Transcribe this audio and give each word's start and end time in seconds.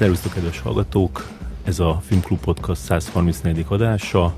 Szervusztok, 0.00 0.32
kedves 0.32 0.60
hallgatók! 0.60 1.28
Ez 1.64 1.78
a 1.78 2.00
Filmklub 2.06 2.40
Podcast 2.40 2.80
134. 2.80 3.64
adása. 3.68 4.34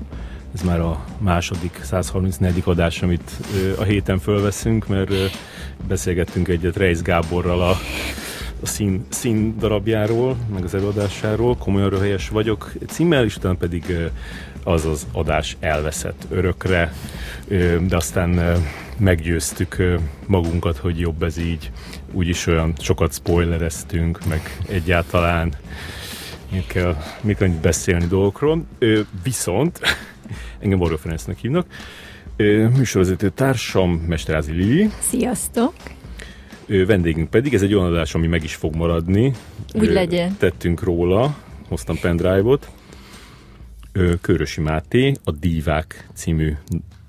Ez 0.53 0.61
már 0.61 0.79
a 0.79 1.05
második 1.17 1.79
134. 1.83 2.61
adás, 2.65 3.01
amit 3.01 3.31
a 3.77 3.83
héten 3.83 4.19
fölveszünk, 4.19 4.87
mert 4.87 5.11
beszélgettünk 5.87 6.47
egyet 6.47 6.77
Reis 6.77 7.01
Gáborral 7.01 7.61
a, 7.61 7.69
a 8.61 8.65
szín, 8.65 9.05
szín 9.09 9.57
darabjáról, 9.57 10.35
meg 10.53 10.63
az 10.63 10.73
előadásáról. 10.73 11.57
Komolyan 11.57 11.89
röhelyes 11.89 12.29
vagyok 12.29 12.71
címmel, 12.87 13.23
és 13.23 13.35
utána 13.35 13.55
pedig 13.55 14.11
az 14.63 14.85
az 14.85 15.07
adás 15.11 15.57
elveszett 15.59 16.25
örökre, 16.29 16.93
de 17.87 17.95
aztán 17.95 18.61
meggyőztük 18.97 19.99
magunkat, 20.27 20.77
hogy 20.77 20.99
jobb 20.99 21.23
ez 21.23 21.37
így, 21.37 21.71
úgyis 22.13 22.47
olyan 22.47 22.73
sokat 22.79 23.13
spoilereztünk, 23.13 24.25
meg 24.25 24.59
egyáltalán 24.67 25.53
miért 26.51 26.67
kell, 26.67 26.95
miért 27.21 27.39
kell 27.39 27.49
beszélni 27.61 28.05
dolgokról. 28.05 28.65
Viszont 29.23 29.79
engem 30.59 30.79
Varga 30.79 30.97
Ferencnek 30.97 31.37
hívnak, 31.37 31.65
műsorvezető 32.75 33.29
társam 33.29 33.91
Mesterázi 33.91 34.51
Lili. 34.51 34.89
Sziasztok! 34.99 35.73
Vendégünk 36.67 37.29
pedig, 37.29 37.53
ez 37.53 37.61
egy 37.61 37.73
olyan 37.73 37.93
adás, 37.93 38.15
ami 38.15 38.27
meg 38.27 38.43
is 38.43 38.55
fog 38.55 38.75
maradni. 38.75 39.33
Úgy 39.73 39.91
legyen. 39.91 40.35
Tettünk 40.37 40.83
róla, 40.83 41.37
hoztam 41.67 41.99
pendrive-ot. 42.01 42.69
Körösi 44.21 44.61
Máté, 44.61 45.13
a 45.23 45.31
Dívák 45.31 46.07
című 46.13 46.53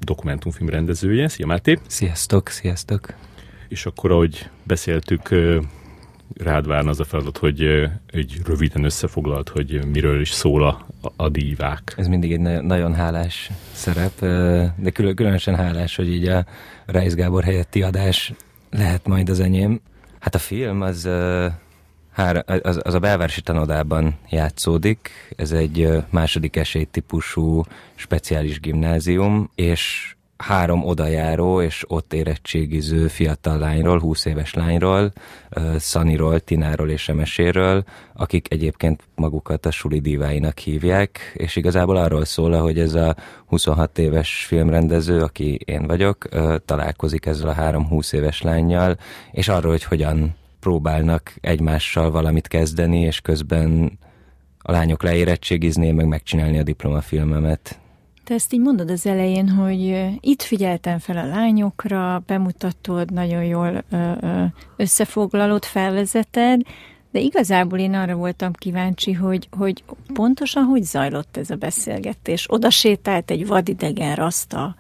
dokumentumfilm 0.00 0.68
rendezője. 0.68 1.28
Szia 1.28 1.46
Máté! 1.46 1.78
Sziasztok, 1.86 2.48
sziasztok! 2.48 3.14
És 3.74 3.86
akkor, 3.86 4.10
ahogy 4.10 4.48
beszéltük, 4.62 5.28
rád 6.36 6.66
várna 6.66 6.90
az 6.90 7.00
a 7.00 7.04
feladat, 7.04 7.38
hogy 7.38 7.62
egy 8.06 8.40
röviden 8.46 8.84
összefoglalt, 8.84 9.48
hogy 9.48 9.84
miről 9.92 10.20
is 10.20 10.30
szól 10.30 10.66
a, 10.66 10.86
a 11.16 11.28
dívák. 11.28 11.94
Ez 11.96 12.06
mindig 12.06 12.32
egy 12.32 12.40
nagyon 12.40 12.94
hálás 12.94 13.50
szerep, 13.72 14.20
de 14.76 14.90
különösen 14.90 15.56
hálás, 15.56 15.96
hogy 15.96 16.08
így 16.08 16.28
a 16.28 16.44
Reis 16.86 17.14
Gábor 17.14 17.44
helyetti 17.44 17.82
adás 17.82 18.32
lehet 18.70 19.06
majd 19.06 19.28
az 19.28 19.40
enyém. 19.40 19.80
Hát 20.18 20.34
a 20.34 20.38
film 20.38 20.80
az 20.80 21.08
az, 22.44 22.80
az 22.82 22.94
a 22.94 22.98
belvárosi 22.98 23.40
tanodában 23.40 24.14
játszódik. 24.30 25.10
Ez 25.36 25.52
egy 25.52 25.88
második 26.10 26.56
esélytípusú 26.56 27.62
speciális 27.94 28.60
gimnázium, 28.60 29.50
és 29.54 30.14
három 30.46 30.84
odajáró 30.84 31.62
és 31.62 31.84
ott 31.88 32.12
érettségiző 32.12 33.08
fiatal 33.08 33.58
lányról, 33.58 34.00
20 34.00 34.24
éves 34.24 34.54
lányról, 34.54 35.12
Szaniról, 35.76 36.40
Tináról 36.40 36.90
és 36.90 37.08
Emeséről, 37.08 37.84
akik 38.14 38.46
egyébként 38.50 39.02
magukat 39.14 39.66
a 39.66 39.70
suli 39.70 40.00
diváinak 40.00 40.58
hívják, 40.58 41.32
és 41.34 41.56
igazából 41.56 41.96
arról 41.96 42.24
szól, 42.24 42.60
hogy 42.60 42.78
ez 42.78 42.94
a 42.94 43.16
26 43.46 43.98
éves 43.98 44.44
filmrendező, 44.46 45.22
aki 45.22 45.58
én 45.64 45.86
vagyok, 45.86 46.28
találkozik 46.64 47.26
ezzel 47.26 47.48
a 47.48 47.52
három 47.52 47.88
20 47.88 48.12
éves 48.12 48.42
lányjal, 48.42 48.96
és 49.32 49.48
arról, 49.48 49.70
hogy 49.70 49.84
hogyan 49.84 50.36
próbálnak 50.60 51.34
egymással 51.40 52.10
valamit 52.10 52.48
kezdeni, 52.48 53.00
és 53.00 53.20
közben 53.20 53.98
a 54.58 54.72
lányok 54.72 55.02
leérettségizni, 55.02 55.90
meg 55.90 56.06
megcsinálni 56.06 56.58
a 56.58 56.62
diplomafilmemet. 56.62 57.78
Te 58.24 58.34
ezt 58.34 58.52
így 58.52 58.60
mondod 58.60 58.90
az 58.90 59.06
elején, 59.06 59.48
hogy 59.48 60.10
itt 60.20 60.42
figyeltem 60.42 60.98
fel 60.98 61.16
a 61.16 61.26
lányokra, 61.26 62.22
bemutatod, 62.26 63.12
nagyon 63.12 63.44
jól 63.44 63.84
összefoglalod, 64.76 65.64
felvezeted, 65.64 66.60
de 67.10 67.20
igazából 67.20 67.78
én 67.78 67.94
arra 67.94 68.14
voltam 68.14 68.52
kíváncsi, 68.52 69.12
hogy, 69.12 69.48
hogy 69.50 69.84
pontosan 70.14 70.64
hogy 70.64 70.82
zajlott 70.82 71.36
ez 71.36 71.50
a 71.50 71.54
beszélgetés. 71.54 72.46
Oda 72.50 72.70
sétált 72.70 73.30
egy 73.30 73.46
vadidegen 73.46 74.14
raszta 74.14 74.76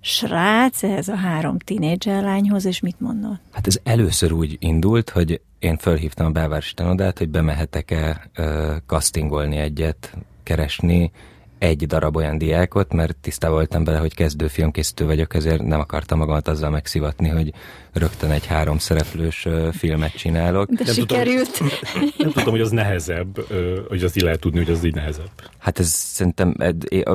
srác 0.00 0.82
ehhez 0.82 1.08
a 1.08 1.14
három 1.14 1.58
tínédzser 1.58 2.22
lányhoz, 2.22 2.64
és 2.64 2.80
mit 2.80 3.00
mondott? 3.00 3.40
Hát 3.52 3.66
ez 3.66 3.78
először 3.82 4.32
úgy 4.32 4.56
indult, 4.60 5.10
hogy 5.10 5.40
én 5.58 5.76
fölhívtam 5.76 6.26
a 6.26 6.30
belvárosi 6.30 6.74
tanodát, 6.74 7.18
hogy 7.18 7.28
bemehetek-e 7.28 8.30
uh, 8.38 8.76
castingolni 8.86 9.56
egyet, 9.56 10.16
keresni 10.42 11.10
egy 11.58 11.86
darab 11.86 12.16
olyan 12.16 12.38
diákot, 12.38 12.92
mert 12.92 13.16
tisztá 13.16 13.48
voltam 13.48 13.84
bele, 13.84 13.98
hogy 13.98 14.14
kezdő 14.14 14.46
filmkészítő 14.46 15.04
vagyok, 15.06 15.34
ezért 15.34 15.62
nem 15.62 15.80
akartam 15.80 16.18
magamat 16.18 16.48
azzal 16.48 16.70
megszivatni, 16.70 17.28
hogy 17.28 17.52
rögtön 17.92 18.30
egy 18.30 18.46
három 18.46 18.78
szereplős 18.78 19.48
filmet 19.72 20.12
csinálok. 20.16 20.70
De 20.70 20.84
nem 20.84 20.94
sikerült. 20.94 21.52
Tudom, 21.52 21.72
nem 22.18 22.30
tudom, 22.32 22.50
hogy 22.50 22.60
az 22.60 22.70
nehezebb, 22.70 23.46
hogy 23.88 24.04
azt 24.04 24.16
így 24.16 24.22
lehet 24.22 24.40
tudni, 24.40 24.64
hogy 24.64 24.74
az 24.74 24.84
így 24.84 24.94
nehezebb. 24.94 25.30
Hát 25.58 25.78
ez 25.78 25.88
szerintem 25.88 26.54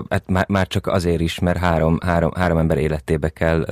hát 0.10 0.24
már, 0.28 0.46
már 0.48 0.68
csak 0.68 0.88
azért 0.88 1.22
is, 1.22 1.40
mert 1.40 1.58
három, 1.58 1.98
három, 2.06 2.32
három 2.36 2.58
ember 2.58 2.78
életébe 2.78 3.30
kell 3.30 3.66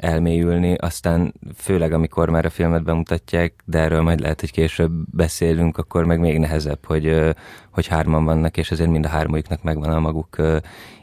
elmélyülni, 0.00 0.74
aztán 0.74 1.34
főleg 1.56 1.92
amikor 1.92 2.28
már 2.28 2.44
a 2.44 2.50
filmet 2.50 2.82
bemutatják, 2.82 3.54
de 3.64 3.78
erről 3.78 4.02
majd 4.02 4.20
lehet, 4.20 4.40
hogy 4.40 4.50
később 4.50 4.92
beszélünk, 5.10 5.78
akkor 5.78 6.04
meg 6.04 6.20
még 6.20 6.38
nehezebb, 6.38 6.84
hogy, 6.84 7.34
hogy 7.70 7.86
hárman 7.86 8.24
vannak, 8.24 8.56
és 8.56 8.70
ezért 8.70 8.90
mind 8.90 9.04
a 9.04 9.08
hármójuknak 9.08 9.62
megvan 9.62 9.90
a 9.90 10.00
maguk 10.00 10.36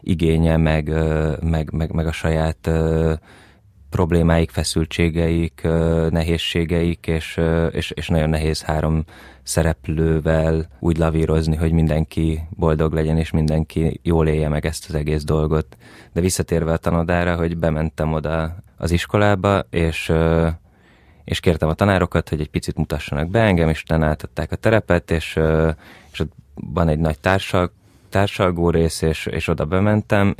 igénye, 0.01 0.57
meg, 0.57 0.93
meg, 1.41 1.71
meg, 1.71 1.91
meg 1.91 2.07
a 2.07 2.11
saját 2.11 2.69
problémáik, 3.89 4.49
feszültségeik, 4.49 5.61
nehézségeik, 6.09 7.07
és, 7.07 7.39
és, 7.71 7.91
és 7.91 8.07
nagyon 8.07 8.29
nehéz 8.29 8.63
három 8.63 9.03
szereplővel 9.43 10.67
úgy 10.79 10.97
lavírozni, 10.97 11.55
hogy 11.55 11.71
mindenki 11.71 12.39
boldog 12.49 12.93
legyen, 12.93 13.17
és 13.17 13.31
mindenki 13.31 13.99
jól 14.03 14.27
élje 14.27 14.49
meg 14.49 14.65
ezt 14.65 14.85
az 14.89 14.95
egész 14.95 15.23
dolgot. 15.23 15.77
De 16.13 16.21
visszatérve 16.21 16.71
a 16.71 16.77
tanodára, 16.77 17.35
hogy 17.35 17.57
bementem 17.57 18.13
oda 18.13 18.55
az 18.77 18.91
iskolába, 18.91 19.65
és, 19.69 20.13
és 21.23 21.39
kértem 21.39 21.69
a 21.69 21.73
tanárokat, 21.73 22.29
hogy 22.29 22.39
egy 22.39 22.49
picit 22.49 22.77
mutassanak 22.77 23.29
be 23.29 23.41
engem, 23.41 23.69
és 23.69 23.81
utána 23.81 24.05
átadták 24.05 24.51
a 24.51 24.55
terepet, 24.55 25.11
és, 25.11 25.39
és 26.11 26.19
ott 26.19 26.31
van 26.53 26.87
egy 26.87 26.99
nagy 26.99 27.19
társal, 27.19 27.71
társalgó 28.09 28.69
rész, 28.69 29.01
és, 29.01 29.25
és 29.25 29.47
oda 29.47 29.65
bementem, 29.65 30.35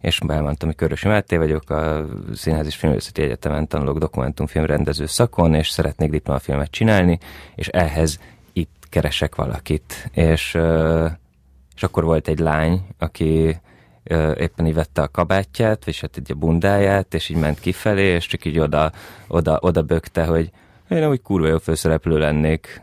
és 0.00 0.18
elmondtam, 0.28 0.68
hogy 0.68 0.76
Körösi 0.76 1.08
Máté 1.08 1.36
vagyok, 1.36 1.70
a 1.70 2.06
Színház 2.34 2.66
és 2.66 2.76
Filmvészeti 2.76 3.22
Egyetemen 3.22 3.68
tanulok 3.68 3.98
dokumentumfilm 3.98 4.64
rendező 4.64 5.06
szakon, 5.06 5.54
és 5.54 5.68
szeretnék 5.68 6.10
diplomafilmet 6.10 6.70
csinálni, 6.70 7.18
és 7.54 7.68
ehhez 7.68 8.18
itt 8.52 8.86
keresek 8.88 9.34
valakit. 9.34 10.10
És, 10.12 10.58
és 11.74 11.82
akkor 11.82 12.04
volt 12.04 12.28
egy 12.28 12.38
lány, 12.38 12.86
aki 12.98 13.60
éppen 14.36 14.66
így 14.66 14.74
vette 14.74 15.02
a 15.02 15.08
kabátját, 15.08 15.86
és 15.86 16.00
hát 16.00 16.16
egy 16.16 16.32
a 16.32 16.34
bundáját, 16.34 17.14
és 17.14 17.28
így 17.28 17.36
ment 17.36 17.60
kifelé, 17.60 18.06
és 18.06 18.26
csak 18.26 18.44
így 18.44 18.58
oda, 18.58 18.92
oda, 19.28 19.58
oda 19.62 19.82
bökte, 19.82 20.24
hogy 20.24 20.50
én 20.88 21.08
úgy 21.08 21.22
kurva 21.22 21.46
jó 21.46 21.58
főszereplő 21.58 22.18
lennék, 22.18 22.82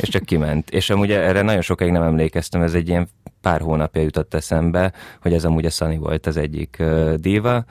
és 0.00 0.08
csak 0.08 0.24
kiment. 0.24 0.70
És 0.70 0.90
amúgy 0.90 1.12
erre 1.12 1.42
nagyon 1.42 1.60
sokáig 1.60 1.90
nem 1.90 2.02
emlékeztem, 2.02 2.62
ez 2.62 2.74
egy 2.74 2.88
ilyen 2.88 3.08
pár 3.40 3.60
hónapja 3.60 4.02
jutott 4.02 4.34
eszembe, 4.34 4.92
hogy 5.20 5.32
ez 5.32 5.44
amúgy 5.44 5.66
a 5.66 5.70
Sunny 5.70 5.98
volt 5.98 6.26
az 6.26 6.36
egyik 6.36 6.76
uh, 6.78 7.14
díva, 7.14 7.64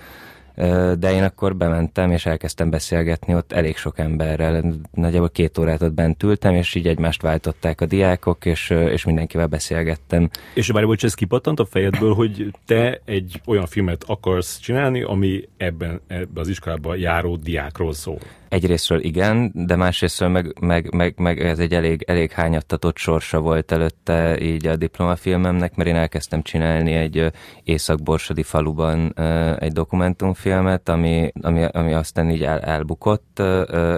de 0.99 1.13
én 1.13 1.23
akkor 1.23 1.55
bementem, 1.55 2.11
és 2.11 2.25
elkezdtem 2.25 2.69
beszélgetni 2.69 3.35
ott 3.35 3.51
elég 3.51 3.77
sok 3.77 3.99
emberrel. 3.99 4.63
Nagyjából 4.91 5.29
két 5.29 5.57
órát 5.57 5.81
ott 5.81 5.93
bent 5.93 6.23
ültem, 6.23 6.53
és 6.53 6.75
így 6.75 6.87
egymást 6.87 7.21
váltották 7.21 7.81
a 7.81 7.85
diákok, 7.85 8.45
és, 8.45 8.69
és 8.69 9.05
mindenkivel 9.05 9.47
beszélgettem. 9.47 10.29
És 10.53 10.71
bár 10.71 10.83
hogy 10.83 10.99
ez 11.03 11.13
kipattant 11.13 11.59
a 11.59 11.65
fejedből, 11.65 12.13
hogy 12.13 12.51
te 12.65 13.01
egy 13.05 13.41
olyan 13.45 13.65
filmet 13.65 14.03
akarsz 14.07 14.59
csinálni, 14.59 15.01
ami 15.01 15.47
ebben, 15.57 16.01
ebben 16.07 16.29
az 16.43 16.47
iskolában 16.47 16.97
járó 16.97 17.35
diákról 17.35 17.93
szól. 17.93 18.19
Egyrésztről 18.51 19.03
igen, 19.03 19.51
de 19.53 19.75
másrésztről 19.75 20.29
meg, 20.29 20.55
meg, 20.59 20.93
meg, 20.93 21.13
meg 21.17 21.39
ez 21.39 21.59
egy 21.59 21.73
elég, 21.73 22.03
elég 22.07 22.31
hányattatott 22.31 22.97
sorsa 22.97 23.39
volt 23.39 23.71
előtte 23.71 24.39
így 24.41 24.67
a 24.67 24.75
diplomafilmemnek, 24.75 25.75
mert 25.75 25.89
én 25.89 25.95
elkezdtem 25.95 26.41
csinálni 26.41 26.93
egy 26.93 27.31
észak-borsodi 27.63 28.43
faluban 28.43 29.13
egy 29.59 29.71
dokumentumfilmet, 29.71 30.89
ami, 30.89 31.31
ami, 31.41 31.63
ami 31.63 31.93
aztán 31.93 32.29
így 32.29 32.43
el, 32.43 32.59
elbukott. 32.59 33.41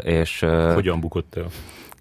És, 0.04 0.46
Hogyan 0.74 1.00
bukott 1.00 1.36
el? 1.36 1.48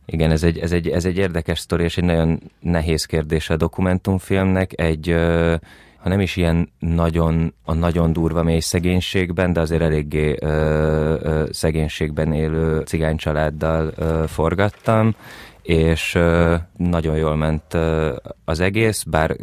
Igen, 0.06 0.30
ez 0.30 0.42
egy, 0.42 0.58
ez, 0.58 0.72
egy, 0.72 0.88
ez 0.88 1.04
egy 1.04 1.16
érdekes 1.16 1.58
sztori, 1.58 1.82
és 1.84 1.96
egy 1.96 2.04
nagyon 2.04 2.40
nehéz 2.60 3.04
kérdés 3.04 3.50
a 3.50 3.56
dokumentumfilmnek. 3.56 4.80
Egy 4.80 5.16
ha 6.02 6.08
nem 6.08 6.20
is 6.20 6.36
ilyen 6.36 6.72
nagyon, 6.78 7.54
a 7.64 7.74
nagyon 7.74 8.12
durva 8.12 8.42
mély 8.42 8.60
szegénységben, 8.60 9.52
de 9.52 9.60
azért 9.60 9.82
eléggé 9.82 10.36
ö, 10.40 10.46
ö, 11.22 11.44
szegénységben 11.50 12.32
élő 12.32 12.80
cigány 12.80 13.16
családdal 13.16 13.92
ö, 13.96 14.24
forgattam, 14.26 15.14
és 15.62 16.14
ö, 16.14 16.54
nagyon 16.76 17.16
jól 17.16 17.36
ment 17.36 17.74
ö, 17.74 18.14
az 18.44 18.60
egész, 18.60 19.02
bár 19.02 19.36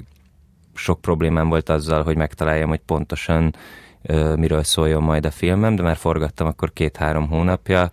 sok 0.73 1.01
problémám 1.01 1.49
volt 1.49 1.69
azzal, 1.69 2.03
hogy 2.03 2.15
megtaláljam, 2.15 2.69
hogy 2.69 2.81
pontosan 2.85 3.55
ö, 4.01 4.35
miről 4.35 4.63
szóljon 4.63 5.03
majd 5.03 5.25
a 5.25 5.31
filmem, 5.31 5.75
de 5.75 5.81
már 5.81 5.97
forgattam 5.97 6.47
akkor 6.47 6.73
két-három 6.73 7.27
hónapja, 7.27 7.89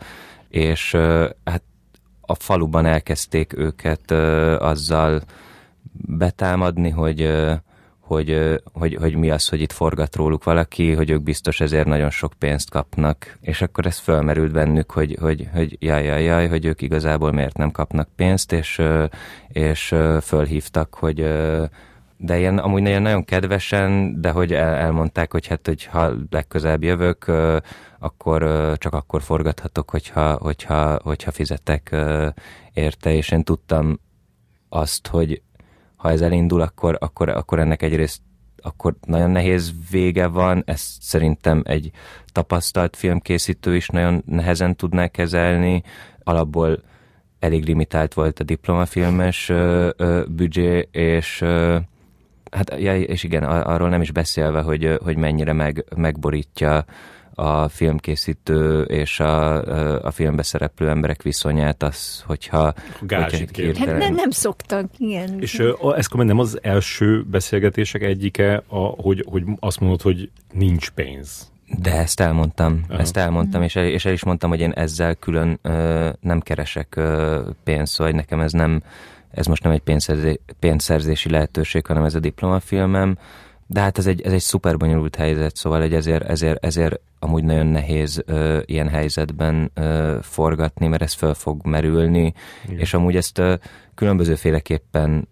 és 0.48 0.94
ö, 0.94 1.28
hát 1.44 1.62
a 2.20 2.34
faluban 2.34 2.86
elkezdték 2.86 3.56
őket 3.56 4.10
azzal 4.60 5.22
betámadni, 5.92 6.90
hogy 6.90 7.20
hogy, 8.06 8.60
hogy, 8.72 8.94
hogy 8.94 9.14
mi 9.16 9.30
az, 9.30 9.48
hogy 9.48 9.60
itt 9.60 9.72
forgat 9.72 10.16
róluk 10.16 10.44
valaki, 10.44 10.92
hogy 10.92 11.10
ők 11.10 11.22
biztos 11.22 11.60
ezért 11.60 11.86
nagyon 11.86 12.10
sok 12.10 12.32
pénzt 12.38 12.70
kapnak. 12.70 13.38
És 13.40 13.62
akkor 13.62 13.86
ez 13.86 13.98
fölmerült 13.98 14.52
bennük, 14.52 14.90
hogy, 14.90 15.16
hogy, 15.20 15.48
hogy 15.52 15.76
jaj, 15.80 16.04
jaj, 16.04 16.22
jaj, 16.22 16.48
hogy 16.48 16.64
ők 16.64 16.82
igazából 16.82 17.32
miért 17.32 17.56
nem 17.56 17.70
kapnak 17.70 18.08
pénzt, 18.16 18.52
és, 18.52 18.82
és 19.48 19.94
fölhívtak, 20.22 20.94
hogy 20.94 21.16
de 22.18 22.38
ilyen 22.38 22.58
amúgy 22.58 22.82
nagyon, 22.82 23.02
nagyon 23.02 23.24
kedvesen, 23.24 24.20
de 24.20 24.30
hogy 24.30 24.52
el, 24.52 24.74
elmondták, 24.74 25.32
hogy 25.32 25.46
hát, 25.46 25.66
hogy 25.66 25.84
ha 25.84 26.12
legközelebb 26.30 26.82
jövök, 26.82 27.32
akkor 27.98 28.40
csak 28.78 28.94
akkor 28.94 29.22
forgathatok, 29.22 29.90
hogyha, 29.90 30.32
hogyha, 30.32 30.98
hogyha 31.02 31.30
fizetek 31.30 31.96
érte, 32.72 33.14
és 33.14 33.30
én 33.30 33.42
tudtam 33.42 34.00
azt, 34.68 35.06
hogy 35.06 35.42
ha 35.96 36.10
ez 36.10 36.20
elindul, 36.20 36.60
akkor, 36.60 36.96
akkor, 37.00 37.28
akkor 37.28 37.58
ennek 37.58 37.82
egyrészt 37.82 38.20
akkor 38.66 38.94
nagyon 39.06 39.30
nehéz 39.30 39.72
vége 39.90 40.26
van, 40.26 40.62
ezt 40.66 41.02
szerintem 41.02 41.62
egy 41.64 41.90
tapasztalt 42.32 42.96
filmkészítő 42.96 43.76
is 43.76 43.88
nagyon 43.88 44.22
nehezen 44.26 44.76
tudná 44.76 45.06
kezelni, 45.08 45.82
alapból 46.22 46.82
elég 47.38 47.64
limitált 47.64 48.14
volt 48.14 48.40
a 48.40 48.44
diplomafilmes 48.44 49.48
ö, 49.48 49.90
ö, 49.96 50.24
büdzsé, 50.28 50.88
és 50.90 51.40
ö, 51.40 51.76
hát 52.50 52.74
ja, 52.80 52.96
és 52.96 53.22
igen, 53.22 53.42
arról 53.44 53.88
nem 53.88 54.00
is 54.00 54.10
beszélve, 54.10 54.60
hogy, 54.60 54.98
hogy 55.02 55.16
mennyire 55.16 55.52
meg, 55.52 55.84
megborítja 55.96 56.84
a 57.38 57.68
filmkészítő 57.68 58.82
és 58.82 59.20
a, 59.20 59.62
a 60.04 60.10
filmbe 60.10 60.42
szereplő 60.42 60.88
emberek 60.88 61.22
viszonyát, 61.22 61.82
az, 61.82 62.22
hogyha... 62.26 62.74
Gázsit 63.00 63.56
hogyha 63.56 63.90
hát 63.90 63.98
nem, 63.98 64.14
nem 64.14 64.30
szoktak, 64.30 64.86
igen. 64.98 65.40
És 65.40 65.62
ez 65.96 66.06
nem 66.10 66.38
az 66.38 66.58
első 66.62 67.24
beszélgetések 67.30 68.02
egyike, 68.02 68.62
a, 68.66 68.78
hogy, 68.78 69.24
hogy 69.28 69.42
azt 69.60 69.80
mondod, 69.80 70.02
hogy 70.02 70.30
nincs 70.52 70.90
pénz. 70.90 71.50
De 71.80 71.92
ezt 71.92 72.20
elmondtam, 72.20 72.80
Aha. 72.88 73.00
ezt 73.00 73.16
elmondtam, 73.16 73.62
és 73.62 73.76
el, 73.76 73.84
és 73.84 74.04
el 74.04 74.12
is 74.12 74.24
mondtam, 74.24 74.50
hogy 74.50 74.60
én 74.60 74.72
ezzel 74.72 75.14
külön 75.14 75.58
ö, 75.62 76.08
nem 76.20 76.40
keresek 76.40 76.96
ö, 76.96 77.40
pénzt, 77.64 77.92
szóval 77.92 78.12
nekem 78.12 78.40
ez 78.40 78.52
nem, 78.52 78.82
ez 79.30 79.46
most 79.46 79.62
nem 79.62 79.72
egy 79.72 79.80
pénzszerzé, 79.80 80.40
pénzszerzési 80.58 81.30
lehetőség, 81.30 81.86
hanem 81.86 82.04
ez 82.04 82.14
a 82.14 82.20
diplomafilmem, 82.20 83.18
de 83.66 83.80
hát 83.80 83.98
ez 83.98 84.06
egy, 84.06 84.20
ez 84.20 84.32
egy 84.32 84.40
szuper 84.40 84.76
bonyolult 84.76 85.16
helyzet, 85.16 85.56
szóval 85.56 85.82
egy 85.82 85.94
ezért, 85.94 86.24
ezért, 86.24 86.64
ezért 86.64 87.00
amúgy 87.18 87.44
nagyon 87.44 87.66
nehéz 87.66 88.22
ö, 88.26 88.60
ilyen 88.64 88.88
helyzetben 88.88 89.70
ö, 89.74 90.18
forgatni, 90.22 90.86
mert 90.86 91.02
ez 91.02 91.12
föl 91.12 91.34
fog 91.34 91.66
merülni, 91.66 92.32
Igen. 92.64 92.78
és 92.78 92.94
amúgy 92.94 93.16
ezt 93.16 93.38
ö, 93.38 93.54
különbözőféleképpen 93.94 95.28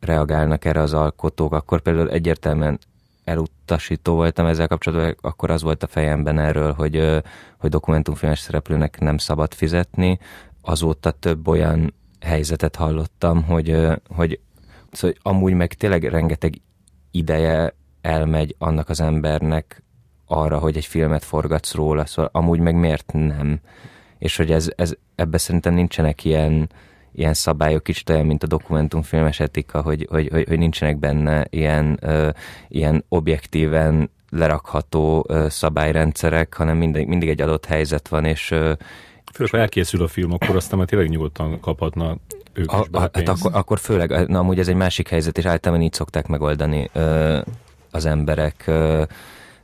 reagálnak 0.00 0.64
erre 0.64 0.80
az 0.80 0.92
alkotók, 0.92 1.52
akkor 1.52 1.80
például 1.80 2.10
egyértelműen 2.10 2.78
elutasító 3.24 4.14
voltam 4.14 4.46
ezzel 4.46 4.66
kapcsolatban, 4.66 5.16
akkor 5.20 5.50
az 5.50 5.62
volt 5.62 5.82
a 5.82 5.86
fejemben 5.86 6.38
erről, 6.38 6.72
hogy, 6.72 7.22
hogy 7.58 7.70
dokumentumfilmes 7.70 8.38
szereplőnek 8.38 9.00
nem 9.00 9.18
szabad 9.18 9.54
fizetni. 9.54 10.18
Azóta 10.62 11.10
több 11.10 11.48
olyan 11.48 11.94
helyzetet 12.20 12.76
hallottam, 12.76 13.42
hogy, 13.42 13.76
hogy 14.08 14.40
szóval 14.90 15.16
amúgy 15.22 15.52
meg 15.52 15.74
tényleg 15.74 16.04
rengeteg 16.04 16.60
ideje 17.10 17.74
elmegy 18.00 18.54
annak 18.58 18.88
az 18.88 19.00
embernek 19.00 19.82
arra, 20.26 20.58
hogy 20.58 20.76
egy 20.76 20.84
filmet 20.84 21.24
forgatsz 21.24 21.74
róla, 21.74 22.06
szóval 22.06 22.30
amúgy 22.32 22.58
meg 22.58 22.74
miért 22.74 23.12
nem? 23.12 23.60
És 24.18 24.36
hogy 24.36 24.50
ez, 24.50 24.70
ez 24.76 24.92
ebbe 25.14 25.38
szerintem 25.38 25.74
nincsenek 25.74 26.24
ilyen, 26.24 26.70
ilyen 27.12 27.34
szabályok, 27.34 27.82
kicsit 27.82 28.10
olyan, 28.10 28.26
mint 28.26 28.42
a 28.42 28.46
dokumentumfilmes 28.46 29.40
etika, 29.40 29.80
hogy, 29.82 30.06
hogy, 30.10 30.28
hogy, 30.32 30.44
hogy 30.48 30.58
nincsenek 30.58 30.98
benne 30.98 31.46
ilyen, 31.50 31.98
ö, 32.00 32.30
ilyen 32.68 33.04
objektíven 33.08 34.10
lerakható 34.30 35.24
ö, 35.28 35.46
szabályrendszerek, 35.48 36.54
hanem 36.54 36.76
mindig, 36.76 37.06
mindig 37.06 37.28
egy 37.28 37.40
adott 37.40 37.66
helyzet 37.66 38.08
van, 38.08 38.24
és 38.24 38.50
ö, 38.50 38.72
Főleg, 39.32 39.52
ha 39.52 39.58
elkészül 39.58 40.02
a 40.02 40.08
film, 40.08 40.32
akkor 40.32 40.56
aztán 40.56 40.78
már 40.78 40.88
tényleg 40.88 41.08
nyugodtan 41.08 41.60
kaphatna 41.60 42.16
ők 42.52 42.72
a, 42.72 42.78
is 42.80 42.86
a, 42.90 43.00
hát 43.00 43.28
akkor, 43.28 43.50
akkor 43.54 43.78
főleg, 43.78 44.28
na 44.28 44.38
amúgy 44.38 44.58
ez 44.58 44.68
egy 44.68 44.74
másik 44.74 45.08
helyzet, 45.08 45.38
és 45.38 45.44
általában 45.44 45.84
így 45.84 45.92
szokták 45.92 46.26
megoldani 46.26 46.90
ö, 46.92 47.38
az 47.90 48.06
emberek. 48.06 48.64
Ö, 48.66 49.02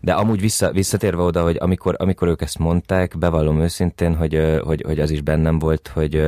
de 0.00 0.12
amúgy 0.12 0.40
vissza, 0.40 0.72
visszatérve 0.72 1.22
oda, 1.22 1.42
hogy 1.42 1.56
amikor, 1.60 1.94
amikor 1.98 2.28
ők 2.28 2.42
ezt 2.42 2.58
mondták, 2.58 3.18
bevallom 3.18 3.60
őszintén, 3.60 4.16
hogy, 4.16 4.58
hogy, 4.64 4.82
hogy 4.86 5.00
az 5.00 5.10
is 5.10 5.20
bennem 5.20 5.58
volt, 5.58 5.90
hogy, 5.94 6.24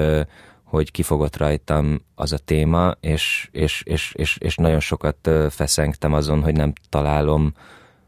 hogy 0.65 0.91
kifogott 0.91 1.37
rajtam 1.37 2.01
az 2.15 2.33
a 2.33 2.39
téma, 2.39 2.95
és, 3.01 3.49
és, 3.53 3.83
és, 3.85 4.13
és, 4.17 4.37
és 4.41 4.57
nagyon 4.57 4.81
sokat 4.81 5.31
feszengtem 5.51 6.13
azon, 6.13 6.43
hogy 6.43 6.55
nem 6.55 6.73
találom, 6.89 7.55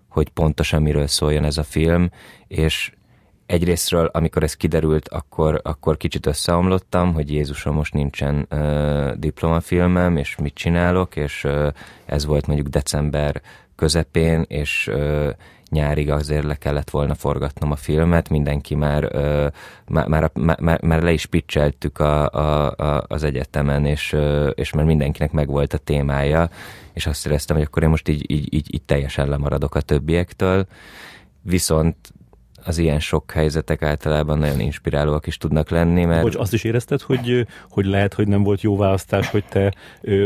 hogy 0.09 0.29
pontosan 0.29 0.83
miről 0.83 1.07
szóljon 1.07 1.45
ez 1.45 1.59
a 1.59 1.63
film, 1.63 2.11
és 2.47 2.93
egyrésztről, 3.51 4.11
amikor 4.13 4.43
ez 4.43 4.55
kiderült, 4.55 5.09
akkor, 5.09 5.61
akkor 5.65 5.97
kicsit 5.97 6.27
összeomlottam, 6.27 7.13
hogy 7.13 7.33
Jézusom, 7.33 7.75
most 7.75 7.95
nincsen 7.95 8.47
uh, 8.51 9.13
diplomafilmem, 9.13 10.17
és 10.17 10.37
mit 10.37 10.55
csinálok, 10.55 11.17
és 11.17 11.45
uh, 11.45 11.69
ez 12.07 12.27
volt 12.27 12.47
mondjuk 12.47 12.69
december 12.69 13.43
közepén, 13.77 14.45
és 14.49 14.91
uh, 14.93 15.29
nyárig 15.71 16.11
azért 16.11 16.45
le 16.45 16.55
kellett 16.55 16.91
volna 16.91 17.15
forgatnom 17.15 17.71
a 17.71 17.77
filmet, 17.77 18.29
mindenki 18.29 18.75
már, 18.75 19.05
uh, 19.05 19.47
már, 19.89 20.09
már, 20.09 20.59
már, 20.61 20.83
már 20.83 21.03
le 21.03 21.13
is 21.13 21.27
pitcheltük 21.27 21.99
a, 21.99 22.29
a, 22.29 22.75
a, 22.77 23.05
az 23.09 23.23
egyetemen, 23.23 23.85
és, 23.85 24.13
uh, 24.13 24.51
és 24.55 24.73
már 24.73 24.85
mindenkinek 24.85 25.33
megvolt 25.33 25.73
a 25.73 25.79
témája, 25.79 26.51
és 26.93 27.07
azt 27.07 27.27
éreztem, 27.27 27.57
hogy 27.57 27.65
akkor 27.65 27.83
én 27.83 27.89
most 27.89 28.09
így, 28.09 28.31
így, 28.31 28.55
így, 28.55 28.75
így 28.75 28.83
teljesen 28.83 29.29
lemaradok 29.29 29.75
a 29.75 29.81
többiektől, 29.81 30.67
viszont 31.43 31.97
az 32.65 32.79
ilyen 32.79 33.01
sok 33.01 33.31
helyzetek 33.31 33.83
általában 33.83 34.39
nagyon 34.39 34.61
inspirálóak 34.61 35.27
is 35.27 35.37
tudnak 35.37 35.71
lenni. 35.71 36.05
Mert... 36.05 36.23
Bocs, 36.23 36.37
azt 36.37 36.53
is 36.53 36.65
érezted, 36.65 37.01
hogy, 37.01 37.47
hogy 37.71 37.87
lehet, 37.87 38.15
hogy 38.15 38.29
nem 38.29 38.43
volt 38.43 38.61
jó 38.61 38.77
választás, 38.77 39.29
hogy 39.29 39.45
te 39.49 39.75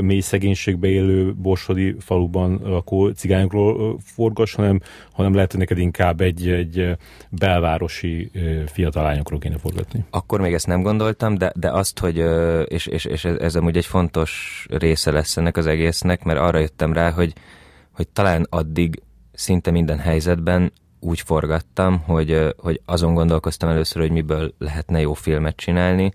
mély 0.01 0.21
szegénységbe 0.21 0.89
élő 0.89 1.35
borsodi 1.35 1.97
faluban 1.99 2.61
lakó 2.63 3.09
cigányokról 3.09 3.99
forgass, 4.05 4.55
hanem, 4.55 4.81
hanem 5.13 5.35
lehet, 5.35 5.51
hogy 5.51 5.61
neked 5.61 5.79
inkább 5.79 6.21
egy, 6.21 6.49
egy 6.49 6.97
belvárosi 7.29 8.31
fiatalányokról 8.67 9.39
kéne 9.39 9.59
forgatni. 9.59 10.05
Akkor 10.11 10.41
még 10.41 10.53
ezt 10.53 10.67
nem 10.67 10.83
gondoltam, 10.83 11.35
de, 11.35 11.53
de 11.57 11.71
azt, 11.71 11.99
hogy, 11.99 12.25
és, 12.65 12.87
és, 12.87 13.05
és 13.05 13.25
ez 13.25 13.55
amúgy 13.55 13.77
egy 13.77 13.87
fontos 13.87 14.67
része 14.71 15.11
lesz 15.11 15.37
ennek 15.37 15.57
az 15.57 15.67
egésznek, 15.67 16.25
mert 16.25 16.39
arra 16.39 16.59
jöttem 16.59 16.93
rá, 16.93 17.11
hogy, 17.11 17.33
hogy 17.93 18.09
talán 18.09 18.47
addig 18.51 19.03
szinte 19.33 19.71
minden 19.71 19.99
helyzetben 19.99 20.73
úgy 21.05 21.21
forgattam, 21.21 21.99
hogy, 21.99 22.55
hogy 22.57 22.81
azon 22.85 23.15
gondolkoztam 23.15 23.69
először, 23.69 24.03
hogy 24.03 24.11
miből 24.11 24.55
lehetne 24.59 25.01
jó 25.01 25.13
filmet 25.13 25.57
csinálni, 25.57 26.13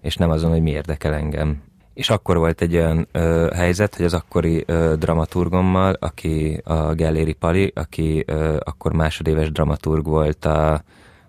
és 0.00 0.16
nem 0.16 0.30
azon, 0.30 0.50
hogy 0.50 0.62
mi 0.62 0.70
érdekel 0.70 1.14
engem. 1.14 1.62
És 1.94 2.10
akkor 2.10 2.36
volt 2.36 2.60
egy 2.60 2.74
olyan 2.74 3.08
ö, 3.12 3.50
helyzet, 3.54 3.94
hogy 3.94 4.04
az 4.04 4.14
akkori 4.14 4.64
ö, 4.66 4.94
dramaturgommal, 4.98 5.96
aki 6.00 6.60
a 6.64 6.92
Gelléri 6.92 7.32
Pali, 7.32 7.72
aki 7.74 8.24
ö, 8.26 8.56
akkor 8.64 8.92
másodéves 8.92 9.52
dramaturg 9.52 10.06
volt 10.06 10.44
a, 10.44 10.82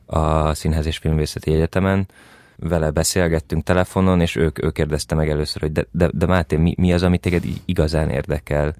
a 0.05 0.53
Színház 0.53 0.85
és 0.85 0.97
Filmvészeti 0.97 1.53
Egyetemen, 1.53 2.07
vele 2.55 2.89
beszélgettünk 2.89 3.63
telefonon, 3.63 4.21
és 4.21 4.35
ők, 4.35 4.63
ő 4.63 4.69
kérdezte 4.69 5.15
meg 5.15 5.29
először, 5.29 5.61
hogy 5.61 5.71
de, 5.71 5.85
de, 5.91 6.09
de 6.13 6.25
Máté, 6.25 6.55
mi, 6.55 6.75
mi 6.77 6.93
az, 6.93 7.03
amit 7.03 7.21
téged 7.21 7.43
igazán 7.65 8.09
érdekel? 8.09 8.75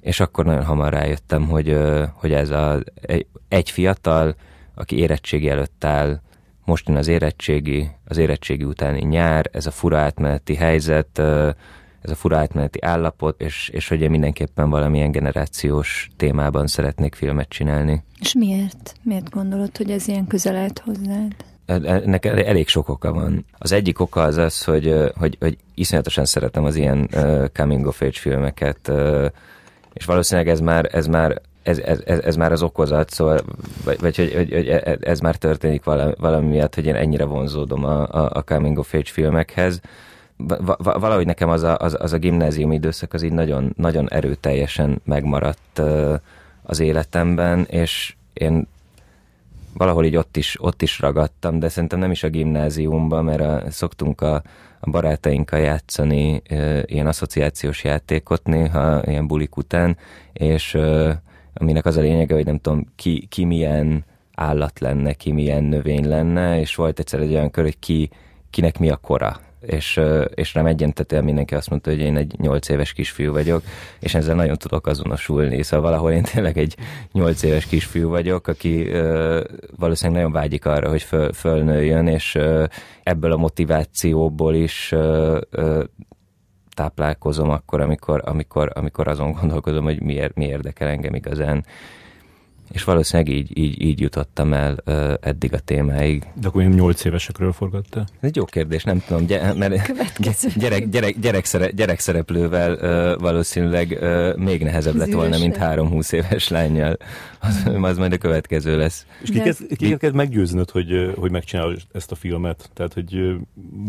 És 0.00 0.20
akkor 0.20 0.44
nagyon 0.44 0.64
hamar 0.64 0.92
rájöttem, 0.92 1.48
hogy, 1.48 1.78
hogy 2.14 2.32
ez 2.32 2.50
a, 2.50 2.82
egy 3.48 3.70
fiatal, 3.70 4.34
aki 4.74 4.96
érettségi 4.98 5.48
előtt 5.48 5.84
áll, 5.84 6.20
most 6.64 6.88
jön 6.88 6.96
az 6.96 7.08
érettségi, 7.08 7.90
az 8.04 8.16
érettségi 8.16 8.64
utáni 8.64 9.00
nyár, 9.00 9.50
ez 9.52 9.66
a 9.66 9.70
fura 9.70 9.98
átmeneti 9.98 10.54
helyzet, 10.54 11.18
ez 12.02 12.10
a 12.10 12.14
fura 12.14 12.38
átmeneti 12.38 12.82
állapot, 12.82 13.40
és, 13.40 13.68
és 13.68 13.88
hogy 13.88 14.00
én 14.00 14.10
mindenképpen 14.10 14.70
valamilyen 14.70 15.10
generációs 15.10 16.10
témában 16.16 16.66
szeretnék 16.66 17.14
filmet 17.14 17.48
csinálni. 17.48 18.02
És 18.20 18.34
miért? 18.34 18.94
Miért 19.02 19.30
gondolod, 19.30 19.76
hogy 19.76 19.90
ez 19.90 20.08
ilyen 20.08 20.26
közel 20.26 20.56
állt 20.56 20.78
hozzád? 20.78 21.34
Ennek 21.66 22.24
elég 22.24 22.68
sok 22.68 22.88
oka 22.88 23.12
van. 23.12 23.44
Az 23.58 23.72
egyik 23.72 24.00
oka 24.00 24.22
az 24.22 24.36
az, 24.36 24.64
hogy, 24.64 24.94
hogy, 25.16 25.36
hogy 25.40 25.56
iszonyatosan 25.74 26.24
szeretem 26.24 26.64
az 26.64 26.76
ilyen 26.76 27.08
uh, 27.12 27.44
coming 27.52 27.86
of 27.86 28.00
age 28.00 28.18
filmeket, 28.18 28.88
uh, 28.88 29.26
és 29.92 30.04
valószínűleg 30.04 30.48
ez 30.48 30.60
már, 30.60 30.88
ez 30.92 31.06
már 31.06 31.40
ez, 31.62 31.78
ez, 31.78 32.00
ez, 32.04 32.36
már 32.36 32.52
az 32.52 32.62
okozat, 32.62 33.10
szóval, 33.10 33.40
vagy, 33.84 34.00
vagy 34.00 34.16
hogy, 34.16 34.32
hogy, 34.34 34.52
hogy 34.52 34.68
e, 34.68 34.96
ez 35.00 35.20
már 35.20 35.36
történik 35.36 35.84
valami, 35.84 36.12
valami 36.18 36.46
miatt, 36.46 36.74
hogy 36.74 36.86
én 36.86 36.94
ennyire 36.94 37.24
vonzódom 37.24 37.84
a, 37.84 38.00
a, 38.00 38.30
a 38.32 38.42
coming 38.42 38.78
of 38.78 38.94
age 38.94 39.10
filmekhez. 39.10 39.80
Valahogy 40.76 41.26
nekem 41.26 41.48
az 41.48 41.62
a, 41.62 41.76
az, 41.78 41.96
az 42.00 42.12
a 42.12 42.18
gimnázium 42.18 42.72
időszak 42.72 43.14
az 43.14 43.22
így 43.22 43.32
nagyon, 43.32 43.72
nagyon 43.76 44.10
erőteljesen 44.10 45.00
megmaradt 45.04 45.82
az 46.62 46.80
életemben, 46.80 47.66
és 47.70 48.14
én 48.32 48.66
valahol 49.74 50.04
így 50.04 50.16
ott 50.16 50.36
is, 50.36 50.56
ott 50.60 50.82
is 50.82 51.00
ragadtam, 51.00 51.58
de 51.58 51.68
szerintem 51.68 51.98
nem 51.98 52.10
is 52.10 52.22
a 52.22 52.28
gimnáziumban, 52.28 53.24
mert 53.24 53.40
a, 53.40 53.70
szoktunk 53.70 54.20
a, 54.20 54.42
a 54.80 54.90
barátainkkal 54.90 55.60
játszani 55.60 56.42
ilyen 56.84 57.06
asszociációs 57.06 57.84
játékot 57.84 58.46
néha, 58.46 59.02
ilyen 59.06 59.26
bulik 59.26 59.56
után, 59.56 59.96
és 60.32 60.78
aminek 61.54 61.86
az 61.86 61.96
a 61.96 62.00
lényege, 62.00 62.34
hogy 62.34 62.44
nem 62.44 62.58
tudom, 62.58 62.86
ki, 62.96 63.26
ki 63.28 63.44
milyen 63.44 64.04
állat 64.34 64.80
lenne, 64.80 65.12
ki 65.12 65.32
milyen 65.32 65.64
növény 65.64 66.08
lenne, 66.08 66.60
és 66.60 66.74
volt 66.74 66.98
egyszer 66.98 67.20
egy 67.20 67.32
olyan 67.32 67.50
kör, 67.50 67.64
hogy 67.64 67.78
ki, 67.78 68.10
kinek 68.50 68.78
mi 68.78 68.90
a 68.90 68.96
kora 68.96 69.40
és, 69.60 70.00
és 70.34 70.54
rám 70.54 70.66
egyentetően 70.66 71.24
mindenki 71.24 71.54
azt 71.54 71.70
mondta, 71.70 71.90
hogy 71.90 71.98
én 71.98 72.16
egy 72.16 72.34
nyolc 72.38 72.68
éves 72.68 72.92
kisfiú 72.92 73.32
vagyok, 73.32 73.62
és 74.00 74.14
ezzel 74.14 74.34
nagyon 74.34 74.56
tudok 74.56 74.86
azonosulni, 74.86 75.62
szóval 75.62 75.90
valahol 75.90 76.12
én 76.12 76.22
tényleg 76.22 76.58
egy 76.58 76.76
nyolc 77.12 77.42
éves 77.42 77.66
kisfiú 77.66 78.08
vagyok, 78.08 78.46
aki 78.48 78.90
valószínűleg 79.76 80.20
nagyon 80.22 80.40
vágyik 80.40 80.66
arra, 80.66 80.88
hogy 80.88 81.02
föl, 81.02 81.32
fölnőjön, 81.32 82.06
és 82.06 82.38
ebből 83.02 83.32
a 83.32 83.36
motivációból 83.36 84.54
is 84.54 84.94
táplálkozom 86.74 87.50
akkor, 87.50 87.80
amikor, 87.80 88.22
amikor, 88.24 88.70
amikor 88.74 89.08
azon 89.08 89.32
gondolkozom, 89.32 89.84
hogy 89.84 90.02
mi, 90.02 90.28
mi 90.34 90.44
érdekel 90.44 90.88
engem 90.88 91.14
igazán 91.14 91.64
és 92.72 92.84
valószínűleg 92.84 93.32
így, 93.34 93.58
így, 93.58 93.82
így 93.82 94.00
jutottam 94.00 94.52
el 94.52 94.76
uh, 94.86 95.12
eddig 95.20 95.54
a 95.54 95.58
témáig. 95.58 96.26
De 96.40 96.48
akkor 96.48 96.62
én 96.62 96.68
8 96.68 97.04
évesekről 97.04 97.52
forgatta? 97.52 98.00
Ez 98.00 98.06
egy 98.20 98.36
jó 98.36 98.44
kérdés, 98.44 98.84
nem 98.84 99.02
tudom, 99.06 99.26
gy- 99.26 99.56
mert 99.56 99.92
gyerek, 100.58 100.88
gyerek, 100.88 101.18
gyerek, 101.18 101.44
szere, 101.44 101.70
gyerek 101.70 101.98
szereplővel 101.98 102.72
uh, 102.72 103.20
valószínűleg 103.20 103.98
uh, 104.00 104.36
még 104.36 104.62
nehezebb 104.62 104.94
lett 104.94 105.12
volna, 105.12 105.38
mint 105.38 105.56
három 105.56 105.88
20 105.88 106.12
éves 106.12 106.48
lányjal. 106.48 106.96
Az, 107.40 107.70
az 107.82 107.98
majd 107.98 108.12
a 108.12 108.18
következő 108.18 108.76
lesz. 108.76 109.06
És 109.22 109.30
kiket, 109.30 109.58
kiket 109.76 110.12
meggyőznöd, 110.12 110.70
hogy, 110.70 111.12
hogy 111.16 111.30
megcsinálod 111.30 111.80
ezt 111.92 112.12
a 112.12 112.14
filmet? 112.14 112.70
Tehát, 112.74 112.92
hogy 112.92 113.36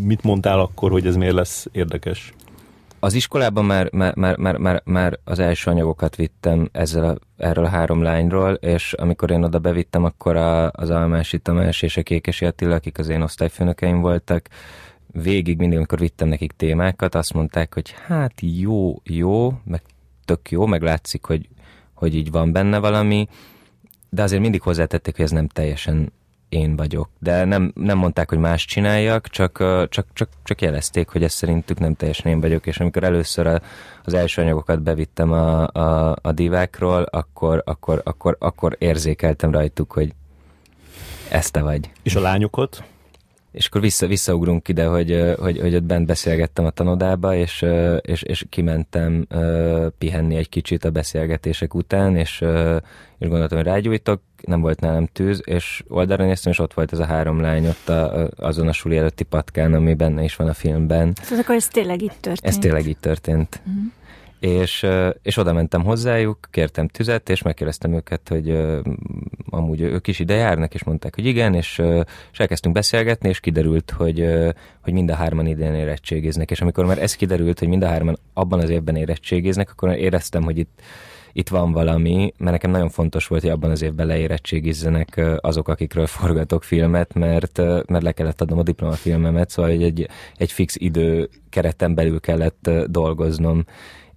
mit 0.05 0.23
mondtál 0.23 0.59
akkor, 0.59 0.91
hogy 0.91 1.07
ez 1.07 1.15
miért 1.15 1.33
lesz 1.33 1.67
érdekes? 1.71 2.33
Az 3.03 3.13
iskolában 3.13 3.65
már, 3.65 3.91
már, 3.91 4.15
már, 4.15 4.57
már, 4.57 4.81
már, 4.85 5.19
az 5.23 5.39
első 5.39 5.71
anyagokat 5.71 6.15
vittem 6.15 6.69
ezzel 6.71 7.03
a, 7.03 7.17
erről 7.37 7.65
a 7.65 7.69
három 7.69 8.01
lányról, 8.01 8.53
és 8.53 8.93
amikor 8.93 9.31
én 9.31 9.43
oda 9.43 9.59
bevittem, 9.59 10.03
akkor 10.03 10.35
a, 10.35 10.71
az 10.71 10.89
Almási 10.89 11.39
Tamás 11.39 11.81
és 11.81 11.97
a 11.97 12.03
Kékesi 12.03 12.45
Attila, 12.45 12.75
akik 12.75 12.97
az 12.97 13.07
én 13.07 13.21
osztályfőnökeim 13.21 14.01
voltak, 14.01 14.47
végig 15.11 15.57
mindig, 15.57 15.77
amikor 15.77 15.99
vittem 15.99 16.27
nekik 16.27 16.51
témákat, 16.51 17.15
azt 17.15 17.33
mondták, 17.33 17.73
hogy 17.73 17.93
hát 18.05 18.33
jó, 18.41 19.01
jó, 19.03 19.53
meg 19.63 19.81
tök 20.25 20.51
jó, 20.51 20.65
meg 20.65 20.81
látszik, 20.81 21.25
hogy, 21.25 21.49
hogy 21.93 22.15
így 22.15 22.31
van 22.31 22.51
benne 22.51 22.79
valami, 22.79 23.27
de 24.09 24.23
azért 24.23 24.41
mindig 24.41 24.61
hozzátették, 24.61 25.15
hogy 25.15 25.25
ez 25.25 25.31
nem 25.31 25.47
teljesen 25.47 26.11
én 26.51 26.75
vagyok. 26.75 27.09
De 27.19 27.45
nem, 27.45 27.71
nem 27.75 27.97
mondták, 27.97 28.29
hogy 28.29 28.37
más 28.37 28.65
csináljak, 28.65 29.27
csak, 29.27 29.57
csak, 29.89 30.07
csak, 30.13 30.29
csak 30.43 30.61
jelezték, 30.61 31.09
hogy 31.09 31.23
ez 31.23 31.33
szerintük 31.33 31.79
nem 31.79 31.93
teljesen 31.93 32.31
én 32.31 32.39
vagyok, 32.39 32.67
és 32.67 32.79
amikor 32.79 33.03
először 33.03 33.47
a, 33.47 33.61
az 34.03 34.13
első 34.13 34.41
anyagokat 34.41 34.81
bevittem 34.81 35.31
a, 35.31 35.67
a, 35.67 36.15
a 36.21 36.31
divákról, 36.31 37.01
akkor, 37.01 37.61
akkor, 37.65 38.01
akkor, 38.03 38.35
akkor 38.39 38.75
érzékeltem 38.79 39.51
rajtuk, 39.51 39.91
hogy 39.91 40.13
ezt 41.29 41.51
te 41.51 41.61
vagy. 41.61 41.91
És 42.03 42.15
a 42.15 42.21
lányokat? 42.21 42.83
És 43.51 43.65
akkor 43.65 43.81
vissza, 43.81 44.07
visszaugrunk 44.07 44.67
ide, 44.67 44.85
hogy, 44.85 45.35
hogy, 45.39 45.59
hogy 45.59 45.75
ott 45.75 45.83
bent 45.83 46.05
beszélgettem 46.05 46.65
a 46.65 46.69
tanodába, 46.69 47.35
és, 47.35 47.65
és, 48.01 48.21
és 48.21 48.45
kimentem 48.49 49.27
pihenni 49.97 50.35
egy 50.35 50.49
kicsit 50.49 50.85
a 50.85 50.89
beszélgetések 50.89 51.73
után, 51.73 52.15
és, 52.15 52.43
és 53.17 53.27
gondoltam, 53.27 53.57
hogy 53.57 53.67
rágyújtok, 53.67 54.21
nem 54.41 54.61
volt 54.61 54.79
nálam 54.79 55.05
tűz, 55.05 55.41
és 55.45 55.83
oldalra 55.87 56.25
néztem, 56.25 56.51
és 56.51 56.59
ott 56.59 56.73
volt 56.73 56.93
ez 56.93 56.99
a 56.99 57.05
három 57.05 57.41
lány 57.41 57.67
ott 57.67 57.89
a, 57.89 58.29
azon 58.35 58.67
a 58.67 58.73
suli 58.73 58.97
előtti 58.97 59.23
patkán, 59.23 59.73
ami 59.73 59.93
benne 59.93 60.23
is 60.23 60.35
van 60.35 60.47
a 60.47 60.53
filmben. 60.53 61.13
Szóval 61.21 61.39
akkor 61.39 61.55
ez 61.55 61.67
tényleg 61.67 62.01
itt 62.01 62.17
történt? 62.19 62.53
Ez 62.53 62.57
tényleg 62.57 62.87
itt 62.87 63.01
történt. 63.01 63.61
Uh-huh 63.65 63.91
és, 64.41 64.87
és 65.21 65.37
oda 65.37 65.53
mentem 65.53 65.83
hozzájuk, 65.83 66.37
kértem 66.51 66.87
tüzet, 66.87 67.29
és 67.29 67.41
megkérdeztem 67.41 67.93
őket, 67.93 68.29
hogy 68.29 68.57
amúgy 69.49 69.81
ők 69.81 70.07
is 70.07 70.19
ide 70.19 70.33
járnak, 70.33 70.73
és 70.73 70.83
mondták, 70.83 71.15
hogy 71.15 71.25
igen, 71.25 71.53
és, 71.53 71.81
és 72.31 72.39
elkezdtünk 72.39 72.75
beszélgetni, 72.75 73.29
és 73.29 73.39
kiderült, 73.39 73.91
hogy, 73.91 74.25
hogy 74.81 74.93
mind 74.93 75.09
a 75.09 75.15
hárman 75.15 75.45
idén 75.45 75.73
érettségiznek, 75.73 76.51
és 76.51 76.61
amikor 76.61 76.85
már 76.85 77.01
ez 77.01 77.15
kiderült, 77.15 77.59
hogy 77.59 77.67
mind 77.67 77.83
a 77.83 77.87
hárman 77.87 78.17
abban 78.33 78.59
az 78.59 78.69
évben 78.69 78.95
érettségiznek, 78.95 79.71
akkor 79.71 79.89
éreztem, 79.89 80.43
hogy 80.43 80.57
itt, 80.57 80.81
itt 81.33 81.49
van 81.49 81.71
valami, 81.71 82.33
mert 82.37 82.51
nekem 82.51 82.71
nagyon 82.71 82.89
fontos 82.89 83.27
volt, 83.27 83.41
hogy 83.41 83.51
abban 83.51 83.71
az 83.71 83.81
évben 83.81 84.07
leérettségizzenek 84.07 85.21
azok, 85.37 85.67
akikről 85.67 86.07
forgatok 86.07 86.63
filmet, 86.63 87.13
mert, 87.13 87.57
mert 87.87 88.03
le 88.03 88.11
kellett 88.11 88.41
adnom 88.41 88.59
a 88.59 88.63
diplomafilmemet, 88.63 89.49
szóval 89.49 89.71
egy, 89.71 90.07
egy 90.35 90.51
fix 90.51 90.75
idő 90.77 91.29
kereten 91.49 91.95
belül 91.95 92.19
kellett 92.19 92.69
dolgoznom 92.85 93.65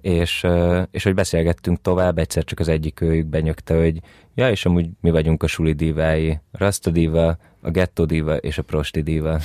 és, 0.04 0.46
és 0.90 1.02
hogy 1.02 1.14
beszélgettünk 1.14 1.80
tovább, 1.80 2.18
egyszer 2.18 2.44
csak 2.44 2.58
az 2.58 2.68
egyik 2.68 3.00
őjük 3.00 3.26
benyögte, 3.26 3.76
hogy 3.76 3.98
ja, 4.34 4.50
és 4.50 4.66
amúgy 4.66 4.86
mi 5.00 5.10
vagyunk 5.10 5.42
a 5.42 5.46
suli 5.46 5.72
divái, 5.72 6.40
Rasta 6.52 6.90
diva, 6.90 7.36
a 7.60 7.70
Ghetto 7.70 8.04
diva 8.04 8.36
és 8.36 8.58
a 8.58 8.62
Prosti 8.62 9.00
diva. 9.00 9.40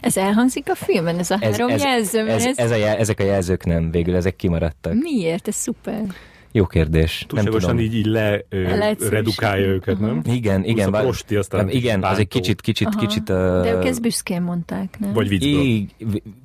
ez 0.00 0.16
elhangzik 0.16 0.70
a 0.70 0.74
filmben, 0.74 1.18
ez 1.18 1.30
a 1.30 1.36
ez, 1.40 1.50
három 1.50 1.70
ez, 1.70 1.82
jelző? 1.82 2.28
Ez, 2.28 2.44
ez, 2.44 2.58
ez 2.58 2.70
a 2.70 2.74
jel, 2.74 2.96
ezek 2.96 3.20
a 3.20 3.24
jelzők 3.24 3.64
nem, 3.64 3.90
végül 3.90 4.16
ezek 4.16 4.36
kimaradtak. 4.36 4.94
Miért? 4.94 5.48
Ez 5.48 5.54
szuper. 5.54 6.02
Jó 6.52 6.66
kérdés. 6.66 7.24
Túlságosan 7.28 7.78
így, 7.78 7.94
így 7.94 8.06
le 8.06 8.44
ö, 8.48 8.86
redukálja 9.10 9.66
őket, 9.66 9.98
nem? 9.98 10.16
Uh-huh. 10.16 10.34
Igen, 10.34 10.64
igen. 10.64 10.90
Bár, 10.90 11.02
prosti, 11.02 11.36
aztán 11.36 11.64
nem, 11.64 11.74
igen, 11.74 12.00
bántó. 12.00 12.14
az 12.14 12.20
egy 12.20 12.28
kicsit, 12.28 12.60
kicsit, 12.60 12.86
Aha. 12.86 12.98
kicsit... 12.98 13.28
Uh, 13.28 13.36
De 13.36 13.74
ők 13.74 13.84
ezt 13.84 14.00
büszkén 14.00 14.42
mondták, 14.42 14.98
nem? 14.98 15.12
Vagy 15.12 15.28
viccből. 15.28 15.62
Így, 15.62 15.92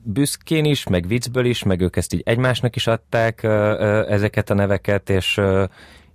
büszkén 0.03 0.65
is, 0.65 0.87
meg 0.87 1.07
viccből 1.07 1.45
is, 1.45 1.63
meg 1.63 1.81
ők 1.81 1.95
ezt 1.95 2.13
így 2.13 2.21
egymásnak 2.25 2.75
is 2.75 2.87
adták 2.87 3.41
uh, 3.43 3.51
uh, 3.51 4.11
ezeket 4.11 4.49
a 4.49 4.53
neveket, 4.53 5.09
és 5.09 5.37
uh, 5.37 5.63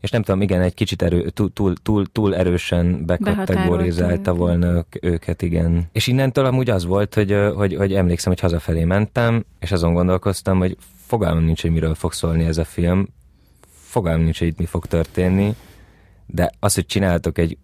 és 0.00 0.10
nem 0.10 0.22
tudom, 0.22 0.42
igen, 0.42 0.60
egy 0.60 0.74
kicsit 0.74 1.02
erő, 1.02 1.28
túl, 1.28 1.52
túl, 1.52 1.74
túl, 1.82 2.06
túl 2.12 2.36
erősen 2.36 3.06
bekategorizálta 3.06 4.34
volna 4.34 4.84
őket, 5.00 5.42
igen. 5.42 5.88
És 5.92 6.06
innentől 6.06 6.44
amúgy 6.44 6.70
az 6.70 6.84
volt, 6.84 7.14
hogy, 7.14 7.36
hogy, 7.54 7.74
hogy 7.74 7.94
emlékszem, 7.94 8.32
hogy 8.32 8.40
hazafelé 8.40 8.84
mentem, 8.84 9.44
és 9.60 9.72
azon 9.72 9.92
gondolkoztam, 9.92 10.58
hogy 10.58 10.76
fogalmam 11.06 11.44
nincs, 11.44 11.62
hogy 11.62 11.70
miről 11.70 11.94
fog 11.94 12.12
szólni 12.12 12.44
ez 12.44 12.58
a 12.58 12.64
film, 12.64 13.08
fogalmam 13.88 14.22
nincs, 14.22 14.38
hogy 14.38 14.48
itt 14.48 14.58
mi 14.58 14.66
fog 14.66 14.86
történni, 14.86 15.54
de 16.26 16.50
az, 16.58 16.74
hogy 16.74 16.86
csináltok 16.86 17.38
egy 17.38 17.58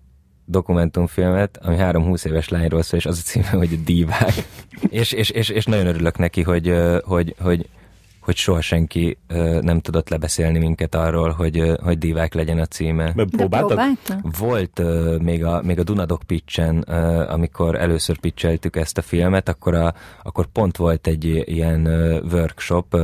dokumentumfilmet, 0.45 1.59
ami 1.63 1.77
három 1.77 2.05
20 2.05 2.25
éves 2.25 2.49
lányról 2.49 2.83
szól, 2.83 2.99
és 2.99 3.07
az 3.07 3.19
a 3.19 3.23
címe, 3.23 3.49
hogy 3.49 3.85
Divák. 3.85 4.33
és, 4.89 5.13
és, 5.13 5.31
és, 5.31 5.49
és, 5.49 5.65
nagyon 5.65 5.87
örülök 5.87 6.19
neki, 6.19 6.43
hogy, 6.43 6.75
hogy, 7.05 7.35
hogy, 7.39 7.69
hogy 8.25 8.37
soha 8.37 8.61
senki 8.61 9.19
nem 9.61 9.81
tudott 9.81 10.09
lebeszélni 10.09 10.59
minket 10.59 10.95
arról, 10.95 11.31
hogy, 11.31 11.73
hogy 11.83 11.99
divák 11.99 12.35
legyen 12.35 12.59
a 12.59 12.67
címe. 12.67 13.13
De 13.15 13.25
próbáltad? 13.31 13.79
Volt 14.39 14.83
még 15.23 15.45
a, 15.45 15.63
még 15.63 15.79
a 15.79 15.83
Dunadok 15.83 16.23
pitchen, 16.27 16.79
amikor 17.29 17.75
először 17.81 18.19
pitcheltük 18.19 18.77
ezt 18.77 18.99
a 18.99 19.03
filmet, 19.03 19.49
akkor, 19.49 19.75
a, 19.75 19.95
akkor 20.23 20.47
pont 20.47 20.77
volt 20.77 21.07
egy 21.07 21.25
ilyen 21.45 21.87
workshop 22.33 22.97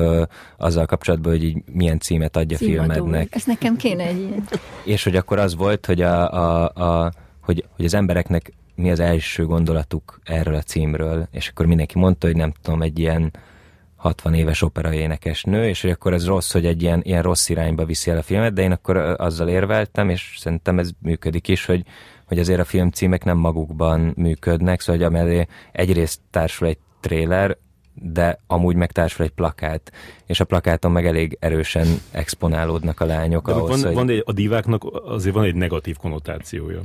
azzal 0.57 0.87
kapcsolatban, 0.87 1.33
hogy 1.33 1.45
így 1.45 1.63
milyen 1.73 1.99
címet 1.99 2.37
adja 2.37 2.57
Címadó. 2.57 2.93
filmednek. 2.93 3.35
Ez 3.35 3.45
nekem 3.45 3.77
kéne 3.77 4.05
egy 4.05 4.21
ilyen. 4.21 4.49
És 4.85 5.05
hogy 5.05 5.17
akkor 5.17 5.39
az 5.39 5.57
volt, 5.57 5.87
hogy, 5.87 6.01
a, 6.01 6.33
a, 6.33 6.69
a, 6.75 7.13
hogy, 7.41 7.65
hogy 7.77 7.85
az 7.85 7.95
embereknek 7.95 8.53
mi 8.75 8.91
az 8.91 9.01
első 9.01 9.47
gondolatuk 9.47 10.21
erről 10.25 10.55
a 10.55 10.63
címről, 10.63 11.29
és 11.31 11.49
akkor 11.49 11.67
mindenki 11.67 11.99
mondta, 11.99 12.27
hogy 12.27 12.37
nem 12.37 12.53
tudom, 12.63 12.83
egy 12.83 12.99
ilyen 12.99 13.33
60 14.01 14.35
éves 14.35 14.63
operaénekes 14.63 15.45
nő, 15.45 15.69
és 15.69 15.81
hogy 15.81 15.91
akkor 15.91 16.13
ez 16.13 16.27
rossz, 16.27 16.53
hogy 16.53 16.67
egy 16.67 16.83
ilyen, 16.83 17.01
ilyen 17.05 17.23
rossz 17.23 17.49
irányba 17.49 17.85
viszi 17.85 18.11
el 18.11 18.17
a 18.17 18.23
filmet, 18.23 18.53
de 18.53 18.63
én 18.63 18.73
akkor 18.73 18.97
azzal 18.97 19.49
érveltem, 19.49 20.09
és 20.09 20.35
szerintem 20.39 20.79
ez 20.79 20.91
működik 20.99 21.49
is, 21.49 21.65
hogy, 21.65 21.83
hogy 22.27 22.39
azért 22.39 22.61
a 22.61 22.65
filmcímek 22.65 23.25
nem 23.25 23.37
magukban 23.37 24.13
működnek, 24.17 24.81
szóval 24.81 24.97
hogy 24.97 25.15
amellé 25.15 25.47
egyrészt 25.73 26.21
társul 26.31 26.67
egy 26.67 26.79
tréler, 27.01 27.57
de 27.95 28.39
amúgy 28.47 28.77
meg 28.77 28.93
társul 28.93 29.25
egy 29.25 29.31
plakát, 29.31 29.93
és 30.27 30.41
a 30.41 30.45
plakáton 30.45 30.93
meg 30.93 31.07
elég 31.07 31.37
erősen 31.41 31.87
exponálódnak 32.11 33.01
a 33.01 33.05
lányok. 33.05 33.47
De 33.47 33.53
ahhoz, 33.53 33.69
van, 33.69 33.81
hogy... 33.87 33.95
van 33.95 34.09
egy, 34.09 34.23
a 34.27 34.33
diváknak 34.33 34.83
azért 35.05 35.35
van 35.35 35.45
egy 35.45 35.55
negatív 35.55 35.97
konnotációja. 35.97 36.81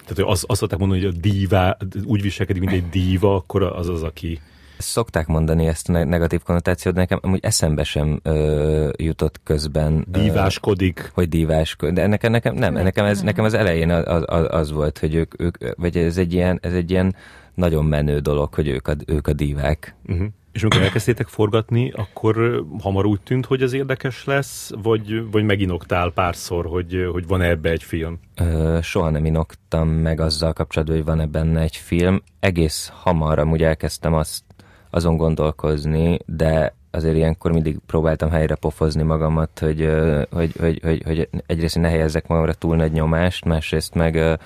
Tehát, 0.00 0.14
hogy 0.14 0.24
azt, 0.32 0.44
azt 0.46 0.60
szokták 0.60 0.78
mondani, 0.78 1.04
hogy 1.04 1.14
a 1.16 1.20
díva 1.20 1.76
úgy 2.04 2.22
viselkedik, 2.22 2.62
mint 2.62 2.72
egy 2.72 2.88
díva, 2.88 3.34
akkor 3.34 3.62
az 3.62 3.88
az, 3.88 4.02
aki 4.02 4.40
Szokták 4.80 5.26
mondani 5.26 5.66
ezt 5.66 5.88
a 5.88 6.04
negatív 6.04 6.42
konnotációt, 6.42 6.94
de 6.94 7.00
nekem 7.00 7.18
amúgy 7.22 7.40
eszembe 7.42 7.84
sem 7.84 8.20
ö, 8.22 8.88
jutott 8.96 9.40
közben. 9.44 10.06
Díváskodik. 10.08 11.00
Ö, 11.04 11.08
hogy 11.14 11.28
díváskodik. 11.28 11.94
De 11.94 12.06
nekem, 12.06 12.30
nekem 12.30 12.54
nem, 12.54 12.72
nekem, 12.72 13.04
ez, 13.04 13.20
nekem 13.20 13.44
az 13.44 13.54
elején 13.54 13.90
az, 13.90 14.24
az, 14.26 14.46
az 14.50 14.72
volt, 14.72 14.98
hogy 14.98 15.14
ők, 15.14 15.40
ők, 15.40 15.56
vagy 15.76 15.96
ez 15.96 16.18
egy 16.18 16.32
ilyen, 16.32 16.58
ez 16.62 16.72
egy 16.72 16.90
ilyen 16.90 17.14
nagyon 17.54 17.84
menő 17.84 18.18
dolog, 18.18 18.54
hogy 18.54 18.68
ők 18.68 18.88
a, 18.88 18.94
ők 19.06 19.26
a 19.26 19.32
dívák. 19.32 19.94
Uh-huh. 20.06 20.26
És 20.52 20.62
amikor 20.62 20.82
elkezdtétek 20.82 21.26
forgatni, 21.26 21.90
akkor 21.90 22.64
hamar 22.82 23.06
úgy 23.06 23.20
tűnt, 23.20 23.46
hogy 23.46 23.62
ez 23.62 23.72
érdekes 23.72 24.24
lesz, 24.24 24.70
vagy, 24.82 25.30
vagy 25.30 25.44
meginoktál 25.44 26.10
párszor, 26.10 26.66
hogy, 26.66 27.08
hogy 27.12 27.26
van-e 27.26 27.48
ebbe 27.48 27.70
egy 27.70 27.82
film? 27.82 28.18
Ö, 28.40 28.78
soha 28.82 29.10
nem 29.10 29.24
inoktam 29.24 29.88
meg 29.88 30.20
azzal 30.20 30.52
kapcsolatban, 30.52 30.96
hogy 30.96 31.06
van-e 31.06 31.26
benne 31.26 31.60
egy 31.60 31.76
film. 31.76 32.22
Egész 32.40 32.92
hamar 32.94 33.38
amúgy 33.38 33.62
elkezdtem 33.62 34.14
azt 34.14 34.42
azon 34.90 35.16
gondolkozni, 35.16 36.18
de 36.26 36.74
azért 36.90 37.16
ilyenkor 37.16 37.52
mindig 37.52 37.78
próbáltam 37.86 38.30
helyre 38.30 38.54
pofozni 38.54 39.02
magamat, 39.02 39.58
hogy, 39.58 39.90
hogy, 40.30 40.54
hogy, 40.58 40.80
hogy, 40.82 41.02
hogy 41.04 41.28
egyrészt 41.46 41.78
ne 41.78 41.88
helyezzek 41.88 42.26
magamra 42.26 42.52
túl 42.52 42.76
nagy 42.76 42.92
nyomást, 42.92 43.44
másrészt 43.44 43.94
meg, 43.94 44.38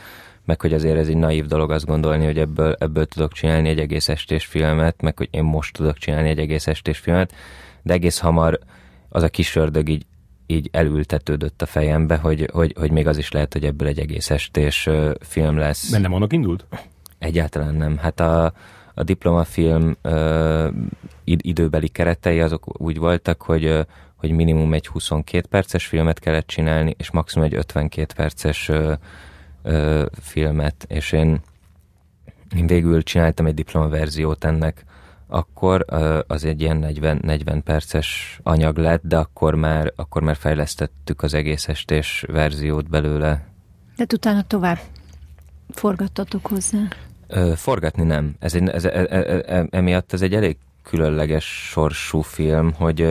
meg 0.45 0.61
hogy 0.61 0.73
azért 0.73 0.99
ez 0.99 1.09
egy 1.09 1.17
naív 1.17 1.47
dolog 1.47 1.71
azt 1.71 1.87
gondolni, 1.87 2.25
hogy 2.25 2.39
ebből, 2.39 2.77
ebből 2.79 3.07
tudok 3.07 3.33
csinálni 3.33 3.69
egy 3.69 3.79
egész 3.79 4.09
estés 4.09 4.45
filmet, 4.45 5.03
meg 5.03 5.17
hogy 5.17 5.29
én 5.31 5.45
most 5.45 5.77
tudok 5.77 5.97
csinálni 5.97 6.29
egy 6.29 6.39
egész 6.39 6.67
estés 6.67 6.99
filmet, 6.99 7.33
de 7.83 7.93
egész 7.93 8.19
hamar 8.19 8.59
az 9.09 9.23
a 9.23 9.29
kis 9.29 9.57
ördög 9.57 9.89
így, 9.89 10.07
így 10.47 10.69
elültetődött 10.73 11.63
a 11.63 11.67
fejembe, 11.67 12.17
hogy, 12.17 12.49
hogy, 12.53 12.75
hogy 12.79 12.91
még 12.91 13.07
az 13.07 13.19
is 13.19 13.33
lehet, 13.33 13.53
hogy 13.53 13.65
ebből 13.65 13.89
egy 13.89 13.99
egész 13.99 14.31
estés 14.31 14.89
film 15.21 15.59
lesz. 15.59 15.91
Mert 15.91 16.03
nem 16.03 16.13
annak 16.13 16.33
indult? 16.33 16.67
Egyáltalán 17.19 17.75
nem. 17.75 17.97
Hát 17.97 18.21
a, 18.21 18.53
a 18.95 19.03
diplomafilm 19.03 19.97
ö, 20.03 20.69
időbeli 21.25 21.89
keretei 21.89 22.41
azok 22.41 22.83
úgy 22.83 22.99
voltak, 22.99 23.43
hogy, 23.43 23.87
hogy 24.15 24.31
minimum 24.31 24.73
egy 24.73 24.87
22 24.87 25.47
perces 25.49 25.87
filmet 25.87 26.19
kellett 26.19 26.47
csinálni, 26.47 26.95
és 26.99 27.11
maximum 27.11 27.47
egy 27.47 27.55
52 27.55 28.15
perces 28.17 28.69
ö, 28.69 28.93
ö, 29.63 30.07
filmet, 30.21 30.85
és 30.89 31.13
én, 31.13 31.41
én 32.57 32.67
végül 32.67 33.03
csináltam 33.03 33.47
egy 33.47 33.55
diplomaverziót 33.55 34.45
ennek, 34.45 34.85
akkor 35.27 35.85
az 36.27 36.45
egy 36.45 36.61
ilyen 36.61 36.77
40, 36.77 37.19
40 37.23 37.63
perces 37.63 38.41
anyag 38.43 38.77
lett, 38.79 39.03
de 39.03 39.17
akkor 39.17 39.55
már, 39.55 39.93
akkor 39.97 40.23
már 40.23 40.37
fejlesztettük 40.37 41.23
az 41.23 41.35
egész 41.35 41.69
estés 41.69 42.25
verziót 42.29 42.89
belőle. 42.89 43.47
De 43.97 44.07
utána 44.15 44.43
tovább 44.43 44.79
forgattatok 45.69 46.47
hozzá? 46.47 46.89
Forgatni 47.55 48.03
nem. 48.03 48.35
Ez 48.39 48.55
egy, 48.55 48.69
ez, 48.69 48.85
e, 48.85 49.07
e, 49.11 49.43
e, 49.47 49.67
emiatt 49.71 50.13
ez 50.13 50.23
egy 50.23 50.35
elég 50.35 50.57
különleges 50.83 51.69
sorsú 51.71 52.21
film, 52.21 52.73
hogy 52.73 53.09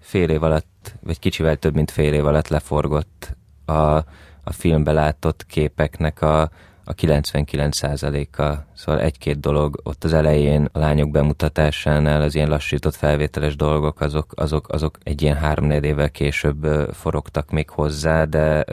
fél 0.00 0.28
év 0.28 0.42
alatt, 0.42 0.94
vagy 1.02 1.18
kicsivel 1.18 1.56
több, 1.56 1.74
mint 1.74 1.90
fél 1.90 2.12
év 2.12 2.26
alatt 2.26 2.48
leforgott 2.48 3.36
a, 3.64 3.96
a 4.44 4.52
filmbe 4.52 4.92
látott 4.92 5.46
képeknek 5.46 6.22
a, 6.22 6.40
a 6.84 6.94
99%-a. 6.94 8.64
Szóval 8.74 9.00
egy-két 9.00 9.40
dolog 9.40 9.80
ott 9.82 10.04
az 10.04 10.12
elején 10.12 10.68
a 10.72 10.78
lányok 10.78 11.10
bemutatásánál 11.10 12.22
az 12.22 12.34
ilyen 12.34 12.48
lassított 12.48 12.94
felvételes 12.94 13.56
dolgok, 13.56 14.00
azok, 14.00 14.32
azok, 14.34 14.68
azok 14.68 14.98
egy 15.02 15.22
ilyen 15.22 15.36
három 15.36 15.70
évvel 15.70 16.10
később 16.10 16.66
forogtak 16.92 17.50
még 17.50 17.70
hozzá, 17.70 18.24
de, 18.24 18.64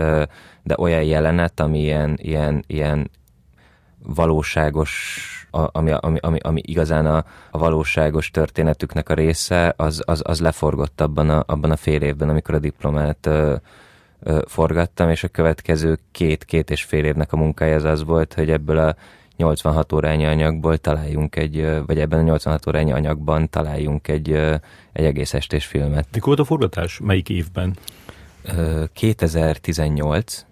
de 0.63 0.75
olyan 0.77 1.03
jelenet, 1.03 1.60
ami 1.60 1.79
ilyen, 1.79 2.17
ilyen, 2.22 2.63
ilyen 2.67 3.10
valóságos, 4.16 5.22
ami, 5.52 5.92
ami, 5.92 6.18
ami, 6.22 6.38
ami 6.40 6.62
igazán 6.66 7.06
a, 7.06 7.26
a 7.52 7.58
valóságos 7.58 8.32
történetüknek 8.32 9.10
a 9.10 9.14
része, 9.14 9.74
az, 9.78 10.02
az, 10.06 10.22
az 10.26 10.40
leforgott 10.40 11.02
abban 11.02 11.30
a, 11.30 11.44
abban 11.46 11.72
a 11.72 11.76
fél 11.76 12.02
évben, 12.02 12.30
amikor 12.30 12.56
a 12.56 12.60
diplomát 12.60 13.26
ö, 13.26 13.56
ö, 14.20 14.42
forgattam, 14.48 15.10
és 15.10 15.24
a 15.24 15.28
következő 15.28 16.00
két-két 16.12 16.70
és 16.70 16.84
fél 16.84 17.06
évnek 17.06 17.34
a 17.34 17.38
munkája 17.38 17.76
az 17.76 17.84
az 17.84 18.04
volt, 18.04 18.34
hogy 18.34 18.50
ebből 18.50 18.78
a 18.78 18.96
86 19.38 19.94
órányi 19.94 20.26
anyagból 20.26 20.78
találjunk 20.78 21.36
egy, 21.36 21.68
vagy 21.86 22.00
ebben 22.00 22.20
a 22.20 22.24
86 22.24 22.68
órányi 22.68 22.92
anyagban 22.92 23.50
találjunk 23.50 24.08
egy, 24.08 24.32
egy 24.94 25.06
egész 25.06 25.34
estés 25.34 25.66
filmet. 25.66 26.08
Mikor 26.12 26.28
volt 26.28 26.40
a 26.40 26.46
forgatás? 26.46 27.00
Melyik 27.04 27.30
évben? 27.30 27.78
2018 28.94 30.46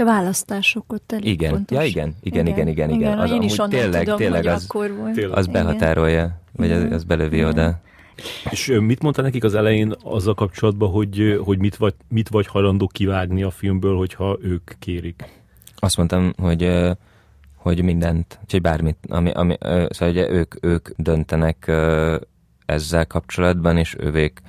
a 0.00 0.04
választások 0.04 0.92
ott 0.92 1.12
elég 1.12 1.26
igen. 1.26 1.50
fontos. 1.50 1.76
Ja, 1.76 1.84
igen, 1.84 2.14
igen, 2.22 2.46
igen, 2.46 2.68
igen. 2.68 2.90
igen. 2.90 2.90
igen. 2.90 3.18
Az, 3.18 3.30
én 3.30 3.42
is 3.42 3.58
onnan 3.58 3.70
tényleg, 3.70 4.02
tudom, 4.02 4.18
tényleg 4.18 4.42
hogy 4.42 4.52
az, 4.52 4.66
akkor 4.68 4.94
volt. 4.96 5.14
Tényleg. 5.14 5.38
az 5.38 5.46
behatárolja, 5.46 6.40
vagy 6.52 6.70
az, 6.70 6.92
az 6.92 7.04
belövi 7.04 7.36
igen. 7.36 7.48
oda. 7.48 7.80
És 8.50 8.78
mit 8.80 9.02
mondta 9.02 9.22
nekik 9.22 9.44
az 9.44 9.54
elején 9.54 9.94
azzal 10.02 10.34
kapcsolatban, 10.34 10.90
hogy, 10.90 11.40
hogy 11.44 11.58
mit, 11.58 11.76
vagy, 11.76 11.94
mit 12.08 12.28
vagy 12.28 12.46
hajlandó 12.46 12.86
kivágni 12.86 13.42
a 13.42 13.50
filmből, 13.50 13.96
hogyha 13.96 14.38
ők 14.42 14.70
kérik? 14.78 15.24
Azt 15.76 15.96
mondtam, 15.96 16.32
hogy 16.36 16.90
hogy 17.62 17.82
mindent, 17.82 18.38
hogy 18.50 18.60
bármit, 18.60 18.96
ami, 19.08 19.30
ami, 19.30 19.56
szóval 19.60 20.08
ugye 20.08 20.30
ők, 20.30 20.54
ők 20.64 20.88
döntenek 20.96 21.72
ezzel 22.66 23.06
kapcsolatban, 23.06 23.76
és 23.76 23.96
ővék 23.98 24.40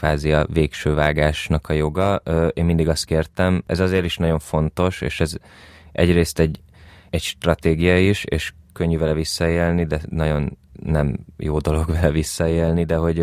kvázi 0.00 0.32
a 0.32 0.46
végső 0.52 0.94
vágásnak 0.94 1.68
a 1.68 1.72
joga. 1.72 2.22
Én 2.54 2.64
mindig 2.64 2.88
azt 2.88 3.04
kértem, 3.04 3.62
ez 3.66 3.80
azért 3.80 4.04
is 4.04 4.16
nagyon 4.16 4.38
fontos, 4.38 5.00
és 5.00 5.20
ez 5.20 5.34
egyrészt 5.92 6.38
egy, 6.38 6.60
egy 7.10 7.22
stratégia 7.22 7.98
is, 7.98 8.24
és 8.24 8.52
könnyű 8.72 8.98
vele 8.98 9.12
visszaélni, 9.12 9.84
de 9.84 10.00
nagyon 10.08 10.58
nem 10.82 11.18
jó 11.36 11.58
dolog 11.58 11.86
vele 11.92 12.10
visszaélni, 12.10 12.84
de 12.84 12.96
hogy, 12.96 13.16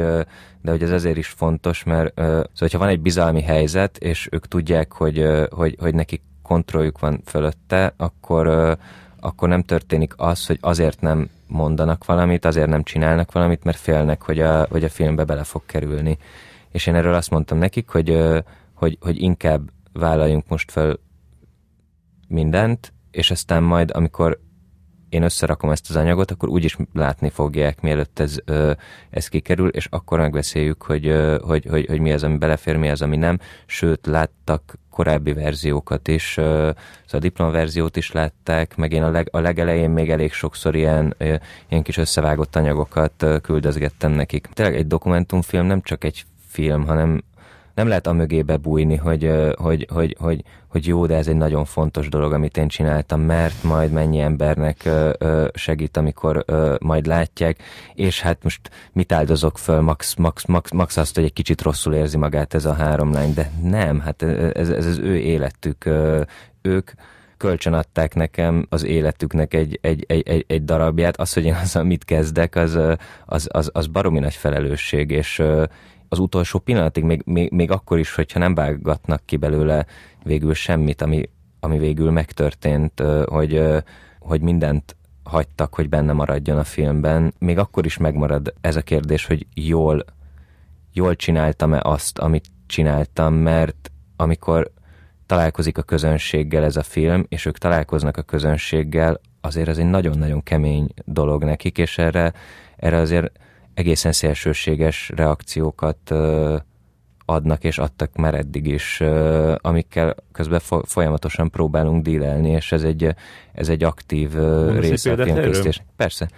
de 0.61 0.71
hogy 0.71 0.83
ez 0.83 0.91
azért 0.91 1.17
is 1.17 1.27
fontos, 1.27 1.83
mert 1.83 2.13
szóval, 2.15 2.49
hogyha 2.57 2.77
van 2.77 2.87
egy 2.87 3.01
bizalmi 3.01 3.41
helyzet, 3.41 3.97
és 3.97 4.27
ők 4.31 4.47
tudják, 4.47 4.93
hogy, 4.93 5.25
hogy, 5.49 5.75
hogy 5.79 5.93
nekik 5.93 6.21
kontrolljuk 6.41 6.99
van 6.99 7.21
fölötte, 7.25 7.93
akkor, 7.97 8.77
akkor 9.19 9.49
nem 9.49 9.61
történik 9.61 10.13
az, 10.17 10.45
hogy 10.45 10.57
azért 10.61 11.01
nem 11.01 11.29
mondanak 11.47 12.05
valamit, 12.05 12.45
azért 12.45 12.69
nem 12.69 12.83
csinálnak 12.83 13.31
valamit, 13.31 13.63
mert 13.63 13.77
félnek, 13.77 14.21
hogy 14.21 14.39
a, 14.39 14.67
hogy 14.69 14.83
a 14.83 14.89
filmbe 14.89 15.23
bele 15.23 15.43
fog 15.43 15.61
kerülni 15.65 16.17
és 16.71 16.87
én 16.87 16.95
erről 16.95 17.13
azt 17.13 17.29
mondtam 17.29 17.57
nekik, 17.57 17.89
hogy, 17.89 18.17
hogy, 18.73 18.97
hogy 19.01 19.21
inkább 19.21 19.69
vállaljunk 19.93 20.47
most 20.47 20.71
fel 20.71 20.99
mindent, 22.27 22.93
és 23.11 23.31
aztán 23.31 23.63
majd, 23.63 23.91
amikor 23.93 24.39
én 25.09 25.23
összerakom 25.23 25.69
ezt 25.69 25.89
az 25.89 25.95
anyagot, 25.95 26.31
akkor 26.31 26.49
úgyis 26.49 26.77
látni 26.93 27.29
fogják, 27.29 27.81
mielőtt 27.81 28.19
ez, 28.19 28.37
ez 29.09 29.27
kikerül, 29.27 29.69
és 29.69 29.87
akkor 29.89 30.19
megbeszéljük, 30.19 30.83
hogy, 30.83 31.15
hogy, 31.41 31.65
hogy, 31.69 31.85
hogy 31.85 31.99
mi 31.99 32.11
az, 32.11 32.23
ami 32.23 32.37
belefér, 32.37 32.75
mi 32.75 32.89
az, 32.89 33.01
ami 33.01 33.17
nem. 33.17 33.39
Sőt, 33.65 34.05
láttak 34.05 34.79
korábbi 34.89 35.33
verziókat 35.33 36.07
is, 36.07 36.31
szóval 36.33 36.75
a 37.11 37.19
diplomaverziót 37.19 37.97
is 37.97 38.11
látták, 38.11 38.75
meg 38.75 38.91
én 38.91 39.03
a, 39.03 39.09
leg, 39.09 39.27
a 39.31 39.39
legelején 39.39 39.89
még 39.89 40.09
elég 40.09 40.33
sokszor 40.33 40.75
ilyen, 40.75 41.15
ilyen 41.67 41.83
kis 41.83 41.97
összevágott 41.97 42.55
anyagokat 42.55 43.25
küldözgettem 43.41 44.11
nekik. 44.11 44.49
Tényleg 44.53 44.75
egy 44.75 44.87
dokumentumfilm 44.87 45.65
nem 45.65 45.81
csak 45.81 46.03
egy 46.03 46.25
film, 46.57 46.85
hanem 46.85 47.23
nem 47.77 47.87
lehet 47.87 48.07
a 48.07 48.13
mögébe 48.13 48.57
bújni, 48.57 48.95
hogy, 48.95 49.31
hogy, 49.57 49.87
hogy, 49.89 50.15
hogy, 50.19 50.43
hogy 50.67 50.87
jó, 50.87 51.05
de 51.05 51.15
ez 51.15 51.27
egy 51.27 51.35
nagyon 51.35 51.65
fontos 51.65 52.09
dolog, 52.09 52.33
amit 52.33 52.57
én 52.57 52.67
csináltam, 52.67 53.21
mert 53.21 53.63
majd 53.63 53.91
mennyi 53.91 54.19
embernek 54.19 54.89
segít, 55.53 55.97
amikor 55.97 56.45
majd 56.79 57.05
látják, 57.05 57.57
és 57.93 58.21
hát 58.21 58.43
most 58.43 58.69
mit 58.91 59.11
áldozok 59.11 59.57
föl, 59.57 59.81
max, 59.81 60.15
max, 60.15 60.45
max, 60.45 60.71
max 60.71 60.97
azt, 60.97 61.15
hogy 61.15 61.23
egy 61.23 61.33
kicsit 61.33 61.61
rosszul 61.61 61.93
érzi 61.93 62.17
magát 62.17 62.53
ez 62.53 62.65
a 62.65 62.73
három 62.73 63.11
lány, 63.11 63.33
de 63.33 63.51
nem, 63.61 63.99
hát 63.99 64.21
ez, 64.53 64.69
ez 64.69 64.85
az 64.85 64.97
ő 64.97 65.17
életük, 65.17 65.89
ők 66.61 66.91
kölcsön 67.37 67.73
adták 67.73 68.15
nekem 68.15 68.65
az 68.69 68.83
életüknek 68.83 69.53
egy, 69.53 69.79
egy, 69.81 70.05
egy, 70.07 70.27
egy, 70.27 70.45
egy 70.47 70.63
darabját, 70.63 71.19
az, 71.19 71.33
hogy 71.33 71.45
én 71.45 71.57
azzal 71.63 71.83
mit 71.83 72.05
kezdek, 72.05 72.55
az, 72.55 72.79
az, 73.25 73.47
az, 73.51 73.69
az 73.73 73.87
baromi 73.87 74.19
nagy 74.19 74.35
felelősség, 74.35 75.11
és, 75.11 75.41
az 76.09 76.19
utolsó 76.19 76.59
pillanatig, 76.59 77.03
még, 77.03 77.21
még, 77.25 77.51
még 77.51 77.71
akkor 77.71 77.99
is, 77.99 78.15
hogyha 78.15 78.39
nem 78.39 78.53
vágatnak 78.55 79.21
ki 79.25 79.37
belőle 79.37 79.85
végül 80.23 80.53
semmit, 80.53 81.01
ami, 81.01 81.29
ami 81.59 81.77
végül 81.77 82.11
megtörtént, 82.11 83.03
hogy, 83.25 83.63
hogy 84.19 84.41
mindent 84.41 84.95
hagytak, 85.23 85.73
hogy 85.73 85.89
benne 85.89 86.13
maradjon 86.13 86.57
a 86.57 86.63
filmben, 86.63 87.33
még 87.39 87.57
akkor 87.57 87.85
is 87.85 87.97
megmarad 87.97 88.53
ez 88.61 88.75
a 88.75 88.81
kérdés, 88.81 89.25
hogy 89.25 89.47
jól, 89.53 90.05
jól 90.93 91.15
csináltam-e 91.15 91.79
azt, 91.83 92.17
amit 92.17 92.45
csináltam, 92.67 93.33
mert 93.33 93.91
amikor 94.15 94.71
találkozik 95.25 95.77
a 95.77 95.81
közönséggel 95.81 96.63
ez 96.63 96.75
a 96.75 96.83
film, 96.83 97.25
és 97.29 97.45
ők 97.45 97.57
találkoznak 97.57 98.17
a 98.17 98.21
közönséggel, 98.21 99.19
azért 99.41 99.67
ez 99.67 99.77
egy 99.77 99.89
nagyon-nagyon 99.89 100.43
kemény 100.43 100.87
dolog 101.05 101.43
nekik, 101.43 101.77
és 101.77 101.97
erre, 101.97 102.33
erre 102.75 102.97
azért 102.97 103.31
egészen 103.77 104.11
szélsőséges 104.11 105.11
reakciókat 105.15 106.11
adnak 107.25 107.63
és 107.63 107.77
adtak 107.77 108.15
már 108.15 108.33
eddig 108.33 108.67
is, 108.67 109.03
amikkel 109.57 110.15
közben 110.31 110.59
folyamatosan 110.83 111.49
próbálunk 111.49 112.03
dílelni, 112.03 112.49
és 112.49 112.71
ez 112.71 112.83
egy, 112.83 113.15
ez 113.53 113.69
egy 113.69 113.83
aktív 113.83 114.33
része 114.79 115.11
a 115.11 115.23
filmkészítés. 115.23 115.81
Persze. 115.95 116.29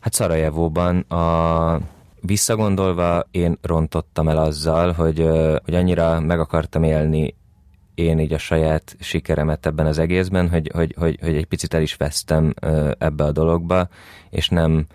Hát 0.00 0.12
Szarajevóban 0.12 0.98
a 0.98 1.80
visszagondolva 2.20 3.26
én 3.30 3.58
rontottam 3.62 4.28
el 4.28 4.38
azzal, 4.38 4.92
hogy, 4.92 5.28
hogy 5.64 5.74
annyira 5.74 6.20
meg 6.20 6.40
akartam 6.40 6.82
élni 6.82 7.34
én 7.94 8.18
így 8.18 8.32
a 8.32 8.38
saját 8.38 8.96
sikeremet 9.00 9.66
ebben 9.66 9.86
az 9.86 9.98
egészben, 9.98 10.48
hogy, 10.48 10.70
hogy, 10.74 10.94
hogy, 10.98 11.18
hogy 11.22 11.36
egy 11.36 11.46
picit 11.46 11.74
el 11.74 11.82
is 11.82 11.94
vesztem 11.94 12.54
ebbe 12.98 13.24
a 13.24 13.32
dologba, 13.32 13.88
és 14.30 14.48
nem, 14.48 14.86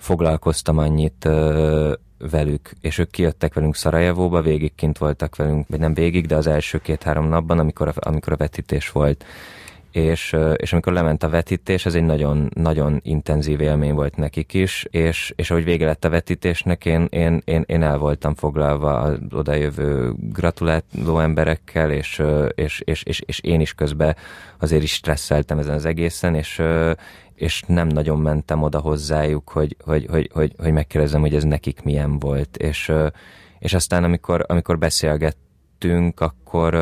foglalkoztam 0.00 0.78
annyit 0.78 1.24
ö, 1.24 1.92
velük, 2.18 2.70
és 2.80 2.98
ők 2.98 3.10
kijöttek 3.10 3.54
velünk 3.54 3.76
Szarajevóba, 3.76 4.42
végig 4.42 4.74
kint 4.74 4.98
voltak 4.98 5.36
velünk, 5.36 5.68
vagy 5.68 5.78
nem 5.78 5.94
végig, 5.94 6.26
de 6.26 6.36
az 6.36 6.46
első 6.46 6.78
két-három 6.78 7.28
napban, 7.28 7.58
amikor 7.58 7.88
a, 7.88 7.92
amikor 7.94 8.32
a 8.32 8.36
vetítés 8.36 8.90
volt 8.90 9.24
és, 9.90 10.36
és 10.56 10.72
amikor 10.72 10.92
lement 10.92 11.22
a 11.22 11.28
vetítés, 11.28 11.86
ez 11.86 11.94
egy 11.94 12.02
nagyon, 12.02 12.50
nagyon 12.54 13.00
intenzív 13.02 13.60
élmény 13.60 13.94
volt 13.94 14.16
nekik 14.16 14.54
is, 14.54 14.86
és, 14.90 15.32
és 15.36 15.50
ahogy 15.50 15.64
vége 15.64 15.86
lett 15.86 16.04
a 16.04 16.08
vetítésnek, 16.08 16.84
én, 16.84 17.06
én, 17.10 17.42
én, 17.44 17.64
én 17.66 17.82
el 17.82 17.98
voltam 17.98 18.34
foglalva 18.34 18.98
az 18.98 19.18
odajövő 19.30 20.12
gratuláló 20.16 21.18
emberekkel, 21.18 21.90
és, 21.90 22.22
és, 22.54 22.82
és, 22.84 23.02
és, 23.02 23.20
és 23.20 23.40
én 23.40 23.60
is 23.60 23.74
közben 23.74 24.16
azért 24.58 24.82
is 24.82 24.92
stresszeltem 24.92 25.58
ezen 25.58 25.74
az 25.74 25.84
egészen, 25.84 26.34
és, 26.34 26.62
és 27.34 27.62
nem 27.66 27.86
nagyon 27.86 28.18
mentem 28.18 28.62
oda 28.62 28.78
hozzájuk, 28.78 29.48
hogy, 29.48 29.76
hogy, 29.84 30.06
hogy, 30.10 30.30
hogy, 30.32 30.52
hogy 30.58 30.72
megkérdezem, 30.72 31.20
hogy 31.20 31.34
ez 31.34 31.44
nekik 31.44 31.82
milyen 31.82 32.18
volt, 32.18 32.56
és, 32.56 32.92
és 33.58 33.74
aztán 33.74 34.04
amikor, 34.04 34.44
amikor 34.48 34.78
beszélgettünk, 34.78 36.20
akkor 36.20 36.74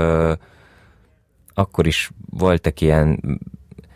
akkor 1.59 1.87
is 1.87 2.11
voltak 2.31 2.81
ilyen, 2.81 3.21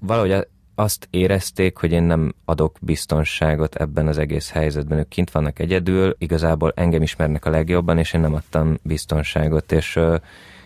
valahogy 0.00 0.46
azt 0.74 1.08
érezték, 1.10 1.76
hogy 1.76 1.92
én 1.92 2.02
nem 2.02 2.34
adok 2.44 2.76
biztonságot 2.80 3.74
ebben 3.74 4.06
az 4.06 4.18
egész 4.18 4.50
helyzetben. 4.50 4.98
Ők 4.98 5.08
kint 5.08 5.30
vannak 5.30 5.58
egyedül, 5.58 6.16
igazából 6.18 6.72
engem 6.76 7.02
ismernek 7.02 7.44
a 7.44 7.50
legjobban, 7.50 7.98
és 7.98 8.12
én 8.12 8.20
nem 8.20 8.34
adtam 8.34 8.78
biztonságot, 8.82 9.72
és, 9.72 9.98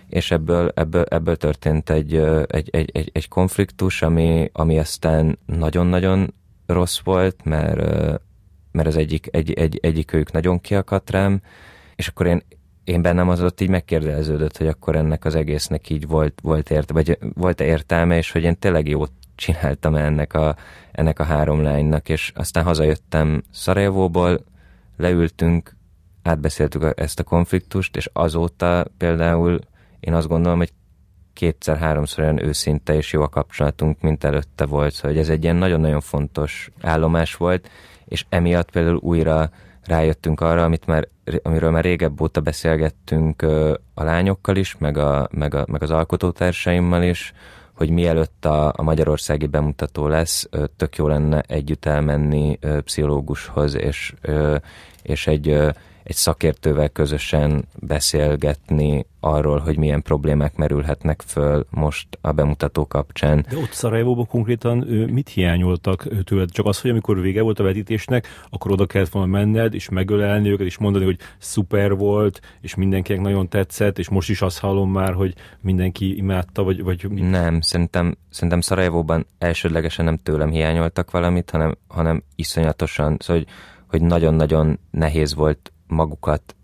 és 0.08 0.30
ebből, 0.30 0.72
ebből, 0.74 1.04
ebből 1.08 1.36
történt 1.36 1.90
egy, 1.90 2.14
egy, 2.46 2.68
egy, 2.70 2.90
egy, 2.92 3.10
egy 3.12 3.28
konfliktus, 3.28 4.02
ami, 4.02 4.50
ami 4.52 4.78
aztán 4.78 5.38
nagyon-nagyon 5.46 6.34
rossz 6.66 6.98
volt, 6.98 7.44
mert, 7.44 7.76
mert 8.72 8.88
az 8.88 8.96
egyik, 8.96 9.28
egy, 9.30 9.52
egy, 9.52 9.78
egyik 9.82 10.12
ők 10.12 10.32
nagyon 10.32 10.60
kiakadt 10.60 11.10
rám, 11.10 11.40
és 11.96 12.08
akkor 12.08 12.26
én 12.26 12.42
én 12.86 13.02
bennem 13.02 13.28
az 13.28 13.42
ott 13.42 13.60
így 13.60 13.68
megkérdeződött, 13.68 14.56
hogy 14.56 14.66
akkor 14.66 14.96
ennek 14.96 15.24
az 15.24 15.34
egésznek 15.34 15.90
így 15.90 16.06
volt, 16.06 16.40
volt, 16.42 16.70
ért, 16.70 16.90
vagy 16.90 17.18
volt 17.34 17.60
értelme, 17.60 18.16
és 18.16 18.32
hogy 18.32 18.42
én 18.42 18.58
tényleg 18.58 18.88
jót 18.88 19.12
csináltam 19.34 19.94
ennek 19.94 20.34
a, 20.34 20.56
ennek 20.92 21.18
a 21.18 21.24
három 21.24 21.62
lánynak, 21.62 22.08
és 22.08 22.32
aztán 22.34 22.64
hazajöttem 22.64 23.42
Szarajevóból, 23.50 24.44
leültünk, 24.96 25.76
átbeszéltük 26.22 26.92
ezt 26.94 27.20
a 27.20 27.24
konfliktust, 27.24 27.96
és 27.96 28.10
azóta 28.12 28.86
például 28.96 29.58
én 30.00 30.14
azt 30.14 30.28
gondolom, 30.28 30.58
hogy 30.58 30.72
kétszer-háromszor 31.32 32.24
olyan 32.24 32.44
őszinte 32.44 32.94
és 32.94 33.12
jó 33.12 33.22
a 33.22 33.28
kapcsolatunk, 33.28 34.00
mint 34.00 34.24
előtte 34.24 34.66
volt, 34.66 34.98
hogy 34.98 35.18
ez 35.18 35.28
egy 35.28 35.42
ilyen 35.42 35.56
nagyon-nagyon 35.56 36.00
fontos 36.00 36.70
állomás 36.80 37.34
volt, 37.34 37.70
és 38.04 38.26
emiatt 38.28 38.70
például 38.70 38.96
újra 39.02 39.50
rájöttünk 39.86 40.40
arra, 40.40 40.64
amit 40.64 40.86
már, 40.86 41.08
amiről 41.42 41.70
már 41.70 41.84
régebb 41.84 42.20
óta 42.20 42.40
beszélgettünk 42.40 43.42
a 43.94 44.04
lányokkal 44.04 44.56
is, 44.56 44.76
meg, 44.78 44.98
a, 44.98 45.28
meg, 45.30 45.54
a, 45.54 45.64
meg 45.68 45.82
az 45.82 45.90
alkotótársaimmal 45.90 47.02
is, 47.02 47.32
hogy 47.72 47.90
mielőtt 47.90 48.44
a, 48.44 48.72
a 48.76 48.82
magyarországi 48.82 49.46
bemutató 49.46 50.08
lesz, 50.08 50.48
tök 50.76 50.96
jó 50.96 51.08
lenne 51.08 51.40
együtt 51.40 51.84
elmenni 51.84 52.58
pszichológushoz, 52.84 53.74
és, 53.74 54.14
és 55.02 55.26
egy 55.26 55.58
egy 56.06 56.14
szakértővel 56.14 56.88
közösen 56.88 57.64
beszélgetni 57.74 59.06
arról, 59.20 59.58
hogy 59.58 59.78
milyen 59.78 60.02
problémák 60.02 60.56
merülhetnek 60.56 61.22
föl 61.26 61.66
most 61.70 62.08
a 62.20 62.32
bemutató 62.32 62.86
kapcsán. 62.86 63.46
De 63.48 63.56
ott 63.56 63.72
Szarajevóban 63.72 64.26
konkrétan 64.26 64.76
mit 65.10 65.28
hiányoltak 65.28 66.08
tőled? 66.24 66.50
Csak 66.50 66.66
az, 66.66 66.80
hogy 66.80 66.90
amikor 66.90 67.20
vége 67.20 67.42
volt 67.42 67.58
a 67.58 67.62
vetítésnek, 67.62 68.26
akkor 68.50 68.70
oda 68.70 68.86
kellett 68.86 69.08
volna 69.08 69.28
menned, 69.28 69.74
és 69.74 69.88
megölelni 69.88 70.50
őket, 70.50 70.66
és 70.66 70.78
mondani, 70.78 71.04
hogy 71.04 71.18
szuper 71.38 71.94
volt, 71.94 72.40
és 72.60 72.74
mindenkinek 72.74 73.20
nagyon 73.20 73.48
tetszett, 73.48 73.98
és 73.98 74.08
most 74.08 74.30
is 74.30 74.42
azt 74.42 74.58
hallom 74.58 74.90
már, 74.90 75.14
hogy 75.14 75.34
mindenki 75.60 76.16
imádta, 76.16 76.62
vagy... 76.62 76.82
vagy 76.82 77.06
mit? 77.08 77.30
Nem, 77.30 77.60
szerintem, 77.60 78.16
szerintem 78.30 78.60
Szarajevóban 78.60 79.26
elsődlegesen 79.38 80.04
nem 80.04 80.18
tőlem 80.22 80.50
hiányoltak 80.50 81.10
valamit, 81.10 81.50
hanem, 81.50 81.76
hanem 81.88 82.22
iszonyatosan, 82.34 83.16
szóval, 83.18 83.42
hogy, 83.42 83.52
hogy 83.86 84.02
nagyon-nagyon 84.08 84.78
nehéz 84.90 85.34
volt 85.34 85.70
magukat 85.86 86.56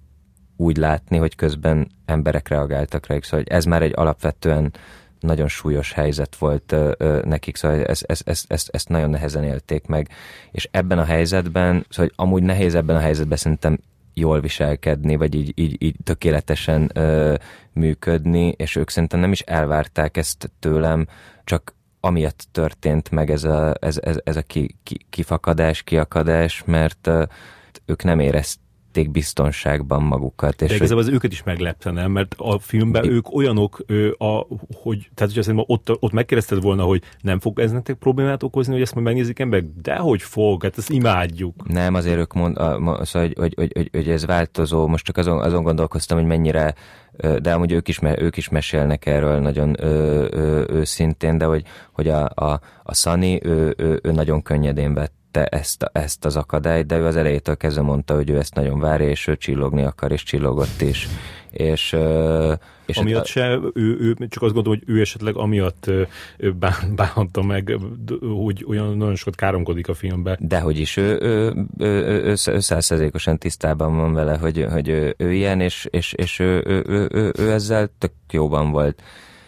úgy 0.57 0.77
látni, 0.77 1.17
hogy 1.17 1.35
közben 1.35 1.91
emberek 2.05 2.49
reagáltak 2.49 3.07
rájuk. 3.07 3.25
Szóval 3.25 3.45
ez 3.49 3.65
már 3.65 3.83
egy 3.83 3.93
alapvetően 3.95 4.73
nagyon 5.21 5.49
súlyos 5.49 5.93
helyzet 5.93 6.37
volt 6.37 6.73
ö, 6.73 6.93
ö, 6.99 7.21
nekik, 7.25 7.57
szóval 7.57 7.85
ezt, 7.85 8.05
ezt, 8.05 8.29
ezt, 8.29 8.53
ezt, 8.53 8.69
ezt 8.73 8.89
nagyon 8.89 9.11
nehezen 9.11 9.45
élték 9.45 9.87
meg. 9.87 10.09
És 10.51 10.69
ebben 10.71 10.99
a 10.99 11.05
helyzetben, 11.05 11.87
szóval 11.89 12.11
amúgy 12.17 12.43
nehéz 12.43 12.75
ebben 12.75 12.97
a 12.97 13.01
helyzetben 13.01 13.39
szerintem 13.39 13.79
jól 14.15 14.41
viselkedni, 14.41 15.17
vagy 15.17 15.35
így, 15.35 15.53
így, 15.55 15.83
így 15.83 15.97
tökéletesen 16.05 16.91
ö, 16.95 17.35
működni, 17.73 18.55
és 18.57 18.77
ők 18.77 18.91
szerintem 18.91 19.21
nem 19.21 19.33
is 19.33 19.41
elvárták 19.41 20.17
ezt 20.17 20.51
tőlem, 20.59 21.07
csak 21.45 21.75
amiatt 22.01 22.47
történt 22.53 23.11
meg 23.11 23.31
ez 23.31 23.45
a, 23.45 23.75
ez, 23.81 23.99
ez, 24.03 24.21
ez 24.25 24.37
a 24.37 24.43
ki, 24.43 24.77
ki, 24.83 25.07
kifakadás, 25.11 25.83
kiakadás, 25.83 26.63
mert 26.67 27.07
ö, 27.07 27.25
ők 27.87 28.03
nem 28.03 28.21
érezték, 28.21 28.62
érezték 28.93 29.11
biztonságban 29.11 30.03
magukat. 30.03 30.63
És 30.63 30.69
De 30.69 30.75
igazából 30.75 31.03
hogy... 31.03 31.13
az 31.13 31.19
őket 31.19 31.33
is 31.33 31.43
meglepte, 31.43 31.91
nem? 31.91 32.11
Mert 32.11 32.35
a 32.39 32.59
filmben 32.59 33.09
ők 33.09 33.35
olyanok, 33.35 33.85
a, 34.19 34.47
hogy, 34.75 35.11
tehát 35.15 35.35
hogy 35.35 35.39
azt 35.39 35.53
ott, 35.67 35.91
ott 36.01 36.13
megkérdezted 36.13 36.63
volna, 36.63 36.83
hogy 36.83 37.03
nem 37.21 37.41
fog 37.41 37.59
ez 37.61 37.71
nektek 37.71 37.97
problémát 37.97 38.43
okozni, 38.43 38.73
hogy 38.73 38.83
ezt 38.83 38.95
majd 38.95 39.07
megnézik 39.07 39.39
emberek? 39.39 39.67
De 39.83 39.97
hogy 39.97 40.23
fog, 40.23 40.63
hát 40.63 40.79
ezt 40.79 40.91
imádjuk. 40.91 41.69
Nem, 41.69 41.95
azért 41.95 42.19
ők 42.19 42.33
mond, 42.33 42.57
a, 42.57 42.77
a, 42.77 43.05
szóval, 43.05 43.29
hogy, 43.29 43.37
hogy, 43.37 43.55
hogy, 43.57 43.73
hogy, 43.75 43.89
hogy, 43.93 44.09
ez 44.09 44.27
változó, 44.27 44.87
most 44.87 45.05
csak 45.05 45.17
azon, 45.17 45.39
azon 45.39 45.63
gondolkoztam, 45.63 46.19
hogy 46.19 46.27
mennyire 46.27 46.75
de 47.43 47.53
amúgy 47.53 47.73
ők 47.73 47.89
is, 47.89 47.99
ők 48.17 48.37
is 48.37 48.49
mesélnek 48.49 49.07
erről 49.07 49.39
nagyon 49.41 49.75
ö, 49.79 50.27
ö, 50.31 50.65
őszintén, 50.69 51.39
de 51.39 51.45
hogy, 51.45 51.65
hogy 51.93 52.09
a, 52.09 52.25
a, 52.35 52.61
a 52.83 52.95
Sunny, 52.95 53.39
ő, 53.43 53.75
ő, 53.77 54.01
ő 54.03 54.13
nagyon 54.13 54.43
könnyedén 54.43 54.95
vett 54.95 55.22
érte 55.37 55.57
ezt, 55.57 55.91
ezt 55.93 56.25
az 56.25 56.37
akadályt, 56.37 56.87
de 56.87 56.99
ő 56.99 57.07
az 57.07 57.17
elejétől 57.17 57.57
kezdve 57.57 57.83
mondta, 57.83 58.15
hogy 58.15 58.31
ő 58.31 58.39
ezt 58.39 58.55
nagyon 58.55 58.81
várja, 58.81 59.09
és 59.09 59.27
ő 59.27 59.37
csillogni 59.37 59.83
akar, 59.83 60.13
és 60.13 60.23
csillogott 60.23 60.81
is. 60.81 61.09
És, 61.51 61.97
és 62.87 62.97
amiatt 62.97 63.23
a... 63.23 63.27
se, 63.27 63.59
ő, 63.75 63.97
ő, 64.01 64.15
csak 64.29 64.43
azt 64.43 64.55
gondolom, 64.55 64.79
hogy 64.79 64.95
ő 64.95 65.01
esetleg 65.01 65.37
amiatt 65.37 65.91
bánta 66.97 67.43
meg, 67.43 67.79
hogy 68.43 68.65
olyan 68.69 68.97
nagyon 68.97 69.15
sokat 69.15 69.35
káromkodik 69.35 69.89
a 69.89 69.95
filmbe. 69.95 70.37
Dehogy 70.41 70.79
is, 70.79 70.97
ő, 70.97 71.19
ő, 71.21 71.55
ő, 71.79 72.25
ő, 72.25 72.35
százszerzékosan 72.35 73.39
tisztában 73.39 73.97
van 73.97 74.13
vele, 74.13 74.37
hogy, 74.37 74.67
hogy 74.71 74.89
ő, 74.89 75.15
ő 75.19 75.33
ilyen, 75.33 75.61
és, 75.61 75.89
és, 75.91 76.13
és 76.13 76.39
ő, 76.39 76.63
ő, 76.67 76.85
ő, 76.87 77.09
ő, 77.13 77.33
ő 77.39 77.53
ezzel 77.53 77.91
tök 77.99 78.13
jóban 78.31 78.71
volt. 78.71 79.03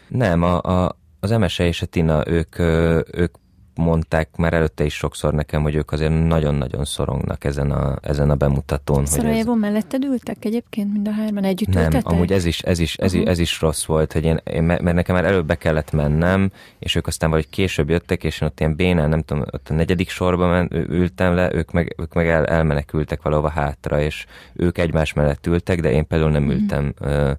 Nem, 0.09 0.43
a, 0.43 0.61
a, 0.61 0.99
az 1.21 1.31
Emese 1.31 1.67
és 1.67 1.83
a 1.83 1.87
Tina, 1.87 2.29
ők, 2.29 2.59
ők 2.59 3.35
mondták 3.77 4.37
már 4.37 4.53
előtte 4.53 4.85
is 4.85 4.95
sokszor 4.95 5.35
nekem, 5.35 5.63
hogy 5.63 5.75
ők 5.75 5.93
azért 5.93 6.27
nagyon-nagyon 6.27 6.85
szorongnak 6.85 7.45
ezen 7.45 7.71
a, 7.71 7.99
ezen 8.03 8.31
a 8.31 8.35
bemutatón. 8.35 9.07
Szarajevó 9.07 9.53
ez... 9.53 9.59
melletted 9.59 10.05
ültek 10.05 10.45
egyébként 10.45 10.93
mind 10.93 11.09
a 11.09 11.11
hárman 11.11 11.45
együtt 11.45 11.69
Nem, 11.75 11.85
ültetek? 11.85 12.07
amúgy 12.07 12.33
ez 12.33 12.45
is, 12.45 12.61
ez 12.61 12.79
is, 12.79 12.97
ez, 12.97 13.15
uh-huh. 13.15 13.31
ez 13.31 13.39
is 13.39 13.61
rossz 13.61 13.85
volt, 13.85 14.13
hogy 14.13 14.25
én, 14.25 14.41
én, 14.45 14.63
mert 14.63 14.93
nekem 14.93 15.15
már 15.15 15.25
előbb 15.25 15.47
be 15.47 15.55
kellett 15.55 15.93
mennem, 15.93 16.51
és 16.79 16.95
ők 16.95 17.07
aztán 17.07 17.31
valahogy 17.31 17.51
később 17.51 17.91
jöttek, 17.91 18.25
és 18.25 18.41
én 18.41 18.49
ott 18.49 18.61
ilyen 18.61 18.77
bénán, 18.77 19.09
nem 19.09 19.23
tudom, 19.23 19.45
ott 19.51 19.69
a 19.69 19.75
negyedik 19.75 20.09
sorban 20.09 20.49
men, 20.49 20.69
ültem 20.91 21.35
le, 21.35 21.55
ők 21.55 21.73
meg, 21.73 21.95
ők 21.99 22.15
meg 22.15 22.29
el, 22.29 22.47
elmenekültek 22.47 23.23
valahova 23.23 23.49
hátra, 23.49 24.01
és 24.01 24.27
ők 24.53 24.79
egymás 24.79 25.13
mellett 25.13 25.47
ültek, 25.47 25.81
de 25.81 25.91
én 25.91 26.07
például 26.07 26.31
nem 26.31 26.45
uh-huh. 26.45 26.61
ültem 26.61 26.95
ö, 27.01 27.33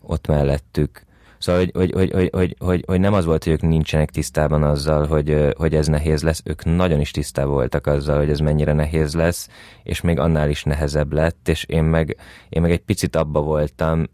ott 0.00 0.26
mellettük. 0.26 1.05
Szóval, 1.38 1.60
hogy, 1.60 1.90
hogy, 1.92 2.10
hogy, 2.12 2.30
hogy, 2.32 2.56
hogy, 2.58 2.84
hogy, 2.86 3.00
nem 3.00 3.12
az 3.12 3.24
volt, 3.24 3.44
hogy 3.44 3.52
ők 3.52 3.62
nincsenek 3.62 4.10
tisztában 4.10 4.62
azzal, 4.62 5.06
hogy, 5.06 5.54
hogy 5.56 5.74
ez 5.74 5.86
nehéz 5.86 6.22
lesz, 6.22 6.40
ők 6.44 6.64
nagyon 6.64 7.00
is 7.00 7.10
tisztában 7.10 7.52
voltak 7.52 7.86
azzal, 7.86 8.18
hogy 8.18 8.30
ez 8.30 8.38
mennyire 8.38 8.72
nehéz 8.72 9.14
lesz, 9.14 9.48
és 9.82 10.00
még 10.00 10.18
annál 10.18 10.48
is 10.48 10.62
nehezebb 10.62 11.12
lett, 11.12 11.48
és 11.48 11.64
én 11.64 11.84
meg, 11.84 12.16
én 12.48 12.62
meg 12.62 12.70
egy 12.70 12.82
picit 12.82 13.16
abba 13.16 13.40
voltam, 13.40 14.04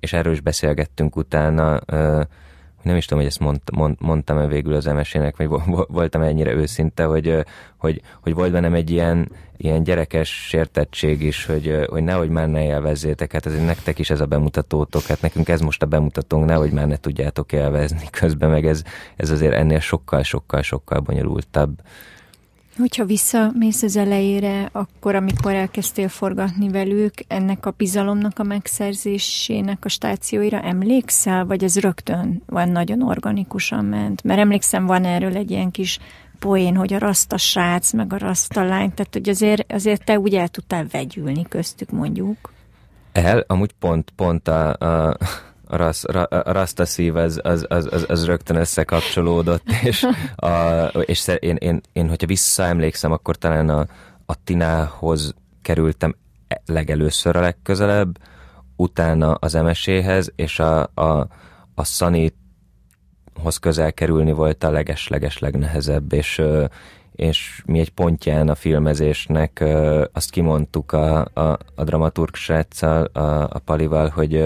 és 0.00 0.12
erről 0.12 0.32
is 0.32 0.40
beszélgettünk 0.40 1.16
utána, 1.16 1.80
nem 2.86 2.96
is 2.96 3.04
tudom, 3.04 3.18
hogy 3.18 3.30
ezt 3.30 3.40
mond, 3.40 3.60
mond, 3.72 3.96
mondtam-e 3.98 4.46
végül 4.46 4.74
az 4.74 4.84
MSZ-nek, 4.84 5.36
vagy 5.36 5.48
voltam 5.88 6.22
ennyire 6.22 6.52
őszinte, 6.52 7.04
hogy, 7.04 7.44
hogy, 7.76 8.00
hogy 8.20 8.34
volt 8.34 8.52
bennem 8.52 8.74
egy 8.74 8.90
ilyen, 8.90 9.30
ilyen 9.56 9.82
gyerekes 9.82 10.28
sértettség 10.28 11.22
is, 11.22 11.46
hogy, 11.46 11.86
hogy 11.88 12.02
nehogy 12.02 12.28
már 12.28 12.48
ne 12.48 12.64
élvezzétek, 12.64 13.32
hát 13.32 13.46
azért 13.46 13.66
nektek 13.66 13.98
is 13.98 14.10
ez 14.10 14.20
a 14.20 14.26
bemutatótok, 14.26 15.02
hát 15.02 15.20
nekünk 15.20 15.48
ez 15.48 15.60
most 15.60 15.82
a 15.82 15.86
bemutatónk, 15.86 16.46
nehogy 16.46 16.70
már 16.70 16.86
ne 16.86 16.96
tudjátok 16.96 17.52
élvezni 17.52 18.06
közben, 18.20 18.50
meg 18.50 18.66
ez, 18.66 18.82
ez 19.16 19.30
azért 19.30 19.54
ennél 19.54 19.80
sokkal, 19.80 20.22
sokkal, 20.22 20.62
sokkal 20.62 21.00
bonyolultabb. 21.00 21.80
Hogyha 22.78 23.04
visszamész 23.04 23.82
az 23.82 23.96
elejére, 23.96 24.68
akkor, 24.72 25.14
amikor 25.14 25.54
elkezdtél 25.54 26.08
forgatni 26.08 26.68
velük, 26.68 27.12
ennek 27.28 27.66
a 27.66 27.74
bizalomnak 27.76 28.38
a 28.38 28.42
megszerzésének 28.42 29.84
a 29.84 29.88
stációira 29.88 30.60
emlékszel, 30.60 31.46
vagy 31.46 31.64
ez 31.64 31.78
rögtön 31.78 32.42
van 32.46 32.68
nagyon 32.68 33.02
organikusan 33.02 33.84
ment? 33.84 34.22
Mert 34.22 34.40
emlékszem, 34.40 34.86
van 34.86 35.04
erről 35.04 35.36
egy 35.36 35.50
ilyen 35.50 35.70
kis 35.70 35.98
poén, 36.38 36.76
hogy 36.76 36.92
a 36.92 36.98
rasta 36.98 37.36
srác, 37.36 37.92
meg 37.92 38.12
a 38.12 38.18
rasta 38.18 38.64
lány, 38.64 38.94
tehát 38.94 39.12
hogy 39.12 39.28
azért, 39.28 39.72
azért 39.72 40.04
te 40.04 40.18
úgy 40.18 40.34
el 40.34 40.48
tudtál 40.48 40.86
vegyülni 40.90 41.46
köztük 41.48 41.90
mondjuk. 41.90 42.52
El, 43.12 43.44
amúgy 43.46 43.72
pont, 43.78 44.12
pont 44.16 44.48
a, 44.48 44.72
a, 44.78 45.16
rasz, 45.66 46.04
a 46.04 46.52
rasta 46.52 46.84
szív 46.84 47.16
az, 47.16 47.40
az, 47.42 47.66
az, 47.68 47.88
az, 47.92 48.04
az 48.08 48.26
rögtön 48.26 48.56
összekapcsolódott, 48.56 49.70
és, 49.84 50.06
a, 50.36 50.48
és 51.04 51.28
én, 51.38 51.56
én, 51.56 51.80
én, 51.92 52.08
hogyha 52.08 52.26
visszaemlékszem, 52.26 53.12
akkor 53.12 53.36
talán 53.36 53.68
a, 53.68 53.86
a 54.26 54.44
Tinához 54.44 55.34
kerültem 55.62 56.16
legelőször 56.66 57.36
a 57.36 57.40
legközelebb, 57.40 58.18
utána 58.76 59.34
az 59.34 59.54
emeséhez, 59.54 60.32
és 60.36 60.58
a, 60.58 60.90
a, 60.94 61.28
a 61.74 61.84
Sunny-hoz 61.84 63.56
közel 63.60 63.92
kerülni 63.92 64.32
volt 64.32 64.64
a 64.64 64.70
leges-leges 64.70 65.38
legnehezebb, 65.38 66.12
és, 66.12 66.42
és 67.16 67.62
mi 67.66 67.78
egy 67.78 67.90
pontján 67.90 68.48
a 68.48 68.54
filmezésnek 68.54 69.64
azt 70.12 70.30
kimondtuk 70.30 70.92
a, 70.92 71.24
a, 71.34 71.58
a 71.74 71.84
dramaturg 71.84 72.34
sráccal, 72.34 73.04
a, 73.04 73.42
a 73.42 73.60
Palival, 73.64 74.08
hogy, 74.08 74.44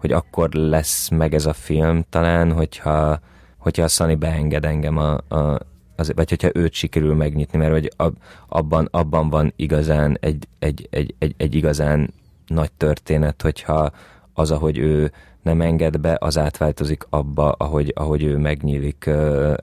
hogy 0.00 0.12
akkor 0.12 0.52
lesz 0.52 1.08
meg 1.08 1.34
ez 1.34 1.46
a 1.46 1.52
film 1.52 2.04
talán, 2.08 2.52
hogyha, 2.52 3.20
hogyha 3.58 3.82
a 3.82 3.88
Sunny 3.88 4.18
beenged 4.18 4.64
engem 4.64 4.96
a, 4.96 5.12
a, 5.28 5.58
az, 5.96 6.12
vagy 6.14 6.28
hogyha 6.28 6.50
őt 6.54 6.72
sikerül 6.72 7.14
megnyitni, 7.14 7.58
mert 7.58 7.72
hogy 7.72 7.92
ab, 7.96 8.16
abban, 8.48 8.88
abban 8.90 9.30
van 9.30 9.52
igazán 9.56 10.16
egy, 10.20 10.48
egy, 10.58 10.88
egy, 10.90 11.14
egy, 11.18 11.34
egy 11.36 11.54
igazán 11.54 12.14
nagy 12.46 12.72
történet, 12.72 13.42
hogyha 13.42 13.90
az, 14.32 14.50
ahogy 14.50 14.78
ő 14.78 15.12
nem 15.42 15.60
enged 15.60 16.00
be, 16.00 16.16
az 16.20 16.38
átváltozik 16.38 17.06
abba, 17.10 17.50
ahogy, 17.50 17.92
ahogy 17.96 18.22
ő 18.22 18.36
megnyílik 18.36 19.06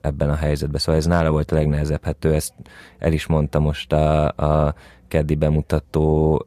ebben 0.00 0.30
a 0.30 0.34
helyzetben. 0.34 0.80
Szóval 0.80 1.00
ez 1.00 1.06
nála 1.06 1.30
volt 1.30 1.52
a 1.52 1.54
legnehezebb. 1.54 2.04
Hát 2.04 2.24
ő 2.24 2.34
ezt 2.34 2.52
el 2.98 3.12
is 3.12 3.26
mondta 3.26 3.58
most 3.58 3.92
a, 3.92 4.26
a 4.28 4.74
keddi 5.08 5.34
bemutató 5.34 6.42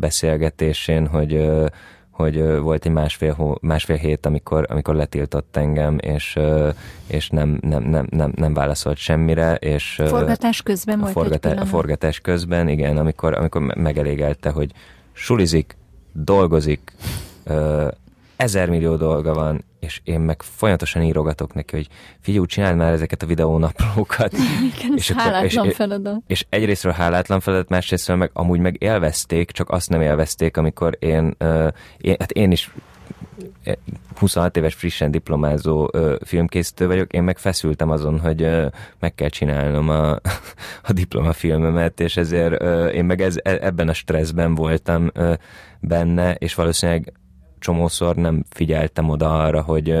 beszélgetésén, 0.00 1.06
hogy 1.06 1.50
hogy 2.14 2.58
volt 2.58 2.84
egy 2.86 2.92
másfél, 2.92 3.58
másfél 3.60 3.96
hét, 3.96 4.26
amikor, 4.26 4.66
amikor 4.68 4.94
letiltott 4.94 5.56
engem, 5.56 5.98
és, 6.00 6.38
és 7.06 7.28
nem, 7.28 7.58
nem, 7.60 7.82
nem, 7.82 8.06
nem, 8.10 8.32
nem 8.36 8.54
válaszolt 8.54 8.96
semmire. 8.96 9.54
És 9.54 10.02
forgatás 10.06 10.62
közben 10.62 11.00
volt 11.00 11.12
forgatá, 11.12 11.50
egy 11.50 11.58
A 11.58 11.64
forgatás 11.64 12.20
közben, 12.20 12.68
igen, 12.68 12.96
amikor, 12.96 13.34
amikor 13.34 13.60
megelégelte, 13.76 14.50
hogy 14.50 14.72
sulizik, 15.12 15.76
dolgozik, 16.12 16.92
ezer 18.36 18.68
millió 18.68 18.96
dolga 18.96 19.34
van, 19.34 19.64
és 19.80 20.00
én 20.04 20.20
meg 20.20 20.42
folyamatosan 20.42 21.02
írogatok 21.02 21.54
neki, 21.54 21.76
hogy 21.76 21.88
figyelj, 22.20 22.46
csináld 22.46 22.76
már 22.76 22.92
ezeket 22.92 23.22
a 23.22 23.26
videónaplókat. 23.26 24.32
Igen, 24.76 24.96
és, 24.96 25.10
hálátlan 25.10 25.66
és, 25.66 25.74
feladat. 25.74 26.22
És 26.26 26.46
egyrésztről 26.48 26.92
hálátlan 26.92 27.40
feladat, 27.40 27.68
másrésztről 27.68 28.16
meg 28.16 28.30
amúgy 28.32 28.60
meg 28.60 28.76
élvezték, 28.82 29.50
csak 29.50 29.70
azt 29.70 29.88
nem 29.88 30.00
élvezték, 30.00 30.56
amikor 30.56 30.96
én, 30.98 31.34
uh, 31.40 31.68
én 31.98 32.16
hát 32.18 32.30
én 32.30 32.50
is 32.50 32.70
26 34.18 34.56
éves 34.56 34.74
frissen 34.74 35.10
diplomázó 35.10 35.88
uh, 35.92 36.14
filmkészítő 36.24 36.86
vagyok, 36.86 37.12
én 37.12 37.22
meg 37.22 37.38
feszültem 37.38 37.90
azon, 37.90 38.20
hogy 38.20 38.42
uh, 38.42 38.66
meg 38.98 39.14
kell 39.14 39.28
csinálnom 39.28 39.88
a, 39.88 40.10
a 40.88 40.92
diplomafilmemet, 40.92 42.00
és 42.00 42.16
ezért 42.16 42.62
uh, 42.62 42.94
én 42.94 43.04
meg 43.04 43.20
ez, 43.20 43.36
e, 43.42 43.58
ebben 43.60 43.88
a 43.88 43.92
stresszben 43.92 44.54
voltam 44.54 45.10
uh, 45.14 45.32
benne, 45.80 46.34
és 46.34 46.54
valószínűleg 46.54 47.12
csomószor 47.64 48.16
nem 48.16 48.44
figyeltem 48.50 49.08
oda 49.08 49.42
arra, 49.42 49.62
hogy, 49.62 49.94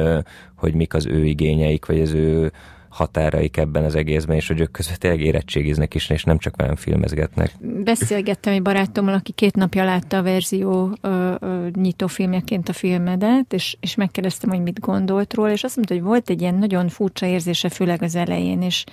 hogy 0.54 0.74
mik 0.74 0.94
az 0.94 1.06
ő 1.06 1.24
igényeik, 1.24 1.86
vagy 1.86 2.00
az 2.00 2.12
ő 2.12 2.52
határaik 2.88 3.56
ebben 3.56 3.84
az 3.84 3.94
egészben, 3.94 4.36
és 4.36 4.48
hogy 4.48 4.60
ők 4.60 4.70
között 4.70 4.96
tényleg 4.96 5.20
érettségiznek 5.20 5.94
is, 5.94 6.10
és 6.10 6.24
nem 6.24 6.38
csak 6.38 6.56
velem 6.56 6.76
filmezgetnek. 6.76 7.52
Beszélgettem 7.84 8.52
egy 8.52 8.62
barátommal, 8.62 9.14
aki 9.14 9.32
két 9.32 9.54
napja 9.54 9.84
látta 9.84 10.16
a 10.16 10.22
verzió 10.22 10.98
nyitófilmjeként 11.72 12.68
a 12.68 12.72
filmedet, 12.72 13.52
és, 13.52 13.76
és 13.80 13.94
megkérdeztem, 13.94 14.50
hogy 14.50 14.62
mit 14.62 14.80
gondolt 14.80 15.34
róla, 15.34 15.50
és 15.52 15.64
azt 15.64 15.76
mondta, 15.76 15.94
hogy 15.94 16.02
volt 16.02 16.30
egy 16.30 16.40
ilyen 16.40 16.54
nagyon 16.54 16.88
furcsa 16.88 17.26
érzése, 17.26 17.68
főleg 17.68 18.02
az 18.02 18.14
elején, 18.14 18.62
és 18.62 18.84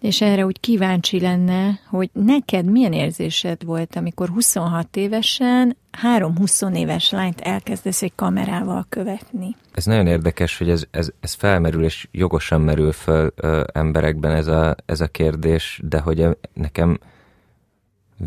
és 0.00 0.20
erre 0.20 0.44
úgy 0.44 0.60
kíváncsi 0.60 1.20
lenne, 1.20 1.80
hogy 1.88 2.10
neked 2.12 2.64
milyen 2.64 2.92
érzésed 2.92 3.64
volt, 3.64 3.96
amikor 3.96 4.28
26 4.28 4.96
évesen 4.96 5.76
három 5.90 6.36
20 6.36 6.62
éves 6.74 7.10
lányt 7.10 7.40
elkezdesz 7.40 8.02
egy 8.02 8.12
kamerával 8.14 8.86
követni? 8.88 9.56
Ez 9.72 9.84
nagyon 9.84 10.06
érdekes, 10.06 10.58
hogy 10.58 10.70
ez, 10.70 10.84
ez, 10.90 11.10
ez 11.20 11.32
felmerül, 11.34 11.84
és 11.84 12.08
jogosan 12.10 12.60
merül 12.60 12.92
föl 12.92 13.32
ö, 13.36 13.64
emberekben 13.72 14.32
ez 14.32 14.46
a, 14.46 14.76
ez 14.86 15.00
a 15.00 15.06
kérdés, 15.06 15.80
de 15.84 16.00
hogy 16.00 16.26
nekem 16.52 16.98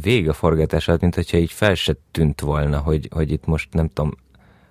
vég 0.01 0.29
a 0.29 0.33
forgatás 0.33 0.87
alatt, 0.87 1.01
mint 1.01 1.15
hogyha 1.15 1.37
így 1.37 1.51
fel 1.51 1.75
se 1.75 1.95
tűnt 2.11 2.41
volna, 2.41 2.77
hogy, 2.77 3.07
hogy 3.11 3.31
itt 3.31 3.45
most 3.45 3.73
nem 3.73 3.87
tudom, 3.87 4.13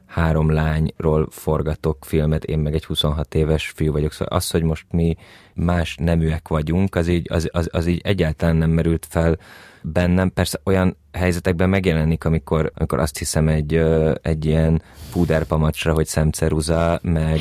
három 0.06 0.50
lányról 0.50 1.26
forgatok 1.30 2.04
filmet, 2.04 2.44
én 2.44 2.58
meg 2.58 2.74
egy 2.74 2.84
26 2.84 3.34
éves 3.34 3.68
fiú 3.68 3.92
vagyok. 3.92 4.12
Szóval 4.12 4.36
az, 4.36 4.50
hogy 4.50 4.62
most 4.62 4.86
mi 4.90 5.16
más 5.60 5.96
neműek 5.96 6.48
vagyunk, 6.48 6.94
az 6.94 7.08
így, 7.08 7.26
az, 7.30 7.48
az, 7.52 7.68
az 7.72 7.86
így 7.86 8.00
egyáltalán 8.04 8.56
nem 8.56 8.70
merült 8.70 9.06
fel 9.08 9.38
bennem. 9.82 10.32
Persze 10.32 10.60
olyan 10.64 10.96
helyzetekben 11.12 11.68
megjelenik, 11.68 12.24
amikor, 12.24 12.72
amikor 12.74 12.98
azt 12.98 13.18
hiszem 13.18 13.48
egy, 13.48 13.74
egy 14.22 14.44
ilyen 14.44 14.82
púderpamacsra, 15.12 15.92
hogy 15.92 16.06
szemceruza, 16.06 17.00
meg, 17.02 17.40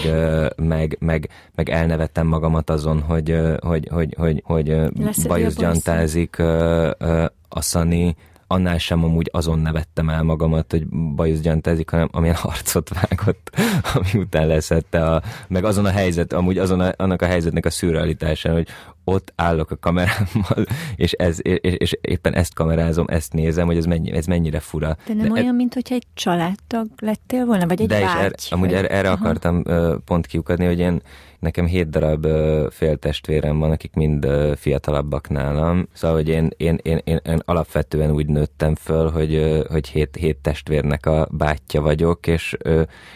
meg, 0.56 0.98
meg, 1.00 1.30
meg 1.56 1.70
elnevettem 1.70 2.28
magamat 2.28 2.70
azon, 2.70 3.02
hogy, 3.02 3.40
hogy, 3.60 3.88
hogy, 3.92 4.14
hogy, 4.18 4.42
hogy 4.46 4.76
bajuszgyantázik 5.28 6.40
a 7.50 7.62
Szani, 7.62 8.16
annál 8.52 8.78
sem 8.78 9.04
amúgy 9.04 9.30
azon 9.34 9.60
nevettem 9.60 10.10
el 10.10 10.24
magamat, 10.24 10.72
hogy 10.72 10.88
bajusz 10.88 11.40
gyantázik, 11.40 11.90
hanem 11.90 12.10
amilyen 12.12 12.36
harcot 12.46 12.90
vágott, 12.90 13.50
ami 13.94 14.10
után 14.14 14.48
leszette, 14.48 15.06
a, 15.06 15.22
meg 15.48 15.64
azon 15.64 15.86
a 15.86 15.90
helyzet, 15.90 16.34
amúgy 16.34 16.58
azon 16.58 16.80
a, 16.80 16.92
annak 16.98 17.22
a 17.22 17.26
helyzetnek 17.26 17.66
a 17.66 17.70
szürrealitásán, 17.70 18.54
hogy 18.54 18.68
ott 19.04 19.34
állok 19.36 19.72
a 19.72 19.78
kamerámmal, 19.78 20.66
és, 20.96 21.12
ez, 21.12 21.38
és, 21.42 21.60
és 21.62 21.98
éppen 22.02 22.34
ezt 22.34 22.54
kamerázom, 22.54 23.06
ezt 23.10 23.34
nézem, 23.34 23.66
hogy 23.66 23.78
ez, 23.78 23.86
mennyi, 23.86 24.12
ez 24.12 24.26
mennyire 24.26 24.60
fura. 24.60 24.98
De 25.08 25.14
nem 25.14 25.26
De 25.26 25.32
olyan, 25.32 25.56
mint 25.56 25.74
hogy 25.74 25.88
egy 25.90 26.06
családtag 26.14 26.88
lettél 26.98 27.46
volna, 27.46 27.68
vagy 27.68 27.82
egy 27.82 27.88
De 27.88 28.00
vágy, 28.00 28.24
erre, 28.24 28.36
amúgy 28.50 28.74
erre, 28.74 28.88
erre 28.88 29.12
akartam 29.12 29.64
uh, 29.66 29.96
pont 30.06 30.26
kiukadni, 30.26 30.66
hogy 30.66 30.80
én 30.80 31.02
nekem 31.40 31.66
hét 31.66 31.90
darab 31.90 32.28
féltestvérem 32.70 33.60
van, 33.60 33.72
akik 33.72 33.94
mind 33.94 34.28
fiatalabbak 34.56 35.30
nálam. 35.30 35.88
Szóval, 35.94 36.16
hogy 36.16 36.28
én, 36.28 36.50
én, 36.58 36.80
én, 36.82 37.02
én, 37.04 37.20
én 37.26 37.42
alapvetően 37.46 38.12
úgy 38.12 38.28
nőttem 38.28 38.76
föl, 38.76 39.10
hogy, 39.10 39.64
hogy 39.70 39.88
hét, 39.88 40.16
hét 40.16 40.38
testvérnek 40.38 41.06
a 41.06 41.28
bátyja 41.32 41.82
vagyok, 41.82 42.28
és, 42.28 42.58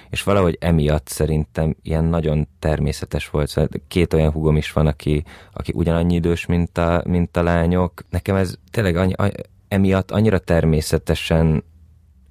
és 0.10 0.24
valahogy 0.24 0.58
emiatt 0.60 1.08
szerintem 1.08 1.76
ilyen 1.82 2.04
nagyon 2.04 2.48
természetes 2.60 3.30
volt. 3.30 3.48
Szóval 3.48 3.70
két 3.88 4.14
olyan 4.14 4.32
hugom 4.32 4.58
is 4.58 4.72
van, 4.72 4.88
aki, 4.88 5.24
aki 5.54 5.72
ugyanannyi 5.76 6.16
idős, 6.16 6.46
mint 6.46 6.78
a, 6.78 7.04
mint 7.08 7.38
a 7.38 7.44
lányok. 7.44 8.04
Nekem 8.10 8.36
ez 8.36 8.54
tényleg 8.72 8.96
annyi, 8.96 9.14
emiatt 9.68 10.12
annyira 10.12 10.40
természetesen 10.40 11.64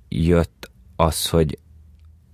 jött 0.09 0.71
az, 0.97 1.29
hogy 1.29 1.59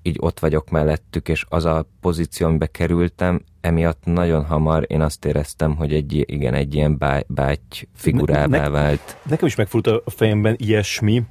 így 0.09 0.17
ott 0.21 0.41
vagyok 0.41 0.71
mellettük, 0.71 1.29
és 1.29 1.45
az 1.49 1.65
a 1.65 1.87
pozíció, 2.01 2.47
amibe 2.47 2.67
kerültem, 2.67 3.43
emiatt 3.61 4.05
nagyon 4.05 4.45
hamar 4.45 4.85
én 4.87 5.01
azt 5.01 5.25
éreztem, 5.25 5.77
hogy 5.77 5.93
egy, 5.93 6.25
igen, 6.27 6.55
egy 6.55 6.75
ilyen 6.75 6.99
báj, 6.99 7.25
báty 7.27 7.89
figurává 7.95 8.47
ne, 8.47 8.69
vált. 8.69 9.17
Nekem 9.23 9.47
is 9.47 9.55
megfordult 9.55 10.03
a 10.05 10.11
fejemben 10.11 10.55
ilyesmi, 10.59 11.23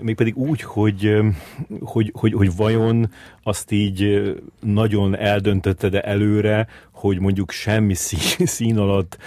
mégpedig 0.00 0.36
úgy, 0.36 0.60
hogy, 0.62 1.16
hogy, 1.80 2.12
hogy, 2.14 2.32
hogy 2.32 2.56
vajon 2.56 3.10
azt 3.42 3.70
így 3.70 4.32
nagyon 4.60 5.16
eldöntötted 5.16 5.94
előre, 5.94 6.66
hogy 6.98 7.20
mondjuk 7.20 7.50
semmi 7.50 7.94
szín, 7.94 8.46
szín 8.56 8.78
alatt 8.78 9.18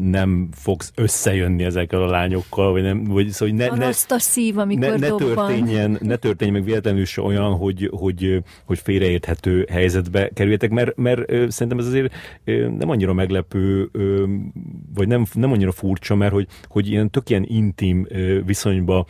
nem 0.00 0.48
fogsz 0.52 0.92
összejönni 0.94 1.64
ezekkel 1.64 2.02
a 2.02 2.10
lányokkal, 2.10 2.72
vagy 2.72 2.82
nem, 2.82 3.04
vagy 3.04 3.28
szóval, 3.28 3.54
hogy 3.54 3.68
ne, 3.68 3.76
ne, 3.76 3.92
a 4.08 4.18
szív, 4.18 4.58
amikor 4.58 4.98
ne, 4.98 5.08
ne 5.08 5.14
történjen, 5.14 5.98
ne 6.00 6.16
történjen 6.16 6.56
meg 6.56 6.64
véletlenül 6.64 7.04
se 7.04 7.22
olyan, 7.22 7.56
hogy, 7.56 7.90
hogy, 7.92 8.42
hogy 8.64 8.78
félreérthető 8.78 9.66
helyzetbe 9.70 10.28
kerüljetek, 10.34 10.70
mert, 10.70 10.96
mert 10.96 11.28
szerintem 11.28 11.67
ez 11.76 11.86
azért 11.86 12.14
nem 12.78 12.90
annyira 12.90 13.12
meglepő, 13.12 13.90
vagy 14.94 15.08
nem, 15.08 15.24
nem 15.32 15.52
annyira 15.52 15.72
furcsa, 15.72 16.14
mert 16.14 16.32
hogy, 16.32 16.46
hogy 16.64 16.88
ilyen 16.90 17.10
tök 17.10 17.30
ilyen 17.30 17.44
intim 17.48 18.06
viszonyba 18.46 19.06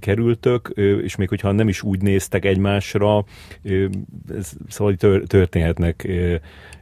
kerültök, 0.00 0.72
és 1.02 1.16
még 1.16 1.28
hogyha 1.28 1.52
nem 1.52 1.68
is 1.68 1.82
úgy 1.82 2.02
néztek 2.02 2.44
egymásra, 2.44 3.24
ez, 4.36 4.52
szóval 4.68 4.94
történhetnek 5.26 6.02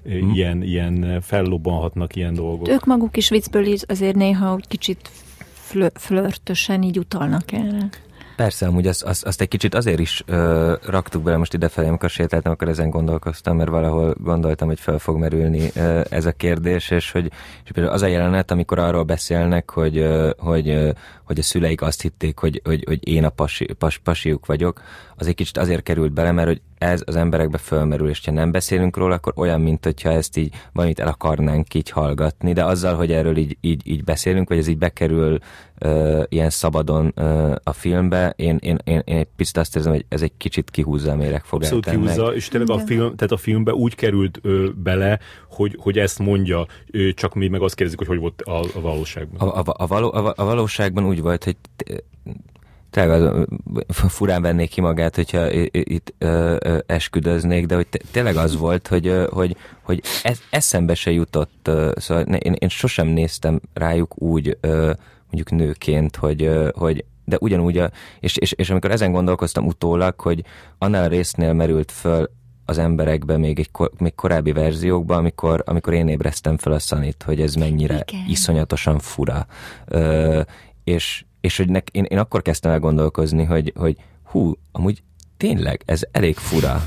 hmm. 0.04 0.32
ilyen, 0.32 0.62
ilyen 0.62 1.20
fellobbanhatnak 1.20 2.16
ilyen 2.16 2.34
dolgok. 2.34 2.68
Ők 2.68 2.84
maguk 2.84 3.16
is 3.16 3.28
viccből 3.28 3.74
azért 3.86 4.16
néha 4.16 4.54
úgy 4.54 4.68
kicsit 4.68 5.10
flörtösen 5.94 6.82
így 6.82 6.98
utalnak 6.98 7.52
erre. 7.52 7.88
Persze, 8.36 8.66
amúgy 8.66 8.86
azt, 8.86 9.02
azt, 9.02 9.24
azt 9.24 9.40
egy 9.40 9.48
kicsit 9.48 9.74
azért 9.74 9.98
is 9.98 10.22
ö, 10.26 10.74
raktuk 10.86 11.22
bele 11.22 11.36
most 11.36 11.54
idefelé, 11.54 11.88
amikor 11.88 12.10
sétáltam, 12.10 12.52
akkor 12.52 12.68
ezen 12.68 12.90
gondolkoztam, 12.90 13.56
mert 13.56 13.70
valahol 13.70 14.14
gondoltam, 14.18 14.68
hogy 14.68 14.80
fel 14.80 14.98
fog 14.98 15.18
merülni 15.18 15.70
ö, 15.74 16.00
ez 16.10 16.26
a 16.26 16.32
kérdés, 16.32 16.90
és 16.90 17.10
hogy 17.10 17.32
és 17.64 17.70
például 17.72 17.94
az 17.94 18.02
a 18.02 18.06
jelenet, 18.06 18.50
amikor 18.50 18.78
arról 18.78 19.02
beszélnek, 19.02 19.70
hogy, 19.70 19.98
ö, 19.98 20.30
hogy, 20.38 20.68
ö, 20.68 20.90
hogy 21.24 21.38
a 21.38 21.42
szüleik 21.42 21.82
azt 21.82 22.02
hitték, 22.02 22.38
hogy, 22.38 22.60
hogy, 22.64 22.84
hogy 22.86 23.08
én 23.08 23.24
a 23.24 23.28
pasi, 23.30 23.72
pas, 23.78 23.98
pasiuk 23.98 24.46
vagyok, 24.46 24.82
az 25.16 25.26
egy 25.26 25.34
kicsit 25.34 25.58
azért 25.58 25.82
került 25.82 26.12
bele, 26.12 26.32
mert 26.32 26.48
hogy 26.48 26.60
ez 26.84 27.02
az 27.04 27.16
emberekbe 27.16 27.58
fölmerül, 27.58 28.08
és 28.08 28.24
ha 28.24 28.32
nem 28.32 28.50
beszélünk 28.50 28.96
róla, 28.96 29.14
akkor 29.14 29.32
olyan, 29.36 29.60
mint 29.60 29.84
hogyha 29.84 30.10
ezt 30.10 30.36
így 30.36 30.54
valamit 30.72 31.00
el 31.00 31.08
akarnánk 31.08 31.74
így 31.74 31.90
hallgatni, 31.90 32.52
de 32.52 32.64
azzal, 32.64 32.94
hogy 32.94 33.12
erről 33.12 33.36
így, 33.36 33.56
így, 33.60 33.80
így 33.84 34.04
beszélünk, 34.04 34.48
vagy 34.48 34.58
ez 34.58 34.66
így 34.66 34.78
bekerül 34.78 35.38
uh, 35.80 36.22
ilyen 36.28 36.50
szabadon 36.50 37.12
uh, 37.16 37.54
a 37.62 37.72
filmbe, 37.72 38.32
én, 38.36 38.58
én, 38.60 38.78
én, 38.84 39.02
én 39.04 39.16
egy 39.16 39.28
picit 39.36 39.56
azt 39.56 39.76
érzem, 39.76 39.92
hogy 39.92 40.04
ez 40.08 40.22
egy 40.22 40.32
kicsit 40.36 40.70
kihúzza 40.70 41.12
a 41.12 41.16
méregfogát. 41.16 41.72
Abszolút 41.72 42.02
kihúzza, 42.02 42.34
és 42.34 42.48
tényleg 42.48 42.70
a 42.70 42.78
film, 42.78 43.16
tehát 43.16 43.32
a 43.32 43.36
filmbe 43.36 43.72
úgy 43.72 43.94
került 43.94 44.38
ö, 44.42 44.68
bele, 44.76 45.18
hogy, 45.50 45.76
hogy 45.80 45.98
ezt 45.98 46.18
mondja, 46.18 46.66
ö, 46.90 47.12
csak 47.12 47.34
mi 47.34 47.48
meg 47.48 47.62
azt 47.62 47.74
kérdezik, 47.74 47.98
hogy 47.98 48.08
hogy 48.08 48.18
volt 48.18 48.42
a, 48.42 48.60
a 48.74 48.80
valóságban. 48.80 49.48
A, 49.48 49.58
a, 49.58 49.62
a, 49.76 49.86
való, 49.86 50.12
a, 50.12 50.32
a 50.36 50.44
valóságban 50.44 51.06
úgy 51.06 51.20
volt, 51.20 51.44
hogy 51.44 51.56
tényleg 52.94 53.46
furán 53.88 54.42
vennék 54.42 54.70
ki 54.70 54.80
magát, 54.80 55.14
hogyha 55.14 55.50
itt 55.70 56.14
esküdöznék, 56.86 57.66
de 57.66 57.74
hogy 57.74 57.86
tényleg 58.10 58.36
az 58.36 58.56
volt, 58.56 58.88
hogy, 58.88 59.26
hogy, 59.30 59.56
hogy 59.82 60.02
ez, 60.22 60.40
eszembe 60.50 60.94
se 60.94 61.10
jutott, 61.10 61.70
szóval 61.96 62.24
én, 62.24 62.52
én 62.58 62.68
sosem 62.68 63.06
néztem 63.06 63.60
rájuk 63.72 64.22
úgy, 64.22 64.58
mondjuk 65.30 65.50
nőként, 65.50 66.16
hogy, 66.16 66.50
hogy 66.74 67.04
de 67.24 67.36
ugyanúgy, 67.40 67.78
a, 67.78 67.90
és, 68.20 68.36
és, 68.36 68.52
és 68.52 68.70
amikor 68.70 68.90
ezen 68.90 69.12
gondolkoztam 69.12 69.66
utólag, 69.66 70.20
hogy 70.20 70.44
annál 70.78 71.04
a 71.04 71.08
résznél 71.08 71.52
merült 71.52 71.92
föl 71.92 72.30
az 72.64 72.78
emberekbe 72.78 73.36
még 73.36 73.58
egy 73.58 73.70
kor, 73.70 73.90
még 73.98 74.14
korábbi 74.14 74.52
verziókban, 74.52 75.18
amikor, 75.18 75.62
amikor 75.66 75.92
én 75.92 76.08
ébreztem 76.08 76.56
fel 76.56 76.72
a 76.72 76.78
szanit, 76.78 77.22
hogy 77.22 77.40
ez 77.40 77.54
mennyire 77.54 78.04
Igen. 78.06 78.24
iszonyatosan 78.28 78.98
fura. 78.98 79.46
Ö, 79.86 80.40
és, 80.84 81.24
és 81.44 81.56
hogy 81.56 81.68
nek, 81.68 81.88
én, 81.92 82.04
én 82.04 82.18
akkor 82.18 82.42
kezdtem 82.42 82.72
el 82.72 82.78
gondolkozni, 82.78 83.44
hogy, 83.44 83.72
hogy 83.76 83.96
hú, 84.22 84.52
amúgy 84.72 85.02
tényleg, 85.36 85.82
ez 85.84 86.02
elég 86.12 86.36
fura, 86.36 86.82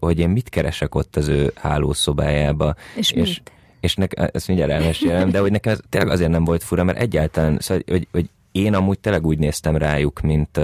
hogy 0.00 0.18
én 0.18 0.28
mit 0.28 0.48
keresek 0.48 0.94
ott 0.94 1.16
az 1.16 1.28
ő 1.28 1.52
hálószobájába. 1.54 2.74
És, 2.96 3.10
és 3.10 3.28
mit? 3.28 3.52
És 3.80 3.94
nek, 3.94 4.30
ezt 4.32 4.46
mindjárt 4.46 4.72
elmesélem, 4.72 5.30
de 5.30 5.38
hogy 5.38 5.50
nekem 5.50 5.72
ez 5.72 5.80
tényleg 5.88 6.10
azért 6.10 6.30
nem 6.30 6.44
volt 6.44 6.62
fura, 6.62 6.84
mert 6.84 6.98
egyáltalán, 6.98 7.58
szóval, 7.60 7.82
hogy, 7.86 8.08
hogy 8.12 8.30
én 8.52 8.74
amúgy 8.74 8.98
tényleg 8.98 9.26
úgy 9.26 9.38
néztem 9.38 9.76
rájuk, 9.76 10.20
mint, 10.20 10.60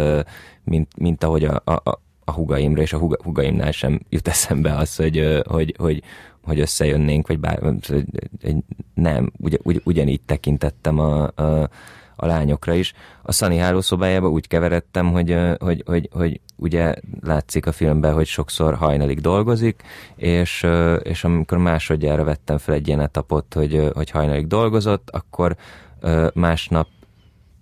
mint, 0.64 0.96
mint 0.96 1.24
ahogy 1.24 1.44
a, 1.44 1.62
a, 1.64 2.00
a 2.24 2.32
hugaimra, 2.32 2.82
és 2.82 2.92
a 2.92 2.98
huga, 2.98 3.16
hugaimnál 3.22 3.72
sem 3.72 4.00
jut 4.08 4.28
eszembe 4.28 4.76
az, 4.76 4.96
hogy, 4.96 5.42
hogy, 5.46 5.74
hogy, 5.78 6.02
hogy 6.44 6.60
összejönnénk, 6.60 7.26
vagy 7.26 7.38
bár, 7.38 7.62
nem, 8.94 9.32
ugy, 9.38 9.60
ugy, 9.62 9.80
ugyanígy 9.84 10.20
tekintettem 10.20 10.98
a, 10.98 11.22
a 11.22 11.70
a 12.16 12.26
lányokra 12.26 12.74
is. 12.74 12.92
A 13.22 13.32
Sunny 13.32 13.58
hálószobájába 13.58 14.28
úgy 14.28 14.46
keveredtem, 14.46 15.12
hogy, 15.12 15.36
hogy, 15.58 15.82
hogy, 15.86 16.08
hogy 16.12 16.40
ugye 16.56 16.94
látszik 17.20 17.66
a 17.66 17.72
filmben, 17.72 18.14
hogy 18.14 18.26
sokszor 18.26 18.74
hajnalig 18.74 19.20
dolgozik, 19.20 19.82
és, 20.16 20.66
és 21.02 21.24
amikor 21.24 21.58
másodjára 21.58 22.24
vettem 22.24 22.58
fel 22.58 22.74
egy 22.74 22.86
ilyen 22.86 23.00
etapot, 23.00 23.54
hogy, 23.54 23.90
hogy 23.94 24.10
hajnalig 24.10 24.46
dolgozott, 24.46 25.10
akkor 25.10 25.56
másnap, 26.34 26.88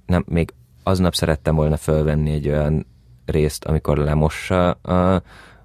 nem, 0.06 0.24
még 0.28 0.52
aznap 0.82 1.14
szerettem 1.14 1.54
volna 1.54 1.76
fölvenni 1.76 2.30
egy 2.30 2.48
olyan 2.48 2.86
részt, 3.24 3.64
amikor 3.64 3.96
lemossa 3.96 4.70
a, 4.70 5.22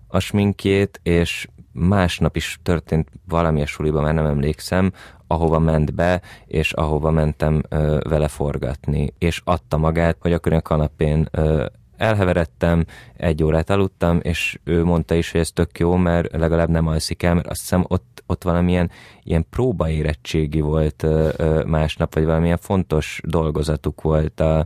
a 0.08 0.19
sminkjét, 0.19 1.00
és 1.04 1.48
másnap 1.71 2.36
is 2.36 2.60
történt 2.63 3.10
valami 3.28 3.62
a 3.62 3.65
suliban, 3.65 4.04
már 4.04 4.13
nem 4.13 4.26
emlékszem, 4.26 4.91
ahova 5.27 5.59
ment 5.59 5.93
be, 5.93 6.21
és 6.45 6.71
ahova 6.73 7.11
mentem 7.11 7.63
ö, 7.69 7.99
vele 8.09 8.27
forgatni, 8.27 9.13
és 9.17 9.41
adta 9.43 9.77
magát, 9.77 10.17
hogy 10.19 10.33
akkor 10.33 10.53
a 10.53 10.61
kanapén 10.61 11.27
ö, 11.31 11.65
elheveredtem, 11.97 12.85
egy 13.17 13.43
órát 13.43 13.69
aludtam, 13.69 14.19
és 14.21 14.59
ő 14.63 14.83
mondta 14.83 15.15
is, 15.15 15.31
hogy 15.31 15.41
ez 15.41 15.51
tök 15.51 15.79
jó, 15.79 15.95
mert 15.95 16.38
legalább 16.38 16.69
nem 16.69 16.88
alszik 16.88 17.23
el, 17.23 17.33
mert 17.33 17.47
azt 17.47 17.61
hiszem 17.61 17.85
ott, 17.88 18.23
ott 18.25 18.43
valamilyen 18.43 18.91
ilyen 19.23 19.45
próbaérettségi 19.49 20.61
volt 20.61 21.03
ö, 21.03 21.29
ö, 21.38 21.63
másnap, 21.63 22.13
vagy 22.13 22.25
valamilyen 22.25 22.57
fontos 22.57 23.21
dolgozatuk 23.23 24.01
volt 24.01 24.39
a, 24.39 24.65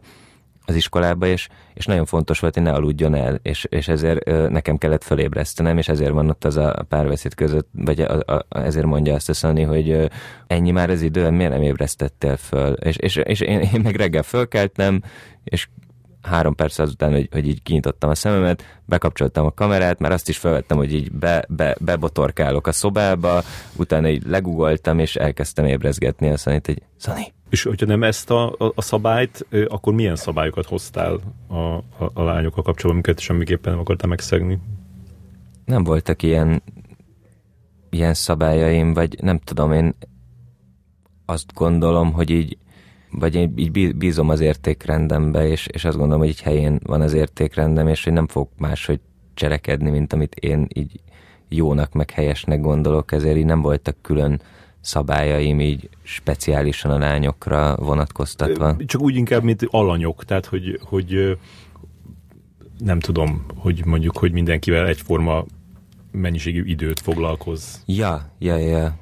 az 0.70 0.76
iskolába, 0.76 1.28
és, 1.28 1.48
és 1.74 1.86
nagyon 1.86 2.06
fontos 2.06 2.40
volt, 2.40 2.54
hogy 2.54 2.64
ne 2.64 2.72
aludjon 2.72 3.16
el, 3.16 3.40
és, 3.42 3.66
és 3.70 3.88
ezért 3.88 4.50
nekem 4.50 4.78
kellett 4.78 5.04
fölébresztenem, 5.04 5.78
és 5.78 5.88
ezért 5.88 6.12
van 6.12 6.30
ott 6.30 6.46
az 6.46 6.58
a 6.58 6.86
párbeszéd 6.90 7.34
között, 7.36 7.68
vagy 7.72 8.02
a, 8.02 8.34
a, 8.34 8.46
ezért 8.50 8.86
mondja 8.86 9.14
azt 9.14 9.30
a 9.30 9.34
Szani, 9.34 9.64
hogy 9.64 9.90
ö, 9.90 10.06
ennyi 10.48 10.72
már 10.72 10.90
az 10.90 11.02
idő, 11.02 11.30
miért 11.30 11.52
nem 11.52 11.62
ébresztettél 11.62 12.38
föl? 12.38 12.74
És, 12.74 12.96
és, 12.98 13.16
és 13.16 13.40
én, 13.40 13.60
én 13.60 13.82
meg 13.84 13.96
reggel 13.96 14.24
fölkeltem, 14.24 15.02
és 15.44 15.68
három 16.22 16.56
perc 16.56 16.80
azután, 16.80 17.12
hogy, 17.12 17.28
hogy 17.32 17.48
így 17.48 17.64
kinyitottam 17.64 18.10
a 18.10 18.16
szememet, 18.16 18.82
bekapcsoltam 18.86 19.46
a 19.46 19.52
kamerát, 19.52 20.00
már 20.00 20.12
azt 20.12 20.30
is 20.30 20.38
felvettem, 20.38 20.78
hogy 20.78 20.94
így 20.94 21.12
be, 21.12 21.46
be, 21.50 21.76
bebotorkálok 21.80 22.68
a 22.68 22.72
szobába, 22.72 23.42
utána 23.76 24.10
így 24.10 24.24
legugoltam, 24.26 25.00
és 25.00 25.16
elkezdtem 25.16 25.66
ébrezgetni 25.66 26.30
a 26.30 26.38
Szanit, 26.38 26.66
hogy 26.66 26.82
Szani, 26.98 27.34
és 27.50 27.64
hogyha 27.64 27.86
nem 27.86 28.04
ezt 28.04 28.32
a, 28.32 28.50
a, 28.58 28.72
a 28.76 28.82
szabályt, 28.82 29.46
akkor 29.68 29.94
milyen 29.94 30.16
szabályokat 30.16 30.66
hoztál 30.66 31.20
a, 31.48 31.56
a, 31.56 31.84
a 32.14 32.24
lányokkal 32.24 32.64
kapcsolatban, 32.64 32.92
amiket 32.92 33.20
semmiképpen 33.20 33.72
nem 33.72 33.82
akartál 33.82 34.10
megszegni? 34.10 34.60
Nem 35.66 35.84
voltak 35.84 36.24
ilyen, 36.24 36.64
ilyen 37.90 38.14
szabályaim, 38.14 38.94
vagy 38.94 39.18
nem 39.22 39.40
tudom, 39.40 39.72
én 39.72 39.96
azt 41.26 41.54
gondolom, 41.54 42.12
hogy 42.12 42.30
így, 42.30 42.58
vagy 43.12 43.36
én 43.36 43.54
így 43.56 43.96
bízom 43.96 44.30
az 44.30 44.40
értékrendembe, 44.40 45.48
és, 45.48 45.68
és 45.68 45.86
azt 45.86 45.98
gondolom, 45.98 46.20
hogy 46.20 46.30
így 46.30 46.42
helyén 46.42 46.80
van 46.84 47.02
az 47.02 47.14
értékrendem, 47.14 47.88
és 47.88 48.04
hogy 48.04 48.14
nem 48.14 48.28
fog 48.28 48.48
máshogy 48.58 49.00
cselekedni, 49.34 49.90
mint 49.90 50.14
amit 50.14 50.36
én 50.36 50.68
így 50.74 51.00
jónak, 51.50 51.94
meg 51.94 52.12
helyesnek 52.12 52.62
gondolok, 52.62 53.12
ezért 53.12 53.38
így 53.38 53.46
nem 53.46 53.62
voltak 53.62 53.96
külön 54.02 54.42
szabályaim 54.82 55.60
így 55.60 55.90
speciálisan 56.04 56.92
a 56.92 56.98
lányokra 56.98 57.76
vonatkoztatva? 57.76 58.76
Csak 58.86 59.02
úgy 59.02 59.16
inkább, 59.16 59.44
mint 59.44 59.66
alanyok, 59.70 60.26
tehát 60.26 60.46
hogy, 60.46 60.80
hogy 60.84 61.38
nem 62.78 63.00
tudom, 63.00 63.46
hogy 63.56 63.86
mondjuk, 63.86 64.18
hogy 64.18 64.32
mindenkivel 64.32 64.88
egyforma 64.88 65.46
mennyiségű 66.12 66.64
időt 66.64 67.00
foglalkoz. 67.00 67.84
Ja, 67.86 68.32
ja, 68.40 68.58
ja. 68.58 68.98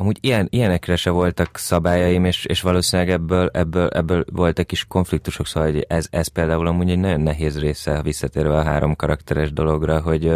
Amúgy 0.00 0.18
ilyen, 0.20 0.46
ilyenekre 0.50 0.96
se 0.96 1.10
voltak 1.10 1.56
szabályaim, 1.56 2.24
és, 2.24 2.44
és 2.44 2.60
valószínűleg 2.60 3.12
ebből, 3.12 3.50
ebből, 3.52 3.88
ebből 3.88 4.24
voltak 4.32 4.72
is 4.72 4.84
konfliktusok, 4.84 5.46
szóval 5.46 5.70
hogy 5.70 5.84
ez, 5.88 6.06
ez 6.10 6.28
például 6.28 6.66
amúgy 6.66 6.90
egy 6.90 6.98
nagyon 6.98 7.20
nehéz 7.20 7.58
része, 7.58 8.02
visszatérve 8.02 8.56
a 8.56 8.62
három 8.62 8.96
karakteres 8.96 9.52
dologra, 9.52 10.00
hogy, 10.00 10.32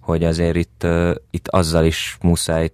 hogy 0.00 0.24
azért 0.24 0.56
itt, 0.56 0.86
itt 1.30 1.48
azzal 1.48 1.84
is 1.84 2.18
muszáj 2.22 2.70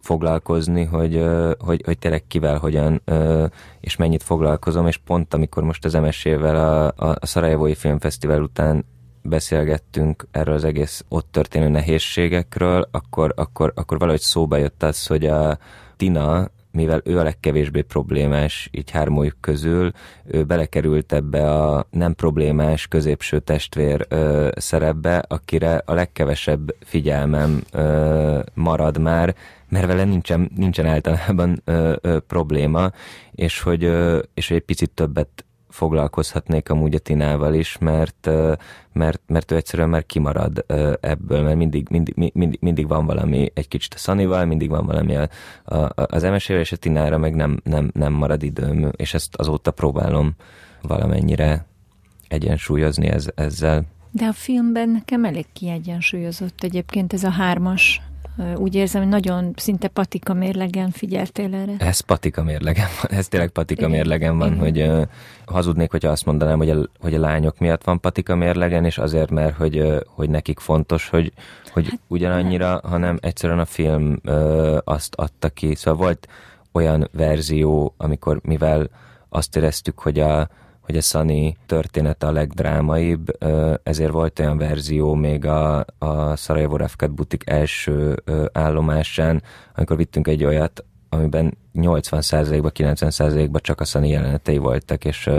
foglalkozni, 0.00 0.84
hogy, 0.84 1.24
hogy, 1.58 1.82
hogy 1.84 1.98
tényleg 1.98 2.26
kivel, 2.26 2.58
hogyan 2.58 3.02
és 3.80 3.96
mennyit 3.96 4.22
foglalkozom, 4.22 4.86
és 4.86 4.96
pont 4.96 5.34
amikor 5.34 5.62
most 5.62 5.84
az 5.84 5.92
MSZ-vel 5.92 6.56
a, 6.56 7.06
a 7.06 7.26
Szarajevói 7.26 7.74
Filmfesztivál 7.74 8.42
után 8.42 8.84
beszélgettünk 9.22 10.26
erről 10.30 10.54
az 10.54 10.64
egész 10.64 11.04
ott 11.08 11.28
történő 11.30 11.68
nehézségekről, 11.68 12.88
akkor, 12.90 13.32
akkor, 13.36 13.72
akkor 13.74 13.98
valahogy 13.98 14.20
szóba 14.20 14.56
jött 14.56 14.82
az, 14.82 15.06
hogy 15.06 15.26
a 15.26 15.58
Tina, 15.96 16.50
mivel 16.72 17.00
ő 17.04 17.18
a 17.18 17.22
legkevésbé 17.22 17.80
problémás 17.80 18.68
így 18.72 18.90
hármójuk 18.90 19.36
közül, 19.40 19.92
ő 20.24 20.44
belekerült 20.44 21.12
ebbe 21.12 21.50
a 21.50 21.86
nem 21.90 22.14
problémás 22.14 22.86
középső 22.86 23.38
testvér 23.38 24.06
ö, 24.08 24.48
szerepbe, 24.56 25.24
akire 25.28 25.82
a 25.84 25.94
legkevesebb 25.94 26.74
figyelmem 26.84 27.62
ö, 27.72 28.40
marad 28.54 28.98
már, 28.98 29.34
mert 29.68 29.86
vele 29.86 30.04
nincsen, 30.04 30.50
nincsen 30.56 30.86
általában 30.86 31.62
ö, 31.64 31.94
ö, 32.00 32.18
probléma, 32.20 32.90
és 33.30 33.60
hogy, 33.60 33.84
ö, 33.84 34.18
és 34.34 34.48
hogy 34.48 34.56
egy 34.56 34.62
picit 34.62 34.90
többet 34.90 35.44
foglalkozhatnék 35.72 36.70
amúgy 36.70 36.94
a 36.94 36.98
Tinával 36.98 37.54
is, 37.54 37.78
mert, 37.78 38.30
mert, 38.92 39.22
mert 39.26 39.50
ő 39.50 39.56
egyszerűen 39.56 39.88
már 39.88 40.06
kimarad 40.06 40.64
ebből, 41.00 41.42
mert 41.42 41.56
mindig, 41.56 41.86
mindig, 41.90 42.14
mindig, 42.34 42.58
mindig 42.60 42.88
van 42.88 43.06
valami 43.06 43.50
egy 43.54 43.68
kicsit 43.68 43.94
a 43.94 43.98
Szanival, 43.98 44.44
mindig 44.44 44.68
van 44.68 44.86
valami 44.86 45.16
a, 45.16 45.28
a, 45.64 45.92
az 45.94 46.22
emesére, 46.22 46.60
és 46.60 46.72
a 46.72 46.76
Tinára 46.76 47.18
meg 47.18 47.34
nem, 47.34 47.60
nem, 47.64 47.90
nem 47.94 48.12
marad 48.12 48.42
időm, 48.42 48.90
és 48.96 49.14
ezt 49.14 49.36
azóta 49.36 49.70
próbálom 49.70 50.34
valamennyire 50.82 51.66
egyensúlyozni 52.28 53.06
ez, 53.06 53.26
ezzel. 53.34 53.84
De 54.10 54.24
a 54.24 54.32
filmben 54.32 54.88
nekem 54.88 55.24
elég 55.24 55.46
kiegyensúlyozott 55.52 56.62
egyébként 56.62 57.12
ez 57.12 57.24
a 57.24 57.30
hármas 57.30 58.00
úgy 58.56 58.74
érzem, 58.74 59.02
hogy 59.02 59.10
nagyon 59.10 59.52
szinte 59.56 59.88
patika 59.88 60.34
mérlegen 60.34 60.90
figyeltél 60.90 61.54
erre. 61.54 61.74
Ez 61.78 62.00
patika 62.00 62.42
mérlegen 62.42 62.88
van, 63.02 63.10
ez 63.18 63.28
tényleg 63.28 63.48
patika 63.48 63.80
Igen. 63.80 63.92
mérlegen 63.92 64.38
van, 64.38 64.52
Igen. 64.52 64.58
hogy 64.58 64.80
uh, 64.80 65.06
hazudnék, 65.46 65.90
hogyha 65.90 66.10
azt 66.10 66.24
mondanám, 66.24 66.58
hogy 66.58 66.70
a, 66.70 66.76
hogy 67.00 67.14
a 67.14 67.20
lányok 67.20 67.58
miatt 67.58 67.84
van 67.84 68.00
patika 68.00 68.34
mérlegen, 68.34 68.84
és 68.84 68.98
azért, 68.98 69.30
mert 69.30 69.56
hogy, 69.56 69.78
uh, 69.78 70.00
hogy 70.06 70.30
nekik 70.30 70.58
fontos, 70.58 71.08
hogy, 71.08 71.32
hogy 71.72 71.88
hát, 71.88 72.00
ugyanannyira, 72.06 72.80
hanem 72.84 73.18
egyszerűen 73.20 73.58
a 73.58 73.64
film 73.64 74.20
uh, 74.24 74.76
azt 74.84 75.14
adta 75.14 75.48
ki. 75.48 75.74
Szóval 75.74 76.00
volt 76.00 76.28
olyan 76.72 77.08
verzió, 77.12 77.94
amikor 77.96 78.40
mivel 78.42 78.88
azt 79.28 79.56
éreztük, 79.56 79.98
hogy 79.98 80.20
a, 80.20 80.48
hogy 80.82 80.96
a 80.96 81.00
Sunny 81.00 81.56
története 81.66 82.26
a 82.26 82.32
legdrámaibb, 82.32 83.44
ezért 83.82 84.12
volt 84.12 84.38
olyan 84.38 84.58
verzió 84.58 85.14
még 85.14 85.46
a, 85.46 85.84
a 85.98 86.36
Sarajevo 86.36 86.76
Refkat 86.76 87.10
butik 87.10 87.50
első 87.50 88.22
állomásán, 88.52 89.42
amikor 89.74 89.96
vittünk 89.96 90.28
egy 90.28 90.44
olyat, 90.44 90.84
amiben 91.08 91.58
80%-ba, 91.74 92.70
90%-ba 92.74 93.60
csak 93.60 93.80
a 93.80 93.84
Sunny 93.84 94.08
jelenetei 94.08 94.58
voltak, 94.58 95.04
és, 95.04 95.30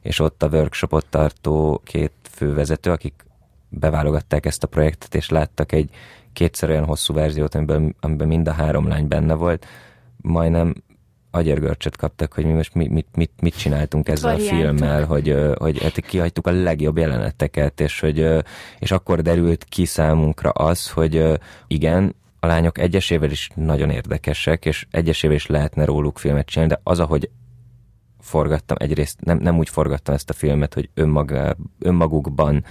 és 0.00 0.18
ott 0.18 0.42
a 0.42 0.48
workshopot 0.48 1.06
tartó 1.06 1.80
két 1.84 2.12
fővezető, 2.22 2.90
akik 2.90 3.24
beválogatták 3.68 4.46
ezt 4.46 4.62
a 4.62 4.66
projektet, 4.66 5.14
és 5.14 5.28
láttak 5.28 5.72
egy 5.72 5.90
kétszer 6.32 6.70
olyan 6.70 6.84
hosszú 6.84 7.14
verziót, 7.14 7.54
amiben, 7.54 7.96
amiben 8.00 8.28
mind 8.28 8.48
a 8.48 8.52
három 8.52 8.88
lány 8.88 9.08
benne 9.08 9.34
volt, 9.34 9.66
majdnem 10.16 10.74
agyergörcsöt 11.30 11.96
kaptak, 11.96 12.32
hogy 12.32 12.44
mi 12.44 12.52
most 12.52 12.74
mit, 12.74 12.90
mit, 12.90 13.06
mit, 13.14 13.30
mit 13.40 13.56
csináltunk 13.56 14.08
ezzel 14.08 14.32
Variáltak. 14.32 14.58
a 14.58 14.60
filmmel, 14.60 15.04
hogy, 15.04 15.36
hogy 15.58 15.82
hát 15.82 16.00
kihagytuk 16.00 16.46
a 16.46 16.50
legjobb 16.50 16.96
jeleneteket, 16.96 17.80
és, 17.80 18.00
hogy, 18.00 18.26
és 18.78 18.90
akkor 18.90 19.22
derült 19.22 19.64
ki 19.64 19.84
számunkra 19.84 20.50
az, 20.50 20.90
hogy 20.90 21.40
igen, 21.66 22.14
a 22.40 22.46
lányok 22.46 22.78
egyesével 22.78 23.30
is 23.30 23.50
nagyon 23.54 23.90
érdekesek, 23.90 24.64
és 24.64 24.86
egyesével 24.90 25.36
is 25.36 25.46
lehetne 25.46 25.84
róluk 25.84 26.18
filmet 26.18 26.46
csinálni, 26.46 26.72
de 26.74 26.80
az, 26.82 27.00
ahogy 27.00 27.30
forgattam, 28.20 28.76
egyrészt 28.80 29.20
nem, 29.20 29.38
nem 29.38 29.58
úgy 29.58 29.68
forgattam 29.68 30.14
ezt 30.14 30.30
a 30.30 30.32
filmet, 30.32 30.74
hogy 30.74 30.88
önmaga, 30.94 31.56
önmagukban 31.78 32.64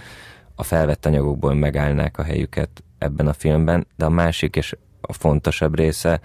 a 0.55 0.63
felvett 0.63 1.05
anyagokból 1.05 1.53
megállnák 1.53 2.17
a 2.17 2.23
helyüket 2.23 2.83
ebben 2.97 3.27
a 3.27 3.33
filmben, 3.33 3.87
de 3.95 4.05
a 4.05 4.09
másik 4.09 4.55
és 4.55 4.75
a 5.01 5.13
fontosabb 5.13 5.75
része, 5.75 6.19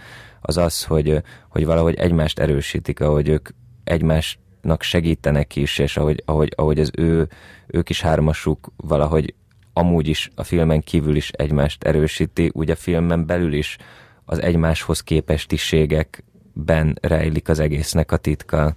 az 0.46 0.56
az, 0.56 0.84
hogy, 0.84 1.22
hogy 1.48 1.64
valahogy 1.64 1.94
egymást 1.94 2.38
erősítik, 2.38 3.00
ahogy 3.00 3.28
ők 3.28 3.48
egymásnak 3.84 4.82
segítenek 4.82 5.56
is, 5.56 5.78
és 5.78 5.96
ahogy, 5.96 6.22
ahogy, 6.26 6.52
ahogy 6.56 6.80
az 6.80 6.90
ő, 6.96 7.28
ők 7.66 7.90
is 7.90 8.00
hármasuk 8.00 8.72
valahogy 8.76 9.34
amúgy 9.72 10.08
is 10.08 10.30
a 10.34 10.42
filmen 10.42 10.80
kívül 10.80 11.16
is 11.16 11.30
egymást 11.30 11.84
erősíti, 11.84 12.50
úgy 12.52 12.70
a 12.70 12.76
filmen 12.76 13.26
belül 13.26 13.52
is 13.52 13.76
az 14.24 14.42
egymáshoz 14.42 15.00
képestiségekben 15.00 16.98
rejlik 17.00 17.48
az 17.48 17.58
egésznek 17.58 18.12
a 18.12 18.16
titka 18.16 18.74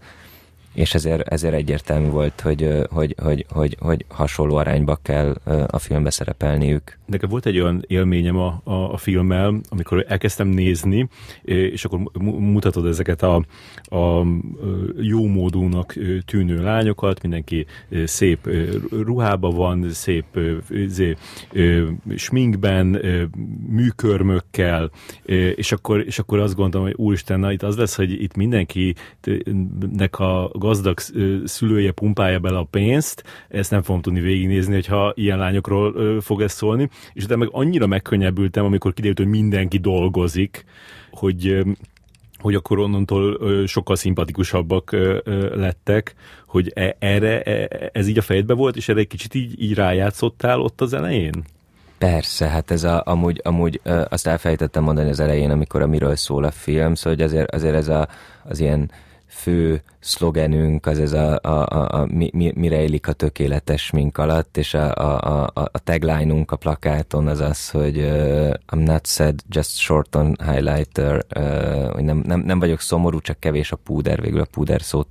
és 0.77 0.93
ezért, 0.93 1.27
ezért 1.27 1.53
egyértelmű 1.53 2.09
volt, 2.09 2.41
hogy, 2.41 2.69
hogy, 2.89 3.15
hogy, 3.17 3.45
hogy, 3.49 3.77
hogy 3.79 4.05
hasonló 4.09 4.55
arányba 4.55 4.99
kell 5.01 5.35
a 5.67 5.79
filmbe 5.79 6.09
szerepelniük. 6.09 6.97
Nekem 7.05 7.29
volt 7.29 7.45
egy 7.45 7.59
olyan 7.59 7.83
élményem 7.87 8.37
a, 8.37 8.61
a, 8.63 8.93
a 8.93 8.97
filmmel, 8.97 9.59
amikor 9.69 10.05
elkezdtem 10.07 10.47
nézni, 10.47 11.07
és 11.43 11.85
akkor 11.85 11.99
mutatod 12.21 12.85
ezeket 12.85 13.23
a, 13.23 13.35
a 13.83 14.25
jó 15.01 15.25
módúnak 15.25 15.95
tűnő 16.25 16.61
lányokat, 16.61 17.21
mindenki 17.21 17.65
szép 18.05 18.49
ruhába 18.91 19.49
van, 19.49 19.89
szép 19.89 20.39
zé, 20.85 21.15
sminkben, 22.15 23.01
műkörmökkel, 23.69 24.91
és 25.55 25.71
akkor, 25.71 26.05
és 26.05 26.19
akkor 26.19 26.39
azt 26.39 26.55
gondolom, 26.55 26.87
hogy 26.87 26.95
úristen, 26.97 27.39
na 27.39 27.51
itt 27.51 27.63
az 27.63 27.77
lesz, 27.77 27.95
hogy 27.95 28.21
itt 28.21 28.35
mindenkinek 28.35 30.19
a 30.19 30.51
gazdag 30.67 30.99
szülője 31.45 31.91
pumpálja 31.91 32.39
bele 32.39 32.57
a 32.57 32.63
pénzt, 32.63 33.23
ezt 33.49 33.71
nem 33.71 33.81
fogom 33.81 34.01
tudni 34.01 34.19
végignézni, 34.19 34.73
hogyha 34.73 35.13
ilyen 35.15 35.37
lányokról 35.37 36.21
fog 36.21 36.41
ez 36.41 36.51
szólni, 36.51 36.89
és 37.13 37.23
utána 37.23 37.39
meg 37.39 37.49
annyira 37.51 37.87
megkönnyebbültem, 37.87 38.65
amikor 38.65 38.93
kiderült, 38.93 39.17
hogy 39.17 39.27
mindenki 39.27 39.77
dolgozik, 39.77 40.65
hogy 41.11 41.65
hogy 42.37 42.55
akkor 42.55 42.79
onnantól 42.79 43.37
sokkal 43.67 43.95
szimpatikusabbak 43.95 44.91
lettek, 45.55 46.15
hogy 46.47 46.71
e, 46.75 46.95
erre 46.99 47.41
e, 47.41 47.89
ez 47.93 48.07
így 48.07 48.17
a 48.17 48.21
fejedbe 48.21 48.53
volt, 48.53 48.75
és 48.75 48.89
erre 48.89 48.99
egy 48.99 49.07
kicsit 49.07 49.33
így, 49.33 49.61
így 49.61 49.73
rájátszottál 49.73 50.59
ott 50.59 50.81
az 50.81 50.93
elején? 50.93 51.43
Persze, 51.97 52.47
hát 52.47 52.71
ez 52.71 52.83
a, 52.83 53.01
amúgy, 53.05 53.41
amúgy 53.43 53.81
azt 54.09 54.27
elfelejtettem 54.27 54.83
mondani 54.83 55.09
az 55.09 55.19
elején, 55.19 55.51
amikor 55.51 55.81
a 55.81 55.87
miről 55.87 56.15
szól 56.15 56.43
a 56.43 56.51
film, 56.51 56.95
szóval 56.95 57.13
hogy 57.13 57.25
azért, 57.25 57.51
azért 57.51 57.75
ez 57.75 57.87
a, 57.87 58.07
az 58.43 58.59
ilyen 58.59 58.91
fő 59.27 59.81
szlogenünk 59.99 60.85
az 60.85 60.99
ez 60.99 61.13
a, 61.13 61.39
a, 61.41 61.65
a, 61.65 61.99
a 61.99 62.05
mi, 62.05 62.29
mi, 62.33 62.51
mi 62.55 62.67
rejlik 62.67 63.07
a 63.07 63.13
tökéletes 63.13 63.91
mink 63.91 64.17
alatt, 64.17 64.57
és 64.57 64.73
a, 64.73 64.95
a, 64.95 65.43
a, 65.53 65.69
a 65.71 65.79
tagline-unk 65.79 66.51
a 66.51 66.55
plakáton 66.55 67.27
az 67.27 67.39
az, 67.39 67.69
hogy 67.69 67.97
uh, 67.97 68.53
I'm 68.67 68.85
not 68.85 69.05
sad, 69.05 69.41
just 69.49 69.77
short 69.77 70.15
on 70.15 70.35
highlighter, 70.45 71.25
uh, 71.35 71.91
hogy 71.91 72.03
nem, 72.03 72.23
nem, 72.25 72.39
nem 72.39 72.59
vagyok 72.59 72.79
szomorú, 72.79 73.19
csak 73.19 73.39
kevés 73.39 73.71
a 73.71 73.75
púder, 73.75 74.21
végül 74.21 74.39
a 74.39 74.47
púder 74.51 74.81
szót 74.81 75.07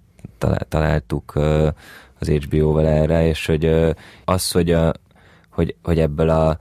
találtuk 0.69 1.33
uh, 1.35 1.69
az 2.19 2.29
HBO-val 2.29 2.87
erre, 2.87 3.27
és 3.27 3.47
hogy 3.47 3.65
uh, 3.65 3.91
az, 4.25 4.51
hogy, 4.51 4.71
a, 4.71 4.93
hogy, 5.51 5.77
hogy 5.83 5.99
ebből 5.99 6.29
a 6.29 6.59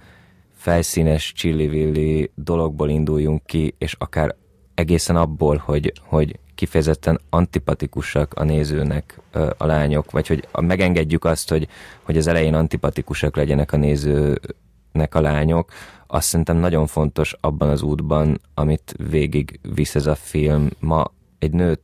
felszínes 0.55 1.33
csillivilli 1.33 2.31
dologból 2.35 2.89
induljunk 2.89 3.45
ki, 3.45 3.75
és 3.77 3.95
akár 3.99 4.35
egészen 4.73 5.15
abból, 5.15 5.57
hogy, 5.65 5.93
hogy 6.01 6.39
kifejezetten 6.55 7.19
antipatikusak 7.29 8.33
a 8.33 8.43
nézőnek 8.43 9.19
a 9.57 9.65
lányok, 9.65 10.11
vagy 10.11 10.27
hogy 10.27 10.47
megengedjük 10.51 11.25
azt, 11.25 11.49
hogy, 11.49 11.67
hogy 12.01 12.17
az 12.17 12.27
elején 12.27 12.53
antipatikusak 12.53 13.35
legyenek 13.35 13.71
a 13.71 13.77
nézőnek 13.77 15.11
a 15.15 15.21
lányok, 15.21 15.71
azt 16.07 16.27
szerintem 16.27 16.57
nagyon 16.57 16.87
fontos 16.87 17.35
abban 17.41 17.69
az 17.69 17.81
útban, 17.81 18.41
amit 18.53 18.95
végig 19.09 19.59
visz 19.73 19.95
ez 19.95 20.05
a 20.05 20.15
film. 20.15 20.69
Ma 20.79 21.11
egy 21.39 21.51
nő 21.51 21.79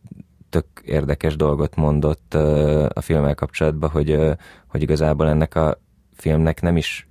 tök 0.49 0.65
érdekes 0.85 1.35
dolgot 1.35 1.75
mondott 1.75 2.33
a 2.93 3.01
filmmel 3.01 3.35
kapcsolatban, 3.35 3.89
hogy, 3.89 4.19
hogy 4.67 4.81
igazából 4.81 5.27
ennek 5.27 5.55
a 5.55 5.77
filmnek 6.13 6.61
nem 6.61 6.77
is 6.77 7.07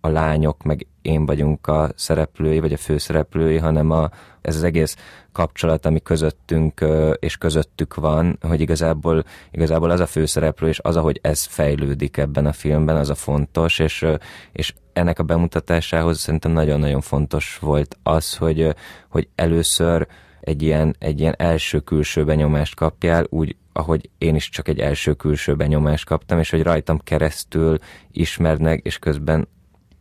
a 0.00 0.08
lányok, 0.08 0.62
meg 0.62 0.86
én 1.04 1.26
vagyunk 1.26 1.66
a 1.66 1.90
szereplői, 1.94 2.60
vagy 2.60 2.72
a 2.72 2.76
főszereplői, 2.76 3.56
hanem 3.56 3.90
a, 3.90 4.10
ez 4.40 4.56
az 4.56 4.62
egész 4.62 4.96
kapcsolat, 5.32 5.86
ami 5.86 6.00
közöttünk 6.02 6.84
és 7.18 7.36
közöttük 7.36 7.94
van, 7.94 8.38
hogy 8.40 8.60
igazából, 8.60 9.24
igazából 9.50 9.90
az 9.90 10.00
a 10.00 10.06
főszereplő, 10.06 10.68
és 10.68 10.78
az, 10.82 10.96
ahogy 10.96 11.18
ez 11.22 11.44
fejlődik 11.44 12.16
ebben 12.16 12.46
a 12.46 12.52
filmben, 12.52 12.96
az 12.96 13.10
a 13.10 13.14
fontos, 13.14 13.78
és, 13.78 14.06
és 14.52 14.74
ennek 14.92 15.18
a 15.18 15.22
bemutatásához 15.22 16.18
szerintem 16.18 16.52
nagyon-nagyon 16.52 17.00
fontos 17.00 17.58
volt 17.58 17.98
az, 18.02 18.36
hogy, 18.36 18.74
hogy 19.08 19.28
először 19.34 20.06
egy 20.40 20.62
ilyen, 20.62 20.96
egy 20.98 21.20
ilyen 21.20 21.34
első 21.38 21.78
külső 21.78 22.24
benyomást 22.24 22.74
kapjál, 22.74 23.26
úgy, 23.28 23.56
ahogy 23.72 24.10
én 24.18 24.34
is 24.34 24.48
csak 24.48 24.68
egy 24.68 24.78
első 24.78 25.12
külső 25.12 25.54
benyomást 25.54 26.04
kaptam, 26.06 26.38
és 26.38 26.50
hogy 26.50 26.62
rajtam 26.62 26.98
keresztül 26.98 27.78
ismernek, 28.12 28.80
és 28.84 28.98
közben 28.98 29.48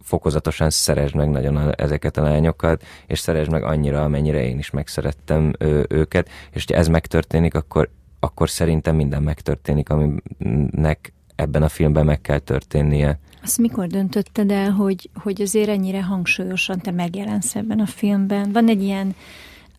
fokozatosan 0.04 0.70
szeresd 0.70 1.16
meg 1.16 1.30
nagyon 1.30 1.76
ezeket 1.76 2.18
a 2.18 2.22
lányokat, 2.22 2.84
és 3.08 3.20
szeresd 3.20 3.52
meg 3.52 3.64
annyira, 3.64 4.04
amennyire 4.04 4.46
én 4.46 4.58
is 4.58 4.70
megszerettem 4.70 5.54
ő, 5.60 5.86
őket, 5.90 6.30
és 6.52 6.66
ha 6.68 6.76
ez 6.76 6.88
megtörténik, 6.88 7.56
akkor, 7.56 7.90
akkor 8.20 8.50
szerintem 8.50 8.96
minden 8.96 9.24
megtörténik, 9.24 9.90
aminek 9.90 11.14
ebben 11.36 11.64
a 11.64 11.70
filmben 11.70 12.06
meg 12.06 12.22
kell 12.22 12.40
történnie. 12.40 13.20
Azt 13.44 13.58
mikor 13.58 13.88
döntötted 13.88 14.52
el, 14.52 14.72
hogy, 14.72 15.10
hogy 15.14 15.42
azért 15.42 15.70
ennyire 15.70 16.04
hangsúlyosan 16.04 16.80
te 16.80 16.92
megjelensz 16.92 17.56
ebben 17.56 17.80
a 17.80 17.86
filmben? 17.86 18.52
Van 18.52 18.68
egy 18.68 18.84
ilyen 18.84 19.16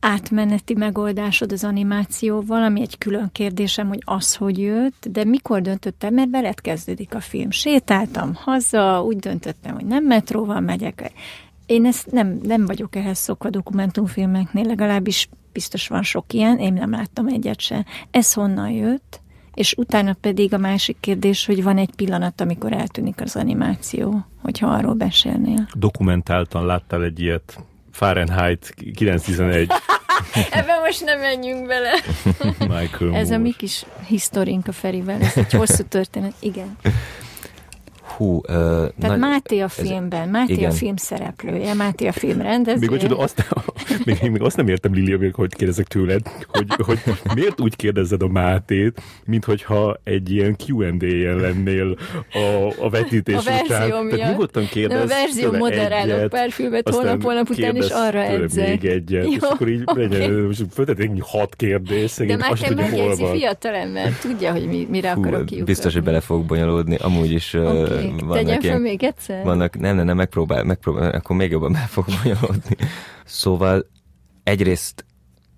átmeneti 0.04 0.74
megoldásod 0.74 1.52
az 1.52 1.64
animációval, 1.64 2.62
ami 2.62 2.80
egy 2.80 2.98
külön 2.98 3.28
kérdésem, 3.32 3.88
hogy 3.88 4.02
az 4.04 4.34
hogy 4.34 4.58
jött, 4.58 5.06
de 5.10 5.24
mikor 5.24 5.60
döntöttem, 5.60 6.14
mert 6.14 6.30
veled 6.30 6.60
kezdődik 6.60 7.14
a 7.14 7.20
film. 7.20 7.50
Sétáltam 7.50 8.34
haza, 8.34 9.02
úgy 9.02 9.16
döntöttem, 9.16 9.74
hogy 9.74 9.84
nem 9.84 10.04
metróval 10.04 10.60
megyek. 10.60 11.12
Én 11.66 11.86
ezt 11.86 12.10
nem, 12.10 12.38
nem 12.42 12.66
vagyok 12.66 12.96
ehhez 12.96 13.18
szokva 13.18 13.50
dokumentumfilmeknél, 13.50 14.64
legalábbis 14.64 15.28
biztos 15.52 15.88
van 15.88 16.02
sok 16.02 16.32
ilyen, 16.32 16.58
én 16.58 16.72
nem 16.72 16.90
láttam 16.90 17.26
egyet 17.26 17.60
se. 17.60 17.84
Ez 18.10 18.32
honnan 18.32 18.70
jött? 18.70 19.20
És 19.54 19.74
utána 19.76 20.12
pedig 20.20 20.54
a 20.54 20.58
másik 20.58 20.96
kérdés, 21.00 21.46
hogy 21.46 21.62
van 21.62 21.78
egy 21.78 21.94
pillanat, 21.96 22.40
amikor 22.40 22.72
eltűnik 22.72 23.20
az 23.20 23.36
animáció, 23.36 24.24
hogyha 24.42 24.66
arról 24.66 24.94
beszélnél. 24.94 25.68
Dokumentáltan 25.74 26.66
láttál 26.66 27.02
egy 27.02 27.20
ilyet 27.20 27.58
Fahrenheit 27.94 28.74
911. 28.94 29.70
Ebben 30.50 30.80
most 30.84 31.04
nem 31.04 31.20
menjünk 31.20 31.66
bele. 31.66 31.92
Michael 32.58 33.14
Ez 33.14 33.28
Moore. 33.28 33.34
a 33.34 33.38
mi 33.38 33.52
kis 33.56 33.84
historink 34.06 34.66
a 34.68 34.72
Ferivel, 34.72 35.20
ez 35.22 35.36
egy 35.36 35.52
hosszú 35.52 35.82
történet. 35.82 36.32
Igen. 36.40 36.76
Hú... 38.04 38.34
Uh, 38.36 38.42
Tehát 38.44 38.92
nagy, 38.98 39.18
Máté 39.18 39.60
a 39.60 39.68
filmben, 39.68 40.22
ez, 40.22 40.30
Máté 40.30 40.52
igen. 40.52 40.70
a 40.70 40.72
film 40.72 40.96
szereplője, 40.96 41.74
Máté 41.74 42.06
a 42.06 42.12
film 42.12 42.40
rendezője. 42.40 42.90
Még, 42.90 43.00
hogy 43.00 43.16
azt, 43.18 43.46
még, 44.04 44.30
még 44.30 44.42
azt 44.42 44.56
nem 44.56 44.68
értem, 44.68 44.94
Lili, 44.94 45.30
hogy 45.32 45.54
kérdezek 45.54 45.86
tőled, 45.86 46.20
hogy, 46.48 46.66
hogy 46.78 47.00
miért 47.34 47.60
úgy 47.60 47.76
kérdezed 47.76 48.22
a 48.22 48.28
Mátét, 48.28 49.02
mint 49.24 49.44
hogyha 49.44 49.96
egy 50.04 50.30
ilyen 50.30 50.56
Q&A-en 50.66 51.36
lennél 51.36 51.96
a, 52.32 52.72
a 52.84 52.90
vetítés 52.90 53.34
a 53.34 53.38
után. 53.38 53.66
Tehát 53.66 54.02
miatt. 54.02 54.30
nyugodtan 54.30 54.68
kérdez 54.68 55.02
A 55.02 55.06
verzió 55.06 55.52
moderálok 55.52 56.28
pár 56.28 56.50
filmet 56.50 56.88
holnap, 56.88 57.22
holnap 57.22 57.50
után, 57.50 57.76
és 57.76 57.90
arra 57.90 58.22
edzek. 58.22 58.68
még 58.68 58.84
egyet, 58.84 59.24
Jó, 59.24 59.30
és 59.30 59.38
akkor 59.40 59.68
így 59.68 59.82
okay. 59.84 60.06
legyen, 60.08 60.52
föltetnék 60.70 61.22
hat 61.22 61.54
kérdés. 61.56 62.14
De 62.16 62.36
Máté 62.36 62.74
megjegyzi 62.74 63.24
fiatal 63.32 63.74
ember, 63.74 64.12
tudja, 64.20 64.52
hogy 64.52 64.66
mi, 64.66 64.86
mire 64.90 65.12
Hú, 65.12 65.20
akarok 65.20 65.38
kiukadni. 65.38 65.64
Biztos, 65.64 65.92
hogy 65.92 66.02
bele 66.02 66.20
fog 66.20 66.44
bonyolódni, 66.44 66.96
amúgy 66.96 67.30
is 67.30 67.54
okay. 67.54 68.03
Vannak 68.10 68.34
Tegyen 68.34 68.60
fel 68.60 68.78
még 68.78 69.02
egyszer? 69.02 69.44
Vannak, 69.44 69.78
nem, 69.78 69.96
nem, 69.96 70.04
nem, 70.04 70.16
megpróbál, 70.16 70.64
megpróbál, 70.64 71.10
akkor 71.10 71.36
még 71.36 71.50
jobban 71.50 71.72
be 71.78 71.86
fog 71.88 72.04
bonyolódni. 72.22 72.76
Szóval 73.24 73.86
egyrészt 74.42 75.04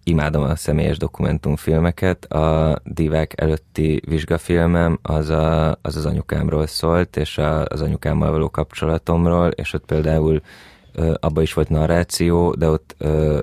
imádom 0.04 0.42
a 0.42 0.56
személyes 0.56 0.98
dokumentumfilmeket. 0.98 2.24
A 2.24 2.78
divák 2.84 3.40
előtti 3.40 4.02
vizsgafilmem 4.06 4.98
az, 5.02 5.28
a, 5.28 5.78
az 5.82 5.96
az 5.96 6.06
anyukámról 6.06 6.66
szólt, 6.66 7.16
és 7.16 7.38
a, 7.38 7.64
az 7.64 7.82
anyukámmal 7.82 8.30
való 8.30 8.50
kapcsolatomról, 8.50 9.48
és 9.48 9.72
ott 9.72 9.84
például 9.84 10.40
abban 11.20 11.42
is 11.42 11.52
volt 11.52 11.68
narráció, 11.68 12.54
de 12.54 12.68
ott 12.68 12.96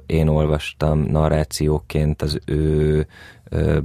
én 0.05 0.27
olvastam 0.27 0.99
narrációként 0.99 2.21
az 2.21 2.39
ő 2.45 3.07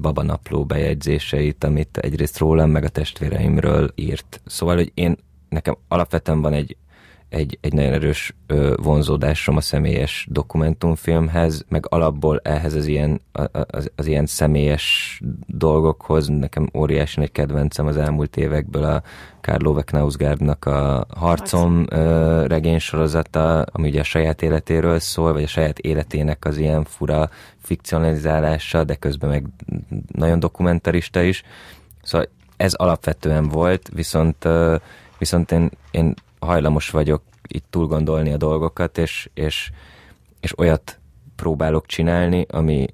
babanapló 0.00 0.64
bejegyzéseit, 0.64 1.64
amit 1.64 1.98
egyrészt 1.98 2.38
rólam, 2.38 2.70
meg 2.70 2.84
a 2.84 2.88
testvéreimről 2.88 3.92
írt. 3.94 4.40
Szóval, 4.46 4.76
hogy 4.76 4.90
én 4.94 5.16
nekem 5.48 5.76
alapvetően 5.88 6.40
van 6.40 6.52
egy 6.52 6.76
egy, 7.28 7.58
egy 7.60 7.72
nagyon 7.72 7.92
erős 7.92 8.34
vonzódásom 8.76 9.56
a 9.56 9.60
személyes 9.60 10.26
dokumentumfilmhez, 10.30 11.64
meg 11.68 11.86
alapból 11.88 12.40
ehhez 12.44 12.74
az 12.74 12.86
ilyen, 12.86 13.20
az, 13.70 13.90
az 13.96 14.06
ilyen 14.06 14.26
személyes 14.26 15.20
dolgokhoz. 15.46 16.28
Nekem 16.28 16.70
óriási 16.74 17.20
egy 17.20 17.32
kedvencem 17.32 17.86
az 17.86 17.96
elmúlt 17.96 18.36
évekből 18.36 18.84
a 18.84 19.02
Karl 19.40 19.66
Ove 19.66 19.82
Knausgaardnak 19.82 20.64
a 20.64 21.06
Harcom 21.16 21.86
ö, 21.90 22.46
regénysorozata, 22.46 23.62
ami 23.62 23.88
ugye 23.88 24.00
a 24.00 24.04
saját 24.04 24.42
életéről 24.42 24.98
szól, 24.98 25.32
vagy 25.32 25.42
a 25.42 25.46
saját 25.46 25.78
életének 25.78 26.44
az 26.44 26.58
ilyen 26.58 26.84
fura 26.84 27.30
fikcionalizálása, 27.62 28.84
de 28.84 28.94
közben 28.94 29.30
meg 29.30 29.46
nagyon 30.12 30.40
dokumentarista 30.40 31.22
is. 31.22 31.42
Szóval 32.02 32.28
ez 32.56 32.74
alapvetően 32.74 33.48
volt, 33.48 33.88
viszont, 33.94 34.48
viszont 35.18 35.52
én, 35.52 35.70
én 35.90 36.14
hajlamos 36.40 36.90
vagyok 36.90 37.22
itt 37.48 37.64
túl 37.70 37.86
gondolni 37.86 38.32
a 38.32 38.36
dolgokat, 38.36 38.98
és, 38.98 39.30
és, 39.34 39.70
és 40.40 40.58
olyat 40.58 41.00
próbálok 41.36 41.86
csinálni, 41.86 42.46
ami, 42.50 42.86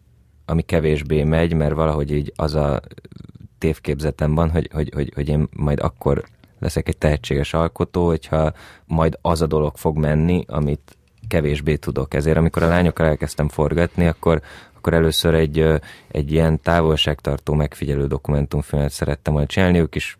ami 0.44 0.62
kevésbé 0.62 1.24
megy, 1.24 1.54
mert 1.54 1.74
valahogy 1.74 2.10
így 2.10 2.32
az 2.36 2.54
a 2.54 2.80
tévképzetem 3.58 4.34
van, 4.34 4.50
hogy, 4.50 4.68
hogy, 4.72 4.90
hogy, 4.94 5.12
hogy 5.14 5.28
én 5.28 5.48
majd 5.56 5.80
akkor 5.80 6.24
leszek 6.58 6.88
egy 6.88 6.96
tehetséges 6.96 7.54
alkotó, 7.54 8.06
hogyha 8.06 8.52
majd 8.86 9.18
az 9.20 9.42
a 9.42 9.46
dolog 9.46 9.76
fog 9.76 9.96
menni, 9.96 10.44
amit 10.46 10.96
kevésbé 11.28 11.76
tudok. 11.76 12.14
Ezért 12.14 12.36
amikor 12.36 12.62
a 12.62 12.68
lányokkal 12.68 13.06
elkezdtem 13.06 13.48
forgatni, 13.48 14.06
akkor, 14.06 14.42
akkor 14.76 14.92
először 14.92 15.34
egy, 15.34 15.66
egy 16.08 16.32
ilyen 16.32 16.60
távolságtartó 16.60 17.54
megfigyelő 17.54 18.06
dokumentumfilmet 18.06 18.90
szerettem 18.90 19.32
volna 19.32 19.48
csinálni, 19.48 19.78
ők 19.78 19.94
is 19.94 20.18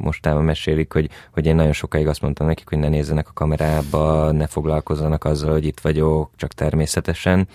mostában 0.00 0.44
mesélik, 0.44 0.92
hogy, 0.92 1.10
hogy 1.30 1.46
én 1.46 1.54
nagyon 1.54 1.72
sokáig 1.72 2.06
azt 2.06 2.20
mondtam 2.20 2.46
nekik, 2.46 2.68
hogy 2.68 2.78
ne 2.78 2.88
nézzenek 2.88 3.28
a 3.28 3.32
kamerába, 3.32 4.30
ne 4.30 4.46
foglalkozzanak 4.46 5.24
azzal, 5.24 5.52
hogy 5.52 5.64
itt 5.64 5.80
vagyok, 5.80 6.30
csak 6.36 6.52
természetesen. 6.52 7.48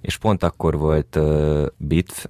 És 0.00 0.16
pont 0.16 0.42
akkor 0.42 0.78
volt 0.78 1.16
uh, 1.16 1.66
BITF, 1.76 2.26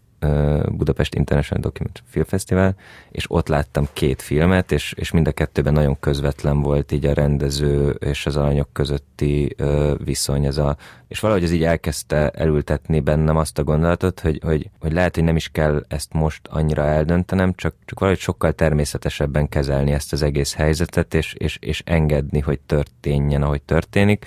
Budapest 0.71 1.15
International 1.15 1.63
Documentary 1.63 2.07
Film 2.09 2.25
Festival, 2.25 2.75
és 3.11 3.25
ott 3.29 3.49
láttam 3.49 3.89
két 3.93 4.23
filmet, 4.23 4.73
és, 4.73 4.95
és 4.97 5.11
mind 5.11 5.27
a 5.27 5.33
kettőben 5.33 5.73
nagyon 5.73 6.01
közvetlen 6.01 6.61
volt 6.61 6.93
így 6.93 7.07
a 7.07 7.13
rendező 7.13 7.91
és 7.91 8.27
az 8.27 8.37
alanyok 8.37 8.69
közötti 8.73 9.55
ö, 9.57 9.95
viszony, 10.05 10.45
ez 10.45 10.59
a, 10.59 10.77
és 11.09 11.21
valahogy 11.21 11.43
ez 11.43 11.53
így 11.53 11.65
elkezdte 11.65 12.31
elültetni 12.31 13.01
bennem 13.01 13.37
azt 13.37 13.59
a 13.59 13.65
gondolatot, 13.65 14.21
hogy, 14.21 14.41
hogy, 14.43 14.71
hogy 14.81 14.93
lehet, 14.93 15.15
hogy 15.15 15.25
nem 15.25 15.37
is 15.37 15.49
kell 15.49 15.85
ezt 15.89 16.13
most 16.13 16.41
annyira 16.49 16.83
eldöntenem, 16.83 17.53
csak, 17.57 17.75
csak 17.85 17.99
valahogy 17.99 18.21
sokkal 18.21 18.53
természetesebben 18.53 19.49
kezelni 19.49 19.93
ezt 19.93 20.13
az 20.13 20.23
egész 20.23 20.55
helyzetet, 20.55 21.15
és, 21.15 21.35
és, 21.35 21.59
és 21.61 21.83
engedni, 21.87 22.41
hogy 22.41 22.61
történjen, 22.61 23.43
ahogy 23.43 23.63
történik, 23.63 24.27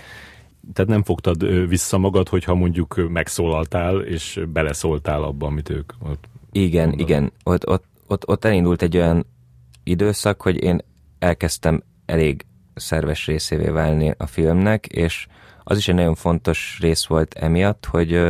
tehát 0.74 0.92
nem 0.92 1.04
fogtad 1.04 1.68
vissza 1.68 1.98
magad, 1.98 2.30
hogyha 2.30 2.56
mondjuk 2.56 3.10
megszólaltál, 3.10 4.02
és 4.02 4.42
beleszóltál 4.54 5.24
abba, 5.24 5.46
amit 5.46 5.70
ők 5.70 5.94
ott 6.04 6.26
Igen, 6.52 6.88
mondanak. 6.88 7.10
igen. 7.10 7.32
Ott, 7.44 7.68
ott, 7.68 7.84
ott, 8.08 8.28
ott 8.28 8.46
elindult 8.46 8.82
egy 8.82 8.98
olyan 8.98 9.26
időszak, 9.84 10.42
hogy 10.42 10.64
én 10.64 10.82
elkezdtem 11.20 11.84
elég 12.06 12.46
szerves 12.76 13.26
részévé 13.26 13.70
válni 13.70 14.14
a 14.18 14.26
filmnek, 14.26 14.86
és 14.86 15.28
az 15.64 15.78
is 15.78 15.88
egy 15.88 15.96
nagyon 15.96 16.16
fontos 16.16 16.78
rész 16.82 17.06
volt 17.06 17.34
emiatt, 17.34 17.86
hogy, 17.86 18.22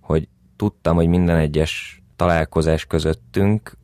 hogy 0.00 0.28
tudtam, 0.56 0.96
hogy 0.96 1.08
minden 1.08 1.36
egyes 1.36 2.02
találkozás 2.16 2.84
közöttünk 2.84 3.76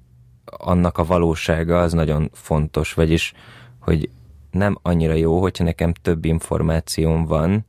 annak 0.45 0.99
a 0.99 1.05
valósága 1.05 1.81
az 1.81 1.93
nagyon 1.93 2.31
fontos, 2.33 2.95
vagyis, 2.95 3.33
hogy 3.81 4.11
nem 4.51 4.79
annyira 4.83 5.15
jó, 5.15 5.41
hogyha 5.41 5.65
nekem 5.65 5.93
több 5.93 6.25
információm 6.25 7.25
van, 7.25 7.65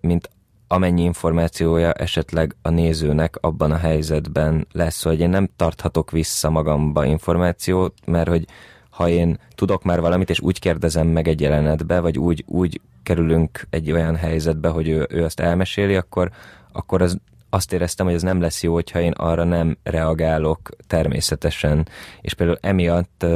mint 0.00 0.30
amennyi 0.68 1.02
információja 1.02 1.92
esetleg 1.92 2.56
a 2.62 2.70
nézőnek 2.70 3.36
abban 3.40 3.70
a 3.70 3.76
helyzetben 3.76 4.66
lesz, 4.72 5.02
hogy 5.02 5.20
én 5.20 5.28
nem 5.28 5.48
tarthatok 5.56 6.10
vissza 6.10 6.50
magamba 6.50 7.04
információt, 7.04 7.94
mert 8.06 8.28
hogy 8.28 8.44
ha 8.90 9.08
én 9.08 9.38
tudok 9.54 9.82
már 9.82 10.00
valamit, 10.00 10.30
és 10.30 10.40
úgy 10.40 10.58
kérdezem 10.58 11.06
meg 11.06 11.28
egy 11.28 11.40
jelenetbe, 11.40 12.00
vagy 12.00 12.18
úgy, 12.18 12.44
úgy 12.46 12.80
kerülünk 13.02 13.66
egy 13.70 13.92
olyan 13.92 14.16
helyzetbe, 14.16 14.68
hogy 14.68 14.88
ő, 14.88 15.06
ő 15.10 15.24
azt 15.24 15.40
elmeséli, 15.40 15.94
akkor, 15.94 16.30
akkor 16.72 17.02
az, 17.02 17.18
azt 17.50 17.72
éreztem, 17.72 18.06
hogy 18.06 18.14
ez 18.14 18.22
nem 18.22 18.40
lesz 18.40 18.62
jó, 18.62 18.72
hogyha 18.72 19.00
én 19.00 19.12
arra 19.12 19.44
nem 19.44 19.76
reagálok 19.82 20.70
természetesen. 20.86 21.88
És 22.20 22.34
például 22.34 22.58
emiatt 22.60 23.26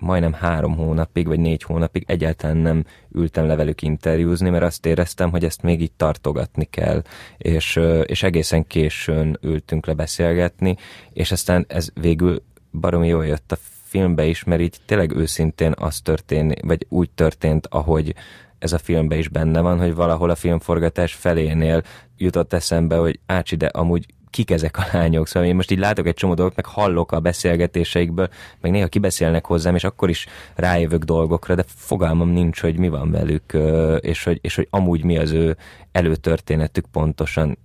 majdnem 0.00 0.32
három 0.32 0.76
hónapig, 0.76 1.26
vagy 1.26 1.40
négy 1.40 1.62
hónapig 1.62 2.04
egyáltalán 2.06 2.56
nem 2.56 2.84
ültem 3.12 3.46
le 3.46 3.56
velük 3.56 3.82
interjúzni, 3.82 4.50
mert 4.50 4.64
azt 4.64 4.86
éreztem, 4.86 5.30
hogy 5.30 5.44
ezt 5.44 5.62
még 5.62 5.80
így 5.80 5.92
tartogatni 5.92 6.64
kell, 6.64 7.02
és, 7.38 7.80
és 8.04 8.22
egészen 8.22 8.66
későn 8.66 9.38
ültünk 9.42 9.86
le 9.86 9.94
beszélgetni, 9.94 10.76
és 11.12 11.32
aztán 11.32 11.64
ez 11.68 11.88
végül 11.94 12.42
baromi 12.72 13.08
jól 13.08 13.26
jött 13.26 13.52
a 13.52 13.58
filmbe 13.84 14.24
is, 14.24 14.44
mert 14.44 14.60
így 14.60 14.76
tényleg 14.86 15.16
őszintén 15.16 15.74
az 15.76 16.00
történt, 16.00 16.60
vagy 16.60 16.86
úgy 16.88 17.10
történt, 17.10 17.66
ahogy 17.66 18.14
ez 18.58 18.72
a 18.72 18.78
filmbe 18.78 19.16
is 19.16 19.28
benne 19.28 19.60
van, 19.60 19.78
hogy 19.78 19.94
valahol 19.94 20.30
a 20.30 20.34
filmforgatás 20.34 21.14
felénél 21.14 21.82
jutott 22.16 22.52
eszembe, 22.52 22.96
hogy 22.96 23.20
ácsi, 23.26 23.56
de 23.56 23.66
amúgy 23.66 24.06
kik 24.30 24.50
ezek 24.50 24.78
a 24.78 24.86
lányok. 24.92 25.28
Szóval 25.28 25.48
én 25.48 25.54
most 25.54 25.70
így 25.70 25.78
látok 25.78 26.06
egy 26.06 26.14
csomó 26.14 26.34
dolgot, 26.34 26.56
meg 26.56 26.66
hallok 26.66 27.12
a 27.12 27.20
beszélgetéseikből, 27.20 28.28
meg 28.60 28.70
néha 28.70 28.86
kibeszélnek 28.86 29.46
hozzám, 29.46 29.74
és 29.74 29.84
akkor 29.84 30.08
is 30.08 30.26
rájövök 30.54 31.04
dolgokra, 31.04 31.54
de 31.54 31.64
fogalmam 31.66 32.28
nincs, 32.28 32.60
hogy 32.60 32.78
mi 32.78 32.88
van 32.88 33.10
velük, 33.10 33.56
és 34.00 34.24
hogy, 34.24 34.38
és 34.42 34.54
hogy 34.54 34.66
amúgy 34.70 35.04
mi 35.04 35.18
az 35.18 35.30
ő 35.30 35.56
előtörténetük 35.92 36.84
pontosan 36.92 37.58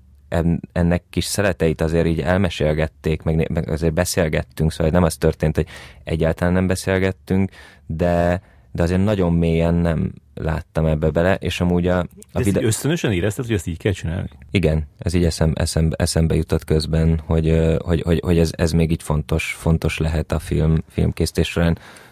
ennek 0.72 1.04
kis 1.10 1.26
szereteit 1.26 1.82
azért 1.82 2.06
így 2.06 2.20
elmesélgették, 2.20 3.24
meg, 3.24 3.50
meg 3.50 3.70
azért 3.70 3.94
beszélgettünk, 3.94 4.72
szóval 4.72 4.92
nem 4.92 5.04
az 5.04 5.16
történt, 5.16 5.56
hogy 5.56 5.68
egyáltalán 6.04 6.54
nem 6.54 6.68
beszélgettünk, 6.68 7.52
de, 7.86 8.42
de 8.76 8.84
azért 8.84 9.04
nagyon 9.04 9.34
mélyen 9.34 9.74
nem 9.74 10.14
láttam 10.34 10.86
ebbe 10.86 11.10
bele, 11.10 11.36
és 11.36 11.62
amúgy 11.62 11.88
a... 11.88 12.08
a 12.32 12.42
videó... 12.42 12.64
ösztönösen 12.64 13.12
érezted, 13.12 13.46
hogy 13.46 13.54
ezt 13.56 13.68
így 13.68 13.78
kell 13.78 13.92
csinálni? 13.92 14.30
Igen, 14.52 14.88
ez 14.98 15.14
így 15.14 15.24
eszem, 15.24 15.52
eszem, 15.56 15.90
eszembe 15.96 16.36
jutott 16.36 16.64
közben, 16.64 17.22
hogy, 17.26 17.78
hogy, 17.84 18.02
hogy, 18.02 18.20
hogy 18.24 18.38
ez, 18.38 18.52
ez 18.56 18.72
még 18.72 18.92
így 18.92 19.04
fontos, 19.04 19.56
fontos 19.58 19.98
lehet 19.98 20.32
a 20.32 20.40
film, 20.40 20.84
filmkészítés 20.90 21.54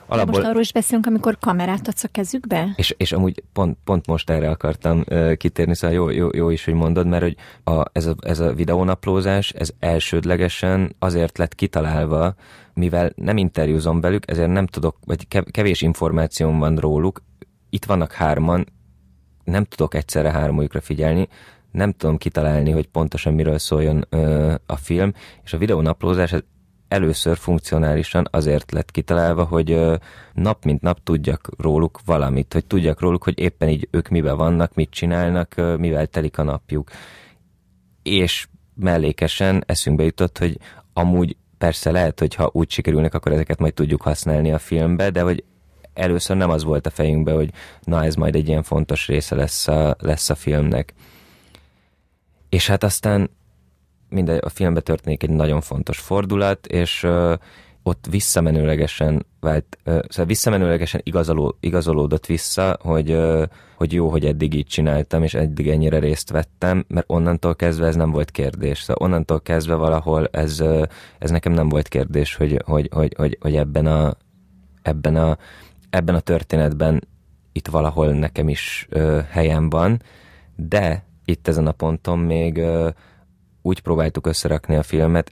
Alapból... 0.08 0.36
Most 0.36 0.48
arról 0.48 0.62
is 0.62 0.74
beszélünk, 0.74 1.06
amikor 1.06 1.38
kamerát 1.40 1.88
adsz 1.88 2.04
a 2.04 2.08
kezükbe? 2.08 2.74
És, 2.76 2.96
és 2.98 3.12
amúgy 3.12 3.44
pont, 3.54 3.78
pont 3.84 4.08
most 4.08 4.30
erre 4.30 4.50
akartam 4.50 5.04
uh, 5.10 5.34
kitérni, 5.34 5.76
szóval 5.76 5.96
jó, 5.96 6.10
jó, 6.10 6.30
jó 6.34 6.50
is, 6.50 6.66
hogy 6.66 6.74
mondod, 6.74 7.08
mert 7.08 7.24
hogy 7.24 7.36
a, 7.64 7.84
ez, 7.92 8.06
a, 8.06 8.16
ez 8.20 8.40
a 8.40 8.54
videónaplózás, 8.54 9.50
ez 9.50 9.72
elsődlegesen 9.80 10.96
azért 11.00 11.38
lett 11.38 11.56
kitalálva, 11.56 12.36
mivel 12.74 13.12
nem 13.16 13.38
interjúzom 13.38 14.02
velük, 14.02 14.32
ezért 14.32 14.52
nem 14.52 14.68
tudok, 14.68 14.98
vagy 15.06 15.28
kevés 15.52 15.82
információm 15.82 16.60
van 16.60 16.76
róluk, 16.76 17.24
itt 17.70 17.86
vannak 17.86 18.12
hárman, 18.12 18.66
nem 19.44 19.64
tudok 19.64 19.94
egyszerre 19.94 20.32
hármójukra 20.32 20.82
figyelni, 20.82 21.28
nem 21.72 21.92
tudom 21.92 22.18
kitalálni, 22.18 22.72
hogy 22.72 22.88
pontosan 22.88 23.34
miről 23.34 23.58
szóljon 23.58 24.06
ö, 24.10 24.54
a 24.66 24.76
film, 24.76 25.14
és 25.44 25.54
a 25.54 25.58
videónaplózás 25.58 26.36
először 26.94 27.38
funkcionálisan 27.38 28.28
azért 28.32 28.72
lett 28.72 28.92
kitalálva, 28.92 29.44
hogy 29.44 29.80
nap 30.34 30.64
mint 30.66 30.82
nap 30.82 31.00
tudjak 31.04 31.50
róluk 31.58 32.00
valamit, 32.06 32.54
hogy 32.54 32.66
tudjak 32.66 33.00
róluk, 33.00 33.24
hogy 33.24 33.40
éppen 33.40 33.70
így 33.70 33.88
ők 33.92 34.08
miben 34.08 34.38
vannak, 34.38 34.74
mit 34.74 34.90
csinálnak, 34.90 35.56
mivel 35.78 36.08
telik 36.08 36.38
a 36.38 36.44
napjuk. 36.44 36.90
És 38.04 38.48
mellékesen 38.76 39.64
eszünkbe 39.66 40.04
jutott, 40.04 40.38
hogy 40.38 40.58
amúgy 40.94 41.36
persze 41.58 41.92
lehet, 41.92 42.20
hogy 42.20 42.36
ha 42.36 42.50
úgy 42.54 42.70
sikerülnek, 42.72 43.14
akkor 43.14 43.32
ezeket 43.32 43.60
majd 43.60 43.74
tudjuk 43.74 44.02
használni 44.02 44.52
a 44.52 44.60
filmbe, 44.60 45.10
de 45.10 45.22
hogy 45.22 45.44
először 45.94 46.38
nem 46.38 46.50
az 46.50 46.64
volt 46.64 46.86
a 46.86 46.90
fejünkbe, 46.90 47.32
hogy 47.34 47.50
na 47.82 48.04
ez 48.04 48.16
majd 48.16 48.36
egy 48.36 48.48
ilyen 48.48 48.64
fontos 48.64 49.08
része 49.08 49.36
lesz 49.36 49.68
a, 49.68 49.96
lesz 50.00 50.30
a 50.30 50.36
filmnek. 50.36 50.94
És 52.50 52.68
hát 52.68 52.84
aztán 52.84 53.30
minden, 54.14 54.38
a 54.38 54.50
filmbe 54.50 54.80
történik 54.80 55.24
egy 55.24 55.30
nagyon 55.30 55.62
fontos 55.62 56.00
fordulat, 56.00 56.68
és 56.68 57.04
uh, 57.04 57.34
ott 57.84 58.06
visszamenőlegesen 58.10 59.26
vált, 59.40 59.78
uh, 59.86 60.00
szóval 60.08 60.26
visszamenőlegesen 60.26 61.02
igazoló, 61.04 61.58
igazolódott 61.60 62.26
vissza, 62.26 62.78
hogy, 62.82 63.12
uh, 63.12 63.44
hogy 63.76 63.94
jó, 63.94 64.10
hogy 64.10 64.26
eddig 64.26 64.54
így 64.54 64.66
csináltam, 64.66 65.24
és 65.24 65.34
eddig 65.34 65.70
ennyire 65.70 66.00
részt 66.00 66.30
vettem, 66.30 66.86
mert 66.88 67.06
onnantól 67.10 67.56
kezdve 67.56 67.88
ez 67.88 67.96
nem 67.96 68.12
volt 68.12 68.32
kérdés. 68.32 68.82
Szóval 68.82 69.08
onnantól 69.08 69.42
kezdve 69.42 69.76
valahol 69.76 70.28
ez, 70.32 70.60
uh, 70.60 70.82
ez 71.20 71.30
nekem 71.30 71.52
nem 71.52 71.70
volt 71.70 71.88
kérdés, 71.88 72.36
hogy, 72.36 72.62
hogy, 72.66 72.90
hogy, 72.94 73.14
hogy, 73.18 73.38
hogy 73.42 73.56
ebben, 73.56 73.86
a, 73.86 74.14
ebben, 74.82 75.16
a, 75.16 75.38
ebben 75.90 76.16
a 76.16 76.20
történetben 76.20 77.08
itt 77.52 77.68
valahol 77.68 78.08
nekem 78.08 78.50
is 78.50 78.88
uh, 78.92 79.20
helyem 79.30 79.70
van, 79.70 80.02
de 80.56 81.04
itt 81.26 81.48
ezen 81.48 81.68
a 81.68 81.72
ponton 81.72 82.20
még 82.20 82.58
uh, 82.58 82.90
úgy 83.66 83.80
próbáltuk 83.80 84.28
összerakni 84.28 84.76
a 84.76 84.84
filmet, 84.84 85.32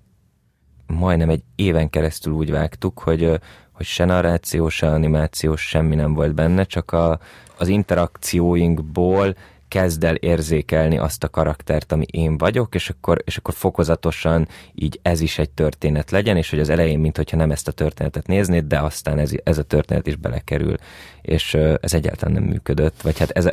majdnem 0.87 1.29
egy 1.29 1.43
éven 1.55 1.89
keresztül 1.89 2.33
úgy 2.33 2.51
vágtuk, 2.51 2.99
hogy, 2.99 3.39
hogy 3.71 3.85
se 3.85 4.05
narráció, 4.05 4.69
se 4.69 4.87
animáció, 4.87 5.55
semmi 5.55 5.95
nem 5.95 6.13
volt 6.13 6.33
benne, 6.33 6.63
csak 6.63 6.91
a, 6.91 7.19
az 7.57 7.67
interakcióinkból 7.67 9.35
kezd 9.67 10.03
el 10.03 10.15
érzékelni 10.15 10.97
azt 10.97 11.23
a 11.23 11.29
karaktert, 11.29 11.91
ami 11.91 12.05
én 12.11 12.37
vagyok, 12.37 12.75
és 12.75 12.89
akkor, 12.89 13.21
és 13.25 13.37
akkor 13.37 13.53
fokozatosan 13.53 14.47
így 14.73 14.99
ez 15.01 15.21
is 15.21 15.37
egy 15.37 15.49
történet 15.49 16.11
legyen, 16.11 16.37
és 16.37 16.49
hogy 16.49 16.59
az 16.59 16.69
elején, 16.69 16.99
mintha 16.99 17.37
nem 17.37 17.51
ezt 17.51 17.67
a 17.67 17.71
történetet 17.71 18.27
néznéd, 18.27 18.65
de 18.65 18.79
aztán 18.79 19.19
ez, 19.19 19.31
ez 19.43 19.57
a 19.57 19.63
történet 19.63 20.07
is 20.07 20.15
belekerül. 20.15 20.75
És 21.21 21.53
ez 21.81 21.93
egyáltalán 21.93 22.33
nem 22.33 22.43
működött, 22.43 23.01
vagy 23.01 23.19
hát 23.19 23.29
ez, 23.29 23.45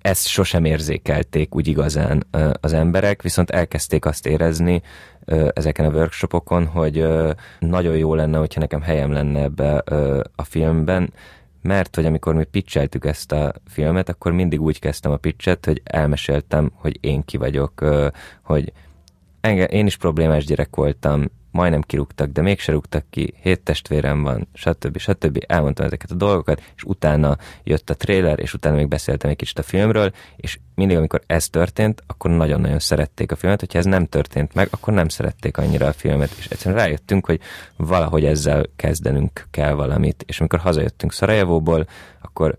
ezt 0.00 0.26
sosem 0.26 0.64
érzékelték 0.64 1.54
úgy 1.54 1.68
igazán 1.68 2.26
az 2.60 2.72
emberek, 2.72 3.22
viszont 3.22 3.50
elkezdték 3.50 4.04
azt 4.04 4.26
érezni 4.26 4.82
ezeken 5.52 5.84
a 5.84 5.90
workshopokon, 5.90 6.66
hogy 6.66 7.06
nagyon 7.58 7.96
jó 7.96 8.14
lenne, 8.14 8.38
hogyha 8.38 8.60
nekem 8.60 8.80
helyem 8.80 9.12
lenne 9.12 9.42
ebbe 9.42 9.82
a 10.36 10.44
filmben, 10.44 11.12
mert 11.62 11.94
hogy 11.94 12.06
amikor 12.06 12.34
mi 12.34 12.44
pitcheltük 12.44 13.04
ezt 13.04 13.32
a 13.32 13.52
filmet, 13.66 14.08
akkor 14.08 14.32
mindig 14.32 14.60
úgy 14.60 14.78
kezdtem 14.78 15.12
a 15.12 15.16
pitchet, 15.16 15.64
hogy 15.64 15.80
elmeséltem, 15.84 16.72
hogy 16.74 16.98
én 17.00 17.24
ki 17.24 17.36
vagyok, 17.36 17.84
hogy 18.42 18.72
engem, 19.40 19.66
én 19.70 19.86
is 19.86 19.96
problémás 19.96 20.44
gyerek 20.44 20.76
voltam, 20.76 21.30
majdnem 21.50 21.80
kirúgtak, 21.80 22.30
de 22.30 22.42
mégse 22.42 22.72
rúgtak 22.72 23.04
ki, 23.10 23.34
hét 23.42 23.60
testvérem 23.60 24.22
van, 24.22 24.48
stb. 24.54 24.98
stb. 24.98 25.44
Elmondtam 25.46 25.86
ezeket 25.86 26.10
a 26.10 26.14
dolgokat, 26.14 26.62
és 26.76 26.82
utána 26.84 27.36
jött 27.64 27.90
a 27.90 27.94
trailer, 27.94 28.38
és 28.38 28.54
utána 28.54 28.76
még 28.76 28.88
beszéltem 28.88 29.30
egy 29.30 29.36
kicsit 29.36 29.58
a 29.58 29.62
filmről, 29.62 30.12
és 30.36 30.58
mindig, 30.74 30.96
amikor 30.96 31.20
ez 31.26 31.48
történt, 31.48 32.02
akkor 32.06 32.30
nagyon-nagyon 32.30 32.78
szerették 32.78 33.32
a 33.32 33.36
filmet, 33.36 33.60
hogyha 33.60 33.78
ez 33.78 33.84
nem 33.84 34.06
történt 34.06 34.54
meg, 34.54 34.68
akkor 34.70 34.94
nem 34.94 35.08
szerették 35.08 35.56
annyira 35.56 35.86
a 35.86 35.92
filmet, 35.92 36.30
és 36.38 36.46
egyszerűen 36.46 36.80
rájöttünk, 36.80 37.26
hogy 37.26 37.40
valahogy 37.76 38.24
ezzel 38.24 38.66
kezdenünk 38.76 39.46
kell 39.50 39.72
valamit, 39.72 40.24
és 40.26 40.38
amikor 40.40 40.58
hazajöttünk 40.58 41.12
Szarajevóból, 41.12 41.86
akkor 42.20 42.56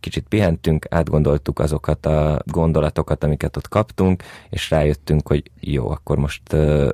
kicsit 0.00 0.28
pihentünk, 0.28 0.86
átgondoltuk 0.90 1.58
azokat 1.58 2.06
a 2.06 2.42
gondolatokat, 2.44 3.24
amiket 3.24 3.56
ott 3.56 3.68
kaptunk, 3.68 4.22
és 4.50 4.70
rájöttünk, 4.70 5.28
hogy 5.28 5.50
jó, 5.60 5.90
akkor 5.90 6.18
most, 6.18 6.42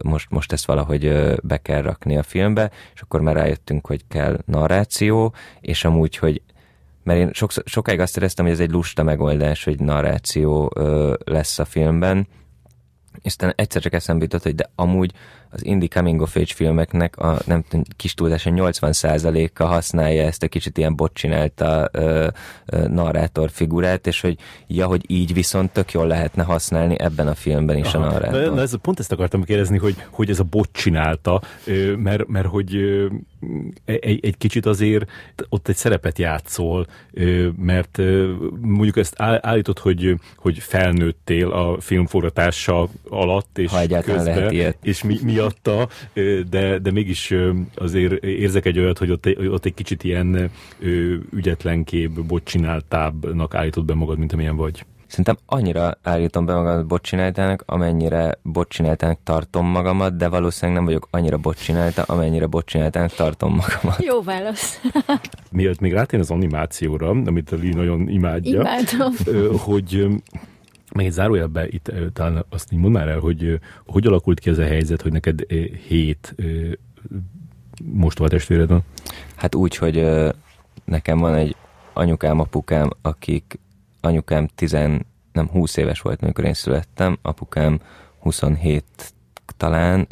most, 0.05 0.31
most 0.31 0.53
ezt 0.53 0.67
valahogy 0.67 1.33
be 1.43 1.57
kell 1.57 1.83
rakni 1.83 2.17
a 2.17 2.23
filmbe, 2.23 2.71
és 2.95 3.01
akkor 3.01 3.21
már 3.21 3.35
rájöttünk, 3.35 3.87
hogy 3.87 4.05
kell 4.09 4.39
narráció, 4.45 5.35
és 5.61 5.85
amúgy, 5.85 6.17
hogy 6.17 6.43
mert 7.03 7.19
én 7.19 7.31
sok, 7.33 7.51
sokáig 7.65 8.01
azt 8.01 8.17
éreztem, 8.17 8.45
hogy 8.45 8.55
ez 8.55 8.61
egy 8.61 8.71
lusta 8.71 9.03
megoldás, 9.03 9.65
hogy 9.65 9.81
narráció 9.81 10.71
ö, 10.75 11.15
lesz 11.25 11.59
a 11.59 11.65
filmben, 11.65 12.29
és 13.19 13.27
aztán 13.27 13.53
egyszer 13.57 13.83
csak 13.83 13.93
eszembe 13.93 14.23
jutott, 14.23 14.43
hogy 14.43 14.55
de 14.55 14.71
amúgy 14.75 15.13
az 15.53 15.65
indie 15.65 15.89
coming 15.89 16.21
of 16.21 16.37
age 16.37 16.55
filmeknek 16.55 17.17
a 17.17 17.39
nem 17.47 17.63
tudom, 17.69 17.85
kis 17.97 18.15
túlzása 18.15 18.51
80%-a 18.55 19.65
használja 19.65 20.23
ezt 20.23 20.43
a 20.43 20.49
kicsit 20.49 20.79
ilyen 20.79 20.97
bocsinálta 20.97 21.89
ö, 21.93 22.29
ö, 22.67 22.89
narrátor 22.89 23.51
figurát, 23.51 24.07
és 24.07 24.21
hogy 24.21 24.37
ja, 24.67 24.87
hogy 24.87 25.11
így 25.11 25.33
viszont 25.33 25.73
tök 25.73 25.93
jól 25.93 26.07
lehetne 26.07 26.43
használni 26.43 26.99
ebben 26.99 27.29
a 27.29 27.35
filmben 27.35 27.77
is 27.77 27.95
Aha. 27.95 28.07
a 28.07 28.11
narrátor. 28.11 28.41
Na, 28.41 28.55
na 28.55 28.61
ez, 28.61 28.75
pont 28.83 28.99
ezt 28.99 29.13
akartam 29.13 29.45
kérdezni, 29.45 29.79
hogy, 29.79 29.97
hogy 30.11 30.31
ez 30.31 30.39
a 30.39 30.45
bocsinálta, 30.45 31.43
mert, 31.97 32.29
mert 32.29 32.47
hogy 32.47 32.77
egy, 33.85 34.25
egy 34.25 34.37
kicsit 34.39 34.67
azért 34.67 35.11
ott 35.49 35.69
egy 35.69 35.77
szerepet 35.77 36.19
játszol, 36.19 36.87
mert 37.57 37.99
mondjuk 38.61 38.97
ezt 38.97 39.15
állított, 39.19 39.79
hogy, 39.79 40.15
hogy 40.37 40.59
felnőttél 40.59 41.51
a 41.51 41.81
filmforgatása 41.81 42.89
alatt, 43.09 43.59
és 43.59 43.71
ha 43.71 43.87
közben, 43.87 44.25
lehet 44.25 44.53
ilyet. 44.53 44.77
és 44.83 45.03
mi, 45.03 45.19
miatta, 45.43 45.89
de, 46.51 46.79
de 46.79 46.91
mégis 46.91 47.35
azért 47.75 48.25
érzek 48.25 48.67
egy 48.67 48.79
olyat, 48.79 48.99
hogy 48.99 49.11
ott, 49.11 49.27
ott 49.51 49.65
egy 49.65 49.75
kicsit 49.75 50.05
ilyen 50.05 50.51
ügyetlenkébb, 51.31 52.25
bocsináltábbnak 52.25 53.55
állítod 53.55 53.85
be 53.85 53.95
magad, 53.95 54.19
mint 54.19 54.33
amilyen 54.33 54.57
vagy. 54.57 54.85
Szerintem 55.07 55.37
annyira 55.47 55.99
állítom 56.03 56.45
be 56.47 56.55
magamat 56.55 56.87
bocsináltának, 56.87 57.63
amennyire 57.67 58.39
bocsináltának 58.43 59.19
tartom 59.25 59.67
magamat, 59.67 60.17
de 60.17 60.29
valószínűleg 60.29 60.77
nem 60.77 60.87
vagyok 60.87 61.09
annyira 61.11 61.37
bocsinálta, 61.37 62.03
amennyire 62.03 62.47
bocsináltának 62.47 63.13
tartom 63.13 63.55
magamat. 63.55 64.05
Jó 64.05 64.23
válasz. 64.23 64.81
Miért 65.51 65.81
még 65.81 65.93
rátén 65.93 66.21
az 66.21 66.31
animációra, 66.31 67.09
amit 67.09 67.53
a 67.53 67.57
Lee 67.57 67.75
nagyon 67.75 68.09
imádja, 68.09 68.61
Imádom. 68.61 69.13
hogy 69.59 70.07
még 70.95 71.07
egy 71.07 71.13
zárójelben 71.13 71.67
itt 71.71 71.93
talán 72.13 72.45
azt 72.49 72.73
így 72.73 72.79
mondd 72.79 72.93
már 72.93 73.09
el, 73.09 73.19
hogy 73.19 73.61
hogy 73.87 74.07
alakult 74.07 74.41
ki 74.41 74.51
ez 74.51 74.59
a 74.59 74.65
helyzet, 74.65 75.03
hogy 75.03 75.13
neked 75.13 75.41
hét 75.89 76.35
most 77.85 78.19
volt 78.19 78.31
testvéred 78.31 78.69
van? 78.69 78.83
Hát 79.35 79.55
úgy, 79.55 79.77
hogy 79.77 80.09
nekem 80.85 81.19
van 81.19 81.35
egy 81.35 81.57
anyukám, 81.93 82.41
apukám, 82.41 82.91
akik 83.03 83.59
anyukám 84.01 84.49
tizen, 84.55 85.07
nem 85.33 85.49
20 85.49 85.77
éves 85.77 86.01
volt, 86.01 86.23
amikor 86.23 86.45
én 86.45 86.55
születtem, 86.55 87.19
apukám 87.23 87.81
27 88.19 88.85
talán, 89.57 90.09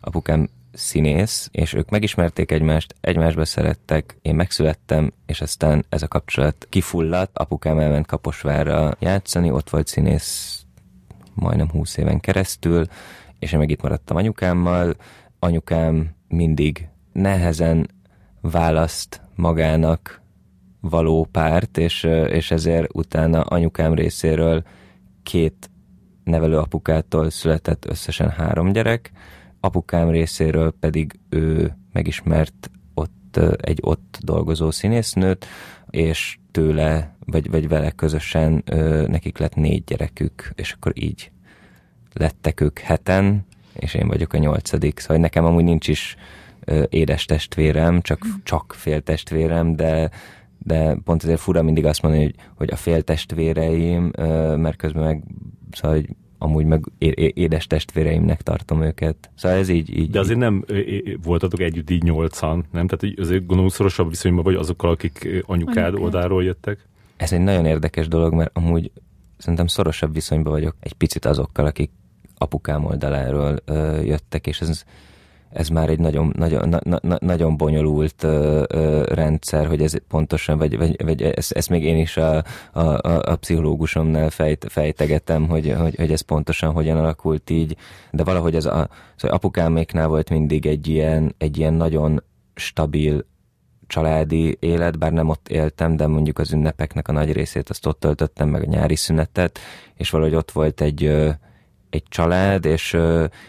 apukám 0.00 0.48
színész, 0.78 1.48
és 1.52 1.72
ők 1.72 1.90
megismerték 1.90 2.50
egymást, 2.50 2.94
egymásba 3.00 3.44
szerettek, 3.44 4.18
én 4.22 4.34
megszülettem, 4.34 5.12
és 5.26 5.40
aztán 5.40 5.84
ez 5.88 6.02
a 6.02 6.08
kapcsolat 6.08 6.66
kifulladt, 6.68 7.38
apukám 7.38 7.78
elment 7.78 8.06
Kaposvárra 8.06 8.96
játszani, 8.98 9.50
ott 9.50 9.70
volt 9.70 9.86
színész 9.86 10.62
majdnem 11.34 11.70
20 11.70 11.96
éven 11.96 12.20
keresztül, 12.20 12.86
és 13.38 13.52
én 13.52 13.58
meg 13.58 13.70
itt 13.70 13.82
maradtam 13.82 14.16
anyukámmal, 14.16 14.94
anyukám 15.38 16.14
mindig 16.28 16.88
nehezen 17.12 17.88
választ 18.40 19.20
magának 19.34 20.22
való 20.80 21.28
párt, 21.32 21.78
és, 21.78 22.02
és 22.28 22.50
ezért 22.50 22.88
utána 22.92 23.40
anyukám 23.40 23.94
részéről 23.94 24.62
két 25.22 25.70
nevelőapukától 26.24 27.30
született 27.30 27.84
összesen 27.86 28.30
három 28.30 28.72
gyerek, 28.72 29.12
apukám 29.60 30.10
részéről 30.10 30.74
pedig 30.80 31.18
ő 31.28 31.76
megismert 31.92 32.70
ott 32.94 33.40
egy 33.60 33.78
ott 33.82 34.18
dolgozó 34.22 34.70
színésznőt, 34.70 35.46
és 35.90 36.38
tőle, 36.50 37.16
vagy, 37.24 37.50
vagy 37.50 37.68
vele 37.68 37.90
közösen 37.90 38.62
nekik 39.06 39.38
lett 39.38 39.54
négy 39.54 39.84
gyerekük, 39.84 40.52
és 40.54 40.72
akkor 40.72 40.92
így 40.94 41.30
lettek 42.12 42.60
ők 42.60 42.78
heten, 42.78 43.46
és 43.72 43.94
én 43.94 44.08
vagyok 44.08 44.32
a 44.32 44.38
nyolcadik, 44.38 44.98
szóval 44.98 45.16
nekem 45.16 45.44
amúgy 45.44 45.64
nincs 45.64 45.88
is 45.88 46.16
édes 46.88 47.24
testvérem, 47.24 48.00
csak, 48.00 48.26
csak 48.42 48.74
féltestvérem, 48.76 49.76
de, 49.76 50.10
de 50.58 50.96
pont 51.04 51.22
ezért 51.22 51.40
fura 51.40 51.62
mindig 51.62 51.84
azt 51.84 52.02
mondani, 52.02 52.24
hogy, 52.24 52.34
hogy 52.54 52.70
a 52.70 52.76
féltestvéreim, 52.76 54.10
mert 54.56 54.76
közben 54.76 55.02
meg 55.02 55.22
szóval, 55.70 55.96
hogy 55.96 56.08
amúgy 56.38 56.64
meg 56.64 56.84
édes 57.34 57.66
testvéreimnek 57.66 58.42
tartom 58.42 58.82
őket. 58.82 59.30
Szóval 59.34 59.58
ez 59.58 59.68
így... 59.68 59.98
így 59.98 60.10
De 60.10 60.18
azért 60.18 60.38
nem 60.38 60.64
voltatok 61.22 61.60
együtt 61.60 61.90
így 61.90 62.02
nyolcan, 62.02 62.64
nem? 62.72 62.86
Tehát 62.86 63.18
azért 63.18 63.46
gondolom 63.46 63.68
szorosabb 63.68 64.08
viszonyban 64.08 64.44
vagy 64.44 64.54
azokkal, 64.54 64.90
akik 64.90 65.42
anyukád 65.46 65.76
Anyukád. 65.76 65.94
oldáról 65.94 66.44
jöttek? 66.44 66.86
Ez 67.16 67.32
egy 67.32 67.40
nagyon 67.40 67.64
érdekes 67.66 68.08
dolog, 68.08 68.34
mert 68.34 68.50
amúgy 68.52 68.90
szerintem 69.36 69.66
szorosabb 69.66 70.14
viszonyban 70.14 70.52
vagyok 70.52 70.76
egy 70.80 70.92
picit 70.92 71.24
azokkal, 71.24 71.66
akik 71.66 71.90
apukám 72.38 72.84
oldaláról 72.84 73.56
ö, 73.64 74.00
jöttek, 74.00 74.46
és 74.46 74.60
ez 74.60 74.84
ez 75.50 75.68
már 75.68 75.88
egy 75.88 75.98
nagyon, 75.98 76.32
nagyon, 76.36 76.68
na, 76.68 76.98
na, 77.00 77.16
nagyon 77.20 77.56
bonyolult 77.56 78.22
ö, 78.22 78.64
ö, 78.68 79.04
rendszer, 79.04 79.66
hogy 79.66 79.82
ez 79.82 79.92
pontosan, 80.08 80.58
vagy, 80.58 80.76
vagy, 80.76 81.04
vagy 81.04 81.22
ezt, 81.22 81.52
ezt 81.52 81.68
még 81.68 81.84
én 81.84 81.98
is 81.98 82.16
a, 82.16 82.44
a, 82.72 82.80
a, 83.30 83.36
pszichológusomnál 83.36 84.30
fejt, 84.30 84.66
fejtegetem, 84.68 85.48
hogy, 85.48 85.74
hogy, 85.78 85.94
hogy 85.96 86.12
ez 86.12 86.20
pontosan 86.20 86.72
hogyan 86.72 86.96
alakult 86.96 87.50
így, 87.50 87.76
de 88.10 88.24
valahogy 88.24 88.54
ez 88.54 88.64
a, 88.64 88.88
szóval 89.16 89.36
apukáméknál 89.36 90.08
volt 90.08 90.30
mindig 90.30 90.66
egy 90.66 90.88
ilyen, 90.88 91.34
egy 91.38 91.58
ilyen 91.58 91.74
nagyon 91.74 92.22
stabil 92.54 93.24
családi 93.86 94.56
élet, 94.60 94.98
bár 94.98 95.12
nem 95.12 95.28
ott 95.28 95.48
éltem, 95.48 95.96
de 95.96 96.06
mondjuk 96.06 96.38
az 96.38 96.52
ünnepeknek 96.52 97.08
a 97.08 97.12
nagy 97.12 97.32
részét 97.32 97.70
azt 97.70 97.86
ott 97.86 98.00
töltöttem, 98.00 98.48
meg 98.48 98.62
a 98.62 98.70
nyári 98.70 98.96
szünetet, 98.96 99.58
és 99.94 100.10
valahogy 100.10 100.34
ott 100.34 100.50
volt 100.50 100.80
egy, 100.80 101.12
egy 101.90 102.02
család, 102.08 102.64
és 102.64 102.96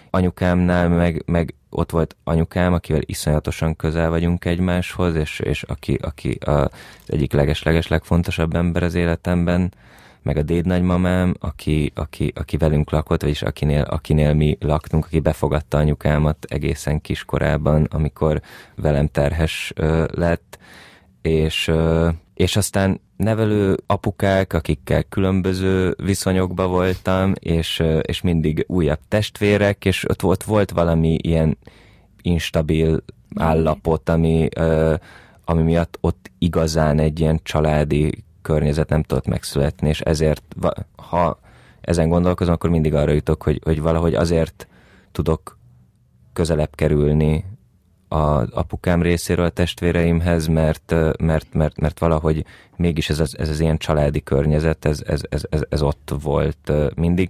anyukámnál 0.10 0.90
meg, 0.90 1.24
meg 1.26 1.54
ott 1.70 1.92
volt 1.92 2.16
anyukám, 2.24 2.74
akivel 2.74 3.02
iszonyatosan 3.06 3.76
közel 3.76 4.10
vagyunk 4.10 4.46
egymáshoz, 4.46 5.16
és, 5.16 5.40
és 5.40 5.64
aki, 5.64 6.00
aki 6.02 6.38
az 6.46 6.70
egyik 7.06 7.34
leges-leges 7.34 7.88
legfontosabb 7.88 8.56
ember 8.56 8.84
az 8.84 8.96
életemben, 8.96 9.74
meg 10.22 10.38
a 10.38 10.42
déd 10.42 10.66
nagymamám, 10.66 11.36
aki, 11.40 11.92
aki, 11.96 12.32
aki 12.36 12.58
velünk 12.58 12.92
lakott, 12.92 13.22
vagyis 13.22 13.42
akinél, 13.42 13.82
akinél 13.82 14.34
mi 14.34 14.58
laktunk, 14.60 15.06
aki 15.06 15.20
befogadta 15.20 15.78
anyukámat 15.78 16.46
egészen 16.50 17.02
kiskorában, 17.02 17.84
amikor 17.84 18.42
velem 18.76 19.08
terhes 19.08 19.74
ö, 19.76 20.06
lett, 20.12 20.60
és, 21.22 21.68
ö, 21.68 22.10
és 22.40 22.56
aztán 22.56 23.02
nevelő 23.18 23.78
apukák, 23.86 24.54
akikkel 24.54 25.04
különböző 25.04 25.96
viszonyokba 26.04 26.68
voltam, 26.68 27.34
és, 27.40 27.84
és 28.02 28.22
mindig 28.22 28.66
újabb 28.68 29.00
testvérek, 29.08 29.86
és 29.86 30.10
ott 30.10 30.22
volt, 30.22 30.44
volt 30.44 30.72
valami 30.72 31.18
ilyen 31.22 31.58
instabil 32.22 33.04
állapot, 33.36 34.10
ami, 34.10 34.48
ami 35.46 35.62
miatt 35.62 35.98
ott 36.02 36.32
igazán 36.38 37.00
egy 37.00 37.20
ilyen 37.20 37.40
családi 37.44 38.24
környezet 38.42 38.90
nem 38.90 39.04
tudott 39.04 39.28
megszületni, 39.28 39.90
és 39.90 40.02
ezért, 40.02 40.44
ha 40.96 41.40
ezen 41.82 42.10
gondolkozom, 42.10 42.54
akkor 42.54 42.70
mindig 42.70 42.94
arra 42.94 43.12
jutok, 43.12 43.44
hogy, 43.44 43.62
hogy 43.64 43.82
valahogy 43.82 44.14
azért 44.14 44.68
tudok 45.12 45.58
közelebb 46.34 46.76
kerülni 46.76 47.46
a 48.10 48.58
apukám 48.58 49.02
részéről 49.02 49.46
a 49.46 49.50
testvéreimhez, 49.50 50.48
mert, 50.48 50.96
mert, 51.20 51.54
mert, 51.54 51.80
mert 51.80 52.00
valahogy 52.00 52.46
mégis 52.76 53.10
ez 53.10 53.20
az, 53.20 53.38
ez 53.38 53.50
az 53.50 53.60
ilyen 53.60 53.78
családi 53.78 54.24
környezet, 54.24 54.86
ez, 54.86 55.02
ez, 55.06 55.22
ez, 55.30 55.44
ez, 55.50 55.62
ez 55.70 55.82
ott 55.82 56.12
volt 56.22 56.72
mindig. 56.96 57.30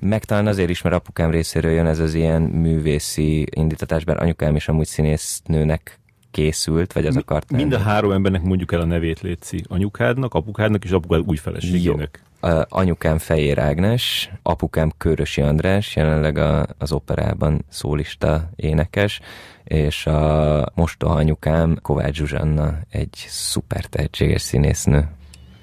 Meg 0.00 0.24
talán 0.24 0.46
azért 0.46 0.70
is, 0.70 0.82
mert 0.82 0.94
apukám 0.94 1.30
részéről 1.30 1.72
jön 1.72 1.86
ez 1.86 1.98
az 1.98 2.14
ilyen 2.14 2.42
művészi 2.42 3.46
indítatás, 3.50 4.04
bár 4.04 4.22
anyukám 4.22 4.56
is 4.56 4.68
amúgy 4.68 4.86
színésznőnek 4.86 6.00
készült, 6.30 6.92
vagy 6.92 7.06
az 7.06 7.14
Mi, 7.14 7.20
akart 7.20 7.50
Mind 7.50 7.72
a 7.72 7.78
három 7.78 8.10
embernek 8.10 8.42
mondjuk 8.42 8.72
el 8.72 8.80
a 8.80 8.84
nevét 8.84 9.20
létszi. 9.20 9.64
Anyukádnak, 9.68 10.34
apukádnak 10.34 10.84
és 10.84 10.90
apukád 10.90 11.22
új 11.26 11.36
feleségének. 11.36 12.20
Jó. 12.42 12.60
anyukám 12.68 13.18
Fejér 13.18 13.58
Ágnes, 13.58 14.30
apukám 14.42 14.92
Körösi 14.96 15.40
András, 15.40 15.96
jelenleg 15.96 16.38
a, 16.38 16.66
az 16.78 16.92
operában 16.92 17.64
szólista 17.68 18.50
énekes, 18.56 19.20
és 19.70 20.06
a 20.06 20.72
mostoha 20.74 21.14
anyukám 21.14 21.78
Kovács 21.82 22.16
Zsuzsanna, 22.16 22.78
egy 22.90 23.24
szuper 23.28 23.84
tehetséges 23.84 24.42
színésznő. 24.42 25.08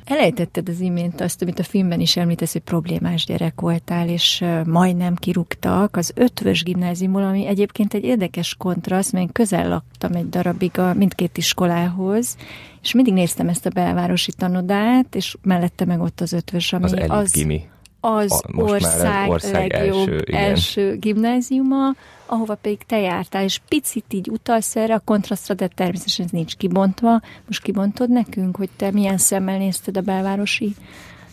Elejtetted 0.05 0.69
az 0.69 0.79
imént 0.79 1.21
azt, 1.21 1.41
amit 1.41 1.59
a 1.59 1.63
filmben 1.63 1.99
is 1.99 2.17
említesz, 2.17 2.51
hogy 2.51 2.61
problémás 2.61 3.25
gyerek 3.25 3.61
voltál, 3.61 4.09
és 4.09 4.45
majdnem 4.65 5.15
kirúgtak 5.15 5.95
az 5.95 6.11
ötvös 6.15 6.63
gimnáziumból, 6.63 7.23
ami 7.23 7.47
egyébként 7.47 7.93
egy 7.93 8.03
érdekes 8.03 8.55
kontraszt, 8.57 9.11
mert 9.11 9.25
én 9.25 9.31
közel 9.31 9.69
laktam 9.69 10.13
egy 10.13 10.29
darabig 10.29 10.79
a 10.79 10.93
mindkét 10.93 11.37
iskolához, 11.37 12.37
és 12.81 12.93
mindig 12.93 13.13
néztem 13.13 13.47
ezt 13.47 13.65
a 13.65 13.69
belvárosi 13.69 14.31
tanodát, 14.31 15.15
és 15.15 15.35
mellette 15.41 15.85
meg 15.85 16.01
ott 16.01 16.21
az 16.21 16.33
ötvös, 16.33 16.73
ami 16.73 16.83
az, 16.83 16.93
az, 17.07 17.31
gimi. 17.31 17.67
az 17.99 18.31
a, 18.31 18.61
ország, 18.61 19.29
ország 19.29 19.71
legjobb 19.71 20.07
első, 20.07 20.23
első 20.31 20.97
gimnáziuma, 20.97 21.95
ahova 22.27 22.55
pedig 22.55 22.83
te 22.83 22.99
jártál, 22.99 23.43
és 23.43 23.61
picit 23.67 24.13
így 24.13 24.29
utalsz 24.29 24.75
erre 24.75 24.93
a 24.93 25.01
kontrasztra, 25.05 25.53
de 25.53 25.67
természetesen 25.67 26.25
ez 26.25 26.31
nincs 26.31 26.55
kibontva. 26.55 27.21
Most 27.45 27.61
kibontod 27.61 28.09
nekünk, 28.09 28.55
hogy 28.55 28.69
te 28.75 28.91
milyen 28.91 29.17
szemmel 29.17 29.57
nézted 29.57 29.97
a 29.97 30.01
belvárosi 30.01 30.75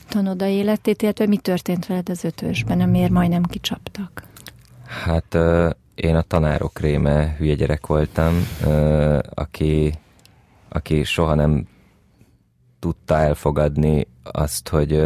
tanoda 0.08 0.46
életét, 0.46 1.02
illetve 1.02 1.26
mi 1.26 1.36
történt 1.36 1.86
veled 1.86 2.08
az 2.08 2.24
ötösben, 2.24 2.80
amiért 2.80 3.10
majdnem 3.10 3.42
kicsaptak? 3.42 4.22
Hát 4.86 5.36
én 5.94 6.16
a 6.16 6.22
tanárok 6.22 6.78
réme 6.78 7.34
hülye 7.38 7.54
gyerek 7.54 7.86
voltam, 7.86 8.46
aki, 9.34 9.94
aki 10.68 11.04
soha 11.04 11.34
nem 11.34 11.66
tudta 12.78 13.16
elfogadni 13.16 14.06
azt, 14.22 14.68
hogy 14.68 15.04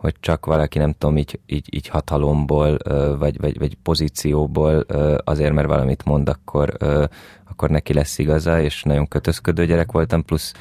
hogy 0.00 0.14
csak 0.20 0.46
valaki, 0.46 0.78
nem 0.78 0.92
tudom, 0.98 1.16
így, 1.16 1.40
így, 1.46 1.74
így 1.74 1.88
hatalomból, 1.88 2.76
vagy, 3.18 3.40
vagy, 3.40 3.58
vagy 3.58 3.74
pozícióból 3.82 4.80
azért, 5.24 5.52
mert 5.52 5.68
valamit 5.68 6.04
mond, 6.04 6.28
akkor, 6.28 6.76
akkor 7.44 7.70
neki 7.70 7.92
lesz 7.92 8.18
igaza, 8.18 8.60
és 8.60 8.82
nagyon 8.82 9.08
kötözködő 9.08 9.66
gyerek 9.66 9.92
voltam, 9.92 10.24
plusz 10.24 10.52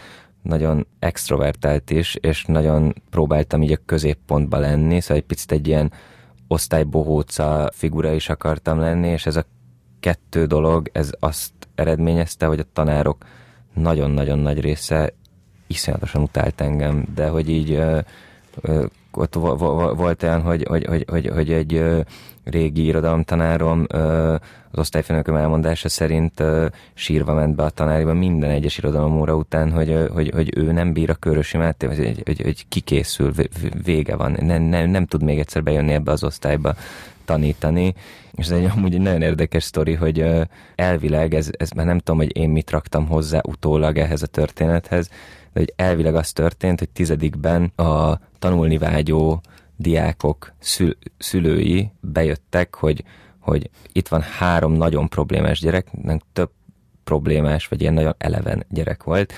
nagyon 0.41 0.87
extrovertált 0.99 1.89
is, 1.89 2.15
és 2.15 2.45
nagyon 2.45 2.93
próbáltam 3.09 3.61
így 3.61 3.71
a 3.71 3.81
középpontba 3.85 4.57
lenni, 4.57 5.01
szóval 5.01 5.17
egy 5.17 5.23
picit 5.23 5.51
egy 5.51 5.67
ilyen 5.67 5.91
osztálybohóca 6.47 7.69
figura 7.73 8.11
is 8.11 8.29
akartam 8.29 8.79
lenni, 8.79 9.07
és 9.07 9.25
ez 9.25 9.35
a 9.35 9.45
kettő 9.99 10.45
dolog, 10.45 10.89
ez 10.93 11.11
azt 11.19 11.51
eredményezte, 11.75 12.45
hogy 12.45 12.59
a 12.59 12.71
tanárok 12.73 13.25
nagyon-nagyon 13.73 14.39
nagy 14.39 14.59
része 14.61 15.13
iszonyatosan 15.67 16.21
utált 16.21 16.61
engem, 16.61 17.05
de 17.15 17.27
hogy 17.27 17.49
így 17.49 17.81
ott 19.11 19.33
volt 19.95 20.23
olyan, 20.23 20.41
hogy, 20.41 20.65
hogy, 20.67 20.85
hogy, 20.85 21.05
hogy, 21.09 21.27
hogy 21.33 21.51
egy 21.51 21.83
régi 22.43 22.85
irodalomtanárom 22.85 23.85
az 24.71 24.79
osztályfőnököm 24.79 25.35
elmondása 25.35 25.89
szerint 25.89 26.43
sírva 26.93 27.33
ment 27.33 27.55
be 27.55 27.63
a 27.63 27.69
tanáriba 27.69 28.13
minden 28.13 28.49
egyes 28.49 28.77
irodalom 28.77 29.19
óra 29.19 29.35
után, 29.35 29.71
hogy, 29.71 30.07
hogy, 30.13 30.31
hogy 30.33 30.57
ő 30.57 30.71
nem 30.71 30.93
bír 30.93 31.09
a 31.09 31.13
Körösi 31.13 31.57
Máté, 31.57 31.87
hogy, 31.87 32.21
hogy, 32.25 32.41
hogy 32.41 32.67
kikészül, 32.67 33.33
vége 33.83 34.15
van, 34.15 34.37
nem, 34.39 34.61
nem, 34.61 34.89
nem 34.89 35.05
tud 35.05 35.23
még 35.23 35.39
egyszer 35.39 35.63
bejönni 35.63 35.93
ebbe 35.93 36.11
az 36.11 36.23
osztályba 36.23 36.75
tanítani, 37.25 37.93
és 38.31 38.45
ez 38.45 38.51
egy 38.51 38.71
amúgy 38.75 38.93
egy 38.93 39.01
nagyon 39.01 39.21
érdekes 39.21 39.63
sztori, 39.63 39.93
hogy 39.93 40.25
elvileg, 40.75 41.33
ez, 41.33 41.49
ez 41.57 41.69
már 41.69 41.85
nem 41.85 41.97
tudom, 41.97 42.17
hogy 42.17 42.37
én 42.37 42.49
mit 42.49 42.71
raktam 42.71 43.07
hozzá 43.07 43.39
utólag 43.43 43.97
ehhez 43.97 44.21
a 44.21 44.27
történethez, 44.27 45.09
de 45.53 45.59
hogy 45.59 45.73
elvileg 45.75 46.15
az 46.15 46.31
történt, 46.31 46.79
hogy 46.79 46.89
tizedikben 46.89 47.63
a 47.63 48.19
tanulni 48.39 48.77
vágyó 48.77 49.41
diákok 49.75 50.53
szül, 50.59 50.97
szülői 51.17 51.91
bejöttek, 51.99 52.75
hogy, 52.75 53.03
hogy 53.39 53.69
itt 53.91 54.07
van 54.07 54.21
három 54.21 54.73
nagyon 54.73 55.07
problémás 55.07 55.59
gyerek, 55.59 55.87
nem 56.01 56.19
több 56.33 56.49
problémás, 57.03 57.67
vagy 57.67 57.81
ilyen 57.81 57.93
nagyon 57.93 58.15
eleven 58.17 58.65
gyerek 58.69 59.03
volt, 59.03 59.33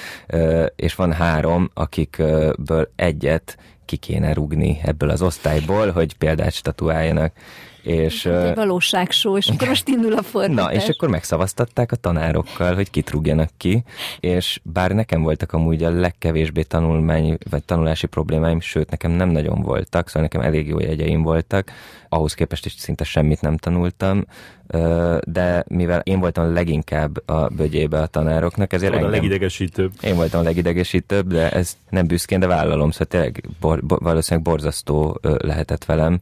és 0.76 0.95
van 0.95 1.14
három, 1.14 1.70
akikből 1.74 2.91
egyet 2.95 3.57
ki 3.86 3.97
kéne 3.97 4.34
rugni 4.34 4.80
ebből 4.84 5.09
az 5.09 5.22
osztályból, 5.22 5.91
hogy 5.91 6.18
példát 6.18 6.53
statuáljanak. 6.53 7.34
És, 7.82 8.25
egy 8.25 8.55
valóságsó, 8.55 9.38
és 9.38 9.47
akkor 9.47 9.67
most 9.67 9.88
indul 9.88 10.13
a 10.13 10.21
fordítás. 10.21 10.65
Na, 10.65 10.73
és 10.73 10.88
akkor 10.88 11.09
megszavaztatták 11.09 11.91
a 11.91 11.95
tanárokkal, 11.95 12.75
hogy 12.75 12.89
kit 12.89 13.09
rúgjanak 13.09 13.49
ki, 13.57 13.84
és 14.19 14.59
bár 14.63 14.91
nekem 14.91 15.21
voltak 15.21 15.53
amúgy 15.53 15.84
a 15.84 15.89
legkevésbé 15.89 16.61
tanulmány, 16.61 17.38
vagy 17.49 17.63
tanulási 17.63 18.07
problémáim, 18.07 18.59
sőt, 18.59 18.89
nekem 18.89 19.11
nem 19.11 19.29
nagyon 19.29 19.61
voltak, 19.61 20.07
szóval 20.07 20.21
nekem 20.21 20.41
elég 20.41 20.67
jó 20.67 20.79
jegyeim 20.79 21.21
voltak, 21.21 21.71
ahhoz 22.09 22.34
képest 22.34 22.65
is 22.65 22.73
szinte 22.77 23.03
semmit 23.03 23.41
nem 23.41 23.57
tanultam, 23.57 24.25
de 25.23 25.63
mivel 25.67 25.99
én 26.03 26.19
voltam 26.19 26.53
leginkább 26.53 27.29
a 27.29 27.47
bögyébe 27.47 28.01
a 28.01 28.07
tanároknak, 28.07 28.73
ezért 28.73 28.93
engem, 28.93 29.07
a 29.07 29.11
legidegesítőbb. 29.11 29.91
Én 30.01 30.15
voltam 30.15 30.39
a 30.39 30.43
legidegesítőbb, 30.43 31.27
de 31.27 31.51
ez 31.51 31.77
nem 31.89 32.07
büszkén, 32.07 32.39
de 32.39 32.47
vállalom, 32.47 32.91
szóval 32.91 33.07
tényleg 33.07 33.43
bor, 33.59 33.84
bor, 33.84 33.99
valószínűleg 34.01 34.45
borzasztó 34.45 35.19
lehetett 35.21 35.86
velem, 35.86 36.19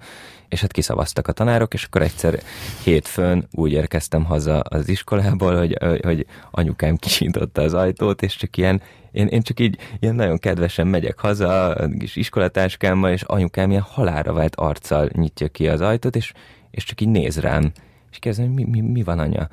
és 0.49 0.61
hát 0.61 0.71
kiszavaztak 0.71 1.27
a 1.27 1.31
tanárok, 1.31 1.73
és 1.73 1.83
akkor 1.83 2.01
egyszer 2.01 2.39
hétfőn 2.83 3.47
úgy 3.51 3.71
érkeztem 3.71 4.23
haza 4.23 4.59
az 4.59 4.89
iskolából, 4.89 5.57
hogy, 5.57 5.77
hogy 6.03 6.25
anyukám 6.51 6.95
kisintotta 6.95 7.61
az 7.61 7.73
ajtót, 7.73 8.21
és 8.21 8.35
csak 8.35 8.57
ilyen, 8.57 8.81
én, 9.11 9.27
én 9.27 9.41
csak 9.41 9.59
így 9.59 9.77
ilyen 9.99 10.15
nagyon 10.15 10.37
kedvesen 10.37 10.87
megyek 10.87 11.19
haza 11.19 11.69
a 11.69 11.87
kis 11.97 12.15
iskolatáskámmal, 12.15 13.11
és 13.11 13.21
anyukám 13.21 13.69
ilyen 13.69 13.81
halára 13.81 14.33
vált 14.33 14.55
arccal 14.55 15.09
nyitja 15.13 15.47
ki 15.47 15.67
az 15.67 15.81
ajtót, 15.81 16.15
és, 16.15 16.33
és 16.71 16.83
csak 16.83 17.01
így 17.01 17.09
néz 17.09 17.39
rám, 17.39 17.71
és 18.11 18.19
kérdezem, 18.19 18.53
hogy 18.53 18.65
mi, 18.65 18.79
mi, 18.79 18.91
mi 18.91 19.03
van 19.03 19.19
anya? 19.19 19.49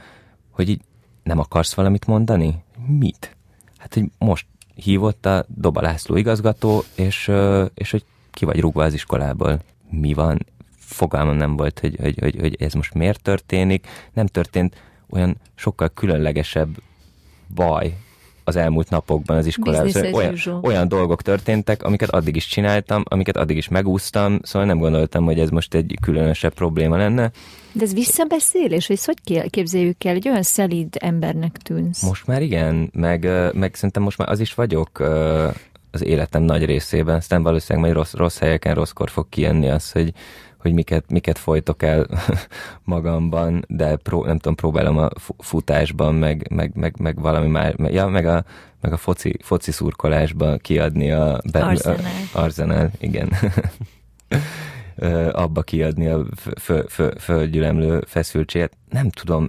Hogy 0.50 0.68
így 0.68 0.80
nem 1.22 1.38
akarsz 1.38 1.74
valamit 1.74 2.06
mondani? 2.06 2.54
Mit? 2.86 3.36
Hát, 3.78 3.94
hogy 3.94 4.10
most 4.18 4.46
hívott 4.74 5.26
a 5.26 5.44
Doba 5.48 5.80
László 5.80 6.16
igazgató, 6.16 6.84
és, 6.94 7.30
és 7.74 7.90
hogy 7.90 8.04
ki 8.30 8.44
vagy 8.44 8.60
rúgva 8.60 8.84
az 8.84 8.94
iskolából. 8.94 9.60
Mi 9.90 10.14
van? 10.14 10.46
Fogalmam 10.86 11.36
nem 11.36 11.56
volt, 11.56 11.78
hogy, 11.78 11.96
hogy, 12.00 12.18
hogy, 12.20 12.36
hogy 12.40 12.56
ez 12.58 12.72
most 12.72 12.94
miért 12.94 13.22
történik. 13.22 13.86
Nem 14.12 14.26
történt 14.26 14.74
olyan 15.10 15.36
sokkal 15.54 15.88
különlegesebb 15.94 16.68
baj 17.54 17.96
az 18.44 18.56
elmúlt 18.56 18.90
napokban 18.90 19.36
az 19.36 19.46
iskolában. 19.46 19.90
Szóval 19.90 20.12
olyan, 20.12 20.38
olyan 20.62 20.88
dolgok 20.88 21.22
történtek, 21.22 21.82
amiket 21.82 22.10
addig 22.10 22.36
is 22.36 22.46
csináltam, 22.46 23.02
amiket 23.04 23.36
addig 23.36 23.56
is 23.56 23.68
megúsztam, 23.68 24.38
szóval 24.42 24.68
nem 24.68 24.78
gondoltam, 24.78 25.24
hogy 25.24 25.38
ez 25.38 25.48
most 25.48 25.74
egy 25.74 25.98
különösebb 26.00 26.54
probléma 26.54 26.96
lenne. 26.96 27.30
De 27.72 27.82
ez 27.82 27.94
visszabeszélés, 27.94 28.86
hogy 28.86 29.00
hogy 29.04 29.50
képzeljük 29.50 30.04
el, 30.04 30.14
egy 30.14 30.28
olyan 30.28 30.42
szelíd 30.42 30.96
embernek 31.00 31.56
tűnsz? 31.56 32.02
Most 32.02 32.26
már 32.26 32.42
igen, 32.42 32.90
meg, 32.92 33.28
meg 33.54 33.74
szerintem 33.74 34.02
most 34.02 34.18
már 34.18 34.28
az 34.28 34.40
is 34.40 34.54
vagyok 34.54 34.98
az 35.90 36.04
életem 36.04 36.42
nagy 36.42 36.64
részében, 36.64 37.16
aztán 37.16 37.42
valószínűleg 37.42 37.84
majd 37.84 37.96
rossz, 37.96 38.14
rossz 38.14 38.38
helyeken, 38.38 38.74
rosszkor 38.74 39.10
fog 39.10 39.28
kijönni 39.28 39.68
az, 39.68 39.92
hogy, 39.92 40.12
hogy 40.66 40.74
miket, 40.74 41.10
miket 41.10 41.38
folytok 41.38 41.82
el 41.82 42.06
magamban, 42.84 43.64
de 43.68 43.96
pró, 43.96 44.24
nem 44.24 44.36
tudom, 44.36 44.54
próbálom 44.54 44.98
a 44.98 45.08
futásban, 45.38 46.14
meg, 46.14 46.50
meg, 46.50 46.72
meg, 46.74 46.94
meg 46.98 47.20
valami 47.20 47.48
már, 47.48 47.74
ja, 47.78 48.06
meg 48.06 48.26
a, 48.26 48.44
meg 48.80 48.92
a 48.92 48.96
foci, 48.96 49.36
foci 49.42 49.70
szurkolásban 49.70 50.58
kiadni 50.58 51.10
a, 51.10 51.40
be, 51.52 51.64
arzenál. 51.64 52.12
a 52.32 52.38
arzenál, 52.38 52.90
igen. 52.98 53.32
abba 55.32 55.62
kiadni 55.62 56.06
a 56.06 56.24
földgyülemlő 57.18 58.02
feszültséget. 58.06 58.76
Nem 58.90 59.10
tudom, 59.10 59.46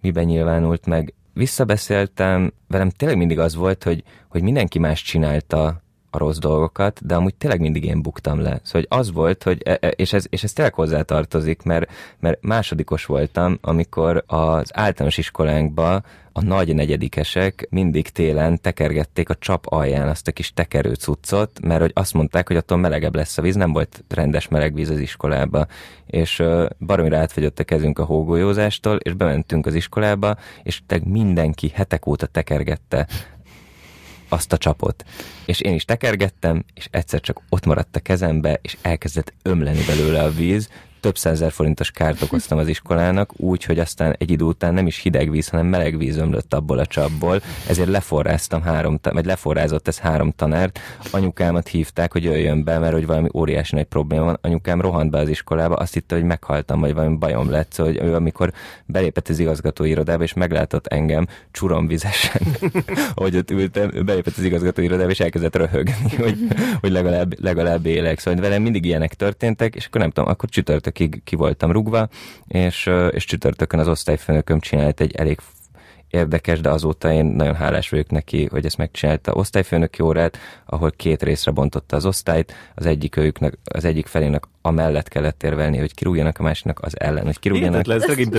miben 0.00 0.24
nyilvánult 0.24 0.86
meg. 0.86 1.14
Visszabeszéltem, 1.32 2.52
velem 2.68 2.90
tényleg 2.90 3.18
mindig 3.18 3.38
az 3.38 3.54
volt, 3.54 3.84
hogy, 3.84 4.02
hogy 4.28 4.42
mindenki 4.42 4.78
más 4.78 5.02
csinálta 5.02 5.82
a 6.14 6.18
rossz 6.18 6.38
dolgokat, 6.38 7.06
de 7.06 7.14
amúgy 7.14 7.34
tényleg 7.34 7.60
mindig 7.60 7.84
én 7.84 8.02
buktam 8.02 8.40
le. 8.40 8.60
Szóval 8.62 8.86
hogy 8.88 8.98
az 8.98 9.12
volt, 9.12 9.42
hogy, 9.42 9.62
e, 9.64 9.78
e, 9.80 9.88
és 9.88 10.12
ez, 10.12 10.26
és 10.28 10.42
ez 10.44 10.52
tényleg 10.52 10.74
hozzátartozik, 10.74 11.62
mert, 11.62 11.90
mert 12.20 12.42
másodikos 12.42 13.04
voltam, 13.04 13.58
amikor 13.60 14.24
az 14.26 14.70
általános 14.72 15.18
iskolánkba 15.18 16.02
a 16.36 16.42
nagy 16.42 16.74
negyedikesek 16.74 17.66
mindig 17.70 18.08
télen 18.08 18.60
tekergették 18.60 19.28
a 19.28 19.34
csap 19.34 19.66
alján 19.66 20.08
azt 20.08 20.28
a 20.28 20.32
kis 20.32 20.52
tekerő 20.52 20.94
cuccot, 20.94 21.60
mert 21.60 21.80
hogy 21.80 21.90
azt 21.94 22.14
mondták, 22.14 22.46
hogy 22.46 22.56
attól 22.56 22.78
melegebb 22.78 23.14
lesz 23.14 23.38
a 23.38 23.42
víz, 23.42 23.54
nem 23.54 23.72
volt 23.72 24.04
rendes 24.08 24.48
meleg 24.48 24.74
víz 24.74 24.90
az 24.90 24.98
iskolába. 24.98 25.66
És 26.06 26.42
baromira 26.78 27.18
átfagyott 27.18 27.58
a 27.58 27.64
kezünk 27.64 27.98
a 27.98 28.04
hógolyózástól, 28.04 28.96
és 28.96 29.12
bementünk 29.12 29.66
az 29.66 29.74
iskolába, 29.74 30.36
és 30.62 30.82
mindenki 31.04 31.70
hetek 31.74 32.06
óta 32.06 32.26
tekergette 32.26 33.06
azt 34.34 34.52
a 34.52 34.58
csapot. 34.58 35.04
És 35.46 35.60
én 35.60 35.74
is 35.74 35.84
tekergettem, 35.84 36.64
és 36.74 36.88
egyszer 36.90 37.20
csak 37.20 37.40
ott 37.48 37.66
maradt 37.66 37.96
a 37.96 38.00
kezembe, 38.00 38.58
és 38.62 38.76
elkezdett 38.82 39.32
ömleni 39.42 39.84
belőle 39.86 40.22
a 40.22 40.30
víz, 40.30 40.68
több 41.04 41.18
százezer 41.18 41.52
forintos 41.52 41.90
kárt 41.90 42.22
okoztam 42.22 42.58
az 42.58 42.68
iskolának, 42.68 43.40
úgy, 43.40 43.64
hogy 43.64 43.78
aztán 43.78 44.14
egy 44.18 44.30
idő 44.30 44.44
után 44.44 44.74
nem 44.74 44.86
is 44.86 44.98
hideg 44.98 45.30
víz, 45.30 45.48
hanem 45.48 45.66
meleg 45.66 45.98
víz 45.98 46.16
ömlött 46.16 46.54
abból 46.54 46.78
a 46.78 46.86
csapból, 46.86 47.40
ezért 47.68 47.88
leforráztam 47.88 48.62
három, 48.62 48.98
vagy 49.02 49.24
leforrázott 49.24 49.88
ez 49.88 49.98
három 49.98 50.32
tanárt. 50.36 50.78
Anyukámat 51.10 51.68
hívták, 51.68 52.12
hogy 52.12 52.24
jöjjön 52.24 52.64
be, 52.64 52.78
mert 52.78 52.92
hogy 52.92 53.06
valami 53.06 53.28
óriási 53.34 53.74
nagy 53.74 53.84
probléma 53.84 54.24
van. 54.24 54.38
Anyukám 54.40 54.80
rohant 54.80 55.10
be 55.10 55.18
az 55.18 55.28
iskolába, 55.28 55.74
azt 55.74 55.94
hitte, 55.94 56.14
hogy 56.14 56.24
meghaltam, 56.24 56.80
vagy 56.80 56.94
valami 56.94 57.16
bajom 57.16 57.50
lett, 57.50 57.72
szóval, 57.72 57.92
hogy 57.92 58.02
ő 58.02 58.14
amikor 58.14 58.52
belépett 58.86 59.28
az 59.28 59.38
igazgató 59.38 59.84
irodába, 59.84 60.22
és 60.22 60.32
meglátott 60.32 60.86
engem 60.86 61.26
csuromvizesen, 61.50 62.42
ahogy 63.14 63.36
ott 63.36 63.50
ültem, 63.50 63.90
ő 63.94 64.02
belépett 64.02 64.36
az 64.36 64.44
igazgató 64.44 64.82
irodába, 64.82 65.10
és 65.10 65.20
elkezdett 65.20 65.56
röhögni, 65.56 66.16
hogy, 66.24 66.38
hogy 66.80 66.90
legalább, 66.90 67.42
legalább 67.42 67.86
élek. 67.86 68.18
Szóval 68.18 68.40
velem 68.40 68.62
mindig 68.62 68.84
ilyenek 68.84 69.14
történtek, 69.14 69.74
és 69.74 69.86
akkor 69.86 70.00
nem 70.00 70.10
tudom, 70.10 70.30
akkor 70.30 70.48
csütörtök 70.48 70.93
csütörtökig 70.94 71.24
ki 71.24 71.36
voltam 71.36 71.72
rugva, 71.72 72.08
és, 72.46 72.90
és 73.10 73.24
csütörtökön 73.24 73.80
az 73.80 73.88
osztályfőnököm 73.88 74.60
csinált 74.60 75.00
egy 75.00 75.14
elég 75.14 75.40
érdekes, 76.08 76.60
de 76.60 76.70
azóta 76.70 77.12
én 77.12 77.24
nagyon 77.24 77.54
hálás 77.54 77.88
vagyok 77.88 78.10
neki, 78.10 78.48
hogy 78.50 78.64
ezt 78.64 78.76
megcsinálta 78.76 79.32
osztályfőnöki 79.32 80.02
órát, 80.02 80.38
ahol 80.66 80.90
két 80.90 81.22
részre 81.22 81.50
bontotta 81.50 81.96
az 81.96 82.06
osztályt, 82.06 82.52
az 82.74 82.86
egyik 82.86 83.16
őknek, 83.16 83.58
az 83.64 83.84
egyik 83.84 84.06
felének 84.06 84.44
amellett 84.62 85.08
kellett 85.08 85.42
érvelni, 85.42 85.78
hogy 85.78 85.94
kirúgjanak, 85.94 86.38
a 86.38 86.42
másiknak 86.42 86.80
az 86.82 87.00
ellen, 87.00 87.24
hogy 87.24 87.38
kirúgjanak. 87.38 87.86
lesz 87.86 88.06
megint 88.06 88.34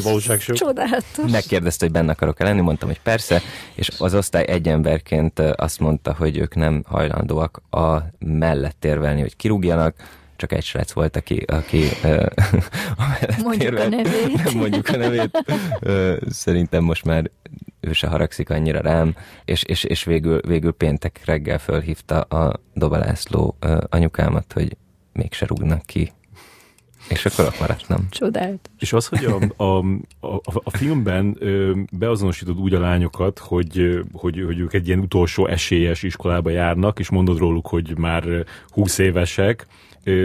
Csodálatos. 0.56 1.32
Megkérdezte, 1.32 1.86
hogy 1.86 1.93
benne 1.93 2.12
akarok 2.12 2.39
lenni, 2.39 2.62
mondtam, 2.62 2.88
hogy 2.88 3.01
persze, 3.01 3.41
és 3.76 3.89
az 3.97 4.14
osztály 4.14 4.45
egy 4.47 4.68
emberként 4.68 5.39
azt 5.39 5.80
mondta, 5.80 6.16
hogy 6.18 6.38
ők 6.38 6.56
nem 6.56 6.84
hajlandóak 6.88 7.62
a 7.70 7.97
mellett 8.20 8.86
érvelni, 8.86 9.22
hogy 9.22 9.36
kirúgjanak, 9.36 9.95
csak 10.36 10.52
egy 10.52 10.64
srác 10.64 10.92
volt, 10.92 11.16
aki, 11.16 11.36
aki 11.36 11.84
uh, 12.04 12.26
mondjuk 13.44 13.64
érve, 13.64 13.84
a 13.84 13.90
nevét. 13.90 14.44
Nem 14.44 14.58
mondjuk 14.64 14.88
a 14.88 14.98
nevét. 14.98 15.44
Uh, 15.82 16.18
szerintem 16.30 16.84
most 16.84 17.06
már 17.06 17.32
ő 17.80 17.94
se 17.94 18.08
haragszik 18.08 18.50
annyira 18.50 18.82
rám, 18.82 19.16
és, 19.46 19.64
és, 19.64 19.84
és 19.84 20.04
végül, 20.04 20.42
végül 20.48 20.72
péntek 20.72 21.22
reggel 21.26 21.60
fölhívta 21.60 22.22
a 22.22 22.60
Dobalászló 22.74 23.58
uh, 23.66 23.78
anyukámat, 23.90 24.54
hogy 24.54 24.78
mégse 25.14 25.46
rúgnak 25.46 25.86
ki. 25.86 26.12
És 27.10 27.26
akkor 27.26 27.46
ott 27.46 27.60
maradtam. 27.60 28.08
Csodált. 28.10 28.70
És 28.80 28.94
az, 28.94 29.08
hogy 29.08 29.26
a, 29.26 29.64
a, 29.64 29.78
a, 30.20 30.42
a 30.64 30.70
filmben 30.70 31.36
ö, 31.40 31.72
beazonosítod 31.92 32.60
úgy 32.60 32.74
a 32.74 32.80
lányokat, 32.80 33.40
hogy, 33.40 34.00
hogy, 34.12 34.44
hogy 34.46 34.60
ők 34.60 34.74
egy 34.74 34.88
ilyen 34.88 35.00
utolsó 35.00 35.48
esélyes 35.48 36.04
iskolába 36.04 36.50
járnak, 36.50 37.00
és 37.00 37.10
mondod 37.10 37.38
róluk, 37.38 37.68
hogy 37.68 37.98
már 37.98 38.46
20 38.70 38.98
évesek, 38.98 39.68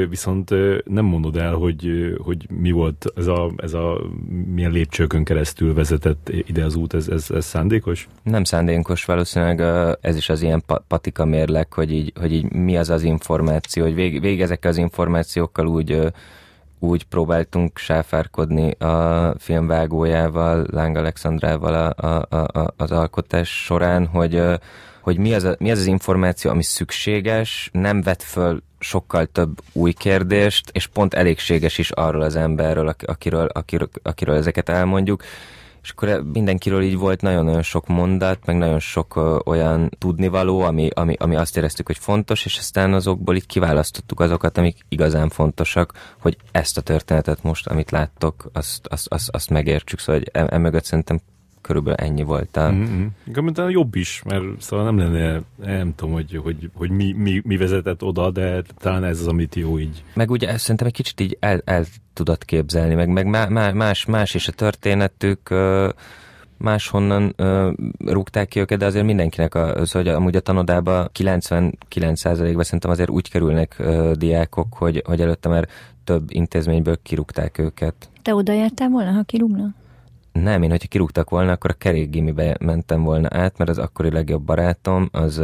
viszont 0.09 0.51
nem 0.85 1.05
mondod 1.05 1.37
el, 1.37 1.55
hogy, 1.55 2.15
hogy 2.25 2.47
mi 2.51 2.71
volt 2.71 3.07
ez 3.17 3.27
a, 3.27 3.51
ez 3.57 3.73
a 3.73 4.01
milyen 4.55 4.71
lépcsőkön 4.71 5.25
keresztül 5.25 5.75
vezetett 5.75 6.29
ide 6.47 6.65
az 6.65 6.75
út, 6.75 6.95
ez, 6.95 7.09
ez, 7.09 7.31
ez 7.31 7.45
szándékos? 7.45 8.09
Nem 8.23 8.45
szándékos, 8.45 9.05
valószínűleg 9.05 9.61
ez 10.01 10.17
is 10.17 10.29
az 10.29 10.43
ilyen 10.43 10.63
patika 10.89 11.25
mérleg, 11.25 11.73
hogy 11.73 11.93
így, 11.93 12.13
hogy 12.21 12.33
így 12.33 12.53
mi 12.53 12.77
az 12.77 12.91
az 12.91 13.03
információ, 13.03 13.83
hogy 13.83 13.95
vég, 13.95 14.21
vég 14.21 14.41
ezekkel 14.41 14.71
az 14.71 14.77
információkkal 14.77 15.67
úgy 15.67 16.13
úgy 16.83 17.05
próbáltunk 17.05 17.79
sáfárkodni 17.79 18.71
a 18.71 19.35
filmvágójával, 19.39 20.67
Láng 20.71 20.97
Alexandrával 20.97 21.75
a, 21.75 22.07
a, 22.07 22.39
a, 22.39 22.75
az 22.77 22.93
alkotás 22.93 23.65
során, 23.65 24.07
hogy, 24.07 24.43
hogy 25.01 25.19
mi 25.19 25.35
az, 25.35 25.45
a, 25.45 25.57
mi 25.59 25.71
az 25.71 25.79
az 25.79 25.87
információ, 25.87 26.51
ami 26.51 26.63
szükséges, 26.63 27.71
nem 27.73 28.03
vet 28.03 28.23
föl 28.23 28.63
sokkal 28.79 29.27
több 29.27 29.61
új 29.73 29.93
kérdést, 29.93 30.71
és 30.73 30.87
pont 30.87 31.15
elégséges 31.15 31.79
is 31.79 31.91
arról 31.91 32.23
az 32.23 32.37
emberről, 32.37 32.95
akiről, 33.07 33.47
akiről, 33.47 33.89
akiről 34.03 34.35
ezeket 34.35 34.69
elmondjuk. 34.69 35.23
És 35.83 35.91
akkor 35.91 36.23
mindenkiről 36.33 36.83
így 36.83 36.97
volt 36.97 37.21
nagyon-nagyon 37.21 37.63
sok 37.63 37.87
mondat, 37.87 38.47
meg 38.47 38.57
nagyon 38.57 38.79
sok 38.79 39.17
ö, 39.17 39.39
olyan 39.45 39.91
tudnivaló, 39.99 40.61
ami, 40.61 40.89
ami, 40.95 41.15
ami 41.19 41.37
azt 41.37 41.57
éreztük, 41.57 41.87
hogy 41.87 41.99
fontos, 41.99 42.45
és 42.45 42.59
aztán 42.59 42.93
azokból 42.93 43.37
így 43.37 43.47
kiválasztottuk 43.47 44.21
azokat, 44.21 44.59
amik 44.59 44.79
igazán 44.89 45.29
fontosak, 45.29 45.93
hogy 46.21 46.37
ezt 46.53 46.79
a 46.79 46.81
történetet 46.81 47.43
most, 47.43 47.67
amit 47.67 47.91
láttok, 47.91 48.51
azt, 48.53 48.87
azt, 48.87 49.07
azt, 49.09 49.29
azt 49.31 49.51
megértsük. 49.51 49.99
Szóval 49.99 50.23
hogy 50.33 50.49
emögött 50.51 50.85
szerintem 50.85 51.21
körülbelül 51.61 51.99
ennyi 51.99 52.23
volt. 52.23 52.57
A... 52.57 52.71
Mm-hmm. 52.71 53.07
Inkább 53.27 53.71
jobb 53.71 53.95
is, 53.95 54.23
mert 54.25 54.43
szóval 54.59 54.85
nem 54.85 54.99
lenne, 54.99 55.41
nem 55.57 55.95
tudom, 55.95 56.15
hogy, 56.15 56.41
hogy, 56.43 56.71
hogy 56.75 56.91
mi, 56.91 57.13
mi, 57.13 57.41
mi 57.45 57.57
vezetett 57.57 58.03
oda, 58.03 58.31
de 58.31 58.63
talán 58.79 59.05
ez 59.05 59.21
az, 59.21 59.27
amit 59.27 59.55
jó 59.55 59.79
így. 59.79 60.05
Meg 60.15 60.31
ugye 60.31 60.59
szerintem 60.59 60.87
egy 60.87 60.93
kicsit 60.93 61.21
így 61.21 61.37
el, 61.41 61.61
el 61.65 61.85
tudod 62.13 62.45
képzelni, 62.45 62.95
meg, 62.95 63.09
meg 63.09 63.75
más, 63.75 64.05
más 64.05 64.35
is 64.35 64.49
a 64.49 64.53
történetük, 64.53 65.55
máshonnan 66.61 67.35
uh, 67.39 67.73
rúgták 68.05 68.49
ki 68.49 68.61
őket, 68.61 68.79
de 68.79 68.87
azért 68.87 69.05
mindenkinek, 69.05 69.55
a, 69.55 69.87
szóval 69.87 70.15
amúgy 70.15 70.37
a 70.37 70.41
tanodába 70.41 71.11
99%-ban 71.19 72.65
szerintem 72.65 72.91
azért 72.91 73.11
úgy 73.11 73.31
kerülnek 73.31 73.77
uh, 73.79 74.13
diákok, 74.13 74.75
hogy, 74.75 75.03
hogy 75.07 75.21
előtte 75.21 75.49
már 75.49 75.69
több 76.05 76.25
intézményből 76.29 76.99
kirúgták 77.03 77.59
őket. 77.59 77.95
Te 78.23 78.35
oda 78.35 78.53
jártál 78.53 78.89
volna, 78.89 79.11
ha 79.11 79.23
kirúgnak? 79.23 79.75
Nem, 80.43 80.63
én 80.63 80.71
hogyha 80.71 80.89
kirúgtak 80.89 81.31
volna, 81.31 81.53
akkor 81.53 81.71
a 81.71 81.79
kerékgimibe 81.79 82.57
mentem 82.61 83.03
volna 83.03 83.29
át, 83.31 83.59
mert 83.59 83.71
az 83.71 83.79
akkori 83.79 84.11
legjobb 84.11 84.43
barátom 84.43 85.09
az, 85.13 85.39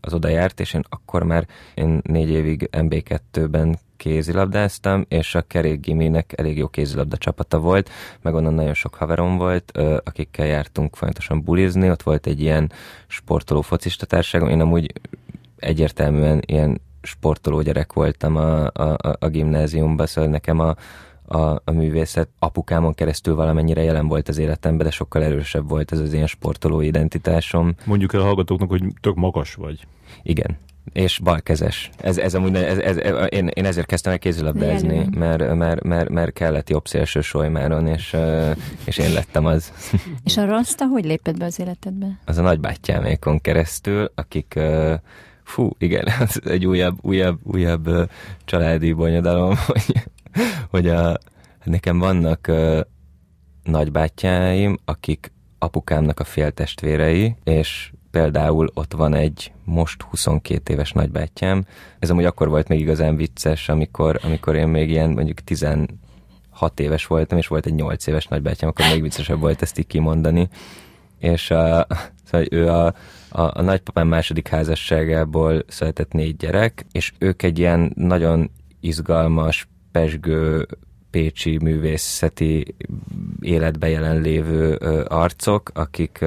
az 0.00 0.14
oda 0.14 0.28
járt, 0.28 0.60
és 0.60 0.74
én 0.74 0.84
akkor 0.88 1.22
már 1.22 1.46
én 1.74 2.00
négy 2.02 2.30
évig 2.30 2.68
MB2-ben 2.72 3.78
kézilabdáztam, 3.96 5.04
és 5.08 5.34
a 5.34 5.42
kerékgiminek 5.42 6.32
elég 6.36 6.56
jó 6.56 6.68
kézilabda 6.68 7.16
csapata 7.16 7.58
volt, 7.58 7.90
meg 8.22 8.34
onnan 8.34 8.54
nagyon 8.54 8.74
sok 8.74 8.94
haverom 8.94 9.36
volt, 9.36 9.78
akikkel 10.04 10.46
jártunk 10.46 10.96
folyamatosan 10.96 11.42
bulizni, 11.42 11.90
ott 11.90 12.02
volt 12.02 12.26
egy 12.26 12.40
ilyen 12.40 12.72
sportoló 13.06 13.60
focista 13.60 14.06
társágom, 14.06 14.48
én 14.48 14.60
amúgy 14.60 14.92
egyértelműen 15.56 16.42
ilyen 16.46 16.80
sportoló 17.02 17.62
gyerek 17.62 17.92
voltam 17.92 18.36
a, 18.36 18.64
a, 18.66 18.96
a 19.18 19.28
gimnáziumban, 19.28 20.06
szóval 20.06 20.30
nekem 20.30 20.60
a, 20.60 20.74
a, 21.26 21.38
a 21.64 21.70
művészet 21.72 22.28
apukámon 22.38 22.94
keresztül 22.94 23.34
valamennyire 23.34 23.82
jelen 23.82 24.06
volt 24.06 24.28
az 24.28 24.38
életemben, 24.38 24.86
de 24.86 24.92
sokkal 24.92 25.22
erősebb 25.22 25.68
volt 25.68 25.92
ez 25.92 25.98
az 25.98 26.12
ilyen 26.12 26.26
sportoló 26.26 26.80
identitásom. 26.80 27.74
Mondjuk 27.84 28.14
el 28.14 28.20
a 28.20 28.24
hallgatóknak, 28.24 28.70
hogy 28.70 28.82
tök 29.00 29.14
magas 29.14 29.54
vagy. 29.54 29.86
Igen. 30.22 30.58
És 30.92 31.18
balkezes. 31.18 31.90
Ez, 31.96 32.18
ez 32.18 32.34
amúgy, 32.34 32.54
ez, 32.54 32.78
ez, 32.78 32.96
ez, 32.96 33.26
én, 33.28 33.46
én 33.46 33.64
ezért 33.64 33.86
kezdtem 33.86 34.12
el 34.12 34.18
kézilabdázni, 34.18 35.08
mert, 35.16 35.54
mert, 35.54 35.82
mert, 35.82 36.08
mert 36.08 36.32
kellett 36.32 36.70
jobb 36.70 36.86
szélső 36.86 37.20
solymáron, 37.20 37.86
és, 37.86 38.16
és 38.84 38.98
én 38.98 39.12
lettem 39.12 39.44
az. 39.44 39.72
És 40.24 40.36
a 40.36 40.44
rasta 40.44 40.86
hogy 40.86 41.04
lépett 41.04 41.38
be 41.38 41.44
az 41.44 41.60
életedbe? 41.60 42.18
Az 42.24 42.38
a 42.38 42.42
nagybátyámékon 42.42 43.40
keresztül, 43.40 44.10
akik 44.14 44.60
fú, 45.42 45.70
igen, 45.78 46.06
ez 46.20 46.36
egy 46.44 46.66
újabb, 46.66 46.98
újabb, 47.00 47.38
újabb 47.42 48.10
családi 48.44 48.92
bonyodalom, 48.92 49.54
hogy, 49.66 50.02
hogy 50.70 50.88
a, 50.88 51.18
nekem 51.64 51.98
vannak 51.98 52.50
nagybátyáim, 53.62 54.78
akik 54.84 55.32
apukámnak 55.58 56.20
a 56.20 56.24
féltestvérei, 56.24 57.36
és 57.44 57.92
például 58.10 58.70
ott 58.74 58.92
van 58.92 59.14
egy 59.14 59.52
most 59.64 60.02
22 60.02 60.72
éves 60.72 60.92
nagybátyám. 60.92 61.64
Ez 61.98 62.10
amúgy 62.10 62.24
akkor 62.24 62.48
volt 62.48 62.68
még 62.68 62.80
igazán 62.80 63.16
vicces, 63.16 63.68
amikor, 63.68 64.20
amikor 64.22 64.54
én 64.54 64.68
még 64.68 64.90
ilyen 64.90 65.10
mondjuk 65.10 65.40
16 65.40 65.88
éves 66.76 67.06
voltam, 67.06 67.38
és 67.38 67.46
volt 67.46 67.66
egy 67.66 67.74
8 67.74 68.06
éves 68.06 68.26
nagybátyám, 68.26 68.70
akkor 68.70 68.86
még 68.90 69.02
viccesebb 69.02 69.40
volt 69.40 69.62
ezt 69.62 69.78
így 69.78 69.86
kimondani. 69.86 70.48
És 71.18 71.50
a, 71.50 71.86
szóval 72.24 72.46
ő 72.50 72.68
a, 72.68 72.86
a, 73.28 73.58
a 73.58 73.62
nagypapám 73.62 74.08
második 74.08 74.48
házasságából 74.48 75.64
született 75.68 76.12
négy 76.12 76.36
gyerek, 76.36 76.86
és 76.92 77.12
ők 77.18 77.42
egy 77.42 77.58
ilyen 77.58 77.92
nagyon 77.94 78.50
izgalmas, 78.80 79.68
pesgő, 79.94 80.66
pécsi 81.10 81.58
művészeti 81.62 82.74
életbe 83.40 83.88
jelenlévő 83.88 84.74
arcok, 85.08 85.70
akik, 85.74 86.24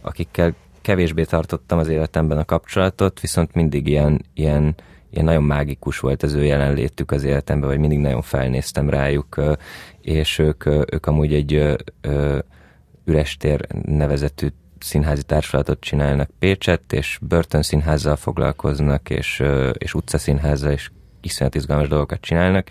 akikkel 0.00 0.54
kevésbé 0.80 1.24
tartottam 1.24 1.78
az 1.78 1.88
életemben 1.88 2.38
a 2.38 2.44
kapcsolatot, 2.44 3.20
viszont 3.20 3.54
mindig 3.54 3.86
ilyen, 3.86 4.24
ilyen, 4.34 4.74
ilyen 5.10 5.24
nagyon 5.24 5.42
mágikus 5.42 5.98
volt 5.98 6.22
az 6.22 6.34
ő 6.34 6.44
jelenlétük 6.44 7.10
az 7.10 7.24
életemben, 7.24 7.68
vagy 7.68 7.78
mindig 7.78 7.98
nagyon 7.98 8.22
felnéztem 8.22 8.90
rájuk, 8.90 9.40
és 10.00 10.38
ők, 10.38 10.66
ők 10.66 11.06
amúgy 11.06 11.34
egy 11.34 11.76
üres 13.04 13.36
tér 13.36 13.66
nevezetű 13.84 14.48
színházi 14.78 15.22
társulatot 15.22 15.80
csinálnak 15.80 16.30
Pécset, 16.38 16.92
és 16.92 17.18
börtönszínházzal 17.22 18.16
foglalkoznak, 18.16 19.10
és, 19.10 19.42
és 19.78 19.94
utcaszínházzal, 19.94 20.70
és 20.70 20.90
iszonyat 21.24 21.54
izgalmas 21.54 21.88
dolgokat 21.88 22.20
csinálnak, 22.20 22.70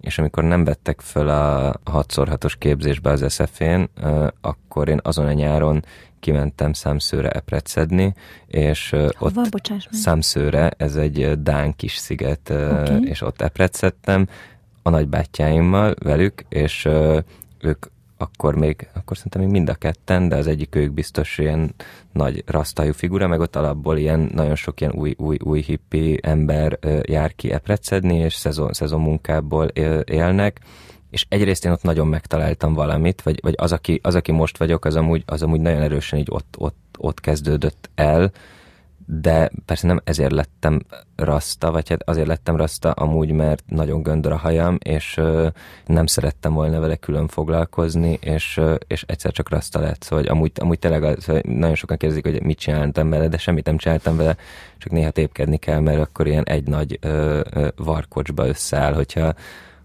és 0.00 0.18
amikor 0.18 0.44
nem 0.44 0.64
vettek 0.64 1.00
föl 1.00 1.28
a 1.28 1.74
6x6-os 1.84 2.52
képzésbe 2.58 3.10
az 3.10 3.32
SF-én, 3.32 3.88
akkor 4.40 4.88
én 4.88 5.00
azon 5.02 5.26
a 5.26 5.32
nyáron 5.32 5.84
kimentem 6.20 6.72
Számszőre 6.72 7.30
epret 7.30 7.66
szedni, 7.66 8.14
és 8.46 8.90
Hova, 9.16 9.40
ott 9.40 9.50
Bocsáss 9.50 9.86
Számszőre, 9.90 10.70
ez 10.76 10.96
egy 10.96 11.42
Dán 11.42 11.76
kis 11.76 11.96
sziget, 11.96 12.50
okay. 12.50 13.08
és 13.08 13.20
ott 13.20 13.40
epret 13.40 13.74
szedtem 13.74 14.28
a 14.82 14.90
nagybátyáimmal 14.90 15.94
velük, 15.98 16.44
és 16.48 16.88
ők 17.60 17.86
akkor 18.24 18.54
még, 18.54 18.88
akkor 18.94 19.16
szerintem 19.16 19.42
még 19.42 19.50
mind 19.50 19.68
a 19.68 19.74
ketten, 19.74 20.28
de 20.28 20.36
az 20.36 20.46
egyik 20.46 20.74
ők 20.74 20.92
biztos 20.92 21.38
ilyen 21.38 21.74
nagy 22.12 22.42
rasztajú 22.46 22.92
figura, 22.92 23.26
meg 23.26 23.40
ott 23.40 23.56
alapból 23.56 23.98
ilyen 23.98 24.30
nagyon 24.34 24.54
sok 24.54 24.80
ilyen 24.80 24.92
új, 24.92 25.14
új, 25.18 25.36
új 25.44 25.60
hippi 25.60 26.18
ember 26.22 26.78
jár 27.02 27.34
ki 27.34 27.52
epret 27.52 27.82
szedni, 27.82 28.16
és 28.16 28.34
szezon, 28.34 28.72
szezon 28.72 29.00
munkából 29.00 29.66
élnek, 30.04 30.60
és 31.10 31.26
egyrészt 31.28 31.64
én 31.64 31.72
ott 31.72 31.82
nagyon 31.82 32.06
megtaláltam 32.06 32.74
valamit, 32.74 33.22
vagy, 33.22 33.38
vagy 33.42 33.54
az, 33.56 33.72
aki, 33.72 34.00
az, 34.02 34.14
aki 34.14 34.32
most 34.32 34.58
vagyok, 34.58 34.84
az 34.84 34.96
amúgy, 34.96 35.22
az 35.26 35.42
amúgy 35.42 35.60
nagyon 35.60 35.82
erősen 35.82 36.18
így 36.18 36.28
ott, 36.30 36.54
ott, 36.58 36.96
ott 36.98 37.20
kezdődött 37.20 37.90
el, 37.94 38.32
de 39.06 39.50
persze 39.66 39.86
nem 39.86 40.00
ezért 40.04 40.32
lettem 40.32 40.80
rasta, 41.16 41.70
vagy 41.70 41.88
hát 41.88 42.02
azért 42.08 42.26
lettem 42.26 42.56
rasta 42.56 42.90
amúgy, 42.90 43.30
mert 43.30 43.62
nagyon 43.66 44.02
göndör 44.02 44.32
a 44.32 44.36
hajam, 44.36 44.78
és 44.82 45.16
ö, 45.16 45.48
nem 45.86 46.06
szerettem 46.06 46.52
volna 46.52 46.80
vele 46.80 46.96
külön 46.96 47.28
foglalkozni, 47.28 48.18
és, 48.20 48.56
ö, 48.56 48.74
és 48.86 49.04
egyszer 49.06 49.32
csak 49.32 49.48
rasta 49.48 49.80
lett. 49.80 50.02
Szóval 50.02 50.24
amúgy, 50.24 50.52
amúgy 50.54 50.78
tényleg 50.78 51.02
az, 51.02 51.22
szóval 51.22 51.42
nagyon 51.44 51.74
sokan 51.74 51.96
kérdezik, 51.96 52.24
hogy 52.24 52.42
mit 52.42 52.58
csináltam 52.58 53.10
vele, 53.10 53.28
de 53.28 53.38
semmit 53.38 53.66
nem 53.66 53.76
csináltam 53.76 54.16
vele, 54.16 54.36
csak 54.78 54.92
néha 54.92 55.10
tépkedni 55.10 55.56
kell, 55.56 55.80
mert 55.80 56.00
akkor 56.00 56.26
ilyen 56.26 56.44
egy 56.44 56.66
nagy 56.66 56.98
ö, 57.00 57.40
ö, 57.50 57.68
varkocsba 57.76 58.46
összeáll, 58.46 58.92
hogyha, 58.92 59.34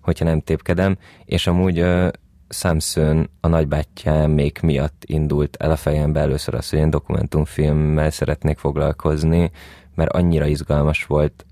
hogyha 0.01 0.25
nem 0.25 0.41
tépkedem, 0.41 0.97
és 1.25 1.47
amúgy 1.47 1.79
ö, 1.79 2.07
Samson 2.49 3.29
a 3.39 3.47
nagybátyám 3.47 4.31
még 4.31 4.59
miatt 4.61 5.03
indult 5.05 5.55
el 5.55 5.71
a 5.71 5.75
fejembe. 5.75 6.19
Először 6.19 6.53
az, 6.53 6.69
hogy 6.69 6.79
én 6.79 6.89
dokumentumfilmmel 6.89 8.09
szeretnék 8.09 8.57
foglalkozni, 8.57 9.51
mert 9.95 10.11
annyira 10.11 10.45
izgalmas 10.45 11.05
volt 11.05 11.45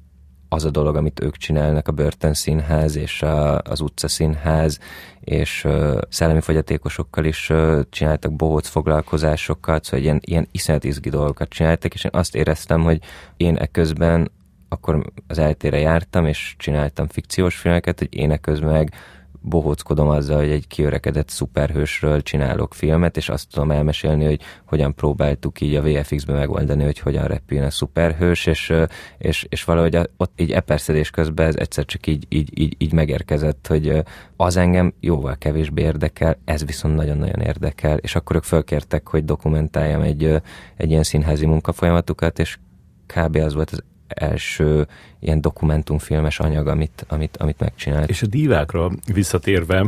az 0.49 0.65
a 0.65 0.69
dolog, 0.69 0.95
amit 0.95 1.19
ők 1.19 1.37
csinálnak, 1.37 1.87
a 1.87 1.91
börtönszínház 1.91 2.95
és 2.95 3.21
a, 3.21 3.57
az 3.57 3.81
utcaszínház, 3.81 4.79
és 5.19 5.63
uh, 5.63 5.97
szellemi 6.09 6.41
fogyatékosokkal 6.41 7.25
is 7.25 7.49
uh, 7.49 7.79
csináltak 7.89 8.35
bohóc 8.35 8.67
foglalkozásokat, 8.67 9.83
szóval 9.83 9.99
ilyen, 9.99 10.19
ilyen 10.21 10.47
iszonyat 10.51 10.83
izgi 10.83 11.09
dolgokat 11.09 11.49
csináltak, 11.49 11.93
és 11.93 12.03
én 12.03 12.11
azt 12.13 12.35
éreztem, 12.35 12.83
hogy 12.83 12.99
én 13.37 13.55
ekközben 13.55 14.31
akkor 14.69 15.11
az 15.27 15.37
eltére 15.37 15.79
jártam, 15.79 16.25
és 16.25 16.55
csináltam 16.57 17.07
fikciós 17.07 17.57
filmeket, 17.57 17.99
hogy 17.99 18.15
én 18.15 18.31
ekközben 18.31 18.71
meg 18.71 18.93
bohóckodom 19.41 20.07
azzal, 20.07 20.37
hogy 20.37 20.49
egy 20.49 20.67
kiörekedett 20.67 21.29
szuperhősről 21.29 22.21
csinálok 22.21 22.73
filmet, 22.73 23.17
és 23.17 23.29
azt 23.29 23.49
tudom 23.49 23.71
elmesélni, 23.71 24.25
hogy 24.25 24.41
hogyan 24.65 24.95
próbáltuk 24.95 25.61
így 25.61 25.75
a 25.75 25.81
VFX-be 25.81 26.33
megoldani, 26.33 26.83
hogy 26.83 26.99
hogyan 26.99 27.25
repüljön 27.25 27.65
a 27.65 27.69
szuperhős, 27.69 28.45
és, 28.45 28.73
és, 29.17 29.45
és 29.49 29.63
valahogy 29.63 29.97
ott 30.17 30.41
így 30.41 30.51
eperszedés 30.51 31.09
közben 31.09 31.47
ez 31.47 31.55
egyszer 31.55 31.85
csak 31.85 32.07
így, 32.07 32.25
így, 32.29 32.59
így, 32.59 32.75
így 32.77 32.93
megérkezett, 32.93 33.67
hogy 33.67 34.03
az 34.35 34.57
engem 34.57 34.93
jóval 34.99 35.35
kevésbé 35.37 35.81
érdekel, 35.81 36.37
ez 36.45 36.65
viszont 36.65 36.95
nagyon-nagyon 36.95 37.39
érdekel, 37.41 37.97
és 37.97 38.15
akkor 38.15 38.35
ők 38.35 38.43
fölkértek, 38.43 39.07
hogy 39.07 39.25
dokumentáljam 39.25 40.01
egy, 40.01 40.41
egy 40.75 40.89
ilyen 40.89 41.03
színházi 41.03 41.45
munkafolyamatukat, 41.45 42.39
és 42.39 42.57
kb. 43.05 43.35
az 43.35 43.53
volt 43.53 43.69
az 43.69 43.83
első 44.07 44.87
ilyen 45.19 45.41
dokumentumfilmes 45.41 46.39
anyag, 46.39 46.67
amit, 46.67 47.05
amit, 47.07 47.37
amit 47.37 47.59
megcsinált. 47.59 48.09
És 48.09 48.21
a 48.21 48.27
dívákra 48.27 48.91
visszatérve, 49.13 49.85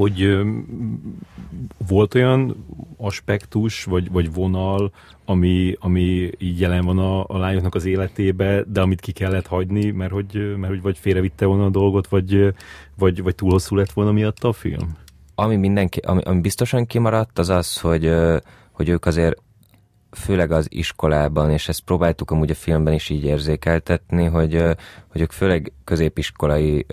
hogy 0.00 0.38
volt 1.88 2.14
olyan 2.14 2.66
aspektus, 2.96 3.84
vagy, 3.84 4.10
vagy 4.10 4.32
vonal, 4.32 4.92
ami, 5.24 5.76
ami 5.78 6.30
így 6.38 6.60
jelen 6.60 6.84
van 6.84 6.98
a, 6.98 7.24
a 7.26 7.38
lányoknak 7.38 7.74
az 7.74 7.84
életébe, 7.84 8.62
de 8.66 8.80
amit 8.80 9.00
ki 9.00 9.12
kellett 9.12 9.46
hagyni, 9.46 9.90
mert 9.90 10.12
hogy, 10.12 10.56
mert 10.56 10.72
hogy 10.72 10.82
vagy 10.82 10.98
félrevitte 10.98 11.46
volna 11.46 11.64
a 11.64 11.70
dolgot, 11.70 12.08
vagy, 12.08 12.54
vagy, 12.98 13.22
vagy 13.22 13.34
túl 13.34 13.50
hosszú 13.50 13.76
lett 13.76 13.92
volna 13.92 14.12
miatt 14.12 14.44
a 14.44 14.52
film? 14.52 14.96
Ami, 15.34 15.56
mindenki, 15.56 15.98
ami, 15.98 16.20
ami 16.22 16.40
biztosan 16.40 16.86
kimaradt, 16.86 17.38
az 17.38 17.48
az, 17.48 17.80
hogy, 17.80 18.12
hogy 18.72 18.88
ők 18.88 19.06
azért 19.06 19.42
főleg 20.10 20.52
az 20.52 20.66
iskolában, 20.68 21.50
és 21.50 21.68
ezt 21.68 21.80
próbáltuk 21.80 22.30
amúgy 22.30 22.50
a 22.50 22.54
filmben 22.54 22.92
is 22.92 23.08
így 23.08 23.24
érzékeltetni, 23.24 24.24
hogy, 24.24 24.64
hogy 25.08 25.20
ők 25.20 25.32
főleg 25.32 25.72
középiskolai 25.84 26.86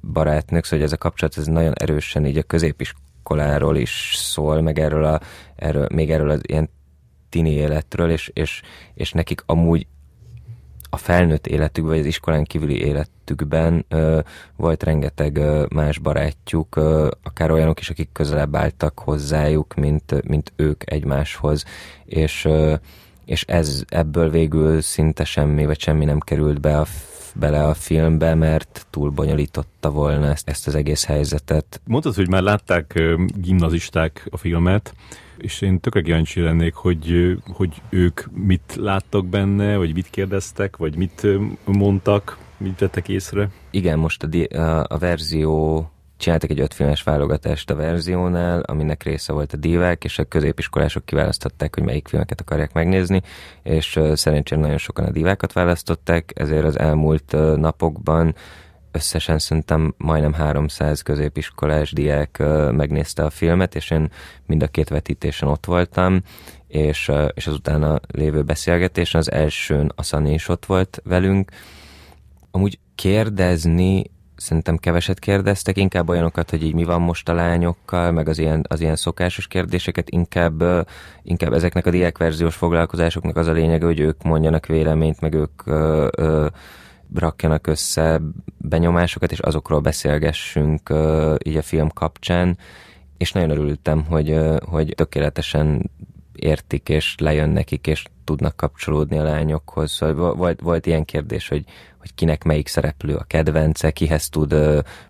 barátnők, 0.00 0.64
szóval 0.64 0.84
ez 0.84 0.92
a 0.92 0.96
kapcsolat 0.96 1.36
ez 1.36 1.46
nagyon 1.46 1.72
erősen 1.74 2.26
így 2.26 2.36
a 2.36 2.42
középiskoláról 2.42 3.76
is 3.76 4.12
szól, 4.16 4.60
meg 4.60 4.78
erről, 4.78 5.04
a, 5.04 5.20
erről 5.56 5.86
még 5.94 6.10
erről 6.10 6.30
az 6.30 6.40
ilyen 6.42 6.70
tini 7.28 7.50
életről, 7.50 8.10
és, 8.10 8.30
és, 8.34 8.62
és 8.94 9.12
nekik 9.12 9.42
amúgy 9.46 9.86
a 10.94 10.96
felnőtt 10.96 11.46
életükben, 11.46 11.92
vagy 11.92 12.00
az 12.00 12.06
iskolán 12.06 12.44
kívüli 12.44 12.84
életükben 12.84 13.84
ö, 13.88 14.20
volt 14.56 14.82
rengeteg 14.82 15.36
ö, 15.36 15.66
más 15.74 15.98
barátjuk, 15.98 16.76
ö, 16.76 17.10
akár 17.22 17.50
olyanok 17.50 17.80
is, 17.80 17.90
akik 17.90 18.08
közelebb 18.12 18.56
álltak 18.56 18.98
hozzájuk, 18.98 19.74
mint, 19.74 20.28
mint 20.28 20.52
ők 20.56 20.90
egymáshoz, 20.90 21.64
és, 22.04 22.44
ö, 22.44 22.74
és 23.24 23.44
ez 23.44 23.82
ebből 23.88 24.30
végül 24.30 24.80
szinte 24.80 25.24
semmi, 25.24 25.66
vagy 25.66 25.80
semmi 25.80 26.04
nem 26.04 26.18
került 26.18 26.60
be 26.60 26.78
a 26.78 26.86
bele 27.34 27.64
a 27.64 27.74
filmbe, 27.74 28.34
mert 28.34 28.86
túl 28.90 29.10
bonyolította 29.10 29.90
volna 29.90 30.26
ezt, 30.26 30.48
ezt 30.48 30.66
az 30.66 30.74
egész 30.74 31.04
helyzetet. 31.04 31.80
Mondtad, 31.84 32.14
hogy 32.14 32.28
már 32.28 32.42
látták 32.42 33.02
gimnazisták 33.26 34.26
a 34.30 34.36
filmet, 34.36 34.94
és 35.38 35.60
én 35.60 35.80
tökre 35.80 36.00
kíváncsi 36.00 36.40
lennék, 36.40 36.74
hogy, 36.74 37.36
hogy 37.52 37.82
ők 37.88 38.20
mit 38.32 38.76
láttak 38.76 39.26
benne, 39.26 39.76
vagy 39.76 39.94
mit 39.94 40.10
kérdeztek, 40.10 40.76
vagy 40.76 40.96
mit 40.96 41.26
mondtak, 41.64 42.38
mit 42.56 42.78
vettek 42.78 43.08
észre. 43.08 43.48
Igen, 43.70 43.98
most 43.98 44.22
a, 44.22 44.56
a, 44.58 44.86
a 44.88 44.98
verzió 44.98 45.86
csináltak 46.22 46.50
egy 46.50 46.60
ötfilmes 46.60 47.02
válogatást 47.02 47.70
a 47.70 47.74
verziónál, 47.74 48.60
aminek 48.60 49.02
része 49.02 49.32
volt 49.32 49.52
a 49.52 49.56
divák, 49.56 50.04
és 50.04 50.18
a 50.18 50.24
középiskolások 50.24 51.04
kiválasztották, 51.04 51.74
hogy 51.74 51.84
melyik 51.84 52.08
filmeket 52.08 52.40
akarják 52.40 52.72
megnézni, 52.72 53.22
és 53.62 54.00
szerencsére 54.12 54.60
nagyon 54.60 54.78
sokan 54.78 55.04
a 55.04 55.10
divákat 55.10 55.52
választották, 55.52 56.32
ezért 56.34 56.64
az 56.64 56.78
elmúlt 56.78 57.36
napokban 57.56 58.34
összesen 58.92 59.38
szerintem 59.38 59.94
majdnem 59.96 60.32
300 60.32 61.02
középiskolás 61.02 61.92
diák 61.92 62.42
megnézte 62.70 63.24
a 63.24 63.30
filmet, 63.30 63.74
és 63.74 63.90
én 63.90 64.10
mind 64.46 64.62
a 64.62 64.66
két 64.66 64.88
vetítésen 64.88 65.48
ott 65.48 65.66
voltam, 65.66 66.22
és, 66.66 67.10
és 67.34 67.46
az 67.46 67.54
utána 67.54 68.00
lévő 68.08 68.42
beszélgetésen 68.42 69.20
az 69.20 69.30
elsőn 69.30 69.92
a 69.94 70.02
Szani 70.02 70.32
is 70.32 70.48
ott 70.48 70.66
volt 70.66 71.00
velünk. 71.04 71.50
Amúgy 72.50 72.78
kérdezni 72.94 74.10
szerintem 74.42 74.76
keveset 74.76 75.18
kérdeztek, 75.18 75.76
inkább 75.76 76.08
olyanokat, 76.08 76.50
hogy 76.50 76.62
így 76.62 76.74
mi 76.74 76.84
van 76.84 77.00
most 77.00 77.28
a 77.28 77.34
lányokkal, 77.34 78.10
meg 78.10 78.28
az 78.28 78.38
ilyen, 78.38 78.64
az 78.68 78.80
ilyen 78.80 78.96
szokásos 78.96 79.46
kérdéseket, 79.46 80.10
inkább, 80.10 80.62
inkább 81.22 81.52
ezeknek 81.52 81.86
a 81.86 81.90
diákverziós 81.90 82.54
foglalkozásoknak 82.54 83.36
az 83.36 83.46
a 83.46 83.52
lényege, 83.52 83.84
hogy 83.84 84.00
ők 84.00 84.22
mondjanak 84.22 84.66
véleményt, 84.66 85.20
meg 85.20 85.34
ők 85.34 85.66
ö, 85.66 86.08
ö, 86.16 86.46
rakjanak 87.14 87.66
össze 87.66 88.20
benyomásokat, 88.58 89.32
és 89.32 89.38
azokról 89.38 89.80
beszélgessünk 89.80 90.88
ö, 90.88 91.34
így 91.44 91.56
a 91.56 91.62
film 91.62 91.88
kapcsán, 91.88 92.58
és 93.16 93.32
nagyon 93.32 93.50
örültem, 93.50 94.04
hogy, 94.04 94.38
hogy 94.64 94.92
tökéletesen 94.96 95.90
értik, 96.32 96.88
és 96.88 97.14
lejön 97.18 97.48
nekik, 97.48 97.86
és 97.86 98.04
tudnak 98.24 98.56
kapcsolódni 98.56 99.18
a 99.18 99.22
lányokhoz. 99.22 99.90
Szóval 99.90 100.34
volt, 100.34 100.60
volt 100.60 100.86
ilyen 100.86 101.04
kérdés, 101.04 101.48
hogy, 101.48 101.64
hogy 101.98 102.14
kinek 102.14 102.44
melyik 102.44 102.68
szereplő 102.68 103.14
a 103.14 103.24
kedvence, 103.24 103.90
kihez 103.90 104.28
tud, 104.28 104.54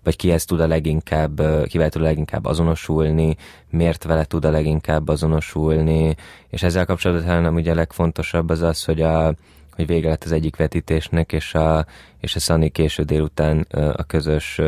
vagy 0.03 0.15
kihez 0.15 0.45
tud 0.45 0.59
a 0.59 0.67
leginkább, 0.67 1.41
kivel 1.67 1.89
tud 1.89 2.01
a 2.01 2.05
leginkább 2.05 2.45
azonosulni, 2.45 3.35
miért 3.69 4.03
vele 4.03 4.25
tud 4.25 4.45
a 4.45 4.51
leginkább 4.51 5.07
azonosulni, 5.07 6.15
és 6.49 6.63
ezzel 6.63 6.85
kapcsolatban 6.85 7.53
ugye 7.53 7.71
a 7.71 7.75
legfontosabb 7.75 8.49
az 8.49 8.61
az, 8.61 8.83
hogy 8.83 9.01
a, 9.01 9.35
hogy 9.75 9.87
vége 9.87 10.09
lett 10.09 10.23
az 10.23 10.31
egyik 10.31 10.55
vetítésnek, 10.55 11.31
és 11.31 11.53
a, 11.53 11.85
és 12.19 12.35
a 12.35 12.39
Sunny 12.39 12.71
késő 12.71 13.03
délután 13.03 13.59
a 13.71 14.03
közös 14.03 14.61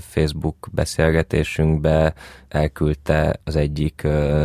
Facebook 0.00 0.68
beszélgetésünkbe 0.72 2.14
elküldte 2.48 3.40
az 3.44 3.56
egyik 3.56 4.02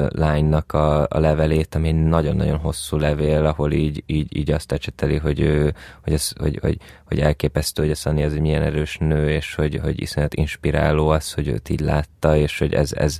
lánynak 0.09 0.73
a, 0.73 1.01
a 1.01 1.19
levelét, 1.19 1.75
ami 1.75 1.91
nagyon-nagyon 1.91 2.57
hosszú 2.57 2.97
levél, 2.97 3.45
ahol 3.45 3.71
így, 3.71 4.03
így, 4.05 4.37
így 4.37 4.51
azt 4.51 4.71
ecseteli, 4.71 5.17
hogy, 5.17 5.39
ő, 5.39 5.73
hogy, 6.03 6.13
ez, 6.13 6.31
hogy, 6.39 6.59
hogy, 6.61 6.77
hogy 7.05 7.19
elképesztő, 7.19 7.81
hogy 7.81 7.91
a 7.91 7.95
Sunny 7.95 8.21
ez 8.21 8.33
egy 8.33 8.41
milyen 8.41 8.61
erős 8.61 8.97
nő, 8.97 9.29
és 9.29 9.55
hogy, 9.55 9.79
hogy 9.83 10.01
iszonyat 10.01 10.33
inspiráló 10.33 11.09
az, 11.09 11.33
hogy 11.33 11.47
őt 11.47 11.69
így 11.69 11.79
látta, 11.79 12.35
és 12.35 12.59
hogy 12.59 12.73
ez, 12.73 12.93
ez, 12.93 13.19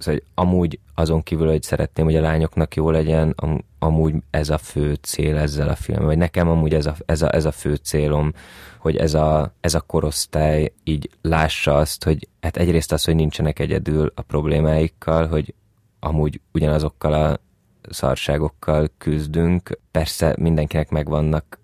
Szóval, 0.00 0.20
hogy 0.20 0.22
amúgy 0.34 0.78
azon 0.94 1.22
kívül, 1.22 1.48
hogy 1.48 1.62
szeretném, 1.62 2.04
hogy 2.04 2.16
a 2.16 2.20
lányoknak 2.20 2.74
jó 2.74 2.90
legyen, 2.90 3.32
am, 3.36 3.64
amúgy 3.78 4.14
ez 4.30 4.50
a 4.50 4.58
fő 4.58 4.94
cél 4.94 5.36
ezzel 5.36 5.68
a 5.68 5.74
filmmel, 5.74 6.06
vagy 6.06 6.18
nekem 6.18 6.48
amúgy 6.48 6.74
ez 6.74 6.86
a, 6.86 6.94
ez 7.06 7.22
a, 7.22 7.34
ez 7.34 7.44
a 7.44 7.52
fő 7.52 7.74
célom, 7.74 8.32
hogy 8.78 8.96
ez 8.96 9.14
a, 9.14 9.52
ez 9.60 9.74
a 9.74 9.80
korosztály 9.80 10.72
így 10.84 11.10
lássa 11.22 11.76
azt, 11.76 12.04
hogy 12.04 12.28
hát 12.40 12.56
egyrészt 12.56 12.92
az, 12.92 13.04
hogy 13.04 13.14
nincsenek 13.14 13.58
egyedül 13.58 14.12
a 14.14 14.22
problémáikkal, 14.22 15.26
hogy 15.26 15.54
amúgy 16.00 16.40
ugyanazokkal 16.52 17.12
a 17.12 17.40
szarságokkal 17.90 18.88
küzdünk. 18.98 19.78
Persze 19.90 20.34
mindenkinek 20.38 20.90
megvannak 20.90 21.58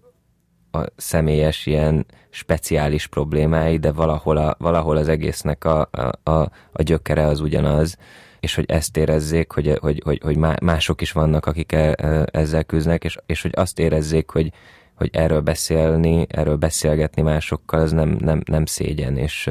a 0.70 0.84
személyes 0.96 1.66
ilyen 1.66 2.06
speciális 2.30 3.06
problémái, 3.06 3.78
de 3.78 3.92
valahol, 3.92 4.36
a, 4.36 4.56
valahol 4.58 4.96
az 4.96 5.08
egésznek 5.08 5.64
a, 5.64 5.88
a, 5.90 6.30
a, 6.30 6.50
a 6.72 6.82
gyökere 6.82 7.26
az 7.26 7.40
ugyanaz, 7.40 7.96
és 8.46 8.54
hogy 8.54 8.64
ezt 8.68 8.96
érezzék, 8.96 9.52
hogy, 9.52 9.78
hogy, 9.80 10.00
hogy, 10.04 10.20
hogy 10.22 10.36
mások 10.62 11.00
is 11.00 11.12
vannak, 11.12 11.46
akik 11.46 11.72
e, 11.72 11.94
e, 11.96 12.26
ezzel 12.30 12.64
küzdnek, 12.64 13.04
és, 13.04 13.18
és 13.26 13.42
hogy 13.42 13.52
azt 13.54 13.78
érezzék, 13.78 14.30
hogy, 14.30 14.52
hogy 14.94 15.10
erről 15.12 15.40
beszélni, 15.40 16.26
erről 16.28 16.56
beszélgetni 16.56 17.22
másokkal, 17.22 17.80
az 17.80 17.92
nem, 17.92 18.16
nem, 18.20 18.42
nem 18.44 18.66
szégyen, 18.66 19.16
és, 19.16 19.50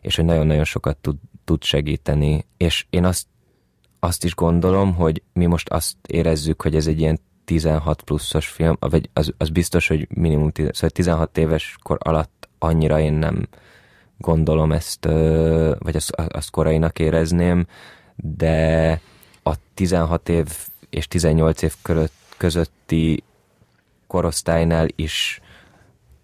és 0.00 0.16
hogy 0.16 0.24
nagyon-nagyon 0.24 0.64
sokat 0.64 0.96
tud, 0.96 1.16
tud 1.44 1.62
segíteni. 1.62 2.44
És 2.56 2.86
én 2.90 3.04
azt, 3.04 3.26
azt 4.00 4.24
is 4.24 4.34
gondolom, 4.34 4.94
hogy 4.94 5.22
mi 5.32 5.46
most 5.46 5.68
azt 5.68 5.96
érezzük, 6.06 6.62
hogy 6.62 6.74
ez 6.74 6.86
egy 6.86 7.00
ilyen 7.00 7.20
16 7.44 8.02
pluszos 8.02 8.46
film, 8.46 8.76
vagy 8.80 9.08
az, 9.12 9.32
az 9.38 9.48
biztos, 9.48 9.88
hogy 9.88 10.08
minimum 10.14 10.50
10, 10.50 10.68
szóval 10.72 10.90
16 10.90 11.38
éves 11.38 11.76
kor 11.82 11.98
alatt 12.00 12.48
annyira 12.58 13.00
én 13.00 13.12
nem 13.12 13.48
gondolom 14.18 14.72
ezt, 14.72 15.04
vagy 15.78 15.96
azt, 15.96 16.10
azt 16.10 16.50
korainak 16.50 16.98
érezném, 16.98 17.66
de 18.16 19.00
a 19.42 19.54
16 19.74 20.28
év 20.28 20.46
és 20.90 21.08
18 21.08 21.62
év 21.62 21.74
között, 21.82 22.12
közötti 22.36 23.22
korosztálynál 24.06 24.86
is 24.96 25.40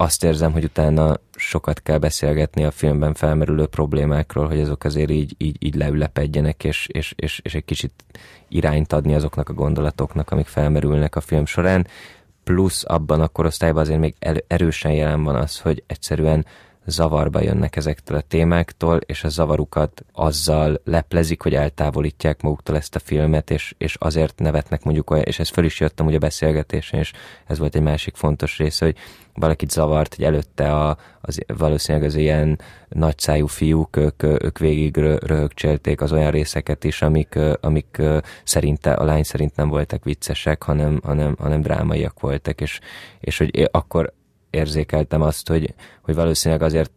azt 0.00 0.24
érzem, 0.24 0.52
hogy 0.52 0.64
utána 0.64 1.16
sokat 1.36 1.82
kell 1.82 1.98
beszélgetni 1.98 2.64
a 2.64 2.70
filmben 2.70 3.14
felmerülő 3.14 3.66
problémákról, 3.66 4.46
hogy 4.46 4.60
azok 4.60 4.84
azért 4.84 5.10
így, 5.10 5.34
így, 5.38 5.56
így 5.58 5.74
leülepedjenek, 5.74 6.64
és, 6.64 6.86
és, 6.92 7.12
és, 7.16 7.40
és 7.42 7.54
egy 7.54 7.64
kicsit 7.64 7.92
irányt 8.48 8.92
adni 8.92 9.14
azoknak 9.14 9.48
a 9.48 9.52
gondolatoknak, 9.52 10.30
amik 10.30 10.46
felmerülnek 10.46 11.16
a 11.16 11.20
film 11.20 11.46
során. 11.46 11.86
Plusz 12.44 12.84
abban 12.86 13.20
a 13.20 13.28
korosztályban 13.28 13.82
azért 13.82 14.00
még 14.00 14.14
erősen 14.46 14.92
jelen 14.92 15.22
van 15.22 15.36
az, 15.36 15.60
hogy 15.60 15.82
egyszerűen 15.86 16.46
zavarba 16.88 17.42
jönnek 17.42 17.76
ezektől 17.76 18.16
a 18.16 18.20
témáktól, 18.20 18.96
és 18.96 19.24
a 19.24 19.28
zavarukat 19.28 20.04
azzal 20.12 20.80
leplezik, 20.84 21.42
hogy 21.42 21.54
eltávolítják 21.54 22.42
maguktól 22.42 22.76
ezt 22.76 22.94
a 22.94 22.98
filmet, 22.98 23.50
és, 23.50 23.74
és 23.78 23.96
azért 23.98 24.38
nevetnek 24.38 24.82
mondjuk 24.84 25.10
olyan, 25.10 25.24
és 25.24 25.38
ez 25.38 25.48
föl 25.48 25.64
is 25.64 25.80
jöttem 25.80 26.06
ugye 26.06 26.16
a 26.16 26.20
beszélgetésen, 26.20 27.00
és 27.00 27.12
ez 27.46 27.58
volt 27.58 27.74
egy 27.74 27.82
másik 27.82 28.16
fontos 28.16 28.58
része, 28.58 28.84
hogy 28.84 28.96
valakit 29.34 29.70
zavart, 29.70 30.14
hogy 30.14 30.24
előtte 30.24 30.74
a, 30.74 30.96
az, 31.20 31.38
valószínűleg 31.46 32.08
az 32.08 32.14
ilyen 32.14 32.60
nagyszájú 32.88 33.46
fiúk, 33.46 33.96
ők, 33.96 34.22
ők 34.22 34.58
végig 34.58 34.96
röhögcsélték 34.96 36.00
az 36.00 36.12
olyan 36.12 36.30
részeket 36.30 36.84
is, 36.84 37.02
amik, 37.02 37.38
amik 37.60 38.02
szerinte, 38.44 38.92
a 38.92 39.04
lány 39.04 39.22
szerint 39.22 39.56
nem 39.56 39.68
voltak 39.68 40.04
viccesek, 40.04 40.62
hanem, 40.62 41.00
hanem, 41.04 41.36
hanem 41.38 41.60
drámaiak 41.60 42.20
voltak, 42.20 42.60
és, 42.60 42.80
és 43.20 43.38
hogy 43.38 43.68
akkor 43.70 44.12
érzékeltem 44.50 45.22
azt, 45.22 45.48
hogy, 45.48 45.74
hogy 46.02 46.14
valószínűleg 46.14 46.62
azért 46.62 46.90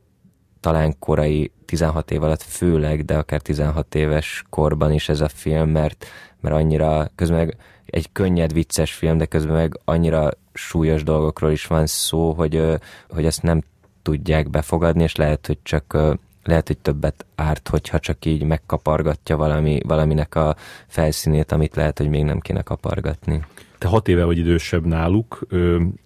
talán 0.60 0.96
korai 1.00 1.52
16 1.66 2.12
év 2.12 2.24
alatt 2.24 2.42
főleg, 2.42 3.06
de 3.06 3.18
akár 3.18 3.42
16 3.42 3.96
éves 3.96 4.44
korban 4.50 4.92
is 4.92 5.10
ez 5.10 5.22
a 5.22 5.28
film, 5.28 5.70
mert, 5.70 6.06
mert 6.40 6.56
annyira 6.56 7.12
közben 7.16 7.38
meg 7.38 7.58
egy 7.86 8.12
könnyed, 8.12 8.54
vicces 8.54 8.94
film, 8.94 9.18
de 9.18 9.26
közben 9.26 9.56
meg 9.56 9.80
annyira 9.86 10.30
súlyos 10.54 11.04
dolgokról 11.04 11.52
is 11.52 11.68
van 11.68 11.86
szó, 11.86 12.34
hogy, 12.34 12.64
hogy 13.10 13.26
ezt 13.26 13.42
nem 13.42 13.62
tudják 14.02 14.50
befogadni, 14.50 15.04
és 15.04 15.16
lehet, 15.16 15.48
hogy 15.48 15.58
csak 15.64 15.98
lehet, 16.44 16.68
hogy 16.68 16.78
többet 16.78 17.26
árt, 17.36 17.68
hogyha 17.68 18.00
csak 18.00 18.26
így 18.26 18.44
megkapargatja 18.44 19.38
valami, 19.38 19.80
valaminek 19.88 20.36
a 20.36 20.56
felszínét, 20.88 21.52
amit 21.52 21.76
lehet, 21.76 21.98
hogy 21.98 22.10
még 22.10 22.24
nem 22.24 22.40
kéne 22.40 22.62
kapargatni. 22.62 23.46
Te 23.78 23.88
hat 23.88 24.08
éve 24.08 24.24
vagy 24.24 24.38
idősebb 24.38 24.86
náluk 24.86 25.48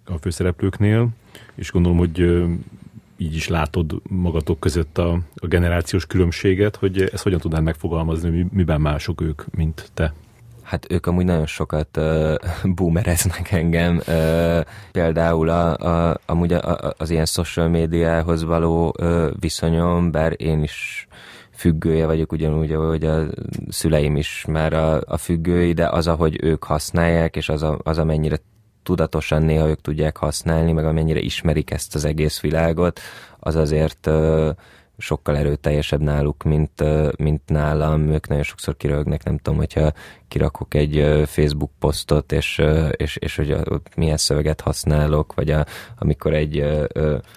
a 0.04 0.18
főszereplőknél, 0.20 1.08
és 1.54 1.70
gondolom, 1.70 1.98
hogy 1.98 2.44
így 3.16 3.34
is 3.34 3.48
látod 3.48 4.00
magatok 4.08 4.60
között 4.60 4.98
a, 4.98 5.18
a 5.34 5.46
generációs 5.46 6.06
különbséget, 6.06 6.76
hogy 6.76 7.02
ezt 7.02 7.22
hogyan 7.22 7.38
tudnád 7.38 7.62
megfogalmazni, 7.62 8.46
miben 8.52 8.80
mások 8.80 9.20
ők, 9.20 9.42
mint 9.54 9.90
te? 9.94 10.14
Hát 10.62 10.86
ők 10.92 11.06
amúgy 11.06 11.24
nagyon 11.24 11.46
sokat 11.46 11.96
uh, 11.96 12.34
boomereznek 12.76 13.52
engem. 13.52 13.96
Uh, 13.96 14.60
például 14.92 15.48
a, 15.48 15.76
a, 15.76 16.20
amúgy 16.26 16.52
a, 16.52 16.92
az 16.96 17.10
ilyen 17.10 17.24
social 17.24 17.68
médiához 17.68 18.44
való 18.44 18.94
uh, 18.98 19.30
viszonyom, 19.40 20.10
bár 20.10 20.34
én 20.36 20.62
is 20.62 21.08
függője 21.52 22.06
vagyok, 22.06 22.32
ugyanúgy, 22.32 22.72
ahogy 22.72 23.04
a 23.04 23.24
szüleim 23.68 24.16
is 24.16 24.44
már 24.48 24.72
a, 24.72 25.00
a 25.06 25.16
függői, 25.16 25.72
de 25.72 25.88
az, 25.88 26.06
ahogy 26.06 26.38
ők 26.42 26.64
használják, 26.64 27.36
és 27.36 27.48
az, 27.48 27.62
a, 27.62 27.78
az 27.82 27.98
amennyire 27.98 28.36
tudatosan 28.86 29.42
néha 29.42 29.68
ők 29.68 29.80
tudják 29.80 30.16
használni, 30.16 30.72
meg 30.72 30.84
amennyire 30.84 31.20
ismerik 31.20 31.70
ezt 31.70 31.94
az 31.94 32.04
egész 32.04 32.40
világot, 32.40 33.00
az 33.38 33.56
azért 33.56 34.10
sokkal 34.98 35.36
erőteljesebb 35.36 36.00
náluk, 36.00 36.42
mint, 36.42 36.82
mint 37.18 37.42
nálam. 37.46 38.08
Ők 38.10 38.28
nagyon 38.28 38.44
sokszor 38.44 38.76
kirögnek, 38.76 39.24
nem 39.24 39.36
tudom, 39.36 39.58
hogyha 39.58 39.92
kirakok 40.28 40.74
egy 40.74 41.22
Facebook 41.26 41.70
posztot, 41.78 42.32
és, 42.32 42.62
és, 42.90 43.16
és 43.16 43.36
hogy 43.36 43.52
ott 43.52 43.96
milyen 43.96 44.16
szöveget 44.16 44.60
használok, 44.60 45.34
vagy 45.34 45.50
a, 45.50 45.66
amikor 45.98 46.34
egy 46.34 46.64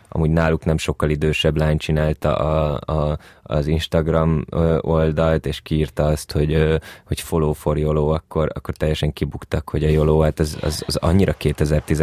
amúgy 0.10 0.30
náluk 0.30 0.65
nem 0.65 0.77
sokkal 0.77 1.10
idősebb 1.10 1.57
lány 1.57 1.77
csinálta 1.77 2.36
a, 2.36 2.80
a, 2.94 3.18
az 3.44 3.68
Instagram 3.68 4.45
oldalt, 4.80 5.45
és 5.45 5.61
kiírta 5.61 6.06
azt, 6.06 6.31
hogy, 6.31 6.80
hogy 7.06 7.22
follow 7.22 7.53
for 7.53 7.77
YOLO, 7.77 8.07
akkor, 8.07 8.52
akkor 8.53 8.76
teljesen 8.76 9.14
kibuktak, 9.14 9.69
hogy 9.69 9.84
a 9.84 9.90
YOLO, 9.90 10.19
hát 10.19 10.40
az, 10.40 10.57
az, 10.61 10.84
az 10.88 10.95
annyira 10.95 11.34
2010 11.34 12.02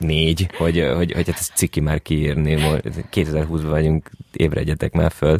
négy, 0.00 0.50
hogy, 0.56 0.90
hogy, 0.96 1.12
hogy 1.12 1.26
hát 1.26 1.36
ezt 1.38 1.56
ciki 1.56 1.80
már 1.80 2.02
kiírni, 2.02 2.56
2020-ban 3.12 3.66
vagyunk, 3.68 4.10
ébredjetek 4.32 4.92
már 4.92 5.10
föl. 5.12 5.38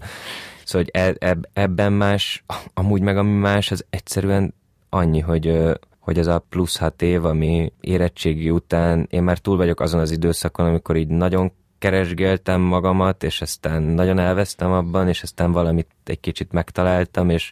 Szóval, 0.65 0.89
hogy 0.93 1.17
e, 1.21 1.37
ebben 1.53 1.93
más, 1.93 2.45
amúgy 2.75 3.01
meg 3.01 3.17
ami 3.17 3.39
más, 3.39 3.71
az 3.71 3.85
egyszerűen 3.91 4.55
annyi, 4.89 5.21
hogy, 5.21 5.59
hogy 5.99 6.19
ez 6.19 6.27
a 6.27 6.45
plusz 6.49 6.77
hat 6.77 7.03
év, 7.03 7.25
ami 7.25 7.73
érettségi 7.81 8.51
után, 8.51 9.07
én 9.11 9.23
már 9.23 9.39
túl 9.39 9.57
vagyok 9.57 9.81
azon 9.81 10.01
az 10.01 10.11
időszakon, 10.11 10.67
amikor 10.67 10.97
így 10.97 11.09
nagyon 11.09 11.53
keresgéltem 11.79 12.61
magamat, 12.61 13.23
és 13.23 13.41
aztán 13.41 13.83
nagyon 13.83 14.19
elvesztem 14.19 14.73
abban, 14.73 15.09
és 15.09 15.23
aztán 15.23 15.53
valamit 15.53 15.89
egy 16.05 16.21
kicsit 16.21 16.53
megtaláltam, 16.53 17.31
és, 17.31 17.51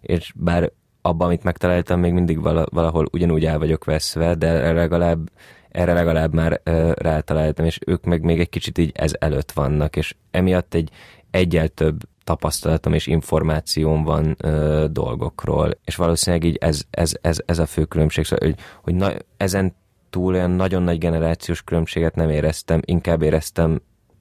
és 0.00 0.32
bár 0.36 0.72
abban, 1.02 1.26
amit 1.26 1.42
megtaláltam, 1.42 2.00
még 2.00 2.12
mindig 2.12 2.40
valahol 2.70 3.08
ugyanúgy 3.12 3.44
el 3.44 3.58
vagyok 3.58 3.84
veszve, 3.84 4.34
de 4.34 4.72
legalább 4.72 5.30
erre 5.70 5.92
legalább 5.92 6.34
már 6.34 6.60
ö, 6.64 6.92
rátaláltam, 6.94 7.64
és 7.64 7.78
ők 7.86 8.04
meg 8.04 8.22
még 8.22 8.40
egy 8.40 8.48
kicsit 8.48 8.78
így 8.78 8.92
ez 8.94 9.12
előtt 9.18 9.52
vannak, 9.52 9.96
és 9.96 10.14
emiatt 10.30 10.74
egy 10.74 10.90
egyel 11.30 11.68
több 11.68 12.00
tapasztalatom 12.24 12.92
és 12.92 13.06
információm 13.06 14.04
van 14.04 14.36
ö, 14.38 14.84
dolgokról, 14.90 15.70
és 15.84 15.96
valószínűleg 15.96 16.46
így 16.46 16.56
ez, 16.56 16.82
ez, 16.90 17.12
ez, 17.20 17.38
ez 17.46 17.58
a 17.58 17.66
fő 17.66 17.84
különbség, 17.84 18.24
szóval, 18.24 18.48
hogy, 18.48 18.58
hogy 18.82 18.94
na, 18.94 19.12
ezen 19.36 19.74
túl 20.10 20.34
olyan 20.34 20.50
nagyon 20.50 20.82
nagy 20.82 20.98
generációs 20.98 21.62
különbséget 21.62 22.14
nem 22.14 22.30
éreztem, 22.30 22.80
inkább 22.84 23.22
éreztem 23.22 23.80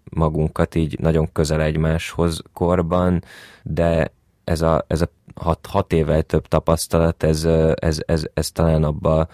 magunkat 0.10 0.76
így 0.76 0.99
nagyon 0.99 1.32
közel 1.32 1.61
egymáshoz 1.61 2.41
korban, 2.53 3.24
de 3.64 4.11
ez 4.44 4.61
a, 4.61 4.86
ez 4.88 5.02
a 5.02 5.10
hat, 5.36 5.65
hat 5.65 5.94
évvel 5.94 6.22
több 6.24 6.48
tapasztalat, 6.48 7.24
ez, 7.24 7.45
ez, 7.76 7.99
ez, 8.06 8.26
ez 8.34 8.52
talán 8.52 8.84
abba, 8.84 9.28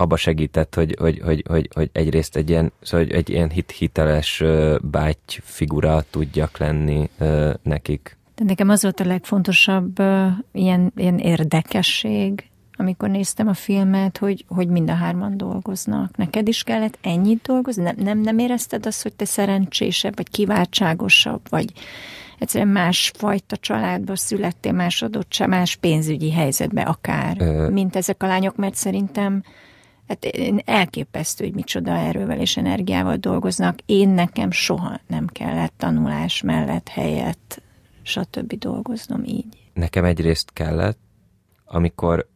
abba 0.00 0.16
segített, 0.16 0.74
hogy, 0.74 0.96
hogy, 0.98 1.20
hogy, 1.24 1.44
hogy, 1.48 1.68
hogy 1.74 1.90
egyrészt 1.92 2.36
egy 2.36 2.50
ilyen, 2.50 2.72
szóval 2.82 3.06
egy 3.06 3.28
ilyen 3.28 3.50
hit, 3.50 3.70
hiteles 3.70 4.42
báty 4.82 5.40
figura 5.42 6.04
tudjak 6.10 6.58
lenni 6.58 7.10
nekik. 7.62 8.18
De 8.34 8.44
nekem 8.44 8.68
az 8.68 8.82
volt 8.82 9.00
a 9.00 9.04
legfontosabb 9.04 9.98
ilyen, 10.52 10.92
ilyen 10.96 11.18
érdekesség, 11.18 12.50
amikor 12.76 13.08
néztem 13.08 13.48
a 13.48 13.54
filmet, 13.54 14.18
hogy, 14.18 14.44
hogy 14.48 14.68
mind 14.68 14.90
a 14.90 14.94
hárman 14.94 15.36
dolgoznak. 15.36 16.16
Neked 16.16 16.48
is 16.48 16.62
kellett 16.62 16.98
ennyit 17.02 17.42
dolgozni? 17.42 17.82
Nem, 17.82 17.94
nem, 17.98 18.18
nem 18.18 18.38
érezted 18.38 18.86
azt, 18.86 19.02
hogy 19.02 19.12
te 19.14 19.24
szerencsésebb, 19.24 20.16
vagy 20.16 20.30
kiváltságosabb, 20.30 21.40
vagy 21.48 21.72
egyszerűen 22.38 22.70
másfajta 22.70 23.56
családba 23.56 24.16
születtél, 24.16 24.72
más 24.72 25.02
adottság, 25.02 25.48
más 25.48 25.76
pénzügyi 25.76 26.32
helyzetbe 26.32 26.82
akár, 26.82 27.36
Ö... 27.40 27.68
mint 27.68 27.96
ezek 27.96 28.22
a 28.22 28.26
lányok, 28.26 28.56
mert 28.56 28.74
szerintem 28.74 29.42
hát 30.10 30.24
elképesztő, 30.64 31.44
hogy 31.44 31.54
micsoda 31.54 31.90
erővel 31.90 32.40
és 32.40 32.56
energiával 32.56 33.16
dolgoznak. 33.16 33.78
Én 33.86 34.08
nekem 34.08 34.50
soha 34.50 35.00
nem 35.06 35.26
kellett 35.26 35.72
tanulás 35.76 36.42
mellett 36.42 36.88
helyett, 36.88 37.62
stb. 38.02 38.58
dolgoznom 38.58 39.24
így. 39.24 39.68
Nekem 39.74 40.04
egyrészt 40.04 40.52
kellett, 40.52 40.98
amikor 41.64 42.28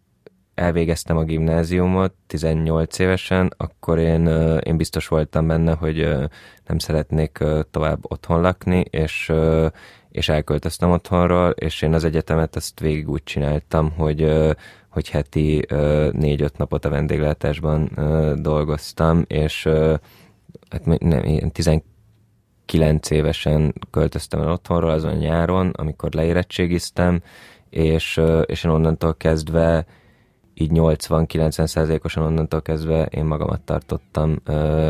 elvégeztem 0.54 1.16
a 1.16 1.24
gimnáziumot 1.24 2.12
18 2.26 2.98
évesen, 2.98 3.54
akkor 3.56 3.98
én, 3.98 4.26
én 4.60 4.76
biztos 4.76 5.08
voltam 5.08 5.46
benne, 5.46 5.74
hogy 5.74 5.96
nem 6.66 6.78
szeretnék 6.78 7.38
tovább 7.70 7.98
otthon 8.12 8.40
lakni, 8.40 8.84
és, 8.90 9.32
és 10.10 10.28
elköltöztem 10.28 10.90
otthonról, 10.90 11.50
és 11.50 11.82
én 11.82 11.94
az 11.94 12.04
egyetemet 12.04 12.56
ezt 12.56 12.80
végig 12.80 13.08
úgy 13.08 13.22
csináltam, 13.22 13.90
hogy, 13.90 14.32
hogy 14.94 15.08
heti 15.08 15.66
négy-öt 16.12 16.56
napot 16.56 16.84
a 16.84 16.88
vendéglátásban 16.88 17.90
dolgoztam, 18.40 19.24
és 19.26 19.68
hát 20.70 20.84
nem, 20.84 21.22
én 21.22 21.50
19 21.52 23.10
évesen 23.10 23.74
költöztem 23.90 24.40
el 24.40 24.50
otthonról 24.50 24.90
azon 24.90 25.14
nyáron, 25.16 25.70
amikor 25.70 26.12
leérettségiztem, 26.12 27.22
és, 27.70 28.20
és 28.46 28.64
én 28.64 28.70
onnantól 28.70 29.14
kezdve 29.14 29.86
így 30.54 30.70
80-90 30.74 31.66
százalékosan 31.66 32.24
onnantól 32.24 32.62
kezdve 32.62 33.04
én 33.04 33.24
magamat 33.24 33.60
tartottam 33.60 34.40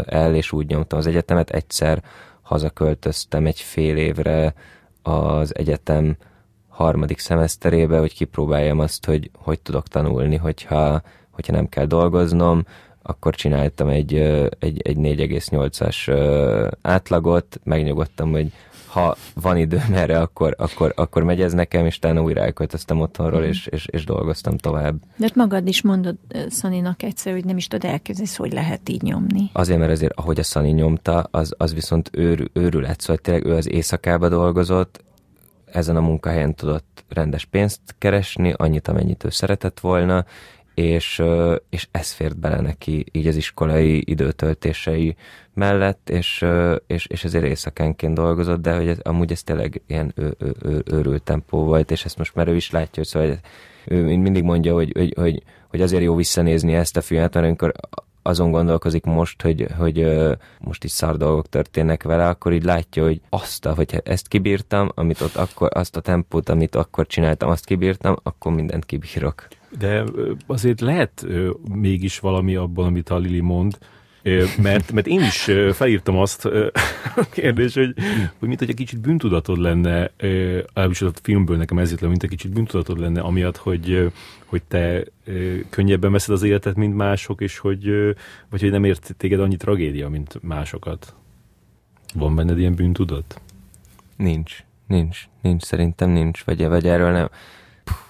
el, 0.04 0.34
és 0.34 0.52
úgy 0.52 0.66
nyomtam 0.66 0.98
az 0.98 1.06
egyetemet. 1.06 1.50
Egyszer 1.50 2.02
hazaköltöztem 2.42 3.46
egy 3.46 3.60
fél 3.60 3.96
évre 3.96 4.54
az 5.02 5.56
egyetem 5.56 6.16
harmadik 6.74 7.18
szemeszterébe, 7.18 7.98
hogy 7.98 8.14
kipróbáljam 8.14 8.78
azt, 8.78 9.04
hogy 9.04 9.30
hogy 9.34 9.60
tudok 9.60 9.88
tanulni, 9.88 10.36
hogyha, 10.36 11.02
hogyha 11.30 11.52
nem 11.52 11.68
kell 11.68 11.86
dolgoznom, 11.86 12.64
akkor 13.02 13.34
csináltam 13.34 13.88
egy, 13.88 14.14
egy, 14.58 14.80
egy 14.82 14.96
4,8-as 14.96 16.76
átlagot, 16.82 17.60
megnyugodtam, 17.64 18.30
hogy 18.30 18.52
ha 18.94 19.16
van 19.34 19.56
időm 19.56 19.92
erre, 19.92 20.20
akkor, 20.20 20.54
akkor, 20.58 20.92
akkor 20.96 21.22
megy 21.22 21.40
ez 21.40 21.52
nekem, 21.52 21.86
és 21.86 21.96
utána 21.96 22.22
újra 22.22 22.40
elköltöztem 22.40 23.00
otthonról, 23.00 23.40
mm. 23.40 23.48
és, 23.48 23.66
és, 23.66 23.86
és 23.86 24.04
dolgoztam 24.04 24.56
tovább. 24.56 24.94
De 25.16 25.28
magad 25.34 25.68
is 25.68 25.82
mondod 25.82 26.16
Szaninak 26.48 27.02
egyszer, 27.02 27.32
hogy 27.32 27.44
nem 27.44 27.56
is 27.56 27.66
tudod 27.66 27.90
elképzelni, 27.90 28.30
hogy 28.36 28.52
lehet 28.52 28.88
így 28.88 29.02
nyomni. 29.02 29.50
Azért, 29.52 29.78
mert 29.78 29.90
azért, 29.90 30.12
ahogy 30.12 30.38
a 30.38 30.42
Szani 30.42 30.70
nyomta, 30.70 31.28
az, 31.30 31.54
az 31.58 31.74
viszont 31.74 32.10
őr, 32.12 32.50
őrület, 32.52 33.00
szóval 33.00 33.16
tényleg 33.16 33.44
ő 33.44 33.54
az 33.54 33.70
éjszakába 33.70 34.28
dolgozott, 34.28 35.03
ezen 35.74 35.96
a 35.96 36.00
munkahelyen 36.00 36.54
tudott 36.54 37.04
rendes 37.08 37.44
pénzt 37.44 37.80
keresni, 37.98 38.52
annyit, 38.56 38.88
amennyit 38.88 39.24
ő 39.24 39.30
szeretett 39.30 39.80
volna, 39.80 40.24
és, 40.74 41.22
és 41.70 41.88
ez 41.90 42.12
fért 42.12 42.38
bele 42.38 42.60
neki 42.60 43.04
így 43.12 43.26
az 43.26 43.36
iskolai 43.36 44.02
időtöltései 44.06 45.16
mellett, 45.54 46.10
és, 46.10 46.44
és, 46.86 47.06
és 47.06 47.24
ezért 47.24 47.44
éjszakánként 47.44 48.14
dolgozott, 48.14 48.60
de 48.60 48.74
hogy 48.74 48.88
ez, 48.88 48.98
amúgy 49.02 49.32
ez 49.32 49.42
tényleg 49.42 49.82
ilyen 49.86 50.12
ő, 50.14 50.34
ő, 50.38 50.54
ő, 50.62 50.82
őrült 50.86 51.22
tempó 51.22 51.64
volt, 51.64 51.90
és 51.90 52.04
ezt 52.04 52.18
most 52.18 52.34
már 52.34 52.48
ő 52.48 52.54
is 52.54 52.70
látja, 52.70 53.02
hogy 53.02 53.06
szóval 53.06 53.38
ő 53.84 54.16
mindig 54.16 54.42
mondja, 54.42 54.74
hogy, 54.74 54.92
hogy, 54.94 55.14
hogy, 55.16 55.42
hogy 55.68 55.80
azért 55.80 56.02
jó 56.02 56.14
visszanézni 56.14 56.74
ezt 56.74 56.96
a 56.96 57.00
filmet, 57.00 57.34
mert 57.34 57.46
amikor 57.46 57.72
azon 58.26 58.50
gondolkozik 58.50 59.04
most, 59.04 59.42
hogy, 59.42 59.66
hogy 59.78 60.06
most 60.60 60.84
is 60.84 60.90
szar 60.90 61.16
dolgok 61.16 61.48
történnek 61.48 62.02
vele, 62.02 62.28
akkor 62.28 62.52
így 62.52 62.64
látja, 62.64 63.02
hogy 63.04 63.20
azt, 63.28 63.64
hogy 63.64 64.00
ezt 64.04 64.28
kibírtam, 64.28 64.88
amit 64.94 65.20
ott 65.20 65.34
akkor, 65.34 65.68
azt 65.72 65.96
a 65.96 66.00
tempót, 66.00 66.48
amit 66.48 66.74
akkor 66.74 67.06
csináltam, 67.06 67.50
azt 67.50 67.64
kibírtam, 67.64 68.16
akkor 68.22 68.52
mindent 68.52 68.84
kibírok. 68.84 69.48
De 69.78 70.04
azért 70.46 70.80
lehet 70.80 71.26
mégis 71.70 72.18
valami 72.18 72.54
abban, 72.54 72.86
amit 72.86 73.08
a 73.08 73.18
Lili 73.18 73.40
mond, 73.40 73.78
mert, 74.62 74.92
mert 74.92 75.06
én 75.06 75.20
is 75.20 75.50
felírtam 75.72 76.16
azt 76.16 76.44
a 77.16 77.28
kérdés, 77.30 77.74
hogy, 77.74 77.94
hogy 78.38 78.48
mint 78.48 78.58
hogy 78.58 78.68
egy 78.68 78.76
kicsit 78.76 79.00
bűntudatod 79.00 79.58
lenne, 79.58 80.10
legalábbis 80.18 81.02
a 81.02 81.10
filmből 81.22 81.56
nekem 81.56 81.78
ezért 81.78 82.00
le, 82.00 82.08
mint 82.08 82.22
egy 82.22 82.28
kicsit 82.28 82.52
bűntudatod 82.52 83.00
lenne, 83.00 83.20
amiatt, 83.20 83.56
hogy, 83.56 84.12
hogy 84.44 84.62
te 84.62 85.04
könnyebben 85.70 86.12
veszed 86.12 86.34
az 86.34 86.42
életet, 86.42 86.76
mint 86.76 86.96
mások, 86.96 87.40
és 87.40 87.58
hogy, 87.58 87.84
vagy 88.50 88.60
hogy 88.60 88.70
nem 88.70 88.84
ért 88.84 89.14
téged 89.16 89.40
annyi 89.40 89.56
tragédia, 89.56 90.08
mint 90.08 90.42
másokat. 90.42 91.14
Van 92.14 92.34
benned 92.34 92.58
ilyen 92.58 92.74
bűntudat? 92.74 93.40
Nincs. 94.16 94.64
Nincs. 94.86 95.22
Nincs. 95.42 95.62
Szerintem 95.62 96.10
nincs. 96.10 96.44
Vagy, 96.44 96.66
vagy 96.66 96.86
erről 96.86 97.10
nem 97.10 97.28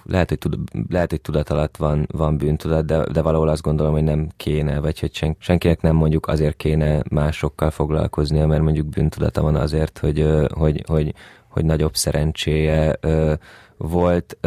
lehet, 0.03 0.29
hogy, 0.29 0.37
tud, 0.37 0.57
lehet, 0.89 1.09
hogy 1.09 1.21
tudat 1.21 1.49
alatt 1.49 1.77
van, 1.77 2.07
van 2.11 2.37
bűntudat, 2.37 2.85
de, 2.85 3.03
de 3.11 3.21
valahol 3.21 3.47
azt 3.49 3.61
gondolom, 3.61 3.93
hogy 3.93 4.03
nem 4.03 4.29
kéne, 4.37 4.79
vagy 4.79 4.99
hogy 4.99 5.13
sen, 5.13 5.35
senkinek 5.39 5.81
nem 5.81 5.95
mondjuk 5.95 6.27
azért 6.27 6.55
kéne 6.55 7.03
másokkal 7.09 7.71
foglalkoznia, 7.71 8.47
mert 8.47 8.61
mondjuk 8.61 8.87
bűntudata 8.87 9.41
van 9.41 9.55
azért, 9.55 9.97
hogy, 9.97 10.27
hogy, 10.53 10.83
hogy, 10.87 11.13
hogy 11.47 11.65
nagyobb 11.65 11.95
szerencséje 11.95 12.99
volt, 13.77 14.37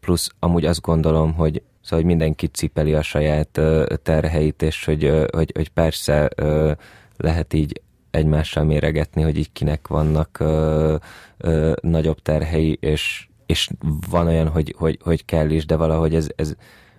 plusz 0.00 0.30
amúgy 0.38 0.64
azt 0.64 0.80
gondolom, 0.80 1.32
hogy 1.34 1.62
Szóval, 1.84 1.98
hogy 1.98 2.14
mindenki 2.14 2.46
cipeli 2.46 2.94
a 2.94 3.02
saját 3.02 3.60
terheit, 4.02 4.62
és 4.62 4.84
hogy, 4.84 5.26
hogy, 5.32 5.52
hogy 5.54 5.68
persze 5.68 6.28
lehet 7.16 7.52
így 7.52 7.82
egymással 8.14 8.64
méregetni, 8.64 9.22
hogy 9.22 9.38
így 9.38 9.52
kinek 9.52 9.88
vannak 9.88 10.38
ö, 10.40 10.96
ö, 11.38 11.72
nagyobb 11.80 12.18
terhei, 12.22 12.76
és, 12.80 13.28
és 13.46 13.68
van 14.10 14.26
olyan, 14.26 14.48
hogy, 14.48 14.74
hogy, 14.78 14.98
hogy 15.02 15.24
kell 15.24 15.50
is, 15.50 15.66
de 15.66 15.76
valahogy 15.76 16.14
ez, 16.14 16.28
ez 16.36 16.54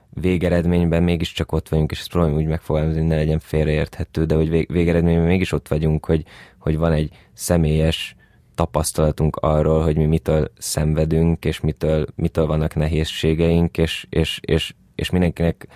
végeredményben 0.09 1.03
mégiscsak 1.03 1.51
ott 1.51 1.69
vagyunk, 1.69 1.91
és 1.91 1.99
ezt 1.99 2.09
próbálom 2.09 2.35
úgy 2.35 2.45
megfogalmazni, 2.45 2.99
hogy 2.99 3.09
ne 3.09 3.15
legyen 3.15 3.39
félreérthető, 3.39 4.25
de 4.25 4.35
hogy 4.35 4.49
vég, 4.49 4.71
végeredményben 4.71 5.25
mégis 5.25 5.51
ott 5.51 5.67
vagyunk, 5.67 6.05
hogy, 6.05 6.23
hogy 6.59 6.77
van 6.77 6.91
egy 6.91 7.09
személyes 7.33 8.15
tapasztalatunk 8.55 9.35
arról, 9.35 9.83
hogy 9.83 9.97
mi 9.97 10.05
mitől 10.05 10.51
szenvedünk, 10.57 11.45
és 11.45 11.59
mitől, 11.59 12.05
mitől 12.15 12.45
vannak 12.45 12.75
nehézségeink, 12.75 13.77
és, 13.77 14.07
és, 14.09 14.39
és, 14.41 14.73
és 14.95 15.09
mindenkinek 15.09 15.67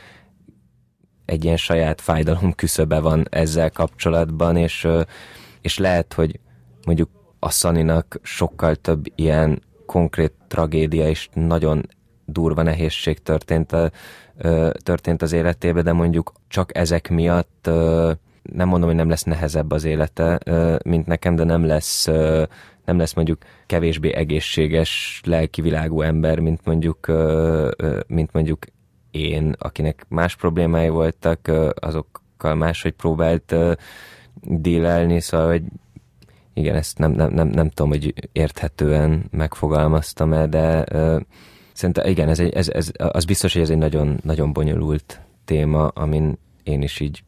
egy 1.25 1.43
ilyen 1.43 1.57
saját 1.57 2.01
fájdalom 2.01 2.53
küszöbe 2.53 2.99
van 2.99 3.25
ezzel 3.29 3.71
kapcsolatban, 3.71 4.55
és, 4.55 4.87
és 5.61 5.77
lehet, 5.77 6.13
hogy 6.13 6.39
mondjuk 6.85 7.09
a 7.39 7.49
Szaninak 7.49 8.19
sokkal 8.23 8.75
több 8.75 9.05
ilyen 9.15 9.61
konkrét 9.89 10.33
tragédia 10.47 11.09
és 11.09 11.29
nagyon 11.33 11.89
durva 12.25 12.61
nehézség 12.61 13.21
történt, 13.21 13.75
történt 14.83 15.21
az 15.21 15.31
életébe, 15.31 15.81
de 15.81 15.93
mondjuk 15.93 16.31
csak 16.47 16.77
ezek 16.77 17.09
miatt 17.09 17.69
nem 18.41 18.67
mondom, 18.67 18.89
hogy 18.89 18.95
nem 18.95 19.09
lesz 19.09 19.23
nehezebb 19.23 19.71
az 19.71 19.83
élete, 19.83 20.39
mint 20.83 21.05
nekem, 21.05 21.35
de 21.35 21.43
nem 21.43 21.65
lesz, 21.65 22.05
nem 22.85 22.97
lesz 22.97 23.13
mondjuk 23.13 23.37
kevésbé 23.65 24.13
egészséges 24.13 25.21
lelkivilágú 25.25 26.01
ember, 26.01 26.39
mint 26.39 26.65
mondjuk, 26.65 27.07
mint 28.07 28.33
mondjuk 28.33 28.65
én, 29.11 29.55
akinek 29.57 30.05
más 30.07 30.35
problémái 30.35 30.89
voltak, 30.89 31.51
azokkal 31.73 32.55
máshogy 32.55 32.93
próbált 32.93 33.55
dílelni, 34.41 35.19
szóval 35.19 35.47
hogy 35.47 35.63
igen, 36.60 36.76
ezt 36.76 36.98
nem, 36.98 37.11
nem, 37.11 37.34
nem, 37.34 37.48
nem 37.48 37.69
tudom, 37.69 37.91
hogy 37.91 38.14
érthetően 38.31 39.26
megfogalmaztam-e, 39.31 40.48
de 40.48 40.86
uh, 40.94 41.22
szerintem 41.73 42.10
igen, 42.10 42.30
ez, 42.30 42.40
egy, 42.40 42.53
ez, 42.53 42.69
ez, 42.69 42.91
az 42.98 43.26
biztos, 43.26 43.53
hogy 43.53 43.61
ez 43.61 43.69
egy 43.69 43.77
nagyon, 43.77 44.19
nagyon 44.23 44.53
bonyolult 44.53 45.22
téma, 45.45 45.88
amin 45.88 46.38
én 46.64 46.81
is 46.81 46.99
így 46.99 47.23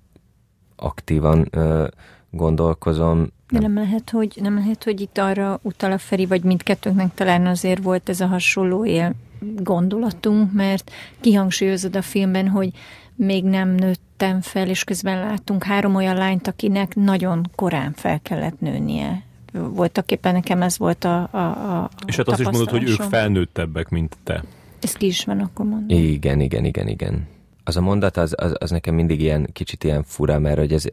aktívan 0.75 1.49
uh, 1.55 1.87
gondolkozom. 2.29 3.27
De 3.49 3.59
nem 3.59 3.73
lehet, 3.73 4.09
hogy, 4.09 4.37
nem 4.41 4.55
lehet, 4.55 4.83
hogy 4.83 5.01
itt 5.01 5.17
arra 5.17 5.59
utal 5.61 5.91
a 5.91 5.97
Feri, 5.97 6.25
vagy 6.25 6.43
mindkettőnknek 6.43 7.13
talán 7.13 7.45
azért 7.45 7.83
volt 7.83 8.09
ez 8.09 8.19
a 8.19 8.27
hasonló 8.27 8.85
él 8.85 9.13
gondolatunk, 9.55 10.53
mert 10.53 10.91
kihangsúlyozod 11.19 11.95
a 11.95 12.01
filmben, 12.01 12.47
hogy 12.47 12.71
még 13.15 13.43
nem 13.43 13.69
nőttem 13.69 14.41
fel, 14.41 14.67
és 14.67 14.83
közben 14.83 15.19
láttunk 15.19 15.63
három 15.63 15.95
olyan 15.95 16.15
lányt, 16.15 16.47
akinek 16.47 16.95
nagyon 16.95 17.49
korán 17.55 17.93
fel 17.95 18.19
kellett 18.21 18.59
nőnie. 18.59 19.23
Voltak 19.51 20.11
éppen 20.11 20.33
nekem 20.33 20.61
ez 20.61 20.77
volt 20.77 21.03
a, 21.03 21.29
a, 21.31 21.37
a 21.81 21.89
És 22.05 22.15
hát 22.15 22.27
azt 22.27 22.39
is 22.39 22.45
mondod, 22.45 22.69
hogy 22.69 22.89
ők 22.89 23.01
felnőttebbek, 23.01 23.89
mint 23.89 24.17
te. 24.23 24.43
Ez 24.81 24.93
ki 24.93 25.05
is 25.05 25.25
van, 25.25 25.39
akkor 25.39 25.65
mondom. 25.65 25.97
Igen, 25.97 26.39
igen, 26.39 26.65
igen, 26.65 26.87
igen 26.87 27.27
az 27.63 27.77
a 27.77 27.81
mondat, 27.81 28.17
az, 28.17 28.33
az, 28.37 28.55
az 28.59 28.69
nekem 28.69 28.95
mindig 28.95 29.21
ilyen 29.21 29.49
kicsit 29.53 29.83
ilyen 29.83 30.03
fura, 30.03 30.39
mert 30.39 30.57
hogy 30.57 30.73
ez, 30.73 30.85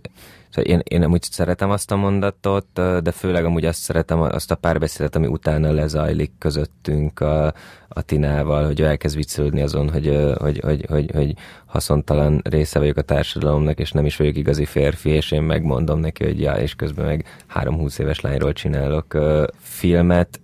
szóval 0.51 0.71
én, 0.73 0.81
én 0.85 1.03
amúgy 1.03 1.23
szeretem 1.23 1.71
azt 1.71 1.91
a 1.91 1.97
mondatot, 1.97 2.67
de 3.03 3.11
főleg 3.11 3.45
amúgy 3.45 3.65
azt 3.65 3.81
szeretem 3.81 4.21
azt 4.21 4.51
a 4.51 4.55
párbeszédet, 4.55 5.17
ami 5.17 5.27
utána 5.27 5.73
lezajlik 5.73 6.33
közöttünk 6.39 7.21
a, 7.21 7.55
a 7.89 8.03
Tinával, 8.03 8.65
hogy 8.65 8.83
elkezd 8.83 9.17
viccelődni 9.17 9.63
azon, 9.63 9.91
hogy, 9.91 10.35
hogy, 10.39 10.61
hogy, 10.61 10.85
hogy, 10.89 11.11
hogy 11.15 11.35
haszontalan 11.67 12.41
része 12.45 12.79
vagyok 12.79 12.97
a 12.97 13.03
társadalomnak, 13.03 13.79
és 13.79 13.93
nem 13.93 14.07
is 14.07 14.17
vagyok 14.17 14.37
igazi 14.37 14.65
férfi, 14.65 15.11
és 15.11 15.31
én 15.31 15.43
megmondom 15.43 16.01
neki, 16.01 16.25
hogy 16.25 16.41
ja, 16.41 16.53
és 16.53 16.75
közben 16.75 17.07
meg 17.07 17.25
három-húsz 17.47 17.99
éves 17.99 18.21
lányról 18.21 18.53
csinálok 18.53 19.19
filmet. 19.59 20.41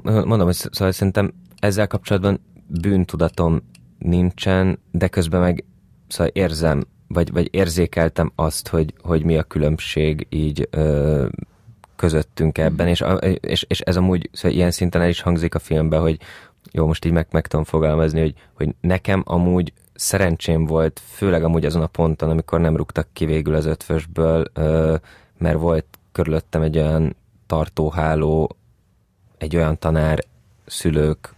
Mondom, 0.00 0.42
hogy 0.42 0.54
szóval 0.54 0.92
szerintem 0.92 1.32
ezzel 1.58 1.86
kapcsolatban 1.86 2.40
bűntudatom 2.66 3.62
nincsen, 4.02 4.78
de 4.90 5.08
közben 5.08 5.40
meg 5.40 5.64
szóval 6.08 6.32
érzem, 6.34 6.84
vagy, 7.08 7.32
vagy 7.32 7.48
érzékeltem 7.50 8.32
azt, 8.34 8.68
hogy, 8.68 8.94
hogy 9.02 9.24
mi 9.24 9.38
a 9.38 9.42
különbség 9.42 10.26
így 10.30 10.68
ö, 10.70 11.26
közöttünk 11.96 12.58
ebben, 12.58 12.88
és, 12.88 13.04
és, 13.40 13.64
és 13.68 13.80
ez 13.80 13.96
amúgy 13.96 14.28
szóval 14.32 14.56
ilyen 14.56 14.70
szinten 14.70 15.02
el 15.02 15.08
is 15.08 15.20
hangzik 15.20 15.54
a 15.54 15.58
filmben, 15.58 16.00
hogy 16.00 16.18
jó, 16.72 16.86
most 16.86 17.04
így 17.04 17.12
meg, 17.12 17.26
meg 17.30 17.46
tudom 17.46 17.64
fogalmazni, 17.64 18.20
hogy, 18.20 18.34
hogy 18.52 18.74
nekem 18.80 19.22
amúgy 19.26 19.72
szerencsém 19.94 20.66
volt, 20.66 21.00
főleg 21.04 21.44
amúgy 21.44 21.64
azon 21.64 21.82
a 21.82 21.86
ponton, 21.86 22.30
amikor 22.30 22.60
nem 22.60 22.76
rúgtak 22.76 23.08
ki 23.12 23.24
végül 23.24 23.54
az 23.54 23.66
ötvösből, 23.66 24.44
ö, 24.52 24.94
mert 25.38 25.58
volt 25.58 25.86
körülöttem 26.12 26.62
egy 26.62 26.76
olyan 26.76 27.16
tartóháló, 27.46 28.56
egy 29.38 29.56
olyan 29.56 29.78
tanár, 29.78 30.24
szülők, 30.66 31.34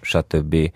stb., 0.00 0.72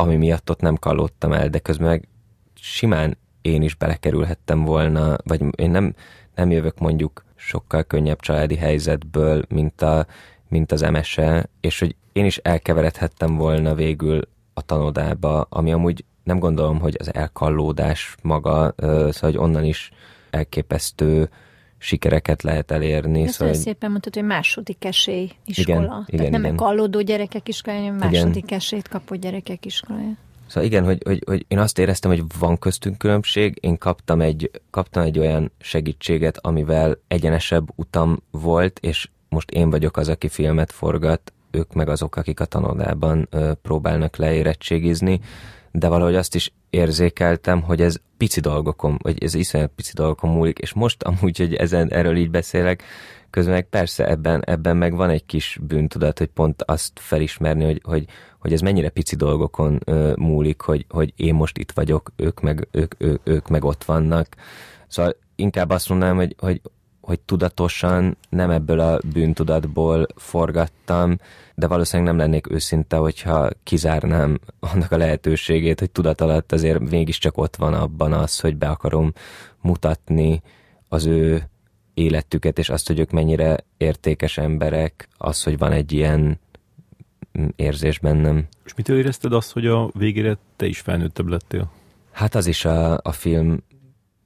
ami 0.00 0.16
miatt 0.16 0.50
ott 0.50 0.60
nem 0.60 0.76
kallottam 0.76 1.32
el, 1.32 1.48
de 1.48 1.58
közben 1.58 1.88
meg 1.88 2.08
simán 2.54 3.16
én 3.40 3.62
is 3.62 3.74
belekerülhettem 3.74 4.64
volna, 4.64 5.16
vagy 5.24 5.42
én 5.56 5.70
nem, 5.70 5.94
nem 6.34 6.50
jövök 6.50 6.78
mondjuk 6.78 7.24
sokkal 7.34 7.82
könnyebb 7.82 8.20
családi 8.20 8.56
helyzetből, 8.56 9.42
mint, 9.48 9.82
a, 9.82 10.06
mint 10.48 10.72
az 10.72 10.80
MSE, 10.80 11.48
és 11.60 11.78
hogy 11.78 11.96
én 12.12 12.24
is 12.24 12.36
elkeveredhettem 12.36 13.36
volna 13.36 13.74
végül 13.74 14.20
a 14.54 14.62
tanodába, 14.62 15.46
ami 15.48 15.72
amúgy 15.72 16.04
nem 16.24 16.38
gondolom, 16.38 16.80
hogy 16.80 16.96
az 16.98 17.14
elkallódás 17.14 18.14
maga, 18.22 18.74
szóval 18.76 19.12
hogy 19.20 19.36
onnan 19.36 19.64
is 19.64 19.90
elképesztő 20.30 21.28
sikereket 21.82 22.42
lehet 22.42 22.70
elérni. 22.70 23.22
Ezt 23.22 23.34
szóval, 23.34 23.54
szépen 23.54 23.90
mondtad, 23.90 24.14
hogy 24.14 24.24
második 24.24 24.84
esély 24.84 25.30
iskola. 25.44 25.78
Igen, 25.78 25.88
Tehát 25.88 26.08
igen, 26.08 26.30
nem 26.30 26.44
igen. 26.44 26.56
kallódó 26.56 27.00
gyerekek 27.00 27.48
iskolája, 27.48 27.82
hanem 27.82 27.98
második 27.98 28.44
igen. 28.44 28.58
esélyt 28.58 28.88
kapó 28.88 29.14
gyerekek 29.14 29.64
iskolája. 29.66 30.16
Szóval 30.46 30.64
igen, 30.64 30.84
hogy, 30.84 31.02
hogy, 31.04 31.22
hogy 31.26 31.44
én 31.48 31.58
azt 31.58 31.78
éreztem, 31.78 32.10
hogy 32.10 32.24
van 32.38 32.58
köztünk 32.58 32.98
különbség, 32.98 33.58
én 33.60 33.78
kaptam 33.78 34.20
egy, 34.20 34.50
kaptam 34.70 35.02
egy 35.02 35.18
olyan 35.18 35.52
segítséget, 35.58 36.38
amivel 36.40 36.98
egyenesebb 37.08 37.68
utam 37.74 38.22
volt, 38.30 38.78
és 38.78 39.08
most 39.28 39.50
én 39.50 39.70
vagyok 39.70 39.96
az, 39.96 40.08
aki 40.08 40.28
filmet 40.28 40.72
forgat, 40.72 41.32
ők 41.50 41.72
meg 41.72 41.88
azok, 41.88 42.16
akik 42.16 42.40
a 42.40 42.44
tanodában 42.44 43.26
ö, 43.30 43.52
próbálnak 43.62 44.16
leérettségizni, 44.16 45.20
de 45.72 45.88
valahogy 45.88 46.14
azt 46.14 46.34
is 46.34 46.52
érzékeltem, 46.70 47.62
hogy 47.62 47.80
ez 47.80 47.96
pici 48.16 48.40
dolgokon, 48.40 48.98
vagy 49.02 49.22
ez 49.22 49.34
iszonyat 49.34 49.72
pici 49.76 49.92
dolgokon 49.94 50.30
múlik, 50.30 50.58
és 50.58 50.72
most 50.72 51.02
amúgy, 51.02 51.38
hogy 51.38 51.54
ezen, 51.54 51.92
erről 51.92 52.16
így 52.16 52.30
beszélek, 52.30 52.82
közben 53.30 53.54
meg 53.54 53.68
persze 53.68 54.08
ebben, 54.08 54.42
ebben 54.44 54.76
meg 54.76 54.94
van 54.94 55.10
egy 55.10 55.26
kis 55.26 55.58
bűntudat, 55.62 56.18
hogy 56.18 56.28
pont 56.28 56.62
azt 56.62 56.92
felismerni, 56.94 57.64
hogy, 57.64 57.80
hogy, 57.84 58.04
hogy 58.38 58.52
ez 58.52 58.60
mennyire 58.60 58.88
pici 58.88 59.16
dolgokon 59.16 59.80
ö, 59.84 60.12
múlik, 60.16 60.60
hogy, 60.60 60.86
hogy 60.88 61.12
én 61.16 61.34
most 61.34 61.58
itt 61.58 61.72
vagyok, 61.72 62.12
ők 62.16 62.40
meg, 62.40 62.68
ők, 62.70 62.94
ők, 62.98 63.20
ők 63.28 63.48
meg 63.48 63.64
ott 63.64 63.84
vannak. 63.84 64.26
Szóval 64.88 65.16
inkább 65.36 65.70
azt 65.70 65.88
mondanám, 65.88 66.16
hogy, 66.16 66.34
hogy, 66.38 66.60
hogy 67.00 67.20
tudatosan 67.20 68.16
nem 68.28 68.50
ebből 68.50 68.80
a 68.80 68.98
bűntudatból 69.12 70.06
forgattam, 70.16 71.18
de 71.54 71.66
valószínűleg 71.66 72.12
nem 72.12 72.20
lennék 72.20 72.50
őszinte, 72.50 72.96
hogyha 72.96 73.48
kizárnám 73.62 74.38
annak 74.60 74.92
a 74.92 74.96
lehetőségét, 74.96 75.78
hogy 75.78 75.90
tudat 75.90 76.20
alatt 76.20 76.52
azért 76.52 76.90
mégiscsak 76.90 77.38
ott 77.38 77.56
van 77.56 77.74
abban 77.74 78.12
az, 78.12 78.40
hogy 78.40 78.56
be 78.56 78.68
akarom 78.68 79.12
mutatni 79.60 80.42
az 80.88 81.06
ő 81.06 81.48
életüket, 81.94 82.58
és 82.58 82.68
azt, 82.68 82.86
hogy 82.86 82.98
ők 82.98 83.10
mennyire 83.10 83.64
értékes 83.76 84.38
emberek, 84.38 85.08
az, 85.16 85.42
hogy 85.42 85.58
van 85.58 85.72
egy 85.72 85.92
ilyen 85.92 86.38
érzés 87.56 87.98
bennem. 87.98 88.46
És 88.64 88.74
mitől 88.74 88.98
érezted 88.98 89.32
azt, 89.32 89.52
hogy 89.52 89.66
a 89.66 89.90
végére 89.92 90.38
te 90.56 90.66
is 90.66 90.80
felnőttebb 90.80 91.28
lettél? 91.28 91.70
Hát 92.10 92.34
az 92.34 92.46
is 92.46 92.64
a, 92.64 93.00
a 93.02 93.12
film 93.12 93.62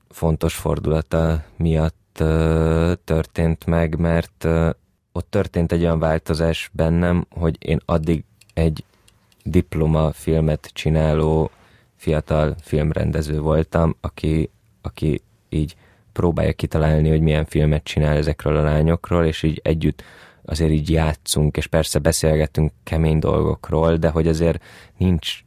fontos 0.09 0.55
fordulata 0.55 1.45
miatt 1.57 2.04
uh, 2.21 2.93
történt 3.05 3.67
meg, 3.67 3.99
mert 3.99 4.47
ott 5.13 5.31
történt 5.31 5.73
egy 5.73 5.83
olyan 5.83 5.99
változás 5.99 6.71
bennem, 6.73 7.27
hogy 7.31 7.57
én 7.59 7.81
addig 7.85 8.25
egy 8.55 8.85
diploma 9.45 10.13
filmet 10.13 10.71
csináló 10.73 11.51
fiatal 11.97 12.55
filmrendező 12.61 13.41
voltam, 13.41 13.97
aki, 14.01 14.51
aki 14.83 15.23
így 15.49 15.77
próbálja 16.13 16.53
kitalálni, 16.53 17.09
hogy 17.09 17.21
milyen 17.21 17.45
filmet 17.45 17.85
csinál 17.85 18.17
ezekről 18.17 18.57
a 18.57 18.63
lányokról, 18.63 19.25
és 19.25 19.43
így 19.43 19.61
együtt 19.65 20.03
azért 20.45 20.71
így 20.71 20.91
játszunk, 20.91 21.57
és 21.57 21.67
persze 21.67 21.99
beszélgetünk 21.99 22.73
kemény 22.83 23.19
dolgokról, 23.19 23.97
de 23.97 24.09
hogy 24.09 24.29
azért 24.29 24.63
nincs, 24.97 25.43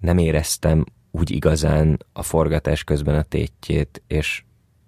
nem 0.00 0.18
éreztem 0.18 0.84
úgy 1.10 1.30
igazán 1.30 2.04
a 2.12 2.22
forgatás 2.22 2.84
közben 2.84 3.14
a 3.14 3.22
tétjét, 3.22 4.02
és, 4.06 4.44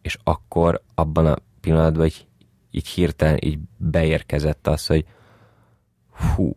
és 0.06 0.18
akkor 0.24 0.82
abban 0.94 1.26
a 1.26 1.36
pillanatban 1.60 2.06
így 2.06 2.26
így 2.70 2.88
hirtelen 2.88 3.38
így 3.40 3.58
beérkezett 3.76 4.66
az, 4.66 4.86
hogy 4.86 5.04
hú, 6.10 6.56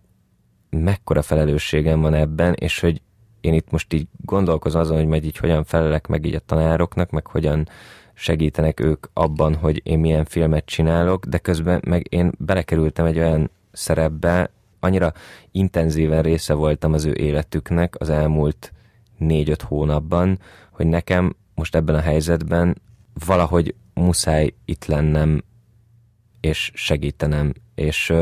mekkora 0.69 1.21
felelősségem 1.21 2.01
van 2.01 2.13
ebben, 2.13 2.53
és 2.53 2.79
hogy 2.79 3.01
én 3.41 3.53
itt 3.53 3.71
most 3.71 3.93
így 3.93 4.07
gondolkozom 4.25 4.81
azon, 4.81 4.97
hogy 4.97 5.07
majd 5.07 5.23
így 5.23 5.37
hogyan 5.37 5.63
felelek 5.63 6.07
meg 6.07 6.25
így 6.25 6.35
a 6.35 6.39
tanároknak, 6.39 7.09
meg 7.09 7.27
hogyan 7.27 7.67
segítenek 8.13 8.79
ők 8.79 9.05
abban, 9.13 9.55
hogy 9.55 9.81
én 9.83 9.99
milyen 9.99 10.25
filmet 10.25 10.65
csinálok, 10.65 11.25
de 11.25 11.37
közben 11.37 11.81
meg 11.85 12.05
én 12.09 12.31
belekerültem 12.37 13.05
egy 13.05 13.17
olyan 13.17 13.49
szerepbe, 13.71 14.51
annyira 14.79 15.13
intenzíven 15.51 16.21
része 16.21 16.53
voltam 16.53 16.93
az 16.93 17.05
ő 17.05 17.13
életüknek 17.13 17.95
az 17.99 18.09
elmúlt 18.09 18.73
négy-öt 19.17 19.61
hónapban, 19.61 20.39
hogy 20.71 20.87
nekem 20.87 21.35
most 21.55 21.75
ebben 21.75 21.95
a 21.95 22.01
helyzetben 22.01 22.75
valahogy 23.25 23.75
muszáj 23.93 24.53
itt 24.65 24.85
lennem 24.85 25.43
és 26.39 26.71
segítenem, 26.73 27.53
és, 27.75 28.13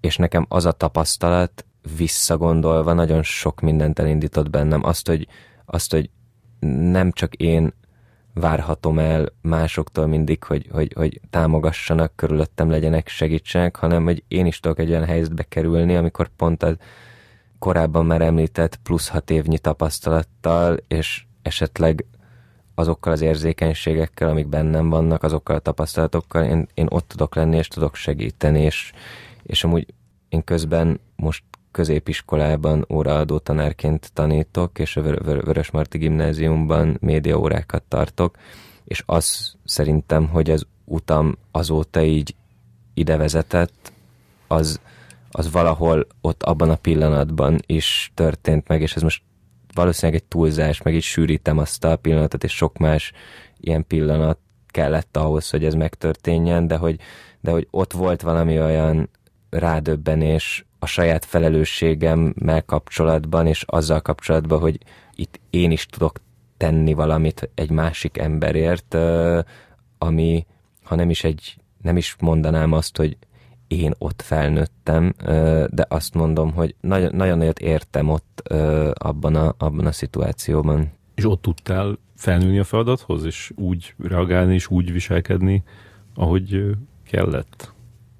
és 0.00 0.16
nekem 0.16 0.46
az 0.48 0.66
a 0.66 0.72
tapasztalat 0.72 1.64
visszagondolva 1.96 2.92
nagyon 2.92 3.22
sok 3.22 3.60
mindent 3.60 3.98
elindított 3.98 4.50
bennem. 4.50 4.84
Azt, 4.84 5.06
hogy, 5.06 5.28
azt, 5.64 5.90
hogy 5.90 6.10
nem 6.90 7.12
csak 7.12 7.34
én 7.34 7.74
várhatom 8.34 8.98
el 8.98 9.32
másoktól 9.40 10.06
mindig, 10.06 10.44
hogy, 10.44 10.68
hogy, 10.70 10.92
hogy 10.92 11.20
támogassanak, 11.30 12.16
körülöttem 12.16 12.70
legyenek, 12.70 13.08
segítsenek, 13.08 13.76
hanem 13.76 14.04
hogy 14.04 14.24
én 14.28 14.46
is 14.46 14.60
tudok 14.60 14.78
egy 14.78 14.90
olyan 14.90 15.04
helyzetbe 15.04 15.42
kerülni, 15.42 15.96
amikor 15.96 16.28
pont 16.36 16.62
a 16.62 16.76
korábban 17.58 18.06
már 18.06 18.20
említett 18.20 18.76
plusz 18.76 19.08
hat 19.08 19.30
évnyi 19.30 19.58
tapasztalattal, 19.58 20.76
és 20.88 21.24
esetleg 21.42 22.06
azokkal 22.74 23.12
az 23.12 23.20
érzékenységekkel, 23.20 24.28
amik 24.28 24.46
bennem 24.46 24.88
vannak, 24.88 25.22
azokkal 25.22 25.56
a 25.56 25.58
tapasztalatokkal, 25.58 26.44
én, 26.44 26.68
én 26.74 26.86
ott 26.90 27.08
tudok 27.08 27.34
lenni, 27.34 27.56
és 27.56 27.68
tudok 27.68 27.94
segíteni, 27.94 28.60
és, 28.60 28.92
és 29.42 29.64
amúgy 29.64 29.86
én 30.28 30.44
közben 30.44 31.00
most 31.16 31.44
középiskolában 31.70 32.86
óraadó 32.88 33.38
tanárként 33.38 34.10
tanítok, 34.12 34.78
és 34.78 34.96
a 34.96 35.02
Vör- 35.02 35.72
Marti 35.72 35.98
Gimnáziumban 35.98 36.96
médiaórákat 37.00 37.82
tartok, 37.88 38.36
és 38.84 39.02
az 39.06 39.54
szerintem, 39.64 40.28
hogy 40.28 40.50
az 40.50 40.66
utam 40.84 41.36
azóta 41.50 42.02
így 42.02 42.34
ide 42.94 43.16
vezetett, 43.16 43.92
az, 44.46 44.80
az 45.30 45.50
valahol 45.50 46.06
ott 46.20 46.42
abban 46.42 46.70
a 46.70 46.76
pillanatban 46.76 47.60
is 47.66 48.12
történt 48.14 48.68
meg, 48.68 48.80
és 48.82 48.94
ez 48.96 49.02
most 49.02 49.22
valószínűleg 49.74 50.20
egy 50.20 50.28
túlzás, 50.28 50.82
meg 50.82 50.94
így 50.94 51.02
sűrítem 51.02 51.58
azt 51.58 51.84
a 51.84 51.96
pillanatot, 51.96 52.44
és 52.44 52.52
sok 52.52 52.78
más 52.78 53.12
ilyen 53.60 53.86
pillanat 53.86 54.38
kellett 54.66 55.16
ahhoz, 55.16 55.50
hogy 55.50 55.64
ez 55.64 55.74
megtörténjen, 55.74 56.66
de 56.66 56.76
hogy, 56.76 57.00
de 57.40 57.50
hogy 57.50 57.66
ott 57.70 57.92
volt 57.92 58.22
valami 58.22 58.60
olyan 58.60 59.10
rádöbbenés 59.50 60.66
a 60.78 60.86
saját 60.86 61.24
felelősségemmel 61.24 62.62
kapcsolatban, 62.62 63.46
és 63.46 63.64
azzal 63.66 64.00
kapcsolatban, 64.00 64.60
hogy 64.60 64.78
itt 65.14 65.40
én 65.50 65.70
is 65.70 65.86
tudok 65.86 66.20
tenni 66.56 66.92
valamit 66.92 67.50
egy 67.54 67.70
másik 67.70 68.18
emberért, 68.18 68.96
ami, 69.98 70.46
ha 70.82 70.94
nem 70.94 71.10
is 71.10 71.24
egy, 71.24 71.56
nem 71.82 71.96
is 71.96 72.16
mondanám 72.20 72.72
azt, 72.72 72.96
hogy 72.96 73.16
én 73.80 73.94
ott 73.98 74.22
felnőttem, 74.22 75.14
de 75.70 75.86
azt 75.88 76.14
mondom, 76.14 76.52
hogy 76.52 76.74
nagyon, 76.80 77.14
nagyon 77.14 77.38
nagyot 77.38 77.58
értem 77.58 78.08
ott 78.08 78.48
abban 78.94 79.34
a, 79.34 79.54
abban 79.58 79.86
a 79.86 79.92
szituációban. 79.92 80.92
És 81.14 81.24
ott 81.24 81.42
tudtál 81.42 81.98
felnőni 82.16 82.58
a 82.58 82.64
feladathoz, 82.64 83.24
és 83.24 83.52
úgy 83.56 83.94
reagálni, 83.98 84.54
és 84.54 84.68
úgy 84.68 84.92
viselkedni, 84.92 85.62
ahogy 86.14 86.76
kellett? 87.06 87.72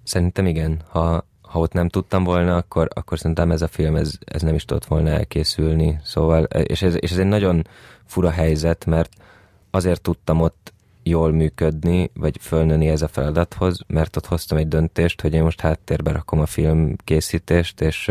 Szerintem 0.02 0.46
igen. 0.46 0.82
Ha, 0.88 1.26
ha 1.42 1.58
ott 1.58 1.72
nem 1.72 1.88
tudtam 1.88 2.24
volna, 2.24 2.56
akkor, 2.56 2.88
akkor 2.94 3.18
szerintem 3.18 3.50
ez 3.50 3.62
a 3.62 3.68
film 3.68 3.96
ez, 3.96 4.18
ez 4.24 4.42
nem 4.42 4.54
is 4.54 4.64
tudott 4.64 4.84
volna 4.84 5.08
elkészülni. 5.08 6.00
Szóval, 6.02 6.42
és 6.44 6.82
ez, 6.82 6.96
és 6.98 7.10
ez 7.10 7.18
egy 7.18 7.26
nagyon 7.26 7.66
fura 8.04 8.30
helyzet, 8.30 8.86
mert 8.86 9.12
azért 9.70 10.02
tudtam 10.02 10.40
ott 10.40 10.72
jól 11.04 11.32
működni, 11.32 12.10
vagy 12.14 12.36
fölnőni 12.40 12.88
ez 12.88 13.02
a 13.02 13.08
feladathoz, 13.08 13.80
mert 13.86 14.16
ott 14.16 14.26
hoztam 14.26 14.58
egy 14.58 14.68
döntést, 14.68 15.20
hogy 15.20 15.34
én 15.34 15.42
most 15.42 15.60
háttérbe 15.60 16.12
rakom 16.12 16.40
a 16.40 16.46
film 16.46 16.96
készítést, 17.04 17.80
és, 17.80 18.10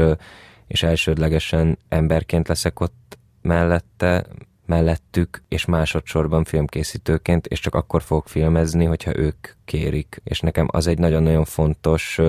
és 0.67 0.83
elsődlegesen 0.83 1.77
emberként 1.89 2.47
leszek 2.47 2.79
ott 2.79 3.17
mellette, 3.41 4.25
mellettük, 4.65 5.43
és 5.47 5.65
másodszorban 5.65 6.43
filmkészítőként, 6.43 7.47
és 7.47 7.59
csak 7.59 7.75
akkor 7.75 8.01
fogok 8.01 8.27
filmezni, 8.27 8.85
hogyha 8.85 9.17
ők 9.17 9.47
kérik. 9.65 10.21
És 10.23 10.39
nekem 10.39 10.67
az 10.71 10.87
egy 10.87 10.97
nagyon-nagyon 10.97 11.45
fontos, 11.45 12.19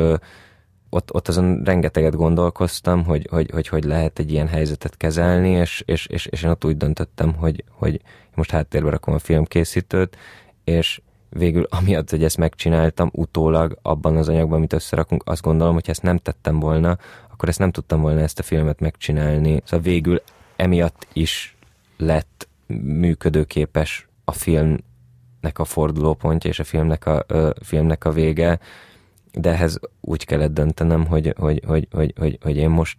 ott, 0.95 1.15
ott 1.15 1.29
azon 1.29 1.63
rengeteget 1.65 2.17
gondolkoztam, 2.17 3.05
hogy 3.05 3.27
hogy, 3.31 3.51
hogy 3.51 3.69
hogy 3.69 3.85
lehet 3.85 4.19
egy 4.19 4.33
ilyen 4.33 4.49
helyzetet 4.49 4.97
kezelni, 4.97 5.51
és, 5.51 5.83
és, 5.87 6.07
és, 6.07 6.27
és 6.27 6.43
én 6.43 6.51
ott 6.51 6.65
úgy 6.65 6.77
döntöttem, 6.77 7.35
hogy, 7.35 7.65
hogy 7.71 8.01
most 8.35 8.51
háttérbe 8.51 8.91
rakom 8.91 9.15
a 9.15 9.19
filmkészítőt, 9.19 10.17
és 10.65 11.01
végül 11.29 11.67
amiatt, 11.71 12.11
hogy 12.11 12.25
ezt 12.25 12.37
megcsináltam, 12.37 13.11
utólag 13.13 13.79
abban 13.83 14.17
az 14.17 14.29
anyagban, 14.29 14.57
amit 14.57 14.73
összerakunk, 14.73 15.23
azt 15.27 15.43
gondolom, 15.43 15.75
hogy 15.75 15.89
ezt 15.89 16.03
nem 16.03 16.19
tettem 16.19 16.61
volna, 16.61 16.99
akkor 17.33 17.49
ezt 17.49 17.59
nem 17.59 17.71
tudtam 17.71 18.01
volna 18.01 18.21
ezt 18.21 18.39
a 18.39 18.43
filmet 18.43 18.81
megcsinálni. 18.81 19.61
Szóval 19.65 19.85
végül 19.85 20.23
emiatt 20.57 21.07
is 21.13 21.57
lett 21.97 22.49
működőképes 22.83 24.09
a 24.25 24.33
filmnek 24.33 25.59
a 25.59 25.65
fordulópontja 25.65 26.51
és 26.51 26.59
a 26.59 26.65
filmnek 26.65 27.07
a, 27.07 27.25
a 27.29 27.55
filmnek 27.63 28.05
a 28.05 28.13
vége, 28.13 28.59
de 29.33 29.51
ehhez 29.51 29.79
úgy 30.01 30.25
kellett 30.25 30.53
döntenem, 30.53 31.07
hogy, 31.07 31.35
hogy, 31.39 31.63
hogy, 31.67 31.89
hogy, 31.91 32.15
hogy, 32.19 32.39
hogy 32.43 32.57
én 32.57 32.71
most 32.71 32.99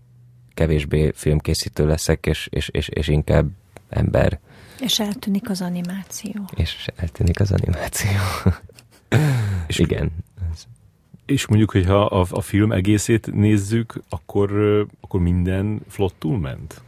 kevésbé 0.54 1.12
filmkészítő 1.16 1.88
leszek, 1.88 2.26
és, 2.26 2.48
és, 2.52 2.70
és, 2.70 2.88
és 2.88 3.08
inkább 3.08 3.48
ember. 3.90 4.40
És 4.80 5.00
eltűnik 5.00 5.50
az 5.50 5.62
animáció. 5.62 6.50
És 6.56 6.88
eltűnik 6.96 7.40
az 7.40 7.52
animáció. 7.52 8.20
és 9.68 9.80
Igen. 9.80 10.12
És 11.26 11.48
mondjuk, 11.48 11.72
hogyha 11.72 12.06
a, 12.06 12.26
a 12.30 12.42
film 12.42 12.72
egészét 12.72 13.34
nézzük, 13.34 13.94
akkor, 14.10 14.52
akkor 15.02 15.20
minden 15.20 15.82
flottul 15.88 16.40
ment? 16.40 16.82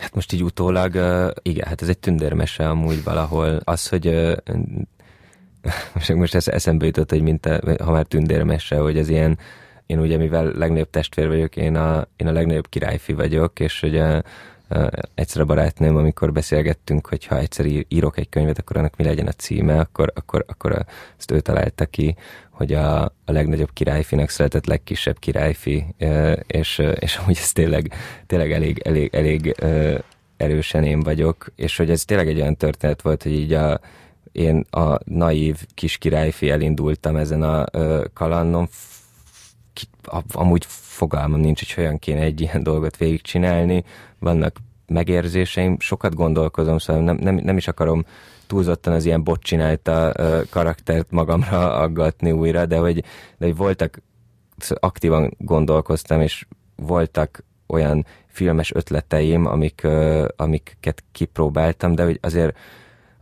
Hát 0.00 0.14
most 0.14 0.32
így 0.32 0.42
utólag, 0.42 0.94
igen, 1.42 1.66
hát 1.66 1.82
ez 1.82 1.88
egy 1.88 1.98
tündérmese 1.98 2.68
amúgy 2.68 3.04
valahol. 3.04 3.60
Az, 3.64 3.88
hogy 3.88 4.36
most, 5.94 6.14
most 6.14 6.34
ez 6.34 6.48
eszembe 6.48 6.86
jutott, 6.86 7.10
hogy 7.10 7.22
mint 7.22 7.46
a, 7.46 7.60
ha 7.84 7.90
már 7.92 8.06
tündérmese, 8.06 8.76
hogy 8.76 8.98
ez 8.98 9.08
ilyen, 9.08 9.38
én 9.86 9.98
ugye 9.98 10.16
mivel 10.16 10.44
legnagyobb 10.44 10.90
testvér 10.90 11.28
vagyok, 11.28 11.56
én 11.56 11.76
a, 11.76 12.06
én 12.16 12.26
a 12.26 12.32
legnagyobb 12.32 12.68
királyfi 12.68 13.12
vagyok, 13.12 13.60
és 13.60 13.82
ugye 13.82 14.22
egyszer 15.14 15.42
a 15.42 15.44
barátnőm, 15.44 15.96
amikor 15.96 16.32
beszélgettünk, 16.32 17.06
hogy 17.06 17.26
ha 17.26 17.38
egyszer 17.38 17.66
írok 17.88 18.18
egy 18.18 18.28
könyvet, 18.28 18.58
akkor 18.58 18.76
annak 18.76 18.96
mi 18.96 19.04
legyen 19.04 19.26
a 19.26 19.32
címe, 19.32 19.78
akkor, 19.78 20.12
akkor, 20.14 20.44
akkor 20.48 20.84
ezt 21.18 21.30
ő 21.30 21.40
találta 21.40 21.86
ki, 21.86 22.16
hogy 22.50 22.72
a, 22.72 23.02
a 23.04 23.32
legnagyobb 23.32 23.72
királyfinak 23.72 24.28
született 24.28 24.66
legkisebb 24.66 25.18
királyfi, 25.18 25.86
és, 26.46 26.82
és 26.94 27.16
amúgy 27.16 27.36
ez 27.40 27.52
tényleg, 27.52 27.92
tényleg 28.26 28.52
elég, 28.52 28.78
elég, 28.78 29.14
elég 29.14 29.54
erősen 30.36 30.84
én 30.84 31.00
vagyok, 31.00 31.52
és 31.56 31.76
hogy 31.76 31.90
ez 31.90 32.04
tényleg 32.04 32.28
egy 32.28 32.40
olyan 32.40 32.56
történet 32.56 33.02
volt, 33.02 33.22
hogy 33.22 33.32
így 33.32 33.52
a, 33.52 33.80
én 34.32 34.64
a 34.70 34.98
naív 35.04 35.66
kis 35.74 35.98
királyfi 35.98 36.50
elindultam 36.50 37.16
ezen 37.16 37.42
a 37.42 37.64
kalandon, 38.12 38.68
amúgy 40.32 40.64
fogalmam 40.68 41.40
nincs, 41.40 41.58
hogy 41.58 41.72
hogyan 41.72 41.98
kéne 41.98 42.20
egy 42.20 42.40
ilyen 42.40 42.62
dolgot 42.62 42.96
végigcsinálni, 42.96 43.84
vannak 44.18 44.56
megérzéseim, 44.86 45.76
sokat 45.78 46.14
gondolkozom, 46.14 46.78
szóval 46.78 47.02
nem, 47.02 47.16
nem, 47.16 47.34
nem 47.34 47.56
is 47.56 47.68
akarom 47.68 48.04
túlzottan 48.46 48.92
az 48.92 49.04
ilyen 49.04 49.24
bot 49.24 49.42
csinálta 49.42 50.12
uh, 50.18 50.48
karaktert 50.50 51.10
magamra 51.10 51.74
aggatni 51.74 52.30
újra, 52.30 52.66
de 52.66 52.76
hogy, 52.78 53.04
de 53.38 53.46
hogy 53.46 53.56
voltak, 53.56 54.02
aktívan 54.68 55.34
gondolkoztam, 55.38 56.20
és 56.20 56.46
voltak 56.76 57.44
olyan 57.66 58.06
filmes 58.26 58.74
ötleteim, 58.74 59.46
amik, 59.46 59.80
uh, 59.84 60.24
amiket 60.36 61.04
kipróbáltam, 61.12 61.94
de 61.94 62.04
hogy 62.04 62.18
azért, 62.22 62.58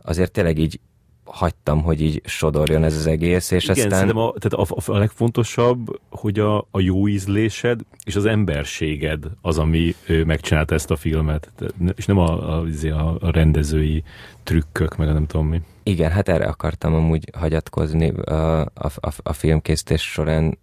azért 0.01 0.31
tényleg 0.31 0.57
így 0.57 0.79
hagytam, 1.25 1.81
hogy 1.81 2.01
így 2.01 2.21
sodorjon 2.25 2.83
ez 2.83 2.95
az 2.95 3.07
egész, 3.07 3.51
és 3.51 3.63
Igen, 3.63 3.91
aztán... 3.91 4.09
a, 4.09 4.33
tehát 4.39 4.69
a, 4.69 4.91
a 4.91 4.97
legfontosabb, 4.97 5.99
hogy 6.09 6.39
a, 6.39 6.57
a 6.57 6.79
jó 6.79 7.07
ízlésed 7.07 7.79
és 8.03 8.15
az 8.15 8.25
emberséged 8.25 9.25
az, 9.41 9.57
ami 9.57 9.95
megcsinálta 10.25 10.73
ezt 10.73 10.91
a 10.91 10.95
filmet, 10.95 11.51
és 11.95 12.05
nem 12.05 12.17
a, 12.17 12.57
a, 12.57 12.67
izé, 12.67 12.89
a, 12.89 13.17
a 13.19 13.31
rendezői 13.31 14.03
trükkök, 14.43 14.97
meg 14.97 15.07
a 15.07 15.13
nem 15.13 15.25
tudom 15.25 15.47
mi. 15.47 15.61
Igen, 15.83 16.11
hát 16.11 16.29
erre 16.29 16.45
akartam 16.45 16.93
amúgy 16.93 17.29
hagyatkozni 17.37 18.09
a, 18.09 18.59
a, 18.61 18.89
a, 18.95 19.11
a 19.23 19.33
filmkészítés 19.33 20.01
során. 20.01 20.57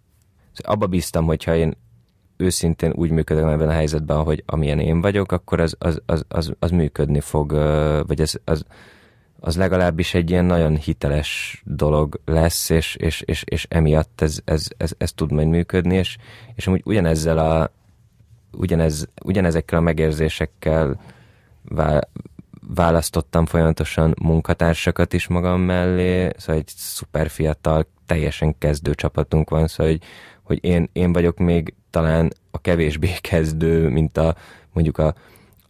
Abba 0.55 0.87
bíztam, 0.87 1.25
hogyha 1.25 1.55
én 1.55 1.77
őszintén 2.37 2.91
úgy 2.95 3.09
működöm 3.09 3.47
ebben 3.47 3.69
a 3.69 3.73
helyzetben, 3.73 4.23
hogy 4.23 4.43
amilyen 4.45 4.79
én 4.79 5.01
vagyok, 5.01 5.31
akkor 5.31 5.59
az, 5.59 5.75
az, 5.79 6.01
az, 6.05 6.25
az, 6.27 6.53
az 6.59 6.71
működni 6.71 7.19
fog, 7.19 7.51
vagy 8.07 8.21
az, 8.21 8.41
az, 8.43 8.65
az 9.45 9.57
legalábbis 9.57 10.13
egy 10.13 10.29
ilyen 10.29 10.45
nagyon 10.45 10.77
hiteles 10.77 11.61
dolog 11.65 12.19
lesz, 12.25 12.69
és, 12.69 12.95
és, 12.95 13.21
és, 13.21 13.43
és 13.45 13.65
emiatt 13.69 14.21
ez, 14.21 14.39
ez, 14.45 14.67
ez, 14.77 14.91
ez 14.97 15.11
tud 15.11 15.31
majd 15.31 15.47
működni, 15.47 15.95
és, 15.95 16.17
és 16.55 16.67
amúgy 16.67 16.81
ugyanezzel 16.85 17.37
a, 17.37 17.71
ugyanez, 18.51 19.07
ugyanezekkel 19.23 19.79
a 19.79 19.81
megérzésekkel 19.81 21.01
választottam 22.67 23.45
folyamatosan 23.45 24.13
munkatársakat 24.21 25.13
is 25.13 25.27
magam 25.27 25.61
mellé, 25.61 26.29
szóval 26.37 26.61
egy 26.61 26.67
szuper 26.75 27.29
fiatal, 27.29 27.87
teljesen 28.05 28.57
kezdő 28.57 28.93
csapatunk 28.93 29.49
van, 29.49 29.67
szóval 29.67 29.91
hogy, 29.91 30.01
hogy 30.43 30.59
én, 30.61 30.89
én 30.93 31.13
vagyok 31.13 31.37
még 31.37 31.73
talán 31.89 32.33
a 32.51 32.61
kevésbé 32.61 33.13
kezdő, 33.21 33.89
mint 33.89 34.17
a 34.17 34.35
mondjuk 34.73 34.97
a 34.97 35.13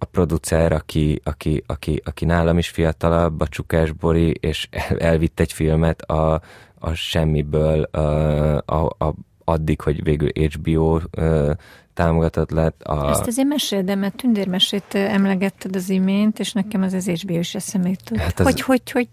a 0.04 0.08
producer, 0.12 0.72
aki, 0.72 1.22
aki, 1.24 1.64
aki, 1.68 2.02
aki 2.06 2.26
nálam 2.26 2.58
is 2.58 2.70
fiatalabb, 2.70 3.42
a 3.42 3.48
Csukás 3.48 3.92
Bori, 3.92 4.38
és 4.40 4.68
elvitt 4.98 5.40
egy 5.40 5.54
filmet 5.54 6.02
a, 6.02 6.42
a 6.80 6.94
semmiből 6.94 7.84
a, 7.84 8.00
a, 8.66 8.96
a, 8.98 9.14
addig, 9.44 9.82
hogy 9.82 10.04
végül 10.04 10.30
HBO 10.34 11.00
támogatott 11.94 12.52
lett. 12.52 12.84
A... 12.84 13.10
Ezt 13.10 13.28
azért 13.28 13.48
mesél, 13.48 13.84
de 13.84 13.96
mert 13.96 14.16
tündérmesét 14.16 14.94
emlegetted 14.94 15.76
az 15.76 15.90
imént, 15.90 16.40
és 16.40 16.52
nekem 16.52 16.82
az 16.82 16.94
az 16.94 17.10
HBO 17.10 17.38
is 17.38 17.56
eszembe 17.56 17.90
jutott. 17.90 18.18
Hát 18.18 18.40
az... 18.40 18.46
Hogy, 18.46 18.62
hogy, 18.62 18.92
hogy 18.92 19.10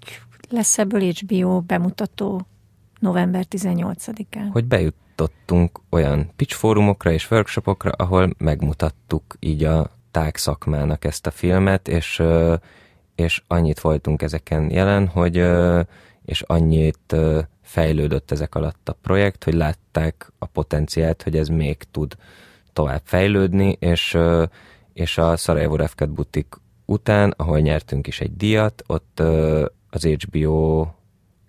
lesz 0.49 0.79
ebből 0.79 1.01
HBO 1.01 1.61
bemutató 1.61 2.47
november 3.01 3.45
18-án? 3.51 4.49
Hogy 4.53 4.65
bejutottunk 4.65 5.81
olyan 5.91 6.31
pitch 6.37 6.55
fórumokra 6.55 7.13
és 7.13 7.31
workshopokra, 7.31 7.91
ahol 7.91 8.35
megmutattuk 8.39 9.37
így 9.41 9.65
a 9.65 9.99
tág 10.11 10.37
szakmának 10.37 11.05
ezt 11.05 11.27
a 11.27 11.31
filmet, 11.31 11.89
és, 11.89 12.23
és 13.15 13.43
annyit 13.47 13.81
voltunk 13.81 14.23
ezeken 14.23 14.71
jelen, 14.71 15.07
hogy 15.07 15.47
és 16.25 16.43
annyit 16.43 17.17
fejlődött 17.63 18.31
ezek 18.31 18.55
alatt 18.55 18.89
a 18.89 18.97
projekt, 19.03 19.45
hogy 19.45 19.55
látták 19.55 20.33
a 20.39 20.47
potenciált, 20.47 21.23
hogy 21.23 21.37
ez 21.37 21.49
még 21.49 21.77
tud 21.91 22.17
tovább 22.73 23.03
fejlődni, 23.05 23.77
és, 23.81 24.19
és 24.93 25.19
a 25.19 25.37
Sarajevo 25.37 25.77
Refkat 25.77 26.11
butik 26.11 26.55
után, 26.85 27.35
ahol 27.37 27.59
nyertünk 27.59 28.07
is 28.07 28.21
egy 28.21 28.37
díjat, 28.37 28.83
ott 28.87 29.21
az 29.91 30.05
HBO 30.05 30.87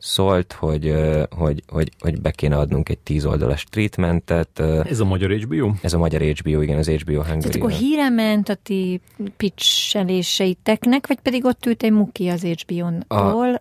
szólt, 0.01 0.53
hogy, 0.53 0.93
hogy, 1.29 1.63
hogy, 1.67 1.91
hogy 1.99 2.21
be 2.21 2.31
kéne 2.31 2.57
adnunk 2.57 2.89
egy 2.89 2.97
tíz 2.97 3.25
oldalas 3.25 3.63
treatmentet. 3.63 4.59
Ez 4.59 4.99
a 4.99 5.05
magyar 5.05 5.31
HBO? 5.31 5.71
Ez 5.81 5.93
a 5.93 5.97
magyar 5.97 6.21
HBO, 6.21 6.61
igen, 6.61 6.77
az 6.77 6.87
HBO 6.87 7.13
Hungary. 7.13 7.39
Tehát 7.39 7.55
akkor 7.55 7.71
híre 7.71 8.09
ment 8.09 8.49
a 8.49 8.55
ti 8.55 9.01
pitcheléseiteknek, 9.37 11.07
vagy 11.07 11.19
pedig 11.19 11.45
ott 11.45 11.65
ült 11.65 11.83
egy 11.83 11.91
muki 11.91 12.27
az 12.27 12.43
HBO-n? 12.43 13.05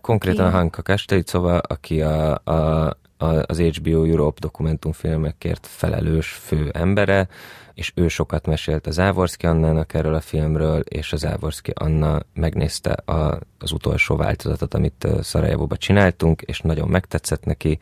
Konkrétan 0.01 0.45
aki... 0.45 0.55
a 0.55 0.57
Hanka 0.57 0.81
Kastelit, 0.81 1.27
szóval 1.27 1.61
aki 1.67 2.01
a, 2.01 2.41
a, 2.43 2.97
az 3.45 3.59
HBO 3.59 4.03
Europe 4.03 4.39
dokumentumfilmekért 4.39 5.67
felelős 5.67 6.27
fő 6.27 6.69
embere, 6.73 7.27
és 7.81 7.91
ő 7.95 8.07
sokat 8.07 8.45
mesélt 8.45 8.87
az 8.87 8.99
Ávorszki 8.99 9.45
Annának 9.45 9.93
erről 9.93 10.13
a 10.13 10.21
filmről, 10.21 10.79
és 10.79 11.13
az 11.13 11.25
Ávorszki 11.25 11.71
Anna 11.75 12.19
megnézte 12.33 12.91
a, 12.91 13.39
az 13.59 13.71
utolsó 13.71 14.15
változatot, 14.15 14.73
amit 14.73 15.07
Szarajevóban 15.21 15.77
csináltunk, 15.77 16.41
és 16.41 16.59
nagyon 16.59 16.87
megtetszett 16.87 17.45
neki, 17.45 17.79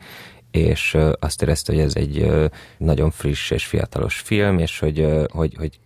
és 0.50 0.96
azt 1.18 1.42
érezte, 1.42 1.72
hogy 1.72 1.82
ez 1.82 1.96
egy 1.96 2.30
nagyon 2.78 3.10
friss 3.10 3.50
és 3.50 3.66
fiatalos 3.66 4.18
film, 4.18 4.58
és 4.58 4.78
hogy, 4.78 5.26
hogy, 5.32 5.54
hogy, 5.56 5.80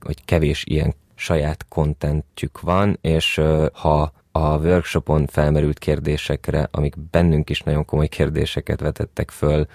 hogy 0.00 0.24
kevés 0.24 0.64
ilyen 0.66 0.94
saját 1.14 1.66
kontentjük 1.68 2.60
van, 2.60 2.98
és 3.00 3.40
ha 3.72 4.12
a 4.32 4.56
workshopon 4.58 5.26
felmerült 5.26 5.78
kérdésekre, 5.78 6.68
amik 6.70 6.94
bennünk 7.10 7.50
is 7.50 7.60
nagyon 7.60 7.84
komoly 7.84 8.08
kérdéseket 8.08 8.80
vetettek 8.80 9.30
föl, 9.30 9.66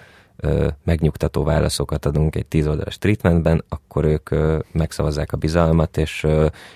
megnyugtató 0.84 1.44
válaszokat 1.44 2.06
adunk 2.06 2.36
egy 2.36 2.46
tíz 2.46 2.66
oldalas 2.66 2.98
treatmentben, 2.98 3.64
akkor 3.68 4.04
ők 4.04 4.30
megszavazzák 4.72 5.32
a 5.32 5.36
bizalmat, 5.36 5.96
és, 5.96 6.26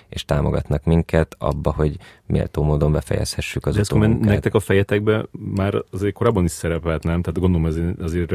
és 0.08 0.24
támogatnak 0.24 0.84
minket 0.84 1.34
abba, 1.38 1.72
hogy 1.72 1.96
méltó 2.26 2.62
módon 2.62 2.92
befejezhessük 2.92 3.66
az 3.66 3.74
De 3.74 3.80
ezt 3.80 4.20
nektek 4.20 4.54
a 4.54 4.60
fejetekben 4.60 5.28
már 5.54 5.74
azért 5.90 6.14
korábban 6.14 6.44
is 6.44 6.50
szerepelt, 6.50 7.02
nem? 7.02 7.22
Tehát 7.22 7.40
gondolom 7.40 7.66
azért, 7.66 8.00
azért 8.00 8.32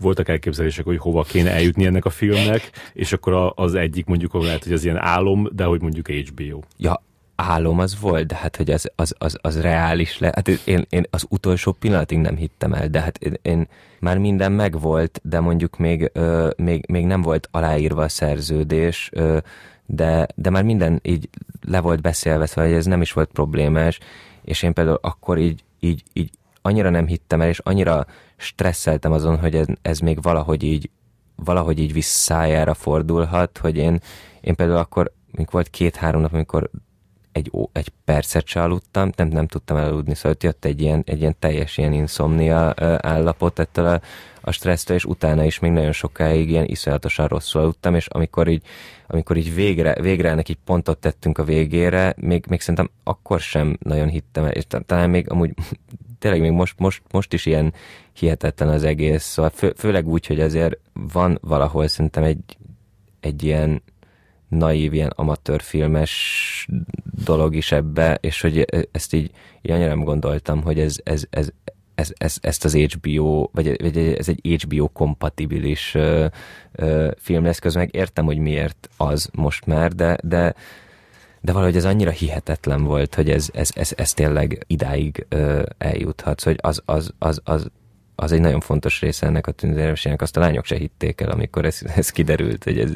voltak 0.00 0.28
elképzelések, 0.28 0.84
hogy 0.84 0.98
hova 0.98 1.22
kéne 1.22 1.50
eljutni 1.50 1.86
ennek 1.86 2.04
a 2.04 2.10
filmnek, 2.10 2.70
és 2.92 3.12
akkor 3.12 3.52
az 3.54 3.74
egyik 3.74 4.06
mondjuk 4.06 4.34
lehet, 4.34 4.62
hogy 4.62 4.72
az 4.72 4.84
ilyen 4.84 4.98
álom, 4.98 5.48
de 5.52 5.64
hogy 5.64 5.80
mondjuk 5.80 6.08
HBO. 6.08 6.60
Ja, 6.76 7.02
álom 7.36 7.78
az 7.78 8.00
volt, 8.00 8.26
de 8.26 8.34
hát, 8.34 8.56
hogy 8.56 8.70
az, 8.70 8.90
az, 8.96 9.14
az, 9.18 9.38
az 9.40 9.60
reális 9.60 10.18
le. 10.18 10.32
Hát 10.34 10.48
én, 10.48 10.86
én 10.88 11.04
az 11.10 11.26
utolsó 11.28 11.72
pillanatig 11.72 12.18
nem 12.18 12.36
hittem 12.36 12.72
el, 12.72 12.88
de 12.88 13.00
hát 13.00 13.18
én, 13.18 13.34
én 13.42 13.68
már 14.00 14.18
minden 14.18 14.52
megvolt, 14.52 15.20
de 15.22 15.40
mondjuk 15.40 15.76
még, 15.76 16.10
ö, 16.12 16.50
még, 16.56 16.84
még 16.88 17.06
nem 17.06 17.22
volt 17.22 17.48
aláírva 17.50 18.02
a 18.02 18.08
szerződés, 18.08 19.10
ö, 19.12 19.38
de, 19.86 20.26
de 20.34 20.50
már 20.50 20.62
minden 20.62 21.00
így 21.02 21.28
le 21.66 21.80
volt 21.80 22.00
beszélve, 22.00 22.46
szóval 22.46 22.74
ez 22.74 22.86
nem 22.86 23.00
is 23.00 23.12
volt 23.12 23.30
problémás, 23.32 23.98
és 24.44 24.62
én 24.62 24.72
például 24.72 24.98
akkor 25.02 25.38
így, 25.38 25.64
így, 25.80 26.02
így 26.12 26.30
annyira 26.62 26.90
nem 26.90 27.06
hittem 27.06 27.40
el, 27.40 27.48
és 27.48 27.58
annyira 27.58 28.06
stresszeltem 28.36 29.12
azon, 29.12 29.38
hogy 29.38 29.54
ez, 29.54 29.66
ez 29.82 29.98
még 29.98 30.22
valahogy 30.22 30.62
így, 30.62 30.90
valahogy 31.36 31.78
így 31.78 31.92
visszájára 31.92 32.74
fordulhat, 32.74 33.58
hogy 33.58 33.76
én, 33.76 34.00
én 34.40 34.54
például 34.54 34.78
akkor, 34.78 35.12
mikor 35.30 35.52
volt 35.52 35.70
két-három 35.70 36.20
nap, 36.20 36.32
amikor 36.32 36.70
egy, 37.34 37.50
egy 37.72 37.88
percet 38.04 38.46
se 38.46 38.62
aludtam, 38.62 39.10
nem, 39.16 39.28
nem 39.28 39.46
tudtam 39.46 39.76
elaludni, 39.76 40.14
szóval 40.14 40.36
jött 40.40 40.64
egy 40.64 40.80
ilyen, 40.80 41.02
egy 41.06 41.20
ilyen 41.20 41.36
teljes 41.38 41.78
ilyen 41.78 41.92
insomnia 41.92 42.74
állapot 42.98 43.58
ettől 43.58 43.86
a, 43.86 44.00
a 44.40 44.50
stressztől, 44.50 44.96
és 44.96 45.04
utána 45.04 45.44
is 45.44 45.58
még 45.58 45.70
nagyon 45.70 45.92
sokáig 45.92 46.50
ilyen 46.50 46.64
iszonyatosan 46.64 47.26
rosszul 47.26 47.60
aludtam, 47.60 47.94
és 47.94 48.06
amikor 48.06 48.48
így, 48.48 48.62
amikor 49.06 49.36
így 49.36 49.54
végre, 49.54 50.00
végre 50.00 50.28
ennek 50.30 50.48
így 50.48 50.58
pontot 50.64 50.98
tettünk 50.98 51.38
a 51.38 51.44
végére, 51.44 52.14
még, 52.16 52.44
még 52.48 52.60
szerintem 52.60 52.90
akkor 53.04 53.40
sem 53.40 53.76
nagyon 53.80 54.08
hittem 54.08 54.46
és 54.46 54.64
talán 54.86 55.10
még 55.10 55.30
amúgy 55.30 55.54
tényleg 56.18 56.40
még 56.40 56.50
most, 56.50 56.78
most, 56.78 57.02
most 57.10 57.32
is 57.32 57.46
ilyen 57.46 57.74
hihetetlen 58.12 58.68
az 58.68 58.84
egész, 58.84 59.22
szóval 59.22 59.50
fő, 59.50 59.72
főleg 59.76 60.08
úgy, 60.08 60.26
hogy 60.26 60.40
azért 60.40 60.78
van 61.12 61.38
valahol 61.42 61.88
szerintem 61.88 62.22
egy, 62.22 62.56
egy 63.20 63.42
ilyen 63.42 63.82
naív, 64.54 64.94
ilyen 64.94 65.12
amatőrfilmes 65.16 66.66
dolog 67.24 67.54
is 67.54 67.72
ebbe, 67.72 68.18
és 68.20 68.40
hogy 68.40 68.66
ezt 68.92 69.14
így, 69.14 69.30
így 69.62 69.70
annyira 69.70 69.88
nem 69.88 70.04
gondoltam, 70.04 70.62
hogy 70.62 70.78
ez, 70.78 70.96
ez, 71.02 71.24
ez, 71.30 71.48
ez, 71.94 72.12
ez, 72.16 72.36
ezt 72.40 72.64
az 72.64 72.74
HBO, 72.74 73.48
vagy, 73.52 73.82
vagy 73.82 73.98
ez 73.98 74.28
egy 74.28 74.62
HBO 74.62 74.88
kompatibilis 74.88 75.96
film 77.16 77.44
lesz, 77.44 77.58
közben 77.58 77.82
meg 77.82 77.94
értem, 77.94 78.24
hogy 78.24 78.38
miért 78.38 78.88
az 78.96 79.28
most 79.32 79.66
már, 79.66 79.92
de, 79.92 80.16
de, 80.22 80.54
de 81.40 81.52
valahogy 81.52 81.76
ez 81.76 81.84
annyira 81.84 82.10
hihetetlen 82.10 82.84
volt, 82.84 83.14
hogy 83.14 83.30
ez, 83.30 83.48
ez, 83.52 83.70
ez, 83.74 83.92
ez 83.96 84.12
tényleg 84.12 84.64
idáig 84.66 85.26
ö, 85.28 85.62
eljuthat, 85.78 86.42
hogy 86.42 86.58
az, 86.60 86.82
az, 86.84 87.12
az, 87.18 87.40
az 87.44 87.70
egy 88.16 88.40
nagyon 88.40 88.60
fontos 88.60 89.00
része 89.00 89.26
ennek 89.26 89.46
a 89.46 89.52
tündérmesének, 89.52 90.22
azt 90.22 90.36
a 90.36 90.40
lányok 90.40 90.64
se 90.64 90.76
hitték 90.76 91.20
el, 91.20 91.30
amikor 91.30 91.64
ez, 91.64 91.80
ez 91.96 92.10
kiderült, 92.10 92.64
hogy 92.64 92.78
ez 92.78 92.90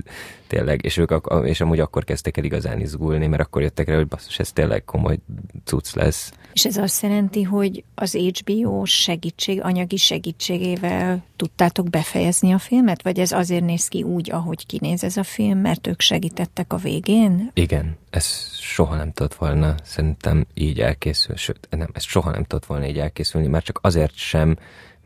tényleg, 0.47 0.85
és 0.85 0.97
ők 0.97 1.13
és 1.45 1.61
amúgy 1.61 1.81
akkor 1.81 2.05
kezdtek 2.05 2.37
el 2.37 2.45
igazán 2.45 2.81
izgulni, 2.81 3.27
mert 3.27 3.43
akkor 3.43 3.63
jöttek 3.63 3.89
rá, 3.89 3.97
hogy 3.97 4.07
basszus, 4.07 4.39
ez 4.39 4.53
tényleg 4.53 4.85
komoly 4.85 5.19
cucc 5.65 5.95
lesz. 5.95 6.33
És 6.53 6.65
ez 6.65 6.77
azt 6.77 7.03
jelenti, 7.03 7.43
hogy 7.43 7.85
az 7.95 8.13
HBO 8.15 8.85
segítség, 8.85 9.63
anyagi 9.63 9.97
segítségével 9.97 11.25
tudtátok 11.37 11.91
befejezni 11.91 12.53
a 12.53 12.59
filmet, 12.59 13.03
vagy 13.03 13.19
ez 13.19 13.33
azért 13.33 13.65
néz 13.65 13.89
ki 13.89 14.03
úgy, 14.03 14.31
ahogy 14.31 14.67
kinéz 14.67 15.05
ez 15.05 15.17
a 15.17 15.23
film, 15.23 15.59
mert 15.59 15.87
ők 15.87 16.01
segítettek 16.01 16.73
a 16.73 16.77
végén? 16.77 17.51
Igen, 17.55 17.97
ez 18.11 18.27
soha 18.61 18.97
nem 18.97 19.13
tudott 19.13 19.35
volna 19.35 19.75
szerintem 19.83 20.47
így 20.55 20.81
elkészülni, 20.81 21.41
sőt, 21.41 21.69
nem, 21.71 21.89
ez 21.93 22.05
soha 22.05 22.31
nem 22.31 22.45
tudott 22.45 22.67
volna 22.67 22.87
így 22.87 22.99
elkészülni, 22.99 23.47
már 23.47 23.63
csak 23.63 23.79
azért 23.83 24.17
sem, 24.17 24.57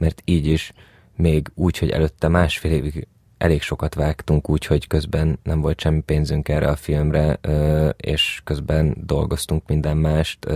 mert 0.03 0.23
így 0.25 0.47
is 0.47 0.73
még 1.17 1.51
úgy, 1.55 1.79
hogy 1.79 1.91
előtte 1.91 2.29
másfél 2.29 2.73
évig 2.73 3.07
elég 3.39 3.63
sokat 3.63 3.95
vágtunk 3.95 4.51
úgy, 4.51 4.67
hogy 4.67 4.87
közben 4.87 5.39
nem 5.43 5.61
volt 5.61 5.81
semmi 5.81 6.01
pénzünk 6.01 6.49
erre 6.49 6.69
a 6.69 6.77
filmre, 6.77 7.39
és 7.97 8.41
közben 8.45 8.97
dolgoztunk 9.07 9.69
minden 9.69 9.97
mást. 9.97 10.47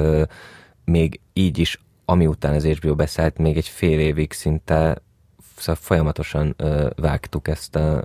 Még 0.84 1.20
így 1.32 1.58
is, 1.58 1.80
ami 2.04 2.26
után 2.26 2.54
az 2.54 2.64
HBO 2.64 2.94
beszállt, 2.94 3.38
még 3.38 3.56
egy 3.56 3.68
fél 3.68 4.00
évig 4.00 4.32
szinte 4.32 5.02
szóval 5.56 5.82
folyamatosan 5.82 6.56
vágtuk 6.96 7.48
ezt 7.48 7.76
a, 7.76 8.04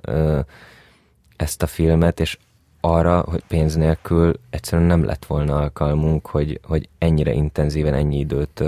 ezt 1.35 1.63
a 1.63 1.67
filmet, 1.67 2.19
és 2.19 2.37
arra, 2.79 3.19
hogy 3.19 3.43
pénz 3.47 3.75
nélkül 3.75 4.39
egyszerűen 4.49 4.87
nem 4.87 5.03
lett 5.03 5.25
volna 5.25 5.59
alkalmunk, 5.59 6.27
hogy, 6.27 6.59
hogy 6.63 6.89
ennyire 6.97 7.31
intenzíven 7.31 7.93
ennyi 7.93 8.19
időt 8.19 8.63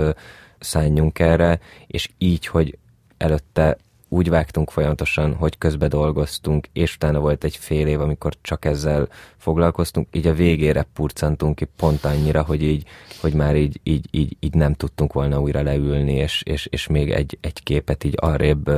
szálljunk 0.64 1.18
erre, 1.18 1.60
és 1.86 2.10
így, 2.18 2.46
hogy 2.46 2.78
előtte 3.16 3.76
úgy 4.14 4.28
vágtunk 4.28 4.70
folyamatosan, 4.70 5.34
hogy 5.34 5.58
közbe 5.58 5.88
dolgoztunk, 5.88 6.66
és 6.72 6.94
utána 6.94 7.20
volt 7.20 7.44
egy 7.44 7.56
fél 7.56 7.86
év, 7.86 8.00
amikor 8.00 8.32
csak 8.40 8.64
ezzel 8.64 9.08
foglalkoztunk, 9.36 10.08
így 10.12 10.26
a 10.26 10.34
végére 10.34 10.86
purcantunk 10.92 11.54
ki 11.54 11.68
pont 11.76 12.04
annyira, 12.04 12.42
hogy 12.42 12.62
így, 12.62 12.86
hogy 13.20 13.34
már 13.34 13.56
így, 13.56 13.80
így, 13.82 14.06
így, 14.10 14.36
így 14.40 14.54
nem 14.54 14.72
tudtunk 14.72 15.12
volna 15.12 15.40
újra 15.40 15.62
leülni, 15.62 16.12
és, 16.12 16.42
és, 16.44 16.66
és 16.66 16.86
még 16.86 17.10
egy, 17.10 17.38
egy 17.40 17.62
képet 17.62 18.04
így 18.04 18.14
arrébb, 18.16 18.70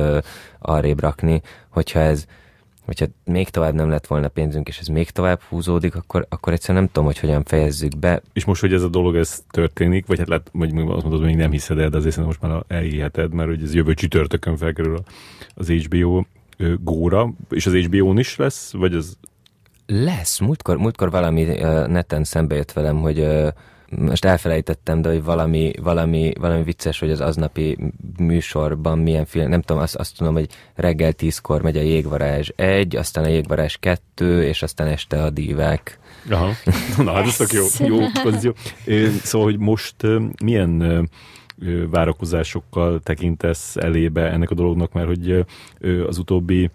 arrébb 0.59 0.99
rakni, 0.99 1.41
hogyha 1.69 1.99
ez, 1.99 2.25
hogyha 2.87 3.05
még 3.23 3.49
tovább 3.49 3.73
nem 3.73 3.89
lett 3.89 4.07
volna 4.07 4.27
pénzünk, 4.27 4.67
és 4.67 4.79
ez 4.79 4.87
még 4.87 5.09
tovább 5.09 5.41
húzódik, 5.41 5.95
akkor, 5.95 6.25
akkor 6.29 6.53
egyszerűen 6.53 6.83
nem 6.83 6.91
tudom, 6.91 7.05
hogy 7.05 7.19
hogyan 7.19 7.43
fejezzük 7.43 7.97
be. 7.97 8.21
És 8.33 8.45
most, 8.45 8.61
hogy 8.61 8.73
ez 8.73 8.83
a 8.83 8.87
dolog 8.87 9.15
ez 9.15 9.43
történik, 9.51 10.05
vagy 10.05 10.17
hát 10.17 10.27
lehet, 10.27 10.49
vagy 10.53 10.69
azt 10.69 10.85
mondod, 10.85 11.19
hogy 11.19 11.21
még 11.21 11.35
nem 11.35 11.51
hiszed 11.51 11.79
el, 11.79 11.89
de 11.89 11.97
azért 11.97 12.17
most 12.17 12.41
már 12.41 12.63
elhiheted, 12.67 13.33
mert 13.33 13.49
hogy 13.49 13.63
ez 13.63 13.73
jövő 13.73 13.93
csütörtökön 13.93 14.57
felkerül 14.57 15.03
az 15.55 15.69
HBO 15.69 16.23
góra, 16.79 17.33
és 17.49 17.65
az 17.65 17.73
HBO-n 17.73 18.17
is 18.17 18.35
lesz, 18.35 18.71
vagy 18.71 18.93
az 18.93 19.17
lesz. 19.85 20.39
Múltkor, 20.39 20.77
múltkor 20.77 21.11
valami 21.11 21.43
neten 21.87 22.23
szembe 22.23 22.55
jött 22.55 22.71
velem, 22.71 22.97
hogy 22.97 23.27
most 23.89 24.25
elfelejtettem, 24.25 25.01
de 25.01 25.09
hogy 25.09 25.23
valami, 25.23 25.71
valami, 25.81 26.33
valami 26.39 26.63
vicces, 26.63 26.99
hogy 26.99 27.11
az 27.11 27.21
aznapi 27.21 27.77
műsorban 28.17 28.99
milyen 28.99 29.25
film, 29.25 29.49
nem 29.49 29.61
tudom, 29.61 29.81
azt, 29.81 29.95
azt 29.95 30.17
tudom, 30.17 30.33
hogy 30.33 30.49
reggel 30.75 31.13
tízkor 31.13 31.61
megy 31.61 31.77
a 31.77 31.81
jégvarázs 31.81 32.49
egy, 32.55 32.95
aztán 32.95 33.23
a 33.23 33.27
jégvarázs 33.27 33.75
kettő, 33.79 34.43
és 34.43 34.61
aztán 34.61 34.87
este 34.87 35.23
a 35.23 35.29
dívák. 35.29 35.99
Aha, 36.29 36.51
na 36.97 37.11
hát 37.11 37.25
ez 37.39 37.53
jó, 37.53 37.65
jó 37.87 37.97
pozíció. 38.23 38.53
Szóval, 39.23 39.47
hogy 39.47 39.59
most 39.59 39.95
milyen 40.43 41.09
várakozásokkal 41.89 42.99
tekintesz 42.99 43.75
elébe 43.75 44.31
ennek 44.31 44.49
a 44.49 44.55
dolognak, 44.55 44.93
mert 44.93 45.07
hogy 45.07 45.45
az 46.07 46.17
utóbbi 46.17 46.69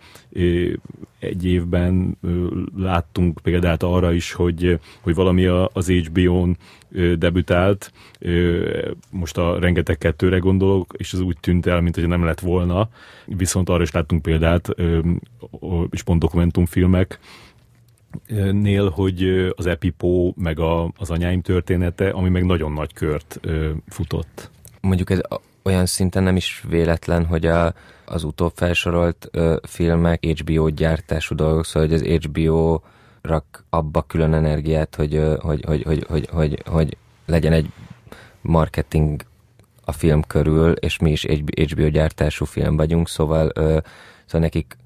egy 1.19 1.45
évben 1.45 2.19
láttunk 2.77 3.41
példát 3.43 3.83
arra 3.83 4.13
is, 4.13 4.33
hogy, 4.33 4.79
hogy 5.01 5.15
valami 5.15 5.47
az 5.73 5.89
HBO-n 5.89 6.57
debütált, 7.19 7.93
most 9.11 9.39
a 9.39 9.59
rengeteg 9.59 9.99
kettőre 9.99 10.39
gondolok, 10.39 10.95
és 10.97 11.13
ez 11.13 11.21
úgy 11.21 11.37
tűnt 11.41 11.67
el, 11.67 11.81
mint 11.81 11.95
hogy 11.95 12.09
nem 12.09 12.25
lett 12.25 12.41
volna, 12.41 12.89
viszont 13.27 13.69
arra 13.69 13.83
is 13.83 13.91
láttunk 13.91 14.23
példát, 14.23 14.69
és 15.91 16.03
pont 16.03 16.21
dokumentumfilmek, 16.21 17.19
nél, 18.53 18.89
hogy 18.89 19.53
az 19.57 19.67
Epipó, 19.67 20.35
meg 20.37 20.59
a, 20.59 20.93
az 20.97 21.11
anyáim 21.11 21.41
története, 21.43 22.09
ami 22.09 22.29
meg 22.29 22.45
nagyon 22.45 22.73
nagy 22.73 22.93
kört 22.93 23.41
futott 23.89 24.51
mondjuk 24.83 25.11
ez 25.11 25.21
olyan 25.63 25.87
szinten 25.87 26.23
nem 26.23 26.37
is 26.37 26.65
véletlen, 26.69 27.27
hogy 27.27 27.47
a, 27.47 27.75
az 28.05 28.25
utóbb 28.25 28.53
felsorolt 28.55 29.29
ö, 29.31 29.57
filmek 29.63 30.25
HBO 30.25 30.69
gyártású 30.69 31.35
dolgok, 31.35 31.65
szóval 31.65 31.89
hogy 31.89 31.97
az 31.97 32.25
HBO 32.25 32.81
rak 33.23 33.65
abba 33.71 34.03
külön 34.03 34.35
energiát, 34.35 34.95
hogy, 34.95 35.15
ö, 35.15 35.37
hogy, 35.41 35.65
hogy, 35.65 35.83
hogy, 35.83 36.07
hogy, 36.09 36.29
hogy, 36.31 36.63
hogy 36.67 36.97
legyen 37.27 37.53
egy 37.53 37.73
marketing 38.41 39.23
a 39.85 39.93
film 39.93 40.23
körül, 40.23 40.73
és 40.73 40.99
mi 40.99 41.11
is 41.11 41.27
HBO 41.71 41.89
gyártású 41.89 42.45
film 42.45 42.77
vagyunk, 42.77 43.09
szóval, 43.09 43.51
ö, 43.55 43.79
szóval 44.25 44.41
nekik 44.41 44.77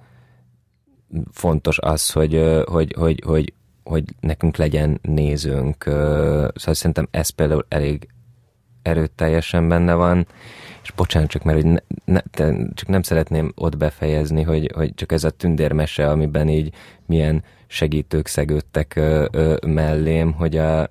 fontos 1.33 1.79
az, 1.79 2.11
hogy, 2.11 2.63
hogy, 2.67 2.95
hogy, 2.99 3.23
hogy, 3.27 3.53
hogy 3.85 4.05
nekünk 4.21 4.57
legyen 4.57 4.99
nézőnk. 5.03 5.83
Szóval 5.85 6.75
szerintem 6.75 7.09
ez 7.11 7.29
például 7.29 7.67
elég 7.69 8.09
erőteljesen 8.87 9.69
benne 9.69 9.95
van, 9.95 10.27
és 10.83 10.91
bocsánat 10.91 11.31
csak, 11.31 11.43
mert 11.43 11.63
hogy 11.63 11.71
ne, 12.05 12.21
ne, 12.37 12.67
csak 12.75 12.89
nem 12.89 13.03
szeretném 13.03 13.53
ott 13.55 13.77
befejezni, 13.77 14.43
hogy, 14.43 14.71
hogy 14.75 14.95
csak 14.95 15.13
ez 15.13 15.25
a 15.25 15.31
tündérmese, 15.31 16.11
amiben 16.11 16.49
így 16.49 16.75
milyen 17.07 17.45
segítők 17.67 18.27
szegődtek 18.27 18.97
ö, 18.97 19.27
ö, 19.31 19.57
mellém, 19.67 20.33
hogy, 20.33 20.57
a, 20.57 20.87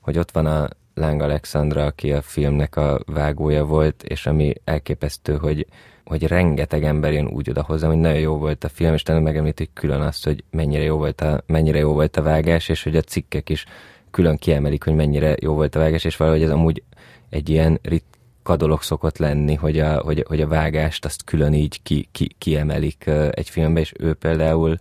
hogy 0.00 0.18
ott 0.18 0.30
van 0.30 0.46
a 0.46 0.68
Láng 0.94 1.20
Alexandra, 1.22 1.84
aki 1.84 2.12
a 2.12 2.22
filmnek 2.22 2.76
a 2.76 3.00
vágója 3.06 3.64
volt, 3.64 4.02
és 4.02 4.26
ami 4.26 4.54
elképesztő, 4.64 5.36
hogy, 5.36 5.66
hogy 6.04 6.26
rengeteg 6.26 6.84
ember 6.84 7.12
jön 7.12 7.26
úgy 7.26 7.50
oda 7.50 7.62
hozzám, 7.62 7.90
hogy 7.90 7.98
nagyon 7.98 8.20
jó 8.20 8.36
volt 8.36 8.64
a 8.64 8.68
film, 8.68 8.94
és 8.94 9.02
talán 9.02 9.22
megemlítik 9.22 9.70
külön 9.74 10.00
azt, 10.00 10.24
hogy 10.24 10.44
mennyire 10.50 10.82
jó 10.82 10.96
volt 10.96 11.20
a, 11.20 11.42
mennyire 11.46 11.78
jó 11.78 11.92
volt 11.92 12.16
a 12.16 12.22
vágás, 12.22 12.68
és 12.68 12.82
hogy 12.82 12.96
a 12.96 13.00
cikkek 13.00 13.48
is 13.48 13.64
külön 14.10 14.36
kiemelik, 14.36 14.84
hogy 14.84 14.94
mennyire 14.94 15.34
jó 15.40 15.54
volt 15.54 15.74
a 15.74 15.78
vágás, 15.78 16.04
és 16.04 16.16
valahogy 16.16 16.42
ez 16.42 16.50
amúgy 16.50 16.82
egy 17.30 17.48
ilyen 17.48 17.78
ritka 17.82 18.56
dolog 18.56 18.82
szokott 18.82 19.18
lenni, 19.18 19.54
hogy 19.54 19.78
a, 19.78 20.00
hogy, 20.00 20.24
hogy 20.28 20.40
a 20.40 20.48
vágást 20.48 21.04
azt 21.04 21.24
külön 21.24 21.52
így 21.52 21.82
ki, 21.82 22.08
ki, 22.12 22.34
kiemelik 22.38 23.06
egy 23.30 23.48
filmbe, 23.48 23.80
és 23.80 23.92
ő 23.98 24.14
például 24.14 24.78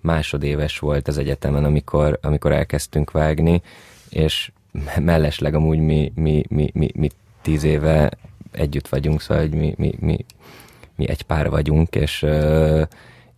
másodéves 0.00 0.78
volt 0.78 1.08
az 1.08 1.18
egyetemen, 1.18 1.64
amikor, 1.64 2.18
amikor 2.22 2.52
elkezdtünk 2.52 3.10
vágni, 3.10 3.62
és 4.10 4.52
mellesleg 5.00 5.54
amúgy 5.54 5.78
mi, 5.78 6.12
mi, 6.14 6.42
mi, 6.48 6.70
mi, 6.74 6.90
mi 6.94 7.08
tíz 7.42 7.64
éve 7.64 8.10
együtt 8.50 8.88
vagyunk, 8.88 9.20
szóval 9.20 9.42
hogy 9.42 9.54
mi, 9.54 9.74
mi, 9.76 9.94
mi, 10.00 10.24
mi 10.96 11.08
egy 11.08 11.22
pár 11.22 11.50
vagyunk, 11.50 11.94
és, 11.94 12.26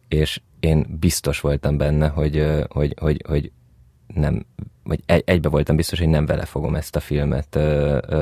és 0.08 0.40
én 0.60 0.96
biztos 1.00 1.40
voltam 1.40 1.76
benne, 1.76 2.08
hogy, 2.08 2.46
hogy, 2.68 2.94
hogy, 2.98 3.24
hogy 3.28 3.50
nem, 4.14 4.46
vagy 4.88 5.00
egy, 5.06 5.22
egybe 5.26 5.48
voltam 5.48 5.76
biztos, 5.76 5.98
hogy 5.98 6.08
nem 6.08 6.26
vele 6.26 6.44
fogom 6.44 6.74
ezt 6.74 6.96
a 6.96 7.00
filmet 7.00 7.58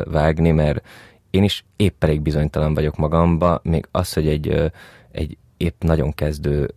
vágni, 0.04 0.50
mert 0.50 0.86
én 1.30 1.42
is 1.42 1.64
épp 1.76 2.04
elég 2.04 2.20
bizonytalan 2.20 2.74
vagyok 2.74 2.96
magamba, 2.96 3.60
még 3.62 3.88
az, 3.90 4.12
hogy 4.12 4.28
egy, 4.28 4.72
egy 5.12 5.36
épp 5.56 5.82
nagyon 5.82 6.14
kezdő 6.14 6.70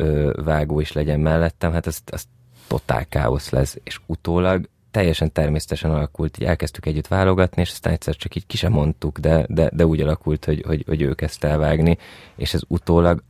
vágó 0.43 0.79
is 0.79 0.91
legyen 0.91 1.19
mellettem, 1.19 1.71
hát 1.71 1.85
az, 1.85 2.01
az 2.11 2.27
totál 2.67 3.05
káosz 3.05 3.49
lesz, 3.49 3.77
és 3.83 3.99
utólag 4.05 4.69
teljesen 4.91 5.31
természetesen 5.31 5.91
alakult, 5.91 6.37
így 6.39 6.47
elkezdtük 6.47 6.85
együtt 6.85 7.07
válogatni, 7.07 7.61
és 7.61 7.71
aztán 7.71 7.93
egyszer 7.93 8.15
csak 8.15 8.35
így 8.35 8.45
ki 8.45 8.57
sem 8.57 8.71
mondtuk, 8.71 9.19
de, 9.19 9.45
de, 9.49 9.69
de 9.73 9.85
úgy 9.85 10.01
alakult, 10.01 10.45
hogy, 10.45 10.63
hogy, 10.67 10.83
hogy 10.87 11.01
ő 11.01 11.13
kezdte 11.13 11.47
elvágni, 11.47 11.97
és 12.35 12.53
ez 12.53 12.61
utólag 12.67 13.23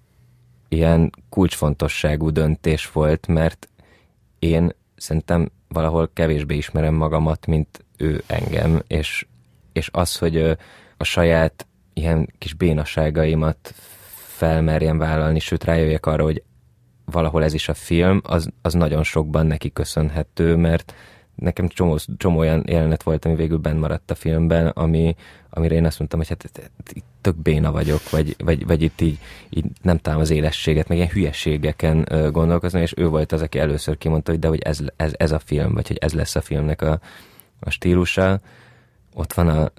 ilyen 0.68 1.12
kulcsfontosságú 1.30 2.30
döntés 2.30 2.92
volt, 2.92 3.28
mert 3.28 3.70
én 4.40 4.72
szerintem 4.96 5.52
valahol 5.70 6.10
kevésbé 6.14 6.56
ismerem 6.56 6.94
magamat, 6.94 7.46
mint 7.46 7.86
ő 7.98 8.24
engem, 8.28 8.82
és, 8.88 9.26
és 9.74 9.90
az, 9.92 10.18
hogy 10.18 10.58
a 10.98 11.04
saját 11.04 11.68
ilyen 11.94 12.30
kis 12.38 12.54
bénaságaimat 12.54 13.74
felmerjem 14.16 14.98
vállalni, 14.98 15.40
sőt 15.40 15.64
rájöjjek 15.64 16.06
arra, 16.06 16.24
hogy 16.24 16.44
valahol 17.06 17.44
ez 17.44 17.54
is 17.54 17.70
a 17.70 17.74
film, 17.74 18.22
az, 18.24 18.50
az 18.62 18.74
nagyon 18.74 19.04
sokban 19.04 19.46
neki 19.46 19.72
köszönhető, 19.72 20.56
mert 20.56 20.94
nekem 21.40 21.68
csomó, 21.68 21.98
csomó 22.18 22.38
olyan 22.38 22.64
jelenet 22.68 23.04
volt, 23.04 23.26
ami 23.26 23.36
végül 23.36 23.58
benn 23.58 23.78
maradt 23.78 24.12
a 24.12 24.16
filmben, 24.16 24.68
ami, 24.68 25.16
amire 25.50 25.76
én 25.76 25.86
azt 25.86 26.00
mondtam, 26.00 26.20
hogy 26.20 26.30
hát 26.30 26.44
itt 26.94 27.04
tök 27.22 27.36
béna 27.36 27.72
vagyok, 27.72 28.10
vagy, 28.10 28.36
vagy, 28.38 28.66
vagy 28.66 28.82
itt 28.82 29.02
így, 29.02 29.18
így 29.50 29.66
nem 29.82 29.98
találom 29.98 30.24
az 30.24 30.30
élességet, 30.30 30.88
meg 30.88 30.98
ilyen 30.98 31.10
hülyeségeken 31.10 32.08
gondolkozni, 32.32 32.82
és 32.82 32.94
ő 32.98 33.08
volt 33.08 33.32
az, 33.32 33.42
aki 33.42 33.60
először 33.60 33.98
kimondta, 33.98 34.32
hogy 34.32 34.40
de 34.40 34.48
hogy 34.48 34.62
ez, 34.62 34.80
ez, 34.96 35.14
ez 35.18 35.32
a 35.32 35.40
film, 35.40 35.74
vagy 35.74 35.88
hogy 35.88 35.98
ez 35.98 36.14
lesz 36.14 36.36
a 36.36 36.42
filmnek 36.42 36.82
a, 36.82 37.00
a 37.60 37.70
stílusa. 37.70 38.40
Ott 39.14 39.34
van 39.34 39.48
a, 39.48 39.72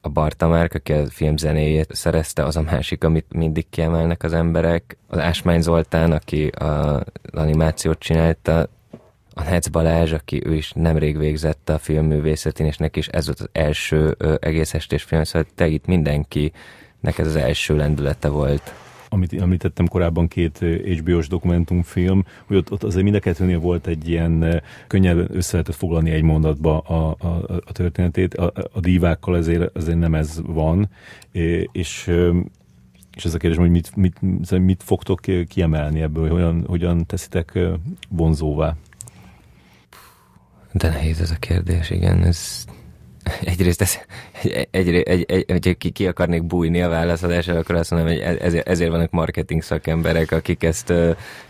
a 0.00 0.08
Barta 0.08 0.48
Márk, 0.48 0.74
aki 0.74 0.92
a 0.92 1.06
film 1.06 1.36
zenéjét 1.36 1.94
szerezte, 1.94 2.44
az 2.44 2.56
a 2.56 2.62
másik, 2.62 3.04
amit 3.04 3.26
mindig 3.32 3.66
kiemelnek 3.70 4.22
az 4.22 4.32
emberek. 4.32 4.96
Az 5.06 5.18
Ásmány 5.18 5.60
Zoltán, 5.60 6.12
aki 6.12 6.46
a 6.46 7.04
animációt 7.32 7.98
csinálta, 7.98 8.68
a 9.34 9.42
Netz 9.42 9.68
Balázs, 9.68 10.12
aki 10.12 10.46
ő 10.46 10.54
is 10.54 10.72
nemrég 10.72 11.18
végzett 11.18 11.68
a 11.68 11.78
filmművészetén, 11.78 12.66
és 12.66 12.76
neki 12.76 12.98
is 12.98 13.06
ez 13.06 13.26
volt 13.26 13.40
az 13.40 13.48
első 13.52 14.14
ö, 14.18 14.34
egész 14.40 14.74
estés 14.74 15.02
film, 15.02 15.24
szóval 15.24 15.48
te 15.54 15.66
itt 15.66 15.86
mindenki, 15.86 16.52
neked 17.00 17.26
az 17.26 17.36
első 17.36 17.76
lendülete 17.76 18.28
volt. 18.28 18.74
Amit 19.08 19.32
említettem 19.32 19.86
korábban, 19.86 20.28
két 20.28 20.58
HBO-s 20.84 21.28
dokumentumfilm, 21.28 22.24
hogy 22.44 22.56
ott, 22.56 22.72
ott 22.72 22.82
azért 22.82 23.02
mind 23.02 23.14
a 23.14 23.18
kettőnél 23.18 23.58
volt 23.58 23.86
egy 23.86 24.08
ilyen 24.08 24.62
könnyen 24.86 25.26
össze 25.36 25.52
lehetett 25.52 25.74
foglalni 25.74 26.10
egy 26.10 26.22
mondatba 26.22 26.78
a, 26.78 27.16
a, 27.18 27.60
a 27.66 27.72
történetét. 27.72 28.34
A, 28.34 28.52
a 28.72 28.80
dívákkal 28.80 29.34
azért, 29.34 29.76
azért 29.76 29.98
nem 29.98 30.14
ez 30.14 30.40
van, 30.46 30.88
és 31.72 32.10
és 33.16 33.24
ez 33.24 33.34
a 33.34 33.38
kérdés, 33.38 33.58
hogy 33.58 33.70
mit, 33.70 33.96
mit, 33.96 34.18
mit 34.50 34.82
fogtok 34.82 35.20
kiemelni 35.48 36.00
ebből, 36.00 36.30
hogyan, 36.30 36.64
hogyan 36.66 37.06
teszitek 37.06 37.58
vonzóvá? 38.08 38.76
De 40.72 40.88
nehéz 40.88 41.20
ez 41.20 41.30
a 41.30 41.36
kérdés, 41.38 41.90
igen. 41.90 42.24
Ez 42.24 42.64
egyrészt 43.44 43.80
ez, 43.80 43.98
egy, 44.70 44.88
egy, 44.88 45.24
egy, 45.26 45.44
egy, 45.46 45.76
ki, 45.78 45.90
ki 45.90 46.06
akarnék 46.06 46.44
bújni 46.44 46.82
a 46.82 46.88
válaszadással, 46.88 47.56
akkor 47.56 47.74
azt 47.74 47.90
mondom, 47.90 48.08
hogy 48.08 48.18
ezért, 48.18 48.68
ezért 48.68 48.90
vannak 48.90 49.10
marketing 49.10 49.62
szakemberek, 49.62 50.32
akik 50.32 50.62
ezt, 50.62 50.92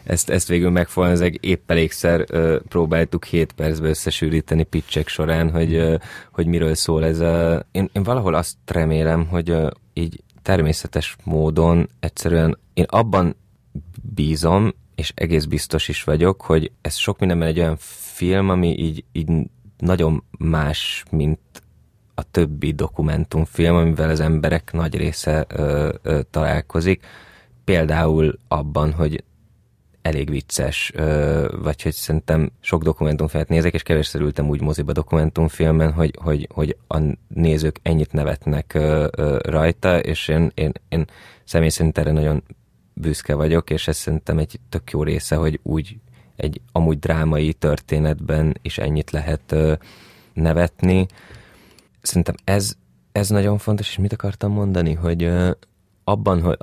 ezt, 0.02 0.30
ezt 0.30 0.48
végül 0.48 0.70
megfogalmazzák. 0.70 1.34
Épp 1.34 1.70
elégszer 1.70 2.24
próbáltuk 2.68 3.24
7 3.24 3.52
percbe 3.52 3.88
összesűríteni 3.88 4.62
pitchek 4.62 5.08
során, 5.08 5.50
hogy, 5.50 5.98
hogy 6.32 6.46
miről 6.46 6.74
szól 6.74 7.04
ez 7.04 7.20
a... 7.20 7.66
Én, 7.72 7.90
én 7.92 8.02
valahol 8.02 8.34
azt 8.34 8.56
remélem, 8.66 9.26
hogy 9.26 9.56
így 9.92 10.22
természetes 10.42 11.16
módon 11.24 11.88
egyszerűen 12.00 12.58
én 12.74 12.84
abban 12.88 13.36
bízom, 14.14 14.74
és 14.94 15.12
egész 15.14 15.44
biztos 15.44 15.88
is 15.88 16.04
vagyok, 16.04 16.40
hogy 16.40 16.70
ez 16.80 16.96
sok 16.96 17.18
mindenben 17.18 17.48
egy 17.48 17.58
olyan 17.58 17.76
film, 18.20 18.48
ami 18.48 18.78
így, 18.78 19.04
így 19.12 19.28
nagyon 19.78 20.24
más, 20.38 21.04
mint 21.10 21.40
a 22.14 22.22
többi 22.22 22.72
dokumentumfilm, 22.72 23.76
amivel 23.76 24.10
az 24.10 24.20
emberek 24.20 24.72
nagy 24.72 24.96
része 24.96 25.44
ö, 25.48 25.92
ö, 26.02 26.20
találkozik. 26.30 27.06
Például 27.64 28.38
abban, 28.48 28.92
hogy 28.92 29.24
elég 30.02 30.30
vicces, 30.30 30.92
ö, 30.94 31.58
vagy 31.62 31.82
hogy 31.82 31.92
szerintem 31.92 32.50
sok 32.60 32.82
dokumentumfilmet 32.82 33.48
nézek, 33.48 33.74
és 33.74 33.82
kevésszer 33.82 34.20
ültem 34.20 34.48
úgy 34.48 34.60
moziba 34.60 34.92
dokumentumfilmen, 34.92 35.92
hogy, 35.92 36.14
hogy, 36.22 36.48
hogy 36.54 36.76
a 36.88 36.98
nézők 37.28 37.78
ennyit 37.82 38.12
nevetnek 38.12 38.74
ö, 38.74 39.08
ö, 39.16 39.38
rajta, 39.42 39.98
és 39.98 40.28
én, 40.28 40.50
én, 40.54 40.72
én 40.88 41.04
személy 41.44 41.68
szerint 41.68 41.98
erre 41.98 42.12
nagyon 42.12 42.42
büszke 42.94 43.34
vagyok, 43.34 43.70
és 43.70 43.88
ez 43.88 43.96
szerintem 43.96 44.38
egy 44.38 44.60
tök 44.68 44.90
jó 44.90 45.02
része, 45.02 45.36
hogy 45.36 45.60
úgy 45.62 45.96
egy 46.40 46.60
amúgy 46.72 46.98
drámai 46.98 47.52
történetben 47.52 48.56
is 48.62 48.78
ennyit 48.78 49.10
lehet 49.10 49.54
nevetni. 50.32 51.06
Szerintem 52.00 52.34
ez, 52.44 52.72
ez 53.12 53.28
nagyon 53.28 53.58
fontos, 53.58 53.88
és 53.88 53.98
mit 53.98 54.12
akartam 54.12 54.52
mondani, 54.52 54.94
hogy 54.94 55.30
abban, 56.04 56.42
hogy 56.42 56.56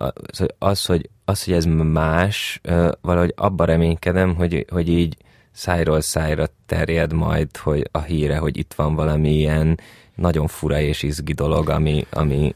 az, 0.59 0.85
hogy, 0.85 1.09
az, 1.25 1.43
hogy 1.43 1.53
ez 1.53 1.65
más, 1.65 2.61
valahogy 3.01 3.33
abban 3.35 3.67
reménykedem, 3.67 4.35
hogy, 4.35 4.65
hogy 4.69 4.89
így 4.89 5.17
szájról 5.51 6.01
szájra 6.01 6.47
terjed 6.65 7.13
majd 7.13 7.57
hogy 7.57 7.89
a 7.91 8.01
híre, 8.01 8.37
hogy 8.37 8.57
itt 8.57 8.73
van 8.73 8.95
valami 8.95 9.33
ilyen 9.33 9.79
nagyon 10.15 10.47
fura 10.47 10.79
és 10.79 11.03
izgi 11.03 11.33
dolog, 11.33 11.69
ami, 11.69 12.05
ami, 12.11 12.55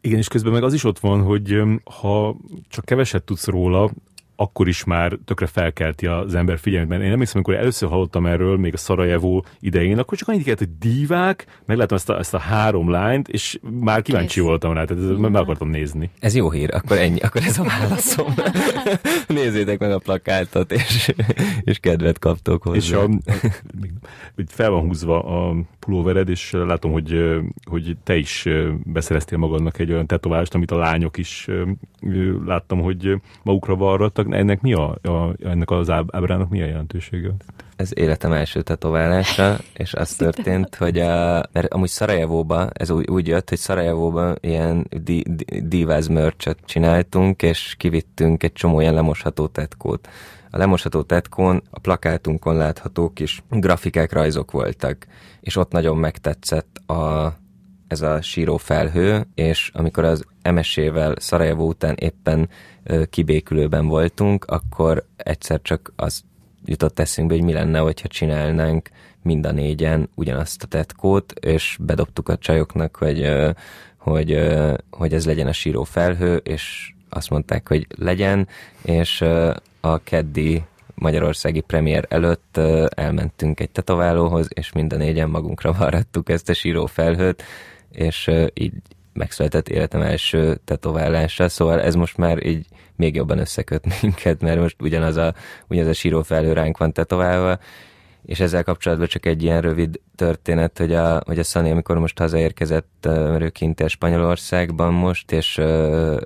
igen, 0.00 0.18
és 0.18 0.28
közben 0.28 0.52
meg 0.52 0.62
az 0.62 0.74
is 0.74 0.84
ott 0.84 0.98
van, 0.98 1.22
hogy 1.22 1.62
ha 1.84 2.36
csak 2.68 2.84
keveset 2.84 3.22
tudsz 3.22 3.46
róla, 3.46 3.90
akkor 4.40 4.68
is 4.68 4.84
már 4.84 5.18
tökre 5.24 5.46
felkelti 5.46 6.06
az 6.06 6.34
ember 6.34 6.58
figyelmét. 6.58 7.00
Én 7.00 7.08
nem 7.08 7.18
hiszem, 7.18 7.34
amikor 7.34 7.54
először 7.54 7.88
hallottam 7.88 8.26
erről, 8.26 8.56
még 8.56 8.74
a 8.74 8.76
Szarajevó 8.76 9.44
idején, 9.58 9.98
akkor 9.98 10.18
csak 10.18 10.28
annyit 10.28 10.42
kellett, 10.42 10.58
hogy 10.58 10.78
divák, 10.78 11.60
meglátom 11.66 11.96
ezt 11.96 12.10
a, 12.10 12.18
ezt 12.18 12.34
a 12.34 12.38
három 12.38 12.90
lányt, 12.90 13.28
és 13.28 13.58
már 13.80 14.02
kíváncsi 14.02 14.34
Kész. 14.34 14.44
voltam 14.44 14.72
rá, 14.72 14.84
tehát 14.84 15.16
meg 15.16 15.34
akartam 15.34 15.68
nézni. 15.68 16.10
Ez 16.20 16.34
jó 16.34 16.50
hír, 16.50 16.74
akkor 16.74 16.98
ennyi, 16.98 17.20
akkor 17.20 17.42
ez 17.42 17.58
a 17.58 17.64
válaszom. 17.64 18.34
Nézzétek 19.40 19.78
meg 19.78 19.90
a 19.92 19.98
plakátot, 19.98 20.72
és, 20.72 21.12
és 21.60 21.78
kedvet 21.78 22.18
kaptok 22.18 22.62
hozzá. 22.62 22.76
És 22.76 22.92
a, 22.92 23.08
fel 24.46 24.70
van 24.70 24.86
húzva 24.86 25.22
a 25.22 25.54
pulóvered, 25.78 26.28
és 26.28 26.50
látom, 26.52 26.92
hogy, 26.92 27.40
hogy 27.70 27.96
te 28.04 28.16
is 28.16 28.48
beszereztél 28.84 29.38
magadnak 29.38 29.78
egy 29.78 29.92
olyan 29.92 30.06
tetoválást, 30.06 30.54
amit 30.54 30.70
a 30.70 30.76
lányok 30.76 31.16
is 31.16 31.48
láttam, 32.46 32.80
hogy 32.80 33.20
magukra 33.42 33.76
varrattak. 33.76 34.28
Ennek 34.30 34.60
mi 34.60 34.72
a, 34.72 34.98
a 35.02 35.34
ennek 35.44 35.70
az 35.70 35.90
ábrának 35.90 36.48
mi 36.48 36.62
a 36.62 36.66
jelentősége? 36.66 37.30
Ez 37.76 37.90
életem 37.94 38.32
első 38.32 38.62
tetoválása, 38.62 39.56
és 39.72 39.94
az 39.94 40.14
történt, 40.14 40.74
hogy 40.74 40.98
a, 40.98 41.42
mert 41.52 41.72
amúgy 41.72 41.88
Szarajevóba, 41.88 42.68
ez 42.72 42.90
úgy, 42.90 43.08
úgy 43.08 43.26
jött, 43.26 43.48
hogy 43.48 43.58
Szarajevóba 43.58 44.34
ilyen 44.40 44.86
di, 45.02 45.24
di, 45.28 45.60
diváz 45.60 46.10
csináltunk, 46.64 47.42
és 47.42 47.74
kivittünk 47.78 48.42
egy 48.42 48.52
csomó 48.52 48.80
ilyen 48.80 48.94
lemosható 48.94 49.46
tetkót. 49.46 50.08
A 50.50 50.58
lemosható 50.58 51.02
tetkón 51.02 51.62
a 51.70 51.78
plakátunkon 51.78 52.56
látható 52.56 53.12
kis 53.12 53.42
grafikák, 53.50 54.12
rajzok 54.12 54.50
voltak, 54.50 55.06
és 55.40 55.56
ott 55.56 55.72
nagyon 55.72 55.96
megtetszett 55.96 56.78
a, 56.86 57.34
ez 57.86 58.00
a 58.00 58.22
síró 58.22 58.56
felhő, 58.56 59.26
és 59.34 59.70
amikor 59.74 60.04
az 60.04 60.24
MSZ-vel 60.50 61.14
Szarajevó 61.18 61.66
után 61.66 61.94
éppen 61.98 62.48
kibékülőben 63.10 63.86
voltunk, 63.86 64.44
akkor 64.44 65.04
egyszer 65.16 65.62
csak 65.62 65.92
az 65.96 66.22
jutott 66.64 66.98
eszünkbe, 66.98 67.34
hogy 67.34 67.44
mi 67.44 67.52
lenne, 67.52 67.78
hogyha 67.78 68.08
csinálnánk 68.08 68.88
mind 69.22 69.46
a 69.46 69.52
négyen 69.52 70.08
ugyanazt 70.14 70.62
a 70.62 70.66
tetkót, 70.66 71.32
és 71.32 71.76
bedobtuk 71.80 72.28
a 72.28 72.38
csajoknak, 72.38 72.96
hogy, 72.96 73.30
hogy, 73.96 74.38
hogy 74.90 75.14
ez 75.14 75.26
legyen 75.26 75.46
a 75.46 75.52
síró 75.52 75.84
felhő, 75.84 76.36
és 76.36 76.92
azt 77.08 77.30
mondták, 77.30 77.68
hogy 77.68 77.86
legyen, 77.98 78.48
és 78.82 79.24
a 79.80 79.98
keddi 80.02 80.62
magyarországi 80.94 81.60
premier 81.60 82.06
előtt 82.08 82.56
elmentünk 82.88 83.60
egy 83.60 83.70
tetoválóhoz, 83.70 84.48
és 84.48 84.72
mind 84.72 84.92
a 84.92 84.96
négyen 84.96 85.30
magunkra 85.30 85.72
varrattuk 85.72 86.28
ezt 86.28 86.48
a 86.48 86.54
síró 86.54 86.86
felhőt, 86.86 87.42
és 87.90 88.30
így 88.54 88.72
megszületett 89.20 89.68
életem 89.68 90.02
első 90.02 90.60
tetoválása, 90.64 91.48
szóval 91.48 91.80
ez 91.80 91.94
most 91.94 92.16
már 92.16 92.46
így 92.46 92.66
még 92.96 93.14
jobban 93.14 93.38
összeköt 93.38 93.86
minket, 94.02 94.40
mert 94.40 94.60
most 94.60 94.82
ugyanaz 94.82 95.16
a, 95.16 95.34
ugyanaz 95.68 95.88
a 95.90 95.92
síró 95.92 96.22
felhő 96.22 96.52
ránk 96.52 96.78
van 96.78 96.92
tetoválva, 96.92 97.58
és 98.22 98.40
ezzel 98.40 98.64
kapcsolatban 98.64 99.06
csak 99.06 99.26
egy 99.26 99.42
ilyen 99.42 99.60
rövid 99.60 100.00
történet, 100.14 100.78
hogy 100.78 100.94
a, 100.94 101.22
hogy 101.26 101.38
a 101.38 101.44
Szani, 101.44 101.70
amikor 101.70 101.98
most 101.98 102.18
hazaérkezett, 102.18 102.98
mert 103.02 103.42
ő 103.42 103.48
kint 103.48 103.88
Spanyolországban 103.88 104.92
most, 104.92 105.32
és 105.32 105.58
uh, 105.58 106.20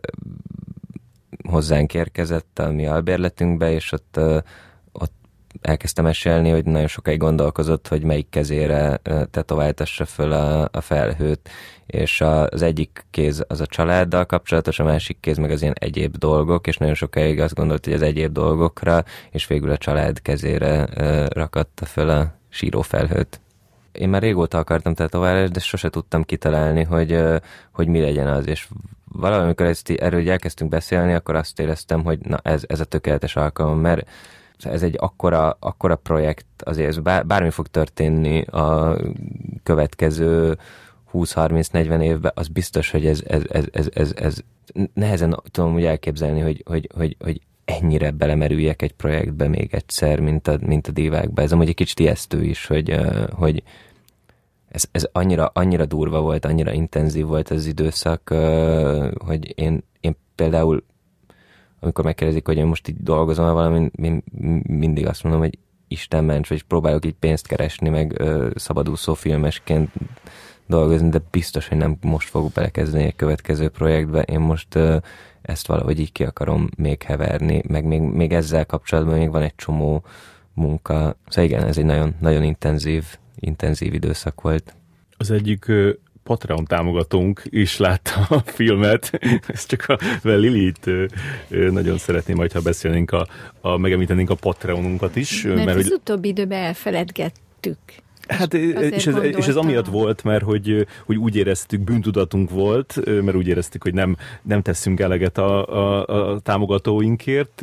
hozzánk 1.49 1.95
érkezett 1.95 2.59
a 2.59 2.73
mi 2.73 2.87
albérletünkbe, 2.87 3.73
és 3.73 3.93
ott, 3.93 4.19
ott 4.19 4.45
elkezdtem 5.61 6.05
mesélni, 6.05 6.51
hogy 6.51 6.65
nagyon 6.65 6.87
sokáig 6.87 7.19
gondolkozott, 7.19 7.89
hogy 7.89 8.03
melyik 8.03 8.29
kezére 8.31 9.01
tetováltassa 9.31 10.05
föl 10.05 10.33
a, 10.33 10.69
a 10.73 10.81
felhőt, 10.81 11.51
és 11.87 12.21
az 12.21 12.63
egyik 12.63 13.07
kéz 13.11 13.45
az 13.49 13.61
a 13.61 13.67
családdal 13.67 14.25
kapcsolatos, 14.25 14.79
a 14.79 14.85
másik 14.85 15.17
kéz 15.21 15.37
meg 15.37 15.51
az 15.51 15.63
ilyen 15.63 15.75
egyéb 15.79 16.17
dolgok, 16.17 16.67
és 16.67 16.77
nagyon 16.77 16.95
sokáig 16.95 17.41
azt 17.41 17.55
gondolt, 17.55 17.85
hogy 17.85 17.95
az 17.95 18.03
egyéb 18.03 18.33
dolgokra, 18.33 19.05
és 19.31 19.47
végül 19.47 19.71
a 19.71 19.77
család 19.77 20.23
kezére 20.23 20.87
rakatta 21.29 21.85
föl 21.85 22.11
a 22.11 22.35
sírófelhőt. 22.49 23.41
Én 23.93 24.09
már 24.09 24.23
régóta 24.23 24.59
akartam 24.59 24.95
tetoválást, 24.95 25.53
de 25.53 25.61
sose 25.61 25.91
tudtam 25.91 26.23
kitalálni, 26.23 26.83
hogy, 26.83 27.23
hogy 27.73 27.89
mi 27.89 28.01
legyen 28.01 28.27
az, 28.27 28.47
és 28.47 28.69
valami, 29.13 29.45
amikor 29.45 29.67
ezt, 29.67 29.91
erről 29.91 30.31
elkezdtünk 30.31 30.71
beszélni, 30.71 31.13
akkor 31.13 31.35
azt 31.35 31.61
éreztem, 31.61 32.05
hogy 32.05 32.19
na 32.19 32.39
ez, 32.43 32.63
ez 32.67 32.81
a 32.81 32.85
tökéletes 32.85 33.37
alkalom, 33.37 33.81
mert 33.81 34.09
ez 34.59 34.83
egy 34.83 34.97
akkora, 34.99 35.57
akkora 35.61 35.97
projekt, 35.97 36.47
azért 36.59 37.03
bár, 37.03 37.27
bármi 37.27 37.51
fog 37.51 37.67
történni 37.67 38.43
a 38.43 38.97
következő 39.63 40.59
20-30-40 41.13 42.03
évben, 42.03 42.33
az 42.35 42.49
biztos, 42.49 42.91
hogy 42.91 43.07
ez, 43.07 43.23
ez, 43.27 43.43
ez, 43.49 43.65
ez, 43.73 43.89
ez, 43.95 44.13
ez 44.17 44.39
nehezen 44.95 45.41
tudom 45.51 45.75
úgy 45.75 45.85
elképzelni, 45.85 46.41
hogy, 46.41 46.63
hogy, 46.67 46.89
hogy, 46.95 47.17
hogy 47.21 47.41
ennyire 47.65 48.11
belemerüljek 48.11 48.83
egy 48.83 48.93
projektbe 48.93 49.49
még 49.49 49.75
egyszer, 49.75 50.21
mint 50.21 50.49
a, 50.49 50.59
mint 50.61 50.87
a 50.87 50.93
divákba. 50.93 51.43
Ez 51.43 51.53
amúgy 51.53 51.69
egy 51.69 51.75
kicsit 51.75 52.01
ijesztő 52.01 52.43
is, 52.43 52.67
hogy, 52.67 53.01
hogy 53.33 53.63
ez, 54.69 54.85
ez 54.93 55.09
annyira, 55.13 55.51
annyira 55.55 55.87
durva 55.87 56.21
volt, 56.21 56.45
annyira 56.45 56.73
intenzív 56.73 57.27
volt 57.27 57.51
az 57.51 57.67
időszak, 57.67 58.29
hogy 59.25 59.59
én, 59.59 59.85
én 60.01 60.17
például 60.35 60.85
amikor 61.85 62.05
megkérdezik, 62.05 62.47
hogy 62.47 62.57
én 62.57 62.67
most 62.67 62.89
így 62.89 62.97
dolgozom 63.03 63.53
valami, 63.53 63.91
én 64.03 64.23
mindig 64.63 65.07
azt 65.07 65.23
mondom, 65.23 65.41
hogy 65.41 65.59
Isten 65.89 66.25
ments, 66.25 66.49
vagy 66.49 66.63
próbálok 66.63 67.05
így 67.05 67.15
pénzt 67.15 67.47
keresni, 67.47 67.89
meg 67.89 68.21
ö, 68.21 68.51
szabadúszó 68.55 69.15
filmesként 69.15 69.91
dolgozni, 70.67 71.09
de 71.09 71.21
biztos, 71.31 71.69
hogy 71.69 71.79
nem 71.79 71.97
most 72.01 72.29
fogok 72.29 72.53
belekezdeni 72.53 73.05
egy 73.05 73.17
következő 73.17 73.69
projektbe. 73.69 74.23
Én 74.23 74.41
most 74.41 74.75
ö, 74.75 74.97
ezt 75.43 75.67
valahogy 75.67 76.01
így 76.01 76.13
ki 76.13 76.25
akarom 76.25 76.69
még 76.77 77.03
heverni, 77.03 77.63
meg 77.69 77.85
még, 77.85 78.01
még 78.01 78.33
ezzel 78.33 78.67
kapcsolatban 78.67 79.19
még 79.19 79.31
van 79.31 79.43
egy 79.43 79.55
csomó 79.57 80.05
munka. 80.55 81.17
Szóval 81.29 81.51
igen, 81.51 81.65
ez 81.67 81.79
egy 81.79 81.85
nagyon, 81.85 82.15
nagyon 82.21 82.43
intenzív, 82.43 83.05
intenzív 83.35 83.95
időszak 83.95 84.41
volt. 84.41 84.75
Az 85.17 85.31
egyik 85.31 85.67
Patreon 86.25 86.65
támogatónk 86.65 87.43
is 87.49 87.77
látta 87.77 88.27
a 88.29 88.39
filmet. 88.39 89.21
Ez 89.47 89.67
csak 89.67 89.85
a 89.89 89.99
Lilit 90.23 90.91
nagyon 91.49 91.99
szeretném, 91.99 92.37
majd 92.37 92.53
ha 92.53 92.61
beszélnénk 92.61 93.11
a, 93.11 93.27
a 93.61 93.77
megemlítenénk 93.77 94.31
a 94.31 94.35
Patreonunkat 94.35 95.17
is. 95.17 95.43
Mert, 95.43 95.65
mert 95.65 95.79
az 95.79 95.83
hogy... 95.83 95.93
utóbbi 95.93 96.29
időben 96.29 96.63
elfeledgettük. 96.63 97.79
Hát, 98.29 98.55
és 98.55 99.07
ez, 99.07 99.17
és 99.23 99.47
ez 99.47 99.57
amiatt 99.57 99.87
volt, 99.87 100.25
mert 100.25 100.45
hogy, 100.45 100.87
hogy 101.07 101.17
úgy 101.17 101.37
éreztük, 101.37 101.81
bűntudatunk 101.81 102.51
volt, 102.51 103.01
mert 103.23 103.37
úgy 103.37 103.49
éreztük, 103.49 103.83
hogy 103.83 103.95
nem, 103.95 104.17
nem 104.43 104.63
teszünk 104.63 105.01
eleget 105.01 105.39
a, 105.39 105.67
a, 105.67 106.07
a 106.07 106.39
támogatóinkért, 106.41 107.63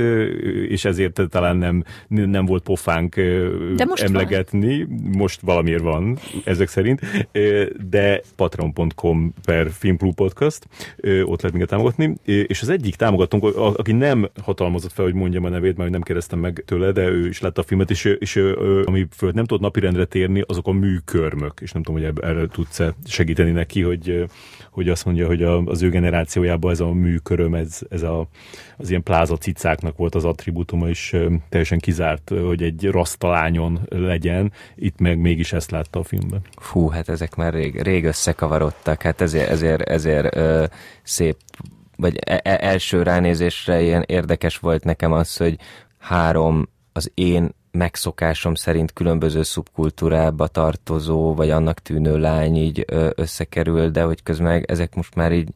és 0.68 0.86
ezért 0.86 1.22
talán 1.30 1.58
nem, 1.58 1.84
nem 2.08 2.46
volt 2.46 2.64
pofánk 2.64 3.16
de 3.76 3.86
most 3.86 4.04
emlegetni. 4.04 4.84
Van. 4.84 5.12
Most 5.18 5.42
valamiért 5.42 5.82
van, 5.82 6.18
ezek 6.44 6.68
szerint. 6.68 7.02
De 7.90 8.22
patreon.com 8.36 9.34
per 9.46 9.72
Filmklub 9.72 10.16
Podcast, 10.16 10.68
ott 11.04 11.42
lehet 11.42 11.52
minket 11.52 11.70
támogatni. 11.70 12.16
És 12.24 12.62
az 12.62 12.70
egyik 12.70 12.96
támogatónk, 12.96 13.44
aki 13.56 13.92
nem 13.92 14.30
hatalmazott 14.44 14.92
fel, 14.92 15.06
hogy 15.06 15.14
mondjam 15.14 15.46
a 15.46 15.50
nevét, 15.50 15.78
mert 15.78 15.90
nem 15.90 16.02
kérdeztem 16.02 16.40
meg 16.40 16.64
tőle, 16.66 16.92
de 16.92 17.08
ő 17.08 17.28
is 17.28 17.42
látta 17.42 17.62
a 17.62 17.64
filmet, 17.64 17.90
és, 17.90 18.06
és 18.20 18.36
ami 18.86 19.08
föl 19.16 19.32
nem 19.32 19.46
tudott 19.46 19.64
napirendre 19.64 20.06
térni, 20.06 20.44
azok 20.52 20.68
a 20.68 20.72
műkörmök, 20.72 21.60
és 21.62 21.72
nem 21.72 21.84
tudom, 21.84 22.02
hogy 22.02 22.14
erre 22.22 22.48
tudsz 22.48 22.82
segíteni 23.06 23.52
neki, 23.52 23.82
hogy, 23.82 24.26
hogy 24.72 24.90
azt 24.90 25.06
mondja, 25.06 25.28
hogy 25.28 25.44
az 25.44 25.82
ő 25.82 25.90
generációjában 25.90 26.72
ez 26.72 26.80
a 26.80 26.92
műköröm, 26.92 27.56
ez, 27.56 27.80
ez 27.90 28.02
a, 28.02 28.28
az 28.78 28.90
ilyen 28.90 29.04
pláza 29.04 29.38
cicáknak 29.38 29.98
volt 29.98 30.16
az 30.16 30.26
attribútuma, 30.26 30.88
és 30.88 31.18
teljesen 31.50 31.80
kizárt, 31.80 32.30
hogy 32.30 32.64
egy 32.64 32.86
rasztalányon 32.86 33.80
legyen, 33.90 34.52
itt 34.76 35.00
meg 35.00 35.20
mégis 35.20 35.54
ezt 35.54 35.72
látta 35.72 36.00
a 36.00 36.04
filmben. 36.04 36.42
Fú, 36.56 36.88
hát 36.88 37.10
ezek 37.10 37.36
már 37.36 37.54
rég, 37.54 37.82
rég 37.82 38.06
összekavarodtak, 38.06 39.02
hát 39.02 39.22
ezért, 39.22 39.50
ezért, 39.50 39.82
ezért 39.82 40.36
ö, 40.36 40.66
szép, 41.04 41.36
vagy 41.96 42.20
e, 42.26 42.42
e, 42.44 42.58
első 42.62 43.04
ránézésre 43.04 43.82
ilyen 43.82 44.04
érdekes 44.08 44.58
volt 44.58 44.84
nekem 44.84 45.12
az, 45.12 45.38
hogy 45.38 45.56
három 45.98 46.70
az 46.94 47.12
én 47.14 47.52
megszokásom 47.72 48.56
szerint 48.56 48.94
különböző 48.94 49.44
szubkultúrába 49.44 50.48
tartozó, 50.48 51.34
vagy 51.36 51.50
annak 51.50 51.80
tűnő 51.80 52.18
lány 52.18 52.56
így 52.56 52.86
összekerül, 53.16 53.90
de 53.90 54.04
hogy 54.04 54.24
közben 54.24 54.64
ezek 54.66 54.96
most 54.96 55.16
már 55.16 55.32
így, 55.32 55.50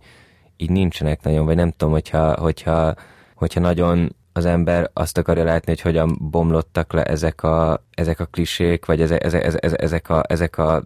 így 0.58 0.70
nincsenek 0.70 1.24
nagyon, 1.24 1.46
vagy 1.46 1.56
nem 1.56 1.72
tudom, 1.72 1.94
hogyha, 1.94 2.40
hogyha, 2.40 2.96
hogyha 3.36 3.60
nagyon 3.60 4.16
az 4.34 4.46
ember 4.46 4.90
azt 4.94 5.18
akarja 5.18 5.44
látni, 5.44 5.72
hogy 5.72 5.82
hogyan 5.82 6.18
bomlottak 6.22 6.94
le 6.94 7.04
ezek 7.04 7.44
a, 7.44 7.84
ezek 7.92 8.20
a 8.20 8.26
klisék, 8.26 8.86
vagy 8.86 9.02
ezek, 9.02 9.24
ezek, 9.24 9.44
ezek, 9.44 9.82
ezek, 9.82 10.10
a, 10.10 10.24
ezek 10.28 10.58
a 10.58 10.84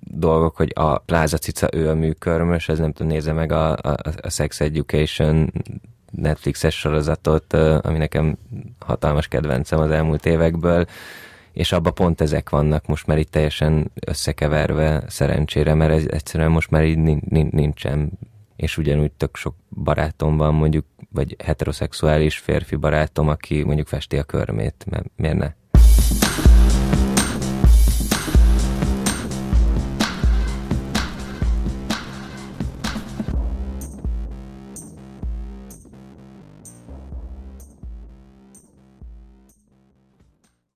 dolgok, 0.00 0.56
hogy 0.56 0.72
a 0.74 0.98
pláza 0.98 1.38
cica, 1.38 1.68
ő 1.72 1.88
a 1.88 1.94
műkörmös, 1.94 2.68
ez 2.68 2.78
nem 2.78 2.92
tudom, 2.92 3.12
nézze 3.12 3.32
meg 3.32 3.52
a, 3.52 3.72
a, 3.72 3.96
a 4.20 4.30
Sex 4.30 4.60
Education 4.60 5.52
Netflixes 6.10 6.78
sorozatot, 6.78 7.52
ami 7.52 7.98
nekem 7.98 8.38
hatalmas 8.78 9.28
kedvencem 9.28 9.78
az 9.78 9.90
elmúlt 9.90 10.26
évekből, 10.26 10.86
és 11.52 11.72
abban 11.72 11.94
pont 11.94 12.20
ezek 12.20 12.50
vannak 12.50 12.86
most 12.86 13.06
már 13.06 13.18
itt 13.18 13.30
teljesen 13.30 13.90
összekeverve 14.06 15.02
szerencsére, 15.06 15.74
mert 15.74 15.92
ez 15.92 16.04
egyszerűen 16.10 16.50
most 16.50 16.70
már 16.70 16.84
így 16.84 16.98
nincsen 17.50 18.18
és 18.56 18.78
ugyanúgy 18.78 19.12
tök 19.12 19.36
sok 19.36 19.54
barátom 19.68 20.36
van 20.36 20.54
mondjuk 20.54 20.84
vagy 21.12 21.36
heteroszexuális 21.44 22.38
férfi 22.38 22.76
barátom, 22.76 23.28
aki 23.28 23.62
mondjuk 23.62 23.86
festi 23.86 24.16
a 24.16 24.22
körmét, 24.22 24.86
mert 24.90 25.10
miért 25.16 25.36
ne? 25.36 25.52